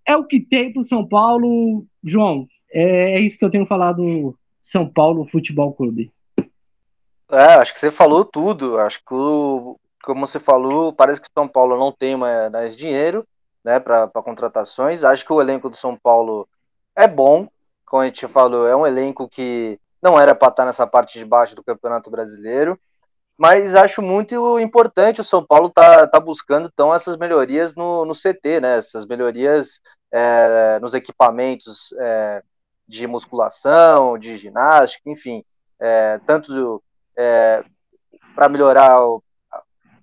é 0.05 0.15
o 0.15 0.23
que 0.23 0.39
tem 0.39 0.71
para 0.71 0.79
o 0.79 0.83
São 0.83 1.05
Paulo, 1.05 1.85
João. 2.03 2.47
É, 2.71 3.15
é, 3.15 3.19
isso 3.19 3.37
que 3.37 3.43
eu 3.43 3.49
tenho 3.49 3.65
falado 3.65 4.37
São 4.61 4.87
Paulo 4.87 5.25
Futebol 5.25 5.73
Clube. 5.73 6.11
É, 7.31 7.55
acho 7.55 7.73
que 7.73 7.79
você 7.79 7.89
falou 7.89 8.23
tudo. 8.23 8.77
Acho 8.77 8.99
que, 8.99 9.05
como 10.03 10.27
você 10.27 10.39
falou, 10.39 10.93
parece 10.93 11.19
que 11.19 11.27
o 11.27 11.39
São 11.39 11.47
Paulo 11.47 11.77
não 11.77 11.91
tem 11.91 12.15
mais 12.15 12.77
dinheiro 12.77 13.25
né, 13.65 13.79
para 13.79 14.07
contratações. 14.23 15.03
Acho 15.03 15.25
que 15.25 15.33
o 15.33 15.41
elenco 15.41 15.69
do 15.69 15.75
São 15.75 15.97
Paulo 15.97 16.47
é 16.95 17.07
bom, 17.07 17.49
como 17.85 18.03
a 18.03 18.05
gente 18.05 18.27
falou, 18.27 18.67
é 18.67 18.75
um 18.75 18.87
elenco 18.87 19.27
que 19.27 19.79
não 20.01 20.19
era 20.19 20.33
para 20.33 20.49
estar 20.49 20.65
nessa 20.65 20.87
parte 20.87 21.19
de 21.19 21.25
baixo 21.25 21.55
do 21.55 21.63
Campeonato 21.63 22.09
Brasileiro 22.09 22.79
mas 23.37 23.75
acho 23.75 24.01
muito 24.01 24.59
importante 24.59 25.19
o 25.19 25.23
São 25.23 25.45
Paulo 25.45 25.69
tá, 25.69 26.07
tá 26.07 26.19
buscando 26.19 26.69
então 26.71 26.93
essas 26.93 27.17
melhorias 27.17 27.75
no, 27.75 28.05
no 28.05 28.13
CT, 28.13 28.61
né? 28.61 28.77
Essas 28.77 29.05
melhorias 29.05 29.81
é, 30.11 30.79
nos 30.79 30.93
equipamentos 30.93 31.93
é, 31.99 32.41
de 32.87 33.05
musculação, 33.07 34.17
de 34.17 34.37
ginástica, 34.37 35.09
enfim, 35.09 35.43
é, 35.79 36.17
tanto 36.25 36.81
é, 37.17 37.63
para 38.33 38.47
melhorar 38.47 39.05
o, 39.05 39.21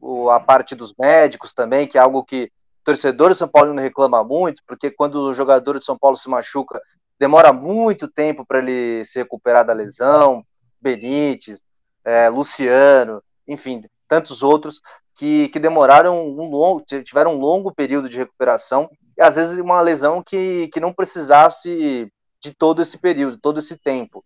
o, 0.01 0.31
a 0.31 0.39
parte 0.39 0.75
dos 0.75 0.95
médicos 0.99 1.55
também, 1.55 1.87
que 1.87 1.97
é 1.97 2.01
algo 2.03 2.23
que 2.23 2.53
torcedor 2.85 3.31
do 3.31 3.35
São 3.35 3.49
Paulo 3.49 3.73
não 3.73 3.83
reclama 3.83 4.23
muito, 4.25 4.63
porque 4.67 4.91
quando 4.91 5.17
o 5.17 5.35
jogador 5.35 5.79
de 5.79 5.85
São 5.85 5.99
Paulo 5.99 6.17
se 6.17 6.29
machuca, 6.29 6.81
demora 7.19 7.53
muito 7.53 8.09
tempo 8.09 8.45
para 8.45 8.59
ele 8.59 9.05
se 9.05 9.19
recuperar 9.19 9.65
da 9.65 9.73
lesão, 9.73 10.45
Benítez, 10.81 11.65
é, 12.05 12.29
Luciano, 12.29 13.23
enfim, 13.47 13.85
tantos 14.09 14.43
outros 14.43 14.81
que, 15.15 15.49
que 15.49 15.59
demoraram 15.59 16.27
um 16.27 16.49
longo, 16.51 16.83
tiveram 17.05 17.35
um 17.35 17.39
longo 17.39 17.73
período 17.73 18.09
de 18.09 18.19
recuperação 18.19 18.91
e 19.17 19.23
às 19.23 19.37
vezes 19.37 19.59
uma 19.59 19.81
lesão 19.81 20.23
que, 20.23 20.69
que 20.69 20.81
não 20.81 20.93
precisasse 20.93 22.11
de 22.41 22.55
todo 22.55 22.83
esse 22.83 22.99
período, 22.99 23.39
todo 23.39 23.59
esse 23.59 23.79
tempo. 23.79 24.25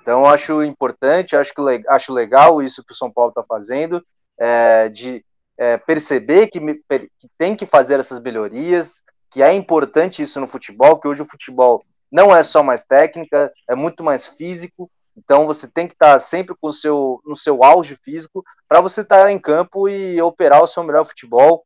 Então, 0.00 0.26
acho 0.26 0.62
importante, 0.62 1.34
acho, 1.34 1.54
que, 1.54 1.62
acho 1.88 2.12
legal 2.12 2.62
isso 2.62 2.84
que 2.84 2.92
o 2.92 2.96
São 2.96 3.10
Paulo 3.10 3.30
está 3.30 3.42
fazendo, 3.42 4.04
é, 4.38 4.88
de 4.90 5.24
é, 5.58 5.76
perceber 5.76 6.48
que, 6.48 6.60
que 6.60 7.28
tem 7.38 7.54
que 7.54 7.66
fazer 7.66 8.00
essas 8.00 8.20
melhorias, 8.20 9.02
que 9.30 9.42
é 9.42 9.52
importante 9.52 10.22
isso 10.22 10.40
no 10.40 10.48
futebol, 10.48 10.98
que 10.98 11.08
hoje 11.08 11.22
o 11.22 11.28
futebol 11.28 11.84
não 12.10 12.34
é 12.34 12.42
só 12.42 12.62
mais 12.62 12.84
técnica, 12.84 13.52
é 13.68 13.74
muito 13.74 14.04
mais 14.04 14.26
físico, 14.26 14.90
então 15.16 15.46
você 15.46 15.68
tem 15.68 15.86
que 15.86 15.94
estar 15.94 16.18
sempre 16.18 16.54
com 16.60 16.70
seu, 16.70 17.20
no 17.24 17.36
seu 17.36 17.62
auge 17.62 17.96
físico 17.96 18.44
para 18.68 18.80
você 18.80 19.02
estar 19.02 19.30
em 19.30 19.38
campo 19.38 19.88
e 19.88 20.20
operar 20.20 20.62
o 20.62 20.66
seu 20.66 20.82
melhor 20.82 21.04
futebol 21.04 21.64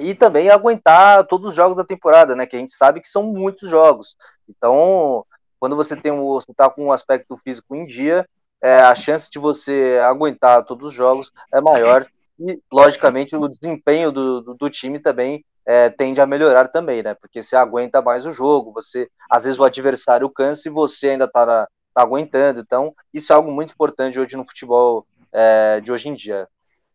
e 0.00 0.14
também 0.14 0.48
aguentar 0.48 1.26
todos 1.26 1.48
os 1.48 1.54
jogos 1.54 1.76
da 1.76 1.84
temporada, 1.84 2.34
né? 2.36 2.46
Que 2.46 2.56
a 2.56 2.58
gente 2.58 2.72
sabe 2.72 3.00
que 3.00 3.08
são 3.08 3.24
muitos 3.24 3.68
jogos. 3.68 4.16
Então, 4.48 5.24
quando 5.58 5.76
você 5.76 5.96
tem 5.96 6.12
um, 6.12 6.24
você 6.24 6.52
está 6.52 6.70
com 6.70 6.86
um 6.86 6.92
aspecto 6.92 7.36
físico 7.36 7.74
em 7.74 7.84
dia, 7.84 8.26
é, 8.62 8.80
a 8.80 8.94
chance 8.94 9.30
de 9.30 9.38
você 9.38 10.00
aguentar 10.02 10.64
todos 10.64 10.88
os 10.88 10.94
jogos 10.94 11.32
é 11.52 11.60
maior 11.60 12.06
e, 12.40 12.60
logicamente, 12.72 13.36
o 13.36 13.48
desempenho 13.48 14.10
do, 14.10 14.40
do, 14.40 14.54
do 14.54 14.70
time 14.70 14.98
também 14.98 15.44
é, 15.66 15.90
tende 15.90 16.20
a 16.20 16.26
melhorar 16.26 16.68
também, 16.68 17.02
né? 17.02 17.14
Porque 17.14 17.42
você 17.42 17.54
aguenta 17.54 18.00
mais 18.00 18.26
o 18.26 18.32
jogo, 18.32 18.72
você 18.72 19.08
às 19.30 19.44
vezes 19.44 19.58
o 19.58 19.64
adversário 19.64 20.28
cansa 20.30 20.68
e 20.68 20.72
você 20.72 21.10
ainda 21.10 21.26
está 21.26 21.46
tá 21.46 21.68
aguentando. 21.94 22.60
Então, 22.60 22.94
isso 23.12 23.32
é 23.32 23.36
algo 23.36 23.52
muito 23.52 23.72
importante 23.72 24.18
hoje 24.18 24.36
no 24.36 24.46
futebol 24.46 25.06
é, 25.32 25.80
de 25.80 25.92
hoje 25.92 26.08
em 26.08 26.14
dia, 26.14 26.48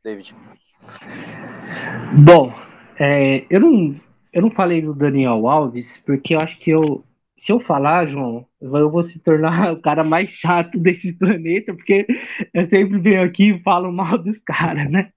David. 0.03 0.35
Bom, 2.13 2.53
é, 2.99 3.45
eu, 3.49 3.59
não, 3.59 3.95
eu 4.33 4.41
não 4.41 4.51
falei 4.51 4.81
do 4.81 4.93
Daniel 4.93 5.47
Alves, 5.47 6.01
porque 6.05 6.35
eu 6.35 6.39
acho 6.39 6.57
que 6.57 6.71
eu, 6.71 7.03
se 7.35 7.51
eu 7.51 7.59
falar, 7.59 8.05
João, 8.05 8.45
eu 8.61 8.89
vou 8.89 9.03
se 9.03 9.19
tornar 9.19 9.73
o 9.73 9.81
cara 9.81 10.03
mais 10.03 10.29
chato 10.29 10.79
desse 10.79 11.13
planeta, 11.17 11.73
porque 11.73 12.05
eu 12.53 12.65
sempre 12.65 12.99
venho 12.99 13.23
aqui 13.23 13.51
e 13.51 13.59
falo 13.59 13.91
mal 13.91 14.17
dos 14.17 14.39
caras, 14.39 14.89
né? 14.89 15.11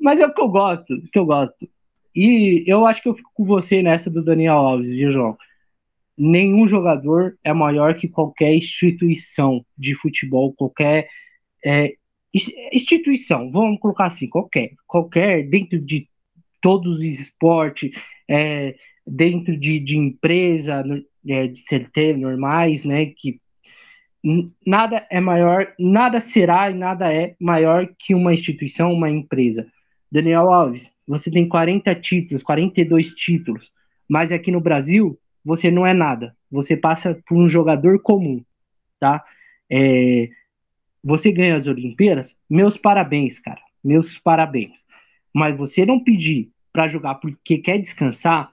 Mas 0.00 0.20
é 0.20 0.26
o 0.26 0.34
que 0.34 0.40
eu 0.40 0.48
gosto, 0.48 0.94
que 1.12 1.18
eu 1.18 1.26
gosto. 1.26 1.68
E 2.14 2.64
eu 2.66 2.86
acho 2.86 3.02
que 3.02 3.08
eu 3.08 3.14
fico 3.14 3.30
com 3.34 3.44
você 3.44 3.82
nessa 3.82 4.10
do 4.10 4.24
Daniel 4.24 4.56
Alves, 4.56 4.88
viu, 4.88 5.10
João? 5.10 5.36
nenhum 6.20 6.68
jogador 6.68 7.38
é 7.42 7.50
maior 7.50 7.96
que 7.96 8.06
qualquer 8.06 8.54
instituição 8.54 9.64
de 9.76 9.94
futebol, 9.94 10.52
qualquer 10.52 11.08
é, 11.64 11.94
instituição, 12.70 13.50
vamos 13.50 13.80
colocar 13.80 14.04
assim, 14.04 14.28
qualquer, 14.28 14.72
qualquer, 14.86 15.48
dentro 15.48 15.80
de 15.80 16.06
todos 16.60 16.96
os 16.96 17.02
esportes, 17.02 17.98
é, 18.28 18.76
dentro 19.06 19.56
de, 19.56 19.80
de 19.80 19.96
empresa, 19.96 20.84
é, 21.26 21.46
de 21.46 21.58
CLT 21.58 22.16
normais, 22.16 22.84
né, 22.84 23.06
que 23.06 23.40
nada 24.66 25.06
é 25.10 25.20
maior, 25.20 25.72
nada 25.78 26.20
será 26.20 26.70
e 26.70 26.74
nada 26.74 27.12
é 27.12 27.34
maior 27.40 27.88
que 27.98 28.14
uma 28.14 28.34
instituição, 28.34 28.92
uma 28.92 29.10
empresa. 29.10 29.66
Daniel 30.10 30.52
Alves, 30.52 30.90
você 31.06 31.30
tem 31.30 31.48
40 31.48 31.94
títulos, 31.96 32.42
42 32.42 33.14
títulos, 33.14 33.72
mas 34.08 34.32
aqui 34.32 34.50
no 34.50 34.60
Brasil 34.60 35.18
você 35.44 35.70
não 35.70 35.86
é 35.86 35.94
nada. 35.94 36.36
Você 36.50 36.76
passa 36.76 37.20
por 37.26 37.38
um 37.38 37.48
jogador 37.48 38.00
comum, 38.02 38.44
tá? 38.98 39.24
É, 39.70 40.28
você 41.02 41.32
ganha 41.32 41.56
as 41.56 41.66
Olimpíadas, 41.66 42.36
meus 42.48 42.76
parabéns, 42.76 43.38
cara, 43.38 43.60
meus 43.82 44.18
parabéns. 44.18 44.84
Mas 45.32 45.56
você 45.56 45.86
não 45.86 46.02
pedir 46.02 46.50
para 46.72 46.88
jogar 46.88 47.16
porque 47.16 47.58
quer 47.58 47.78
descansar, 47.78 48.52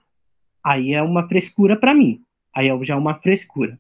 aí 0.64 0.94
é 0.94 1.02
uma 1.02 1.28
frescura 1.28 1.76
para 1.76 1.94
mim. 1.94 2.22
Aí 2.56 2.68
já 2.84 2.96
é 2.96 2.98
uma 2.98 3.16
frescura, 3.16 3.80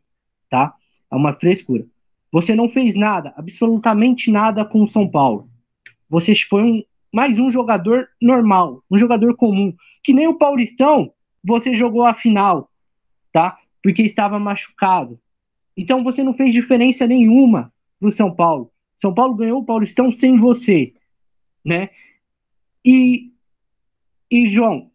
tá? 0.49 0.73
É 1.11 1.15
uma 1.15 1.33
frescura. 1.33 1.85
Você 2.31 2.53
não 2.53 2.67
fez 2.67 2.95
nada, 2.95 3.33
absolutamente 3.37 4.29
nada 4.31 4.65
com 4.65 4.81
o 4.81 4.87
São 4.87 5.09
Paulo. 5.09 5.49
Você 6.09 6.33
foi 6.35 6.85
mais 7.13 7.39
um 7.39 7.49
jogador 7.49 8.07
normal, 8.21 8.83
um 8.91 8.97
jogador 8.97 9.35
comum, 9.35 9.73
que 10.03 10.13
nem 10.13 10.27
o 10.27 10.37
Paulistão, 10.37 11.13
você 11.43 11.73
jogou 11.73 12.03
a 12.03 12.13
final, 12.13 12.69
tá? 13.31 13.57
Porque 13.81 14.03
estava 14.03 14.37
machucado. 14.37 15.19
Então 15.75 16.03
você 16.03 16.23
não 16.23 16.33
fez 16.33 16.51
diferença 16.53 17.07
nenhuma 17.07 17.71
pro 17.99 18.11
São 18.11 18.33
Paulo. 18.33 18.71
São 18.95 19.13
Paulo 19.13 19.35
ganhou 19.35 19.61
o 19.61 19.65
Paulistão 19.65 20.11
sem 20.11 20.35
você, 20.35 20.93
né? 21.63 21.89
E 22.83 23.31
e 24.29 24.45
João, 24.45 24.91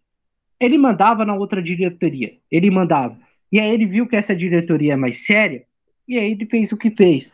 ele 0.61 0.77
mandava 0.77 1.24
na 1.24 1.35
outra 1.35 1.62
diretoria, 1.62 2.39
ele 2.51 2.70
mandava. 2.70 3.19
E 3.53 3.61
aí 3.61 3.70
ele 3.70 3.85
viu 3.85 4.07
que 4.07 4.16
essa 4.16 4.35
diretoria 4.35 4.95
é 4.95 4.97
mais 4.97 5.27
séria, 5.27 5.65
e 6.09 6.19
aí 6.19 6.33
ele 6.33 6.47
fez 6.47 6.73
o 6.73 6.77
que 6.77 6.91
fez. 6.91 7.31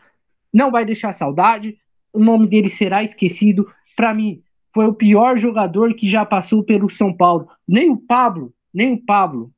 Não 0.53 0.69
vai 0.69 0.85
deixar 0.85 1.13
saudade, 1.13 1.77
o 2.11 2.19
nome 2.19 2.45
dele 2.47 2.69
será 2.69 3.01
esquecido. 3.03 3.71
Para 3.95 4.13
mim, 4.13 4.43
foi 4.73 4.85
o 4.85 4.93
pior 4.93 5.37
jogador 5.37 5.93
que 5.93 6.09
já 6.09 6.25
passou 6.25 6.63
pelo 6.63 6.89
São 6.89 7.15
Paulo. 7.15 7.47
Nem 7.67 7.89
o 7.89 7.97
Pablo, 7.97 8.53
nem 8.73 8.93
o 8.93 9.01
Pablo 9.05 9.51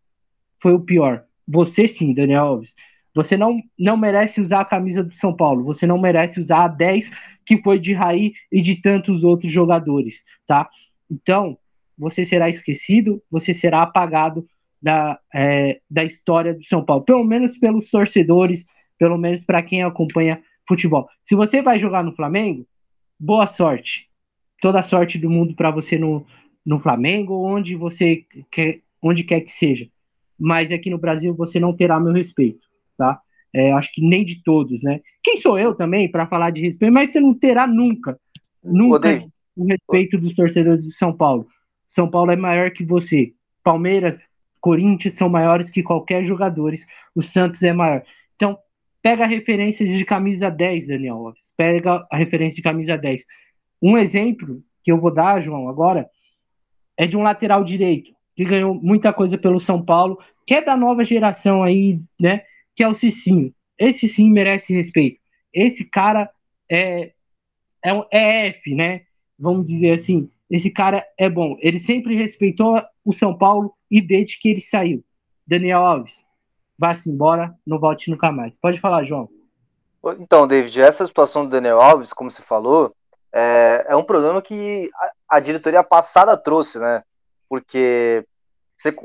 foi 0.61 0.73
o 0.73 0.79
pior. 0.79 1.23
Você 1.47 1.88
sim, 1.88 2.13
Daniel 2.13 2.45
Alves. 2.45 2.75
Você 3.13 3.35
não, 3.35 3.59
não 3.77 3.97
merece 3.97 4.39
usar 4.39 4.61
a 4.61 4.65
camisa 4.65 5.03
do 5.03 5.13
São 5.13 5.35
Paulo. 5.35 5.65
Você 5.65 5.85
não 5.85 5.99
merece 5.99 6.39
usar 6.39 6.65
a 6.65 6.67
10 6.67 7.09
que 7.45 7.57
foi 7.57 7.79
de 7.79 7.93
Raí 7.93 8.33
e 8.51 8.61
de 8.61 8.75
tantos 8.81 9.23
outros 9.23 9.51
jogadores, 9.51 10.23
tá? 10.47 10.69
Então, 11.09 11.57
você 11.97 12.23
será 12.23 12.49
esquecido, 12.49 13.21
você 13.29 13.53
será 13.53 13.81
apagado 13.81 14.47
da, 14.81 15.19
é, 15.33 15.79
da 15.89 16.03
história 16.03 16.53
do 16.53 16.63
São 16.63 16.83
Paulo. 16.83 17.03
Pelo 17.03 17.23
menos 17.23 17.57
pelos 17.57 17.89
torcedores, 17.89 18.65
pelo 18.97 19.17
menos 19.17 19.43
para 19.43 19.61
quem 19.61 19.83
acompanha 19.83 20.41
futebol. 20.67 21.07
Se 21.23 21.35
você 21.35 21.61
vai 21.61 21.77
jogar 21.77 22.03
no 22.03 22.15
Flamengo, 22.15 22.65
boa 23.19 23.47
sorte. 23.47 24.07
Toda 24.61 24.79
a 24.79 24.83
sorte 24.83 25.17
do 25.17 25.29
mundo 25.29 25.55
para 25.55 25.71
você 25.71 25.97
no, 25.97 26.25
no 26.65 26.79
Flamengo, 26.79 27.45
onde 27.45 27.75
você 27.75 28.25
quer, 28.49 28.81
onde 29.01 29.23
quer 29.23 29.41
que 29.41 29.51
seja. 29.51 29.87
Mas 30.39 30.71
aqui 30.71 30.89
no 30.89 30.97
Brasil 30.97 31.33
você 31.35 31.59
não 31.59 31.75
terá 31.75 31.99
meu 31.99 32.13
respeito, 32.13 32.65
tá? 32.97 33.21
É, 33.53 33.71
acho 33.73 33.91
que 33.91 34.01
nem 34.01 34.23
de 34.23 34.41
todos, 34.43 34.81
né? 34.81 35.01
Quem 35.21 35.35
sou 35.37 35.59
eu 35.59 35.75
também 35.75 36.09
para 36.09 36.25
falar 36.25 36.51
de 36.51 36.61
respeito? 36.61 36.93
Mas 36.93 37.11
você 37.11 37.19
não 37.19 37.33
terá 37.33 37.67
nunca, 37.67 38.17
nunca 38.63 39.19
o 39.55 39.65
respeito 39.65 40.17
dos 40.17 40.33
torcedores 40.35 40.83
de 40.83 40.93
São 40.93 41.15
Paulo. 41.15 41.47
São 41.87 42.09
Paulo 42.09 42.31
é 42.31 42.35
maior 42.35 42.71
que 42.71 42.85
você. 42.85 43.33
Palmeiras, 43.63 44.27
Corinthians 44.61 45.15
são 45.15 45.27
maiores 45.27 45.69
que 45.69 45.83
qualquer 45.83 46.23
jogadores. 46.23 46.85
O 47.15 47.21
Santos 47.21 47.63
é 47.63 47.73
maior. 47.73 48.03
Então, 48.35 48.57
pega 49.01 49.25
referências 49.25 49.89
de 49.89 50.05
camisa 50.05 50.49
10, 50.49 50.88
Daniel 50.88 51.15
Alves. 51.15 51.51
Pega 51.57 52.05
a 52.09 52.15
referência 52.15 52.57
de 52.57 52.61
camisa 52.61 52.97
10. 52.97 53.25
Um 53.81 53.97
exemplo 53.97 54.63
que 54.83 54.91
eu 54.91 54.99
vou 54.99 55.11
dar, 55.11 55.39
João, 55.39 55.67
agora, 55.67 56.09
é 56.97 57.07
de 57.07 57.17
um 57.17 57.23
lateral 57.23 57.63
direito, 57.63 58.11
que 58.35 58.45
ganhou 58.45 58.75
muita 58.75 59.11
coisa 59.11 59.38
pelo 59.38 59.59
São 59.59 59.83
Paulo, 59.83 60.19
que 60.45 60.55
é 60.55 60.61
da 60.61 60.77
nova 60.77 61.03
geração 61.03 61.63
aí, 61.63 61.99
né? 62.19 62.43
Que 62.75 62.83
é 62.83 62.88
o 62.88 62.93
Cicinho. 62.93 63.53
Esse 63.77 64.07
sim 64.07 64.29
merece 64.29 64.73
respeito. 64.73 65.19
Esse 65.51 65.85
cara 65.85 66.29
é, 66.69 67.11
é, 67.83 67.93
um, 67.93 68.03
é 68.11 68.47
F, 68.47 68.75
né? 68.75 69.01
Vamos 69.38 69.67
dizer 69.67 69.93
assim. 69.93 70.29
Esse 70.49 70.69
cara 70.69 71.05
é 71.17 71.29
bom. 71.29 71.57
Ele 71.59 71.79
sempre 71.79 72.15
respeitou 72.15 72.81
o 73.03 73.11
São 73.11 73.37
Paulo 73.37 73.73
e 73.89 74.01
desde 74.01 74.39
que 74.39 74.49
ele 74.49 74.61
saiu. 74.61 75.03
Daniel 75.45 75.83
Alves, 75.83 76.23
vá-se 76.77 77.09
embora, 77.09 77.55
não 77.65 77.79
volte 77.79 78.09
nunca 78.09 78.31
mais. 78.31 78.57
Pode 78.57 78.79
falar, 78.79 79.03
João. 79.03 79.29
Então, 80.19 80.47
David, 80.47 80.81
essa 80.81 81.05
situação 81.05 81.43
do 81.43 81.49
Daniel 81.51 81.79
Alves, 81.79 82.13
como 82.13 82.31
você 82.31 82.41
falou, 82.41 82.95
é, 83.31 83.85
é 83.89 83.95
um 83.95 84.03
problema 84.03 84.41
que 84.41 84.89
a, 84.95 85.37
a, 85.37 85.39
diretoria 85.39 85.83
passada 85.83 86.35
trouxe, 86.35 86.79
né? 86.79 87.03
Porque 87.47 88.25
você, 88.75 88.95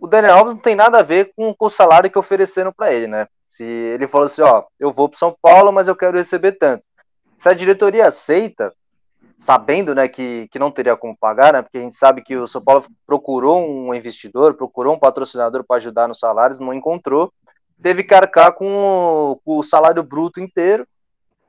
o 0.00 0.06
Daniel 0.06 0.38
Alves 0.38 0.54
não 0.54 0.62
tem 0.62 0.74
nada 0.74 0.98
a 0.98 1.02
ver 1.02 1.32
com, 1.36 1.54
com 1.54 1.66
o 1.66 1.70
salário 1.70 2.10
que 2.10 2.18
ofereceram 2.18 2.72
para 2.72 2.92
ele, 2.92 3.06
né? 3.06 3.26
Se 3.46 3.64
ele 3.64 4.06
falou 4.06 4.26
assim, 4.26 4.42
ó, 4.42 4.64
eu 4.78 4.92
vou 4.92 5.08
para 5.08 5.18
São 5.18 5.36
Paulo, 5.40 5.72
mas 5.72 5.88
eu 5.88 5.96
quero 5.96 6.16
receber 6.16 6.52
tanto. 6.52 6.82
Se 7.36 7.48
a 7.48 7.54
diretoria 7.54 8.06
aceita, 8.06 8.74
sabendo, 9.38 9.94
né, 9.94 10.08
que, 10.08 10.48
que 10.50 10.58
não 10.58 10.70
teria 10.70 10.96
como 10.96 11.16
pagar, 11.16 11.52
né? 11.52 11.62
Porque 11.62 11.78
a 11.78 11.82
gente 11.82 11.94
sabe 11.94 12.22
que 12.22 12.36
o 12.36 12.48
São 12.48 12.60
Paulo 12.60 12.84
procurou 13.06 13.64
um 13.64 13.94
investidor, 13.94 14.54
procurou 14.54 14.94
um 14.94 14.98
patrocinador 14.98 15.64
para 15.64 15.76
ajudar 15.76 16.08
nos 16.08 16.18
salários, 16.18 16.58
não 16.58 16.74
encontrou, 16.74 17.32
teve 17.80 18.02
que 18.02 18.12
arcar 18.12 18.52
com 18.52 18.66
o, 18.66 19.40
com 19.44 19.58
o 19.58 19.62
salário 19.62 20.02
bruto 20.02 20.40
inteiro 20.40 20.86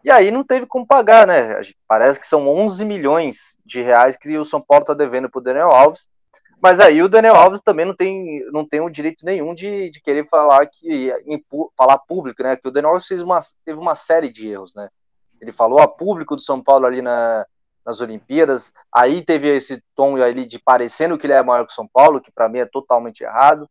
e 0.03 0.11
aí 0.11 0.29
não 0.29 0.43
teve 0.43 0.65
como 0.65 0.85
pagar, 0.85 1.25
né? 1.27 1.61
Parece 1.87 2.19
que 2.19 2.27
são 2.27 2.47
11 2.47 2.85
milhões 2.85 3.57
de 3.65 3.81
reais 3.81 4.15
que 4.15 4.37
o 4.37 4.45
São 4.45 4.61
Paulo 4.61 4.83
está 4.83 4.93
devendo 4.93 5.29
para 5.29 5.39
o 5.39 5.43
Daniel 5.43 5.71
Alves. 5.71 6.07
Mas 6.61 6.79
aí 6.79 7.01
o 7.01 7.09
Daniel 7.09 7.35
Alves 7.35 7.61
também 7.61 7.85
não 7.85 7.95
tem, 7.95 8.45
não 8.51 8.67
tem 8.67 8.81
o 8.81 8.89
direito 8.89 9.25
nenhum 9.25 9.53
de, 9.53 9.89
de 9.89 10.01
querer 10.01 10.27
falar 10.27 10.65
que 10.67 11.11
falar 11.75 11.97
público, 11.99 12.43
né? 12.43 12.55
Que 12.55 12.67
o 12.67 12.71
Daniel 12.71 12.91
Alves 12.91 13.07
fez 13.07 13.21
uma, 13.21 13.39
teve 13.65 13.79
uma 13.79 13.95
série 13.95 14.29
de 14.29 14.47
erros, 14.47 14.75
né? 14.75 14.89
Ele 15.41 15.51
falou 15.51 15.79
a 15.79 15.87
público 15.87 16.35
do 16.35 16.41
São 16.41 16.61
Paulo 16.61 16.85
ali 16.85 17.01
na, 17.01 17.45
nas 17.85 18.01
Olimpíadas. 18.01 18.73
Aí 18.93 19.21
teve 19.21 19.47
esse 19.55 19.83
tom 19.95 20.15
ali 20.15 20.45
de 20.45 20.59
parecendo 20.59 21.17
que 21.17 21.25
ele 21.25 21.33
é 21.33 21.43
maior 21.43 21.65
que 21.65 21.71
o 21.71 21.75
São 21.75 21.87
Paulo, 21.87 22.21
que 22.21 22.31
para 22.31 22.49
mim 22.49 22.59
é 22.59 22.65
totalmente 22.65 23.23
errado. 23.23 23.69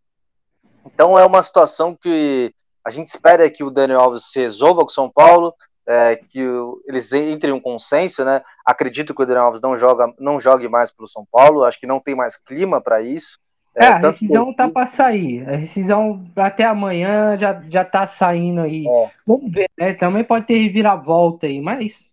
Então 0.85 1.19
é 1.19 1.25
uma 1.25 1.43
situação 1.43 1.95
que 1.95 2.53
a 2.85 2.91
gente 2.91 3.09
espera 3.09 3.51
que 3.51 3.63
o 3.63 3.71
Daniel 3.71 4.01
Alves 4.01 4.25
se 4.33 4.41
resolva 4.41 4.81
com 4.83 4.91
o 4.91 4.95
São 4.95 5.11
Paulo, 5.11 5.53
é, 5.87 6.17
que 6.17 6.41
eles 6.87 7.13
entrem 7.13 7.53
em 7.53 7.57
um 7.57 7.61
consenso, 7.61 8.25
né? 8.25 8.43
Acredito 8.65 9.15
que 9.15 9.23
o 9.23 9.27
Daniel 9.27 9.47
Alves 9.47 9.61
não 9.61 9.77
joga, 9.77 10.13
não 10.19 10.39
jogue 10.39 10.69
mais 10.69 10.91
pelo 10.91 11.09
São 11.09 11.27
Paulo. 11.31 11.65
Acho 11.65 11.81
que 11.81 11.87
não 11.87 12.01
tem 12.01 12.15
mais 12.15 12.37
clima 12.37 12.81
para 12.81 13.01
isso. 13.01 13.39
É, 13.75 13.85
é 13.85 13.89
a 13.89 13.99
rescisão 13.99 14.53
tá 14.53 14.69
para 14.69 14.87
sair. 14.87 15.49
A 15.49 15.57
rescisão 15.57 16.25
até 16.37 16.65
amanhã 16.65 17.37
já, 17.37 17.63
já 17.69 17.85
tá 17.85 18.07
saindo 18.07 18.61
aí. 18.61 18.87
É. 18.87 19.11
Vamos 19.27 19.53
ver, 19.53 19.71
né? 19.79 19.95
Também 19.95 20.25
pode 20.25 20.47
ter 20.47 20.59
reviravolta 20.59 21.47
aí, 21.47 21.61
mas. 21.61 22.08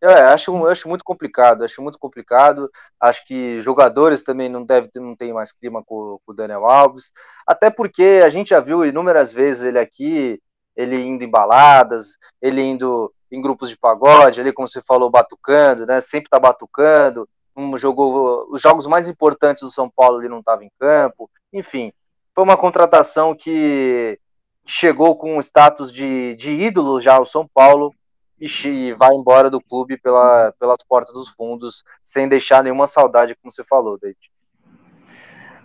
É, 0.00 0.22
acho, 0.24 0.52
eu 0.52 0.68
acho 0.68 0.88
muito 0.88 1.04
complicado, 1.04 1.64
acho 1.64 1.82
muito 1.82 1.98
complicado. 1.98 2.70
Acho 3.00 3.24
que 3.24 3.58
jogadores 3.60 4.22
também 4.22 4.48
não 4.48 4.64
devem 4.64 4.90
não 4.96 5.16
tem 5.16 5.32
mais 5.32 5.50
clima 5.52 5.82
com, 5.84 6.18
com 6.24 6.32
o 6.32 6.34
Daniel 6.34 6.64
Alves. 6.64 7.12
Até 7.46 7.68
porque 7.70 8.20
a 8.24 8.30
gente 8.30 8.50
já 8.50 8.60
viu 8.60 8.84
inúmeras 8.86 9.32
vezes 9.32 9.64
ele 9.64 9.78
aqui 9.78 10.40
ele 10.76 10.96
indo 11.02 11.24
em 11.24 11.28
baladas, 11.28 12.16
ele 12.40 12.62
indo 12.62 13.12
em 13.32 13.42
grupos 13.42 13.68
de 13.68 13.76
pagode, 13.76 14.40
ali 14.40 14.52
como 14.52 14.68
você 14.68 14.80
falou, 14.80 15.10
batucando, 15.10 15.84
né? 15.84 16.00
Sempre 16.00 16.30
tá 16.30 16.38
batucando. 16.38 17.28
Um 17.56 17.76
jogou 17.76 18.46
os 18.50 18.62
jogos 18.62 18.86
mais 18.86 19.08
importantes 19.08 19.64
do 19.64 19.70
São 19.72 19.90
Paulo 19.90 20.20
ele 20.20 20.28
não 20.28 20.38
estava 20.38 20.64
em 20.64 20.70
campo. 20.78 21.28
Enfim, 21.52 21.92
foi 22.32 22.44
uma 22.44 22.56
contratação 22.56 23.34
que 23.34 24.18
chegou 24.64 25.16
com 25.16 25.36
um 25.36 25.40
status 25.40 25.92
de, 25.92 26.36
de 26.36 26.52
ídolo 26.52 27.00
já 27.00 27.16
ao 27.16 27.24
São 27.24 27.48
Paulo 27.52 27.92
e 28.40 28.92
vai 28.94 29.14
embora 29.14 29.50
do 29.50 29.60
clube 29.60 29.98
pela, 29.98 30.52
pelas 30.58 30.82
portas 30.88 31.12
dos 31.12 31.28
fundos, 31.28 31.84
sem 32.02 32.28
deixar 32.28 32.62
nenhuma 32.62 32.86
saudade, 32.86 33.34
como 33.34 33.50
você 33.50 33.64
falou, 33.64 33.98
David. 33.98 34.18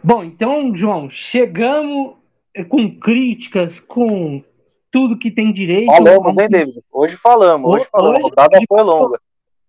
Bom, 0.03 0.23
então, 0.23 0.75
João, 0.75 1.09
chegamos 1.09 2.15
com 2.69 2.99
críticas, 2.99 3.79
com 3.79 4.43
tudo 4.91 5.17
que 5.17 5.31
tem 5.31 5.51
direito. 5.51 5.87
Falamos, 5.87 6.37
hein, 6.37 6.47
David? 6.49 6.83
Hoje 6.91 7.15
falamos, 7.15 7.73
hoje, 7.73 7.87
falamos. 7.91 8.17
Hoje, 8.19 8.25
a 8.25 8.29
rodada 8.29 8.57
hoje, 8.57 8.65
foi 8.67 8.81
longa. 8.81 9.19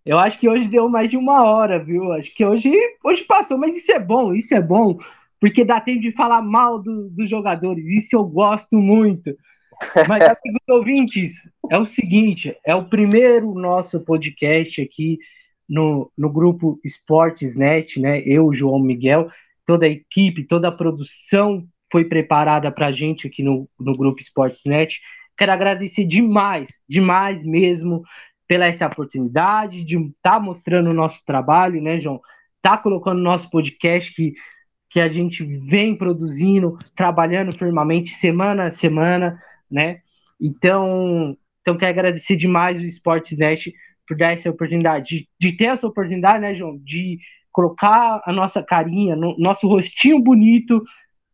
Eu 0.04 0.18
acho 0.18 0.38
que 0.38 0.48
hoje 0.48 0.68
deu 0.68 0.88
mais 0.88 1.10
de 1.10 1.16
uma 1.16 1.44
hora, 1.44 1.82
viu? 1.82 2.12
Acho 2.12 2.34
que 2.34 2.44
hoje, 2.44 2.70
hoje 3.02 3.24
passou, 3.24 3.56
mas 3.56 3.74
isso 3.76 3.90
é 3.90 3.98
bom, 3.98 4.34
isso 4.34 4.54
é 4.54 4.60
bom, 4.60 4.98
porque 5.40 5.64
dá 5.64 5.80
tempo 5.80 6.00
de 6.00 6.10
falar 6.10 6.42
mal 6.42 6.78
do, 6.78 7.08
dos 7.08 7.28
jogadores, 7.28 7.86
isso 7.86 8.14
eu 8.14 8.24
gosto 8.24 8.76
muito. 8.76 9.34
Mas, 10.08 10.22
amigos 10.22 10.62
ouvintes, 10.68 11.48
é 11.70 11.78
o 11.78 11.86
seguinte: 11.86 12.56
é 12.64 12.74
o 12.74 12.88
primeiro 12.88 13.54
nosso 13.54 14.00
podcast 14.00 14.80
aqui 14.80 15.18
no, 15.68 16.10
no 16.16 16.30
grupo 16.30 16.78
Esportes.net, 16.84 18.00
né? 18.00 18.20
Eu, 18.20 18.52
João 18.52 18.78
Miguel, 18.78 19.28
toda 19.66 19.86
a 19.86 19.88
equipe, 19.88 20.44
toda 20.44 20.68
a 20.68 20.72
produção 20.72 21.66
foi 21.90 22.04
preparada 22.04 22.70
para 22.72 22.88
a 22.88 22.92
gente 22.92 23.26
aqui 23.26 23.42
no, 23.42 23.68
no 23.78 23.96
Grupo 23.96 24.20
Sportsnet. 24.20 25.00
Quero 25.36 25.52
agradecer 25.52 26.04
demais, 26.04 26.80
demais 26.88 27.44
mesmo, 27.44 28.02
pela 28.46 28.66
essa 28.66 28.86
oportunidade 28.86 29.84
de 29.84 29.96
estar 29.96 30.32
tá 30.32 30.40
mostrando 30.40 30.90
o 30.90 30.94
nosso 30.94 31.22
trabalho, 31.24 31.80
né, 31.80 31.96
João? 31.96 32.20
tá 32.64 32.78
colocando 32.78 33.20
nosso 33.20 33.50
podcast 33.50 34.14
que, 34.14 34.32
que 34.88 34.98
a 34.98 35.06
gente 35.06 35.44
vem 35.44 35.94
produzindo, 35.94 36.78
trabalhando 36.96 37.54
firmemente 37.54 38.14
semana 38.14 38.64
a 38.64 38.70
semana, 38.70 39.38
né? 39.70 40.00
Então, 40.40 41.36
então 41.60 41.76
quero 41.76 41.92
agradecer 41.92 42.36
demais 42.36 42.80
o 42.80 42.84
Sportsnet 42.84 43.74
por 44.06 44.16
dar 44.16 44.32
essa 44.32 44.50
oportunidade, 44.50 45.08
de, 45.08 45.28
de 45.40 45.56
ter 45.56 45.66
essa 45.66 45.86
oportunidade, 45.86 46.40
né, 46.40 46.52
João, 46.52 46.78
de 46.78 47.18
colocar 47.50 48.20
a 48.24 48.32
nossa 48.32 48.62
carinha, 48.62 49.16
no, 49.16 49.36
nosso 49.38 49.66
rostinho 49.66 50.20
bonito 50.20 50.82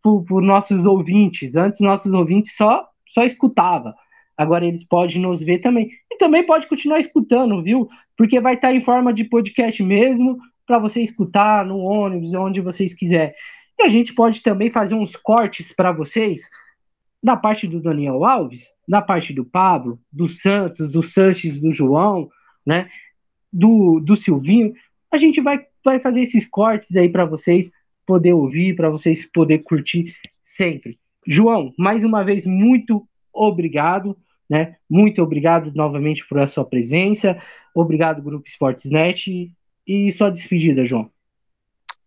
para 0.02 0.12
os 0.12 0.47
nossos 0.47 0.86
ouvintes. 0.86 1.57
Antes, 1.57 1.81
nossos 1.81 2.12
ouvintes 2.12 2.55
só, 2.55 2.86
só 3.07 3.24
escutava. 3.24 3.94
Agora 4.36 4.65
eles 4.65 4.85
podem 4.85 5.20
nos 5.20 5.43
ver 5.43 5.59
também. 5.59 5.90
E 6.11 6.16
também 6.16 6.44
pode 6.44 6.66
continuar 6.66 7.01
escutando, 7.01 7.61
viu? 7.61 7.89
Porque 8.16 8.40
vai 8.40 8.55
estar 8.55 8.73
em 8.73 8.81
forma 8.81 9.12
de 9.12 9.24
podcast 9.24 9.82
mesmo, 9.82 10.39
para 10.66 10.78
você 10.78 11.02
escutar 11.02 11.65
no 11.65 11.78
ônibus, 11.78 12.32
onde 12.35 12.61
vocês 12.61 12.94
quiserem. 12.94 13.35
E 13.78 13.82
a 13.82 13.89
gente 13.89 14.15
pode 14.15 14.43
também 14.43 14.70
fazer 14.70 14.94
uns 14.94 15.16
cortes 15.16 15.73
para 15.73 15.90
vocês 15.90 16.48
da 17.23 17.37
parte 17.37 17.67
do 17.67 17.81
Daniel 17.81 18.25
Alves, 18.25 18.73
da 18.89 19.03
parte 19.03 19.33
do 19.33 19.45
Pablo, 19.45 20.01
do 20.11 20.27
Santos, 20.27 20.89
do 20.89 21.03
Sanches, 21.03 21.61
do 21.61 21.71
João, 21.71 22.29
né? 22.65 22.89
Do, 23.53 24.01
do 24.01 24.17
Silvinho. 24.17 24.73
A 25.11 25.17
gente 25.17 25.41
vai 25.41 25.67
vai 25.85 25.99
fazer 25.99 26.21
esses 26.21 26.47
cortes 26.47 26.97
aí 26.97 27.09
para 27.09 27.25
vocês 27.25 27.71
poder 28.07 28.33
ouvir, 28.33 28.75
para 28.75 28.91
vocês 28.91 29.25
poder 29.25 29.61
curtir 29.61 30.15
sempre. 30.43 30.99
João, 31.27 31.73
mais 31.79 32.05
uma 32.05 32.25
vez 32.25 32.45
muito 32.45 33.07
obrigado, 33.33 34.17
né? 34.49 34.77
Muito 34.89 35.23
obrigado 35.23 35.73
novamente 35.75 36.27
por 36.27 36.39
a 36.39 36.47
sua 36.47 36.65
presença. 36.65 37.41
Obrigado 37.75 38.23
Grupo 38.23 38.49
Sportsnet 38.49 39.53
e 39.87 40.13
sua 40.13 40.31
despedida, 40.31 40.85
João. 40.85 41.11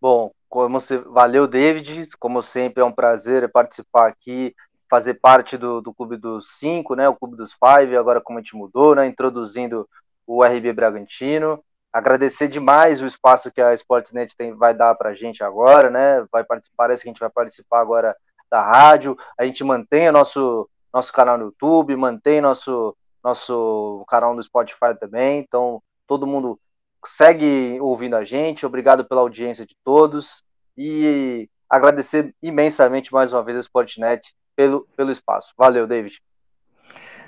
Bom, 0.00 0.30
como 0.48 0.78
você 0.78 0.98
valeu, 0.98 1.48
David. 1.48 2.08
Como 2.18 2.42
sempre 2.42 2.82
é 2.82 2.86
um 2.86 2.92
prazer 2.92 3.50
participar 3.50 4.08
aqui, 4.08 4.54
fazer 4.88 5.14
parte 5.14 5.56
do, 5.56 5.80
do 5.80 5.94
clube 5.94 6.16
dos 6.16 6.58
cinco, 6.58 6.94
né? 6.94 7.08
O 7.08 7.14
clube 7.14 7.36
dos 7.36 7.52
five. 7.52 7.96
Agora 7.96 8.20
como 8.20 8.38
a 8.38 8.42
gente 8.42 8.56
mudou, 8.56 8.94
né? 8.94 9.06
Introduzindo 9.06 9.88
o 10.26 10.42
RB 10.42 10.72
Bragantino 10.72 11.62
agradecer 11.94 12.48
demais 12.48 13.00
o 13.00 13.06
espaço 13.06 13.52
que 13.52 13.60
a 13.60 13.72
Sportsnet 13.72 14.36
tem, 14.36 14.52
vai 14.52 14.74
dar 14.74 14.96
para 14.96 15.10
a 15.10 15.14
gente 15.14 15.44
agora, 15.44 15.88
né? 15.88 16.26
Vai 16.32 16.42
participar, 16.42 16.88
parece 16.88 17.04
que 17.04 17.08
a 17.08 17.12
gente 17.12 17.20
vai 17.20 17.30
participar 17.30 17.80
agora 17.80 18.16
da 18.50 18.60
rádio. 18.60 19.16
A 19.38 19.44
gente 19.44 19.62
mantém 19.62 20.08
o 20.08 20.12
nosso, 20.12 20.68
nosso 20.92 21.12
canal 21.12 21.38
no 21.38 21.44
YouTube, 21.44 21.94
mantém 21.94 22.40
nosso, 22.40 22.96
nosso 23.22 24.04
canal 24.08 24.34
no 24.34 24.42
Spotify 24.42 24.92
também. 24.98 25.38
Então, 25.38 25.80
todo 26.04 26.26
mundo 26.26 26.58
segue 27.06 27.78
ouvindo 27.80 28.16
a 28.16 28.24
gente. 28.24 28.66
Obrigado 28.66 29.04
pela 29.04 29.20
audiência 29.20 29.64
de 29.64 29.76
todos. 29.84 30.42
E 30.76 31.48
agradecer 31.70 32.34
imensamente 32.42 33.12
mais 33.12 33.32
uma 33.32 33.44
vez 33.44 33.56
a 33.56 33.60
Sportnet 33.60 34.34
pelo, 34.56 34.86
pelo 34.96 35.10
espaço. 35.10 35.52
Valeu, 35.56 35.86
David. 35.86 36.20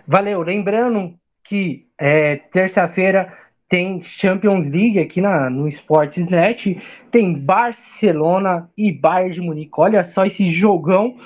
Valeu. 0.07 0.43
Lembrando 0.43 1.15
que 1.43 1.87
é, 1.99 2.37
terça-feira 2.37 3.33
tem 3.69 4.01
Champions 4.01 4.69
League 4.69 4.99
aqui 4.99 5.21
na, 5.21 5.51
no 5.51 5.67
Sportsnet, 5.69 6.81
tem 7.11 7.35
Barcelona 7.35 8.71
e 8.77 8.93
Bayern 8.93 9.35
de 9.35 9.41
Munique. 9.41 9.73
Olha 9.77 10.05
só 10.05 10.25
esse 10.25 10.47
jogão, 10.47 11.17